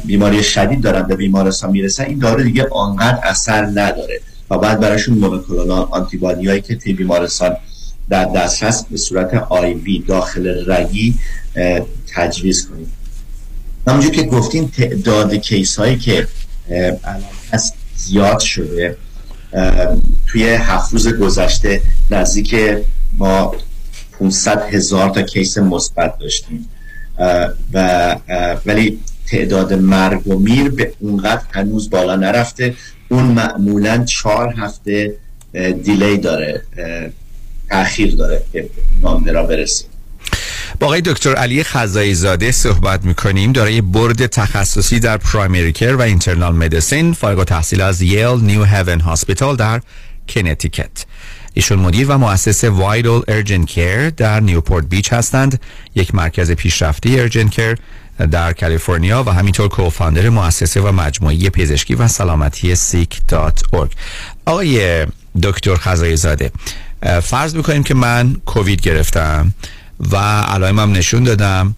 بیماری 0.04 0.42
شدید 0.42 0.80
دارن 0.80 1.02
به 1.02 1.16
بیمارستان 1.16 1.70
می‌رسن 1.70 2.04
این 2.04 2.18
دارو 2.18 2.42
دیگه 2.42 2.68
آنقدر 2.72 3.18
اثر 3.22 3.66
نداره 3.66 4.20
و 4.50 4.58
بعد 4.58 4.80
براشون 4.80 5.18
مونوکلونال 5.18 5.88
آنتیبادی 5.90 6.48
هایی 6.48 6.60
که 6.60 6.76
توی 6.76 6.92
بیمارستان 6.92 7.56
در 8.08 8.24
دسترس 8.24 8.84
به 8.84 8.96
صورت 8.96 9.34
آیوی 9.34 9.98
داخل 9.98 10.72
رگی 10.72 11.14
تجویز 12.14 12.68
کنیم 12.68 12.92
همونجور 13.86 14.12
که 14.12 14.22
گفتیم 14.22 14.72
تعداد 14.76 15.34
کیس 15.34 15.76
هایی 15.76 15.98
که 15.98 16.28
الان 17.04 17.22
هست 17.52 17.74
زیاد 17.96 18.38
شده 18.38 18.96
توی 20.26 20.44
هفت 20.44 20.92
روز 20.92 21.08
گذشته 21.08 21.82
نزدیک 22.10 22.54
ما 23.18 23.55
500 24.18 24.62
هزار 24.74 25.10
تا 25.10 25.22
case 25.22 25.59
مثبت 25.59 26.18
داشتیم. 26.18 26.68
و 27.72 28.16
ولی 28.66 28.98
تعداد 29.26 29.72
مرگ 29.72 30.26
و 30.26 30.39
میر 30.39 30.70
به 30.70 30.93
اونقدر 31.01 31.43
هنوز 31.51 31.90
بالا 31.90 32.16
نرفته. 32.16 32.74
اون 33.09 33.24
معمولا 33.24 34.05
چهار 34.05 34.55
هفته 34.59 35.14
delay 35.82 36.12
ی 36.12 36.18
داره 36.18 36.62
تاخیر 37.70 38.16
داره 38.16 38.43
که 38.52 38.70
نامه 39.02 39.32
را 39.32 39.43
برسیم. 39.43 39.89
با 40.80 40.86
آقای 40.86 41.01
دکتر 41.01 41.34
علی 41.34 41.64
خزایی 41.64 42.14
زاده 42.14 42.52
صحبت 42.52 43.05
می‌کنیم. 43.05 43.52
دارای 43.52 43.80
board 43.80 44.26
تخصصی 44.26 45.01
در 45.01 45.16
primary 45.16 45.72
care 45.72 45.94
و 45.94 46.01
internal 46.02 46.54
medicine 46.54 47.12
فارغ 47.12 47.44
تحصیل 47.44 47.80
از 47.80 48.02
Yale 48.02 48.40
New 48.40 48.64
Haven 48.64 49.00
Hospital 49.00 49.56
در 49.56 49.80
کنتیکت. 50.28 51.05
ایشون 51.54 51.78
مدیر 51.78 52.06
و 52.10 52.18
مؤسس 52.18 52.64
Vital 52.64 53.20
Urgent 53.28 53.64
Care 53.64 54.10
در 54.10 54.40
نیوپورت 54.40 54.86
بیچ 54.86 55.12
هستند. 55.12 55.60
یک 55.94 56.14
مرکز 56.14 56.50
پیشرفته 56.50 57.10
urgent 57.10 57.48
care 57.48 57.78
در 58.30 58.52
کالیفرنیا 58.52 59.24
و 59.26 59.30
همینطور 59.30 59.68
co-founder 59.68 60.28
مؤسسه 60.28 60.80
و 60.80 60.92
مجموعه 60.92 61.50
پزشکی 61.50 61.94
و 61.94 62.08
سلامتی 62.08 62.74
سیک 62.74 63.20
dot 63.28 63.62
آقای 64.46 65.06
دکتر 65.42 65.74
خزایی 65.74 66.16
زاده 66.16 66.52
فرض 67.22 67.56
بکنیم 67.56 67.82
که 67.82 67.94
من 67.94 68.36
کووید 68.46 68.80
گرفتم 68.80 69.54
و 70.12 70.16
علائمم 70.42 70.92
نشون 70.92 71.22
دادم. 71.22 71.76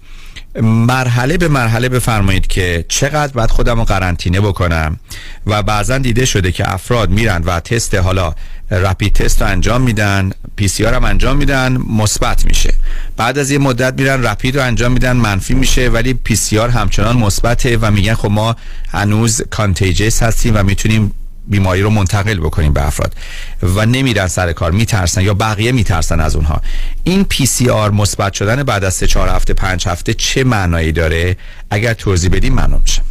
مرحله 0.62 1.36
به 1.36 1.48
مرحله 1.48 1.88
بفرمایید 1.88 2.46
که 2.46 2.84
چقدر 2.88 3.32
باید 3.32 3.51
خودم 3.51 3.78
رو 3.78 3.84
قرنطینه 3.84 4.40
بکنم 4.40 5.01
و 5.46 5.62
بعضا 5.62 5.98
دیده 5.98 6.24
شده 6.24 6.52
که 6.52 6.72
افراد 6.72 7.10
میرن 7.10 7.42
و 7.42 7.60
تست 7.60 7.94
حالا 7.94 8.34
rapid 8.78 9.12
test 9.12 9.43
رو 9.42 9.48
انجام 9.48 9.80
میدن 9.80 10.30
PCR 10.56 10.94
هم 10.94 11.05
انجام 11.05 11.36
میدن 11.36 11.76
مثبت 11.76 12.44
میشه. 12.44 12.74
بعد 13.16 13.38
از 13.38 13.51
یه 13.51 13.59
مدت 13.59 13.94
میرن 13.94 14.26
rapid 14.26 14.56
رو 14.56 14.62
انجام 14.62 14.92
میدن 14.92 15.16
منفی 15.16 15.55
میشه 15.55 15.88
ولی 15.88 16.14
PCR 16.14 16.68
همچنان 16.68 17.16
مثبته 17.16 17.76
و 17.76 17.90
میگن 17.90 18.14
خب 18.14 18.30
ما 18.30 18.56
هنوز 18.88 19.42
contagious 19.51 20.22
هستیم 20.22 20.56
و 20.56 20.62
می‌تونیم 20.62 21.12
بیماری 21.46 21.82
رو 21.82 21.90
منتقل 21.90 22.40
بکنیم 22.40 22.72
به 22.72 22.86
افراد. 22.86 23.14
و 23.62 23.86
نمیرن 23.86 24.28
سر 24.28 24.52
کار 24.52 24.70
میترسن 24.70 25.22
یا 25.22 25.34
بقیه 25.34 25.72
میترسن 25.72 26.20
از 26.20 26.36
اونها. 26.36 26.60
این 27.05 27.24
PCR 27.24 27.90
مثبت 27.90 28.32
شدن 28.32 28.62
بعد 28.62 28.84
از 28.84 28.94
3 28.94 29.06
4 29.06 29.28
هفته 29.28 29.55
5 29.55 29.88
هفته 29.88 30.14
چه 30.14 30.44
معنایی 30.44 30.92
داره؟ 30.92 31.36
اگر 31.70 31.94
توضیح 31.94 32.30
بدین 32.31 32.52
ممنون 32.52 32.80
میشم. 32.80 33.02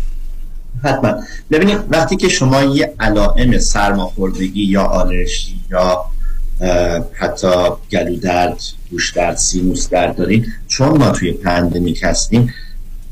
حتما. 0.83 1.13
ببینید 1.51 1.77
وقتی 1.89 2.15
که 2.15 2.29
شما 2.29 2.63
یه 2.63 2.93
علائم 2.99 3.59
سرماخوردگی 3.59 4.63
یا 4.63 4.83
آلرژی 4.83 5.59
یا 5.71 6.05
حتی 7.13 7.47
گلو 7.91 8.15
درد 8.15 8.61
گوش 8.91 9.11
درد 9.11 9.37
سینوس 9.37 9.89
درد 9.89 10.15
دارین 10.15 10.45
چون 10.67 10.97
ما 10.97 11.09
توی 11.09 11.31
pandemic 11.31 12.03
هستیم 12.03 12.53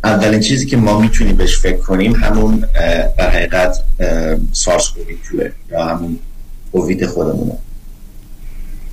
اولین 0.04 0.40
چیزی 0.40 0.66
که 0.66 0.78
ما 0.78 1.00
می‌تونیم 1.00 1.36
بهش 1.36 1.58
فکر 1.58 1.78
کنیم 1.78 2.16
همون 2.16 2.66
در 3.18 3.30
حقیقت 3.30 3.84
سارس 4.52 4.90
کووید 4.90 5.54
یا 5.72 5.86
همون 5.86 6.20
کووید 6.72 7.06
خودمونه. 7.06 7.58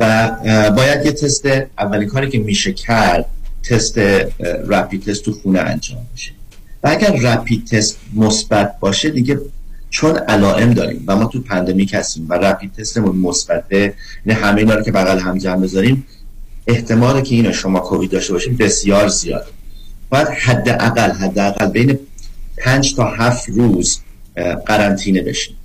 و 0.00 0.30
باید 0.76 1.06
یه 1.06 1.12
تست 1.12 1.46
اولین 1.78 2.08
کاری 2.08 2.30
که 2.30 2.38
میشه 2.38 2.72
کرد 2.72 3.26
تست 3.62 3.98
rapid 4.68 5.04
test 5.04 5.24
تو 5.24 5.32
خونه 5.32 5.60
انجام 5.60 6.06
بشه. 6.14 6.37
و 6.82 6.88
اگر 6.88 7.16
rapid 7.22 7.66
test 7.66 7.98
مثبت 8.14 8.80
باشه 8.80 9.10
دیگه 9.10 9.40
چون 9.90 10.16
علائم 10.16 10.74
داریم 10.74 11.04
و 11.06 11.16
ما 11.16 11.24
تو 11.24 11.40
pandemic 11.40 11.94
هستیم 11.94 12.26
و 12.28 12.34
rapid 12.34 12.72
test 12.72 12.97
مون 12.97 13.16
مثبته 13.16 13.94
یعنی 14.26 14.40
همه 14.40 14.58
اینا 14.58 14.74
رو 14.74 14.82
که 14.82 14.92
بغل 14.92 15.18
هم 15.18 15.38
جمع 15.38 15.62
بذاریم 15.62 16.06
احتمال 16.66 17.20
که 17.20 17.34
اینا 17.34 17.52
شما 17.52 17.80
کووید 17.80 18.10
داشته 18.10 18.32
باشیم 18.32 18.56
بسیار 18.56 19.08
زیاده 19.08 19.46
باید 20.10 20.28
حداقل 20.28 21.10
حداقل 21.10 21.66
بین 21.66 21.98
پنج 22.56 22.94
تا 22.94 23.04
هفت 23.04 23.48
روز 23.48 24.00
قرنطینه 24.66 25.22
بشیم 25.22 25.56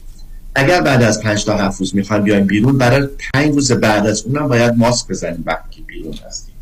اگر 0.56 0.81
بعد 0.81 1.03
از 1.03 1.22
پنج 1.22 1.45
تا 1.45 1.57
هفت 1.57 1.80
روز 1.80 1.95
می‌خوایم 1.95 2.23
بیایم 2.23 2.45
بیرون 2.45 2.77
برای 2.77 3.07
پنج 3.34 3.53
روز 3.53 3.72
بعد 3.72 4.07
از 4.07 4.23
اونم 4.23 4.48
باید 4.48 4.73
ماسک 4.77 5.07
بزنیم 5.07 5.44
وقتی 5.45 5.81
بیرون 5.81 6.14
هستیم. 6.27 6.53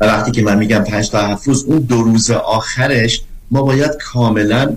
و 0.00 0.06
وقتی 0.06 0.30
که 0.30 0.42
من 0.42 0.58
میگم 0.58 0.84
پنج 0.84 1.10
تا 1.10 1.26
هفت 1.26 1.48
روز 1.48 1.64
اون 1.64 1.78
دو 1.78 2.02
روز 2.02 2.30
آخرش 2.30 3.20
ما 3.50 3.62
باید 3.62 3.90
کاملا 4.00 4.76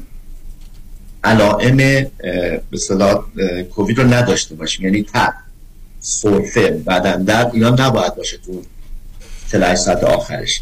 علائم 1.23 1.77
به 1.77 3.63
کووید 3.75 3.97
رو 3.97 4.13
نداشته 4.13 4.55
باشیم. 4.55 4.85
یعنی 4.85 5.05
تب 5.13 5.33
سرفه 5.99 6.71
بدن 6.71 7.23
درد 7.23 7.51
اینا 7.53 7.69
نباید 7.69 8.15
باشه 8.15 8.37
تو 8.37 8.61
48 9.51 9.81
ساعت 9.81 10.03
آخرش. 10.03 10.61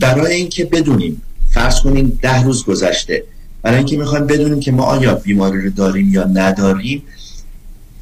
برای 0.00 0.34
اینکه 0.34 0.64
بدونیم 0.64 1.22
فرض 1.54 1.80
کنیم 1.80 2.18
ده 2.22 2.42
روز 2.42 2.64
گذشته 2.64 3.24
برای 3.62 3.76
اینکه 3.76 3.96
می‌خوایم 3.96 4.26
بدونیم 4.26 4.60
که 4.60 4.72
ما 4.72 4.84
آیا 4.84 5.14
بیماری 5.14 5.62
رو 5.62 5.70
داریم 5.70 6.14
یا 6.14 6.24
نداریم 6.24 7.02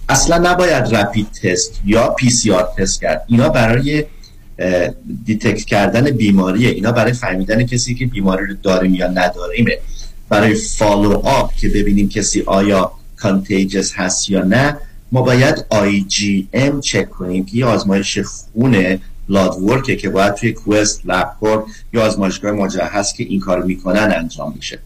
اصلا 0.08 0.38
نباید 0.38 0.94
rapid 0.94 1.26
test 1.42 1.80
یا 1.84 2.08
PCR 2.08 2.68
تست 2.78 3.00
کرد. 3.00 3.24
اینا 3.26 3.48
برای 3.48 4.04
detect 5.24 5.64
کردن 5.64 6.10
بیماریه 6.10 6.68
اینا 6.68 6.92
برای 6.92 7.12
فهمیدن 7.12 7.66
کسی 7.66 7.94
که 7.94 8.06
بیماری 8.06 8.46
رو 8.46 8.54
داریم 8.62 8.94
یا 8.94 9.06
نداریمه 9.06 9.78
برای 10.28 10.54
follow 10.54 11.12
up 11.24 11.56
که 11.56 11.68
ببینیم 11.68 12.08
کسی 12.08 12.42
آیا 12.46 12.92
contagious 13.16 13.92
هست 13.94 14.30
یا 14.30 14.42
نه 14.42 14.76
ما 15.12 15.22
باید 15.22 15.64
ام 16.52 16.80
چک 16.80 17.10
کنیم 17.10 17.44
که 17.44 17.56
یه 17.56 17.66
آزمایش 17.66 18.18
خونه 18.18 19.00
blood 19.28 19.62
work 19.62 19.89
ه 19.89 19.96
که 19.96 20.08
باید 20.08 20.34
توی 20.34 20.52
Quest 20.52 21.00
LabCorp 21.04 21.64
یا 21.92 22.06
آزمایشگاه 22.06 22.52
مجهز 22.52 23.12
که 23.12 23.24
این 23.24 23.40
کار 23.40 23.62
می‌کنن 23.62 24.12
انجام 24.16 24.52
میشه. 24.56 24.78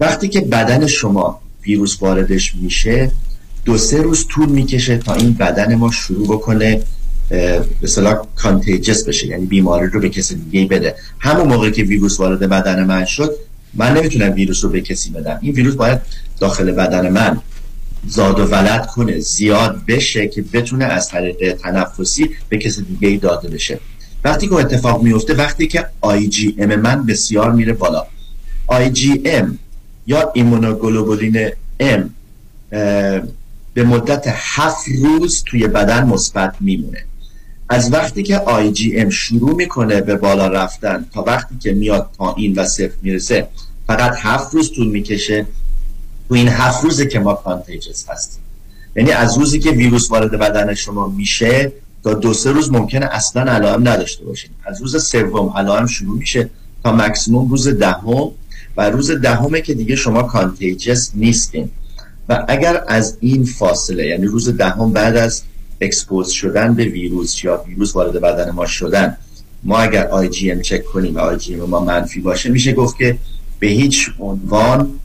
وقتی 0.00 0.28
که 0.28 0.40
بدن 0.40 0.86
شما 0.86 1.40
ویروس 1.66 2.02
واردش 2.02 2.54
میشه 2.54 3.10
دو 3.64 3.78
سه 3.78 4.02
روز 4.02 4.26
طول 4.26 4.48
می‌کشه 4.48 4.98
تا 4.98 5.14
این 5.14 5.32
بدن 5.32 5.74
ما 5.74 5.90
شروع 5.90 6.28
بکنه 6.28 6.82
به 7.28 7.86
صلاح 7.86 8.26
کانتیجس 8.36 9.04
بشه 9.04 9.26
یعنی 9.26 9.46
بیماری 9.46 9.86
رو 9.86 10.00
به 10.00 10.08
کسی 10.08 10.34
دیگه 10.34 10.66
بده. 10.66 10.94
همون 11.18 11.48
موقع 11.48 11.70
که 11.70 11.82
ویروس 11.82 12.20
وارد 12.20 12.38
بدن 12.38 12.84
من 12.84 13.04
شد 13.04 13.36
من 13.74 13.96
نمی‌تونم 13.96 14.32
ویروس 14.32 14.64
رو 14.64 14.70
به 14.70 14.80
کسی 14.80 15.10
بدم. 15.10 15.38
این 15.42 15.52
ویروس 15.52 15.74
باید 15.74 16.00
داخل 16.40 16.70
بدن 16.70 17.08
من 17.08 17.40
زاد 18.08 18.40
و 18.40 18.44
ولد 18.44 18.86
کنه 18.86 19.18
زیاد 19.18 19.80
بشه 19.88 20.28
که 20.28 20.42
بتونه 20.42 20.84
از 20.84 21.08
طریق 21.08 21.52
تنفسی 21.52 22.30
به 22.48 22.58
کسی 22.58 22.82
دیگه 22.82 23.16
داده 23.16 23.48
بشه. 23.48 23.80
وقتی 24.24 24.48
که 24.48 24.54
اتفاق 24.54 25.02
میفته 25.02 25.34
وقتی 25.34 25.66
که 25.66 25.86
ام 26.58 26.76
من 26.76 27.06
بسیار 27.06 27.52
میره 27.52 27.72
بالا. 27.72 28.06
M 29.24 29.58
یا 30.06 30.30
immunoglobulin 30.34 31.48
M 31.80 32.10
به 33.74 33.84
مدت 33.84 34.24
هفت 34.26 34.88
روز 35.02 35.42
توی 35.46 35.68
بدن 35.68 36.06
مثبت 36.06 36.54
میمونه. 36.60 37.04
از 37.68 37.92
وقتی 37.92 38.22
که 38.22 38.42
ام 38.96 39.10
شروع 39.10 39.54
می‌کنه 39.54 40.00
به 40.00 40.14
بالا 40.16 40.46
رفتن 40.46 41.06
تا 41.14 41.22
وقتی 41.22 41.54
که 41.60 41.72
میاد 41.72 42.10
پایین 42.18 42.54
و 42.54 42.64
صفر 42.64 42.94
می‌رسه 43.02 43.48
فقط 43.86 44.12
هفت 44.16 44.54
روز 44.54 44.72
طول 44.72 44.86
می‌کشه. 44.86 45.46
تو 46.28 46.34
این 46.34 46.48
هفت 46.48 46.84
روزه 46.84 47.06
که 47.06 47.18
ما 47.18 47.34
contagious 47.34 48.08
هستیم. 48.08 48.42
یعنی 48.96 49.10
از 49.10 49.38
روزی 49.38 49.58
که 49.58 49.70
ویروس 49.70 50.10
وارد 50.10 50.30
بدن 50.30 50.74
شما 50.74 51.08
میشه 51.08 51.72
تا 52.04 52.14
دو 52.14 52.34
سه 52.34 52.52
روز 52.52 52.72
ممکنه 52.72 53.06
اصلا 53.06 53.42
علائم 53.42 53.88
نداشته 53.88 54.24
باشین. 54.24 54.50
از 54.64 54.80
روز 54.80 55.04
سوم 55.04 55.52
علائم 55.56 55.86
شروع 55.86 56.18
میشه 56.18 56.50
تا 56.82 56.92
مکسیموم 56.92 57.50
روز 57.50 57.68
دهم 57.68 58.30
و 58.76 58.90
روز 58.90 59.10
دهمه 59.10 59.60
که 59.60 59.74
دیگه 59.74 59.96
شما 59.96 60.22
contagious 60.22 61.10
نیستین. 61.14 61.70
و 62.28 62.44
اگر 62.48 62.84
از 62.88 63.16
این 63.20 63.44
فاصله 63.44 64.06
یعنی 64.06 64.26
روز 64.26 64.56
دهم 64.56 64.92
بعد 64.92 65.16
از 65.16 65.42
expose 65.84 66.30
شدن 66.30 66.74
به 66.74 66.84
ویروس 66.84 67.44
یا 67.44 67.64
ویروس 67.68 67.96
وارد 67.96 68.12
بدن 68.12 68.50
ما 68.50 68.66
شدن 68.66 69.16
ما 69.62 69.78
اگر 69.78 70.06
IgM 70.06 70.60
چک 70.60 70.84
کنیم 70.84 71.16
IgM 71.16 71.60
ما 71.60 71.80
منفی 71.80 72.20
باشه 72.20 72.50
میشه 72.50 72.72
گفت 72.72 72.98
که 72.98 73.18
به 73.58 73.66
هیچ 73.66 74.10
عنوان 74.18 75.00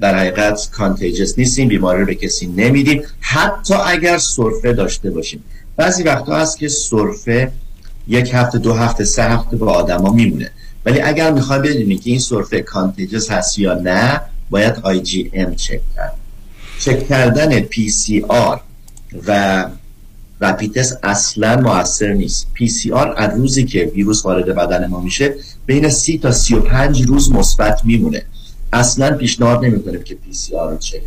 در 0.00 0.18
حقیقت 0.18 0.68
contagious 0.72 1.38
نیستیم 1.38 1.68
بیماری 1.68 2.00
رو 2.00 2.06
به 2.06 2.14
کسی 2.14 2.46
نمیدیم. 2.46 3.02
حتی 3.20 3.74
اگر 3.74 4.18
سرفه 4.18 4.72
داشته 4.72 5.10
باشیم. 5.10 5.44
بعضی 5.76 6.02
وقتا 6.02 6.36
هست 6.36 6.58
که 6.58 6.68
سرفه 6.68 7.52
یک 8.08 8.30
هفته 8.34 8.58
دو 8.58 8.74
هفته 8.74 9.04
سه 9.04 9.22
هفته 9.22 9.56
به 9.56 9.70
آدما 9.70 10.12
میمونه. 10.12 10.50
ولی 10.86 11.00
اگر 11.00 11.32
می‌خوای 11.32 11.58
بدونی 11.58 11.96
که 11.96 12.10
این 12.10 12.18
سرفه 12.18 12.62
contagious 12.62 13.30
هست 13.30 13.58
یا 13.58 13.74
نه 13.74 14.20
باید 14.50 14.74
IgM 14.82 15.54
چک 15.54 15.80
کرد. 15.96 16.14
چک 16.78 17.08
کردن 17.08 17.60
PCR 17.60 18.60
و 19.26 19.64
rapid 20.40 20.69
test 20.69 20.92
اصلا 21.02 21.60
موثر 21.60 22.12
نیست. 22.12 22.46
PCR 22.54 23.14
از 23.16 23.38
روزی 23.38 23.64
که 23.64 23.92
ویروس 23.94 24.24
وارد 24.24 24.54
بدن 24.54 24.86
ما 24.86 25.00
میشه 25.00 25.34
بین 25.66 25.90
سی 25.90 26.18
تا 26.18 26.32
سی 26.32 26.54
و 26.54 26.60
پنج 26.60 27.02
روز 27.02 27.32
مثبت 27.32 27.80
میمونه. 27.84 28.22
اصلا 28.72 29.16
پیشنهاد 29.16 29.64
نمی‌کنه 29.64 30.02
که 30.02 30.14
PCR 30.14 30.70
رو 30.70 30.78
چک 30.78 31.00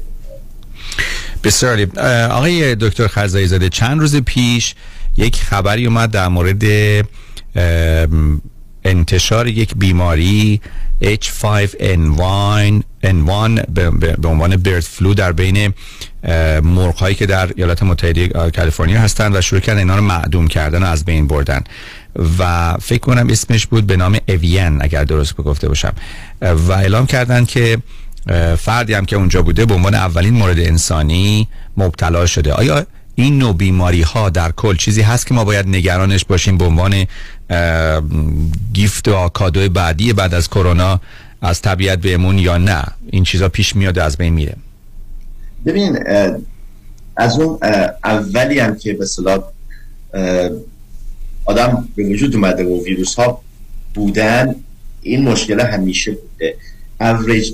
بسیار 1.44 1.88
آقای 2.32 2.76
دکتر 2.76 3.08
خرزایی 3.08 3.48
زاده 3.48 3.70
چند 3.70 4.00
روز 4.00 4.16
پیش 4.16 4.76
یک 5.18 5.36
خبری 5.36 5.86
اومد 5.86 6.12
در 6.12 6.28
مورد 6.28 6.64
انتشار 8.88 9.48
یک 9.48 9.76
بیماری 9.76 10.62
H5N1 11.04 12.84
N1 13.04 13.70
به 14.20 14.28
عنوان 14.28 14.56
برد 14.56 14.80
فلو 14.80 15.14
در 15.14 15.32
بین 15.32 15.74
مرغ 16.64 16.96
هایی 16.96 17.16
که 17.16 17.26
در 17.26 17.50
ایالات 17.56 17.84
متحده 17.84 18.28
کالیفرنیا 18.28 19.00
هستند 19.00 19.36
و 19.36 19.42
شروع 19.42 19.62
کردن 19.62 19.80
اینا 19.80 19.96
رو 19.96 20.02
معدوم 20.02 20.48
کردن 20.48 20.84
و 20.84 20.86
از 20.86 21.06
بین 21.06 21.28
بردن. 21.28 21.64
و 22.40 22.74
فکر 22.82 23.00
کنم 23.00 23.28
اسمش 23.30 23.68
بود 23.68 23.88
به 23.88 23.98
نام 23.98 24.18
اوین 24.28 24.82
اگر 24.82 25.04
درست 25.04 25.36
بگفته 25.36 25.68
باشم. 25.68 25.94
و 26.42 26.72
اعلام 26.72 27.06
کردن 27.06 27.46
که 27.46 27.78
فردی 28.58 28.94
هم 28.94 29.06
که 29.06 29.16
اونجا 29.16 29.42
بوده 29.42 29.66
به 29.66 29.74
عنوان 29.74 29.96
اولین 29.96 30.34
مورد 30.34 30.60
انسانی 30.60 31.48
مبتلا 31.78 32.26
شده. 32.26 32.54
آیا 32.54 32.86
این 33.19 33.38
نوع 33.38 33.53
بیماری 33.53 34.02
ها 34.02 34.30
در 34.30 34.52
کل 34.52 34.76
چیزی 34.76 35.02
هست 35.02 35.27
که 35.27 35.34
ما 35.34 35.44
باید 35.44 35.68
نگرانش 35.68 36.26
باشیم 36.26 36.57
به 36.57 36.65
عنوان 36.65 37.06
گیفت 38.73 39.07
و 39.07 39.30
کادوی 39.30 39.69
بعدی 39.69 40.14
بعد 40.14 40.34
از 40.34 40.49
کرونا 40.49 41.02
از 41.41 41.61
طبیعت 41.61 41.99
بهمون 41.99 42.39
یا 42.39 42.57
نه. 42.57 42.84
این 43.10 43.23
چیزا 43.23 43.49
پیش 43.49 43.76
میاد 43.76 43.99
از 43.99 44.18
بین 44.18 44.34
میره. 44.34 44.56
ببین 45.65 45.99
از 47.18 47.39
اون 47.39 47.60
اولی 48.03 48.60
هم 48.60 48.76
که 48.76 48.94
به 48.94 49.06
صلاح 49.06 49.44
آدم 51.45 51.88
به 51.95 52.03
وجود 52.03 52.35
اومده 52.35 52.64
و 52.64 52.84
ویروس 52.84 53.15
ها 53.15 53.41
بودن 53.94 54.56
این 55.02 55.30
مشکل 55.30 55.60
همیشه 55.60 56.11
بوده. 56.11 56.56
اوریج 56.99 57.53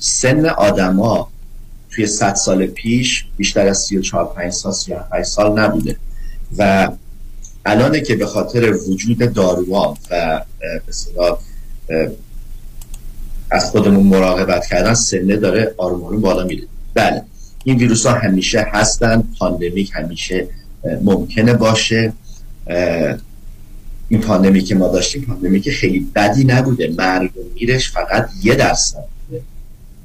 سن 0.00 0.46
آدما 0.46 1.30
توی 1.94 2.06
100 2.06 2.34
سال 2.34 2.66
پیش 2.66 3.24
بیشتر 3.36 3.66
از 3.66 3.78
34 3.78 4.32
5 4.36 4.52
سال 4.52 4.72
35 4.72 5.24
سال 5.24 5.58
نبوده. 5.58 5.96
و 6.58 6.90
الانه 7.66 8.00
که 8.00 8.16
به 8.16 8.26
خاطر 8.26 8.72
وجود 8.88 9.32
داروها 9.32 9.98
و 10.10 10.40
مثلا 10.88 11.36
از 13.50 13.70
خودمون 13.70 14.06
مراقبت 14.06 14.66
کردن 14.66 14.94
سنه 14.94 15.36
داره 15.36 15.74
آروم 15.76 16.20
بالا 16.20 16.44
میره. 16.44 16.62
بله 16.94 17.22
این 17.64 17.78
ویروس 17.78 18.06
ها 18.06 18.12
همیشه 18.12 18.66
هستن 18.72 19.24
pandemic 19.38 19.90
همیشه 19.94 20.48
ممکنه 21.02 21.54
باشه. 21.54 22.12
این 24.08 24.20
پاندمی 24.20 24.60
که 24.60 24.74
ما 24.74 24.88
داشتیم 24.88 25.22
پاندمی 25.22 25.60
که 25.60 25.70
خیلی 25.70 26.00
بدی 26.14 26.44
نبوده. 26.44 26.94
مرگ 26.98 27.36
و 27.36 27.40
میرش 27.54 27.90
فقط 27.90 28.28
یه 28.42 28.54
درصد. 28.54 29.04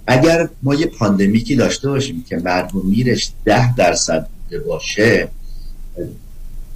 اگر 0.10 0.50
ما 0.64 0.76
یه 0.76 0.86
پاندمیکی 0.86 1.56
داشته 1.56 1.90
باشیم 1.90 2.26
که 2.30 2.38
مرگ 2.38 2.76
و 2.76 2.84
میرش 2.84 3.32
ده 3.46 3.76
درصد 3.76 4.28
بوده 4.44 4.60
باشه 4.60 5.28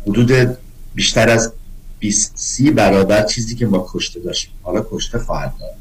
حدود 0.08 0.58
بیشتر 0.96 1.30
از 1.30 1.54
20 2.00 2.32
سی 2.36 2.72
برابر 2.72 3.24
چیزی 3.24 3.56
که 3.56 3.66
ما 3.66 3.88
کشته 3.94 4.20
داشتیم. 4.20 4.54
حالا 4.64 4.86
کشته 4.92 5.20
خواهد 5.20 5.54
داد. 5.60 5.76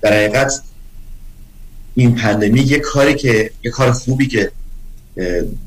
در 0.00 0.12
حقیقت 0.12 0.62
این 1.94 2.14
پندمی 2.14 2.60
یه 2.60 2.78
کاری 2.78 3.14
که 3.14 3.50
یه 3.64 3.70
کار 3.70 3.92
خوبی 3.92 4.26
که 4.28 4.52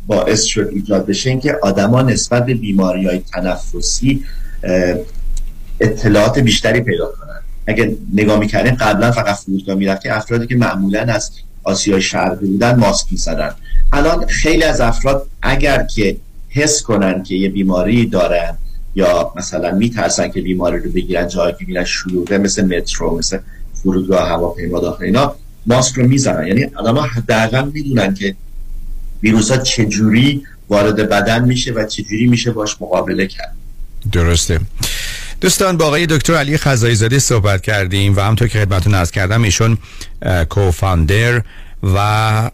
باعث 0.08 0.44
شد 0.44 0.70
ایجاد 0.74 1.06
بشه 1.06 1.30
این 1.30 1.40
که 1.40 1.60
آدما 1.64 2.02
نسبت 2.02 2.46
به 2.46 2.54
بیماری 2.54 3.08
های 3.08 3.20
تنفسی 3.20 4.26
اطلاعات 5.80 6.40
بیشتری 6.40 6.82
پیدا 6.82 7.06
کنن 7.06 7.42
اگه 7.68 7.98
نگاه 8.14 8.40
می‌کردین 8.40 8.76
قبلا 8.76 9.12
فقط 9.12 9.36
فرودگاه 9.36 9.76
می‌رفتین 9.76 10.12
افرادی 10.12 10.48
که 10.48 10.56
معمولا 10.56 11.00
از 11.00 11.32
آسیای 11.64 12.02
شرقی 12.02 12.48
بودن 12.48 12.80
ماسک 12.80 13.08
می‌زدن. 13.12 13.52
الان 13.94 14.26
خیلی 14.28 14.64
از 14.64 14.82
افراد 14.82 15.28
اگر 15.42 15.84
که 15.84 16.18
حس 16.50 16.82
کنن 16.82 17.24
که 17.24 17.36
یه 17.36 17.50
بیماری 17.50 18.06
دارن 18.06 18.58
یا 18.96 19.34
مثلا 19.36 19.72
میترسن 19.72 20.28
که 20.28 20.42
بیماری 20.42 20.80
رو 20.80 20.92
بگیرن 20.92 21.28
جایی 21.28 21.56
که 21.60 21.66
میرن 21.68 21.84
شلوغه 21.84 22.38
مثل 22.38 22.78
مترو 22.78 23.18
مثل 23.18 23.40
فرودگاه 23.74 24.30
هواپیما 24.30 24.80
داخل 24.80 25.04
اینا 25.04 25.36
ماسک 25.66 25.96
رو 25.96 26.08
می‌زنن. 26.08 26.48
یعنی 26.48 26.64
آدم 26.76 26.98
حداقل 26.98 27.70
می‌دونن 27.74 28.14
که 28.14 28.36
ویروس 29.24 29.52
ها 29.52 29.58
چجوری 29.58 30.44
وارد 30.70 30.96
بدن 30.96 31.46
میشه 31.46 31.72
و 31.72 31.86
چجوری 31.86 32.28
میشه 32.28 32.52
باش 32.52 32.82
مقابله 32.82 33.28
کرد. 33.28 33.56
درسته. 34.12 34.60
دوستان 35.46 35.78
با 35.78 35.86
آقای 35.86 36.06
دکتر 36.06 36.36
علی 36.36 36.58
خزایی 36.58 36.96
زاده 36.96 37.20
صحبت 37.20 37.62
کردیم 37.62 38.16
و 38.16 38.20
همونطور 38.20 38.48
که 38.48 38.60
خدمتتون 38.60 38.94
عرض 38.94 39.12
کردم 39.12 39.44
ایشون 39.44 39.78
co-founder 40.50 41.42
و 41.84 41.98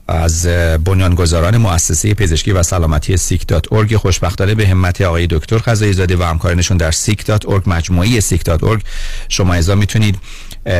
از 0.07 0.45
بنیانگذاران 0.85 1.57
مؤسسه 1.57 2.13
پزشکی 2.13 2.51
و 2.51 2.63
سلامتی 2.63 3.18
سیک 3.18 3.47
dot 3.47 3.73
org 3.73 3.95
خوشبختانه 3.95 4.55
به 4.55 4.68
همت 4.68 5.01
آقای 5.01 5.27
دکتر 5.27 5.57
خزایی 5.57 5.93
زاده 5.93 6.15
و 6.15 6.23
همکارانشون 6.23 6.77
در 6.77 6.91
سیک 6.91 7.26
dot 7.26 7.49
org 7.49 7.63
مجموعه 7.65 8.19
سیک 8.19 8.43
dot 8.43 8.63
org 8.63 8.81
شما 9.30 9.53
ایزا 9.53 9.76
می‌تونید 9.76 10.19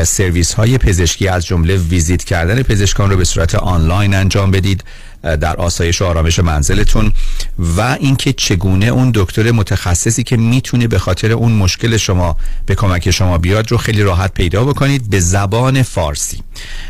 سرویس 0.04 0.54
های 0.54 0.78
پزشکی 0.78 1.28
از 1.28 1.46
جمله 1.46 1.78
ویزیت 1.78 2.24
کردن 2.24 2.64
پزشکان 2.64 3.10
رو 3.10 3.18
به 3.18 3.24
صورت 3.24 3.56
آنلاین 3.56 4.14
انجام 4.14 4.52
بدید. 4.52 4.84
در 5.24 5.56
آسایش 5.56 6.02
و 6.02 6.06
آرامش 6.06 6.40
منزلتون 6.40 7.14
و 7.78 7.98
اینکه 8.00 8.34
چگونه 8.34 8.86
اون 8.86 9.12
دکتر 9.16 9.52
متخصصی 9.52 10.24
که 10.24 10.38
می‌تونه 10.38 10.88
به 10.88 11.00
خاطر 11.00 11.32
اون 11.32 11.52
مشکل 11.52 11.98
شما 11.98 12.38
به 12.66 12.76
کمک 12.76 13.12
شما 13.12 13.38
بیاد 13.38 13.72
رو 13.72 13.78
خیلی 13.78 14.04
راحت 14.04 14.34
پیدا 14.34 14.64
بکنید 14.64 15.10
به 15.10 15.20
زبان 15.20 15.84
فارسی. 15.84 16.44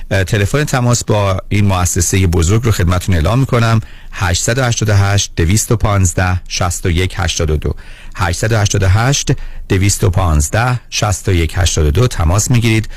تلفن 0.10 0.64
تماس 0.64 1.03
با 1.03 1.38
این 1.49 1.66
مؤسسه 1.66 2.28
بزرگ 2.28 2.64
رو 2.64 2.72
خدمتون 2.72 3.16
اعلام 3.16 3.40
می‌کنم. 3.40 3.80
888 4.12 5.32
215 5.36 6.41
61 6.48 7.14
82 7.18 7.76
888 8.16 9.32
215 9.70 10.80
61 10.90 11.53
82 11.56 12.08
تماس 12.08 12.52
می‌گیرید. 12.52 12.90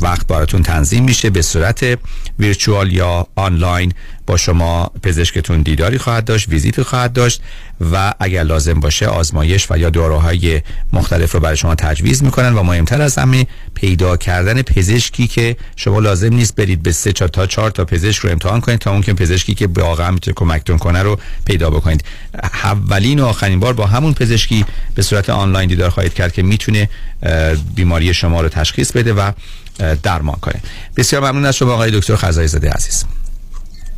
وقت 0.00 0.26
براتون 0.26 0.62
تنظیم 0.62 1.04
میشه 1.04 1.30
به 1.30 1.42
صورت 1.42 1.98
ویرچوال 2.38 2.92
یا 2.92 3.26
آنلاین 3.34 3.92
با 4.30 4.36
شما 4.36 4.90
پزشکتون 5.02 5.62
دیداری 5.62 5.98
خواهد 5.98 6.24
داشت 6.24 6.48
ویزیت 6.48 6.82
خواهد 6.82 7.12
داشت 7.12 7.42
و 7.92 8.14
اگر 8.20 8.42
لازم 8.42 8.80
باشه 8.80 9.06
آزمایش 9.06 9.66
و 9.70 9.78
یا 9.78 9.90
داروهای 9.90 10.62
مختلف 10.92 11.32
رو 11.32 11.40
برای 11.40 11.56
شما 11.56 11.74
تجویز 11.74 12.22
می‌کنن 12.22 12.54
و 12.54 12.62
مهمتر 12.62 13.02
از 13.02 13.18
همه 13.18 13.46
پیدا 13.74 14.16
کردن 14.16 14.62
پزشکی 14.62 15.26
که 15.26 15.56
شما 15.76 16.00
لازم 16.00 16.34
نیست 16.34 16.56
برید 16.56 16.82
به 16.82 16.92
سه 16.92 17.12
تا 17.12 17.46
چهار 17.46 17.70
تا 17.70 17.84
پزشک 17.84 18.22
رو 18.22 18.30
امتحان 18.30 18.60
کنید 18.60 18.78
تا 18.78 18.92
ممکن 18.92 19.12
پزشکی 19.12 19.54
که 19.54 19.66
واقعا 19.66 20.10
می‌تونه 20.10 20.34
کمکتون 20.34 20.78
کنه 20.78 21.02
رو 21.02 21.18
پیدا 21.44 21.70
بکنید. 21.70 22.04
اولین 22.64 23.20
و 23.20 23.26
آخرین 23.26 23.60
بار 23.60 23.72
با 23.72 23.86
همون 23.86 24.14
پزشکی 24.14 24.64
به 24.94 25.02
صورت 25.02 25.30
آنلاین 25.30 25.68
دیدار 25.68 25.90
خواهید 25.90 26.14
کرد 26.14 26.32
که 26.32 26.42
می‌تونه 26.42 26.88
بیماری 27.74 28.14
شما 28.14 28.40
رو 28.40 28.48
تشخیص 28.48 28.92
بده 28.92 29.12
و 29.12 29.32
درمان 30.02 30.36
کنه. 30.36 30.60
بسیار 30.96 31.22
ممنون 31.22 31.46
از 31.46 31.56
شما 31.56 31.72
آقای 31.72 31.90
دکتر 31.90 32.16
خزایی 32.16 32.48
زاده 32.48 32.70
عزیز. 32.70 33.04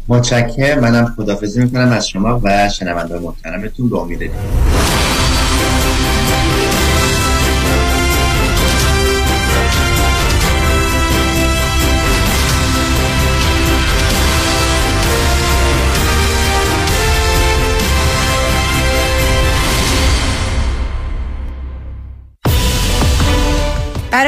متشکرم. 0.09 0.81
منم 0.81 1.15
خدافزی 1.17 1.63
می‌کنم 1.63 1.93
از 1.93 2.09
شما 2.09 2.41
و 2.45 2.69
شنونده 2.69 3.19
محترمتون 3.19 3.89
به 3.89 3.99
امید 3.99 4.31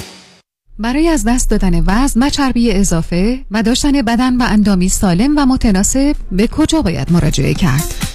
برای 0.79 1.07
از 1.07 1.23
دست 1.27 1.49
دادن 1.49 1.83
وزن 1.87 2.23
و 2.23 2.29
چربی 2.29 2.71
اضافه 2.71 3.39
و 3.51 3.63
داشتن 3.63 4.01
بدن 4.01 4.37
و 4.37 4.45
اندامی 4.49 4.89
سالم 4.89 5.37
و 5.37 5.45
متناسب 5.45 6.15
به 6.31 6.47
کجا 6.47 6.81
باید 6.81 7.11
مراجعه 7.11 7.53
کرد؟ 7.53 8.10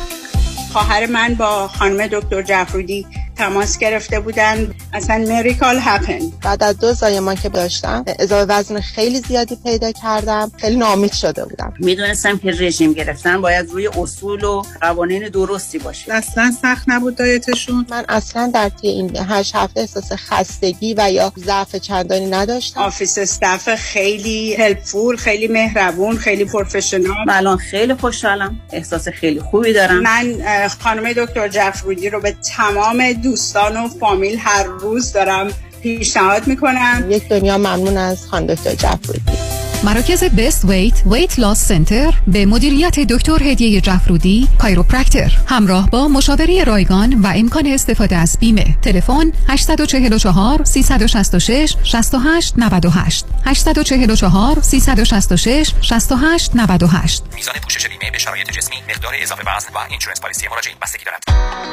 خواهر 0.76 1.06
من 1.06 1.34
با 1.34 1.68
خانم 1.68 2.06
دکتر 2.06 2.42
جعفرودی 2.42 3.06
تماس 3.36 3.78
گرفته 3.78 4.20
بودن 4.20 4.74
اصلا 4.92 5.24
miracle 5.28 5.78
happen. 5.80 6.20
بعد 6.42 6.62
از 6.62 6.78
دو 6.78 6.92
زایمان 6.92 7.36
که 7.36 7.48
داشتم 7.48 8.04
اضافه 8.18 8.52
وزن 8.52 8.80
خیلی 8.80 9.20
زیادی 9.20 9.58
پیدا 9.64 9.92
کردم. 9.92 10.52
خیلی 10.60 10.76
نامید 10.76 11.12
شده 11.12 11.44
بودم. 11.44 11.74
می‌دونستم 11.78 12.38
که 12.38 12.50
رژیم 12.50 12.92
گرفتن 12.92 13.40
باید 13.40 13.70
روی 13.70 13.86
اصول 13.86 14.44
و 14.44 14.62
قوانین 14.80 15.28
درستی 15.28 15.78
باشه. 15.78 16.12
اصلا 16.12 16.52
سخت 16.62 16.84
نبود 16.88 17.16
diet 17.16 17.47
شون. 17.47 17.86
من 17.90 18.04
اصلا 18.08 18.50
در 18.54 18.68
طی 18.68 18.88
این 18.88 19.16
هشت 19.28 19.54
هفته 19.54 19.80
احساس 19.80 20.12
خستگی 20.12 20.94
و 20.98 21.12
یا 21.12 21.32
ضعف 21.38 21.76
چندانی 21.76 22.26
نداشتم. 22.26 22.80
office 22.80 23.18
staff 23.18 23.74
خیلی 23.74 24.54
helpful 24.54 25.16
خیلی 25.16 25.48
مهربون 25.48 26.16
خیلی 26.16 26.44
professional 26.44 27.24
من 27.26 27.34
الان 27.34 27.56
خیلی 27.56 27.94
خوشحالم. 27.94 28.60
احساس 28.72 29.08
خیلی 29.08 29.40
خوبی 29.40 29.72
دارم. 29.72 30.02
من 30.02 30.42
خانم 30.68 31.12
دکتر 31.12 31.48
جعفرودی 31.48 32.10
رو 32.10 32.20
به 32.20 32.36
تمام 32.56 33.12
دوستان 33.12 33.76
و 33.76 33.88
فامیل 33.88 34.38
هر 34.38 34.64
روز 34.64 35.12
دارم 35.12 35.48
پیشنهاد 35.82 36.46
می‌کنم. 36.46 37.04
یک 37.08 37.28
دنیا 37.28 37.58
ممنون 37.58 37.96
از 37.96 38.26
خانم 38.26 38.46
دکتر 38.46 38.74
جعفرودی 38.74 39.45
مراکز 39.84 40.24
بست 40.24 40.64
ویت 40.64 41.02
ویت 41.06 41.38
لاس 41.38 41.68
سنتر 41.68 42.14
به 42.26 42.46
مدیریت 42.46 43.00
دکتر 43.00 43.42
هدیه 43.42 43.80
جعفرودی 43.80 44.48
کایروپرکتر 44.58 45.32
همراه 45.46 45.90
با 45.90 46.08
مشاوره 46.08 46.64
رایگان 46.64 47.14
و 47.22 47.32
امکان 47.36 47.66
استفاده 47.66 48.16
از 48.16 48.38
بیمه. 48.40 48.78
تلفن 48.82 49.32
844 49.48 50.64
366 50.64 51.76
68 51.82 52.54
98 52.56 53.24
844 53.44 54.60
366 54.62 55.72
68 55.80 56.50
98 56.54 57.22
میزان 57.34 57.54
پوشش 57.62 57.86
بیمه 57.86 58.10
به 58.12 58.18
شرایط 58.18 58.50
جسمی 58.50 58.76
مقدار 58.88 59.12
اضافه 59.22 59.42
وزن 59.56 59.68
و 59.74 59.78
insurance 59.90 60.20
policy 60.20 60.48
مراجعین 60.48 60.76
بستگی 60.82 61.04
دارد. 61.04 61.22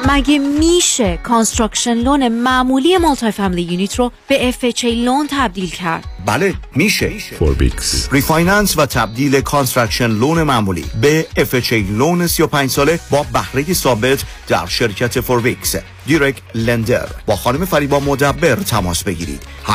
مگه 0.08 0.38
میشه 0.38 1.16
construction 1.16 1.94
loan 1.94 2.28
معمولی 2.28 2.96
multi-family 2.96 3.62
unit 3.62 3.94
رو 3.94 4.12
به 4.28 4.52
FHA 4.52 4.84
loan 4.84 5.28
تبدیل 5.30 5.70
کرد؟ 5.70 6.04
بله 6.26 6.54
میشه. 6.74 7.12
فوربیکس 7.38 7.93
refinance 8.12 8.78
و 8.78 8.86
تبدیل 8.86 9.40
construction 9.40 10.06
loan 10.06 10.42
معمولی. 10.42 10.84
به 11.00 11.26
FHA 11.36 11.72
loan 11.72 12.26
35 12.26 12.70
ساله 12.70 13.00
با 13.10 13.26
بهره 13.32 13.72
ثابت 13.72 14.24
در 14.48 14.66
شرکت 14.66 15.20
فوربیکس 15.20 15.74
direct 16.06 16.36
lender 16.54 17.08
با 17.26 17.36
خانم 17.36 17.64
فریبا 17.64 18.00
مدبر 18.00 18.56
تماس 18.56 19.04
بگیرید. 19.04 19.42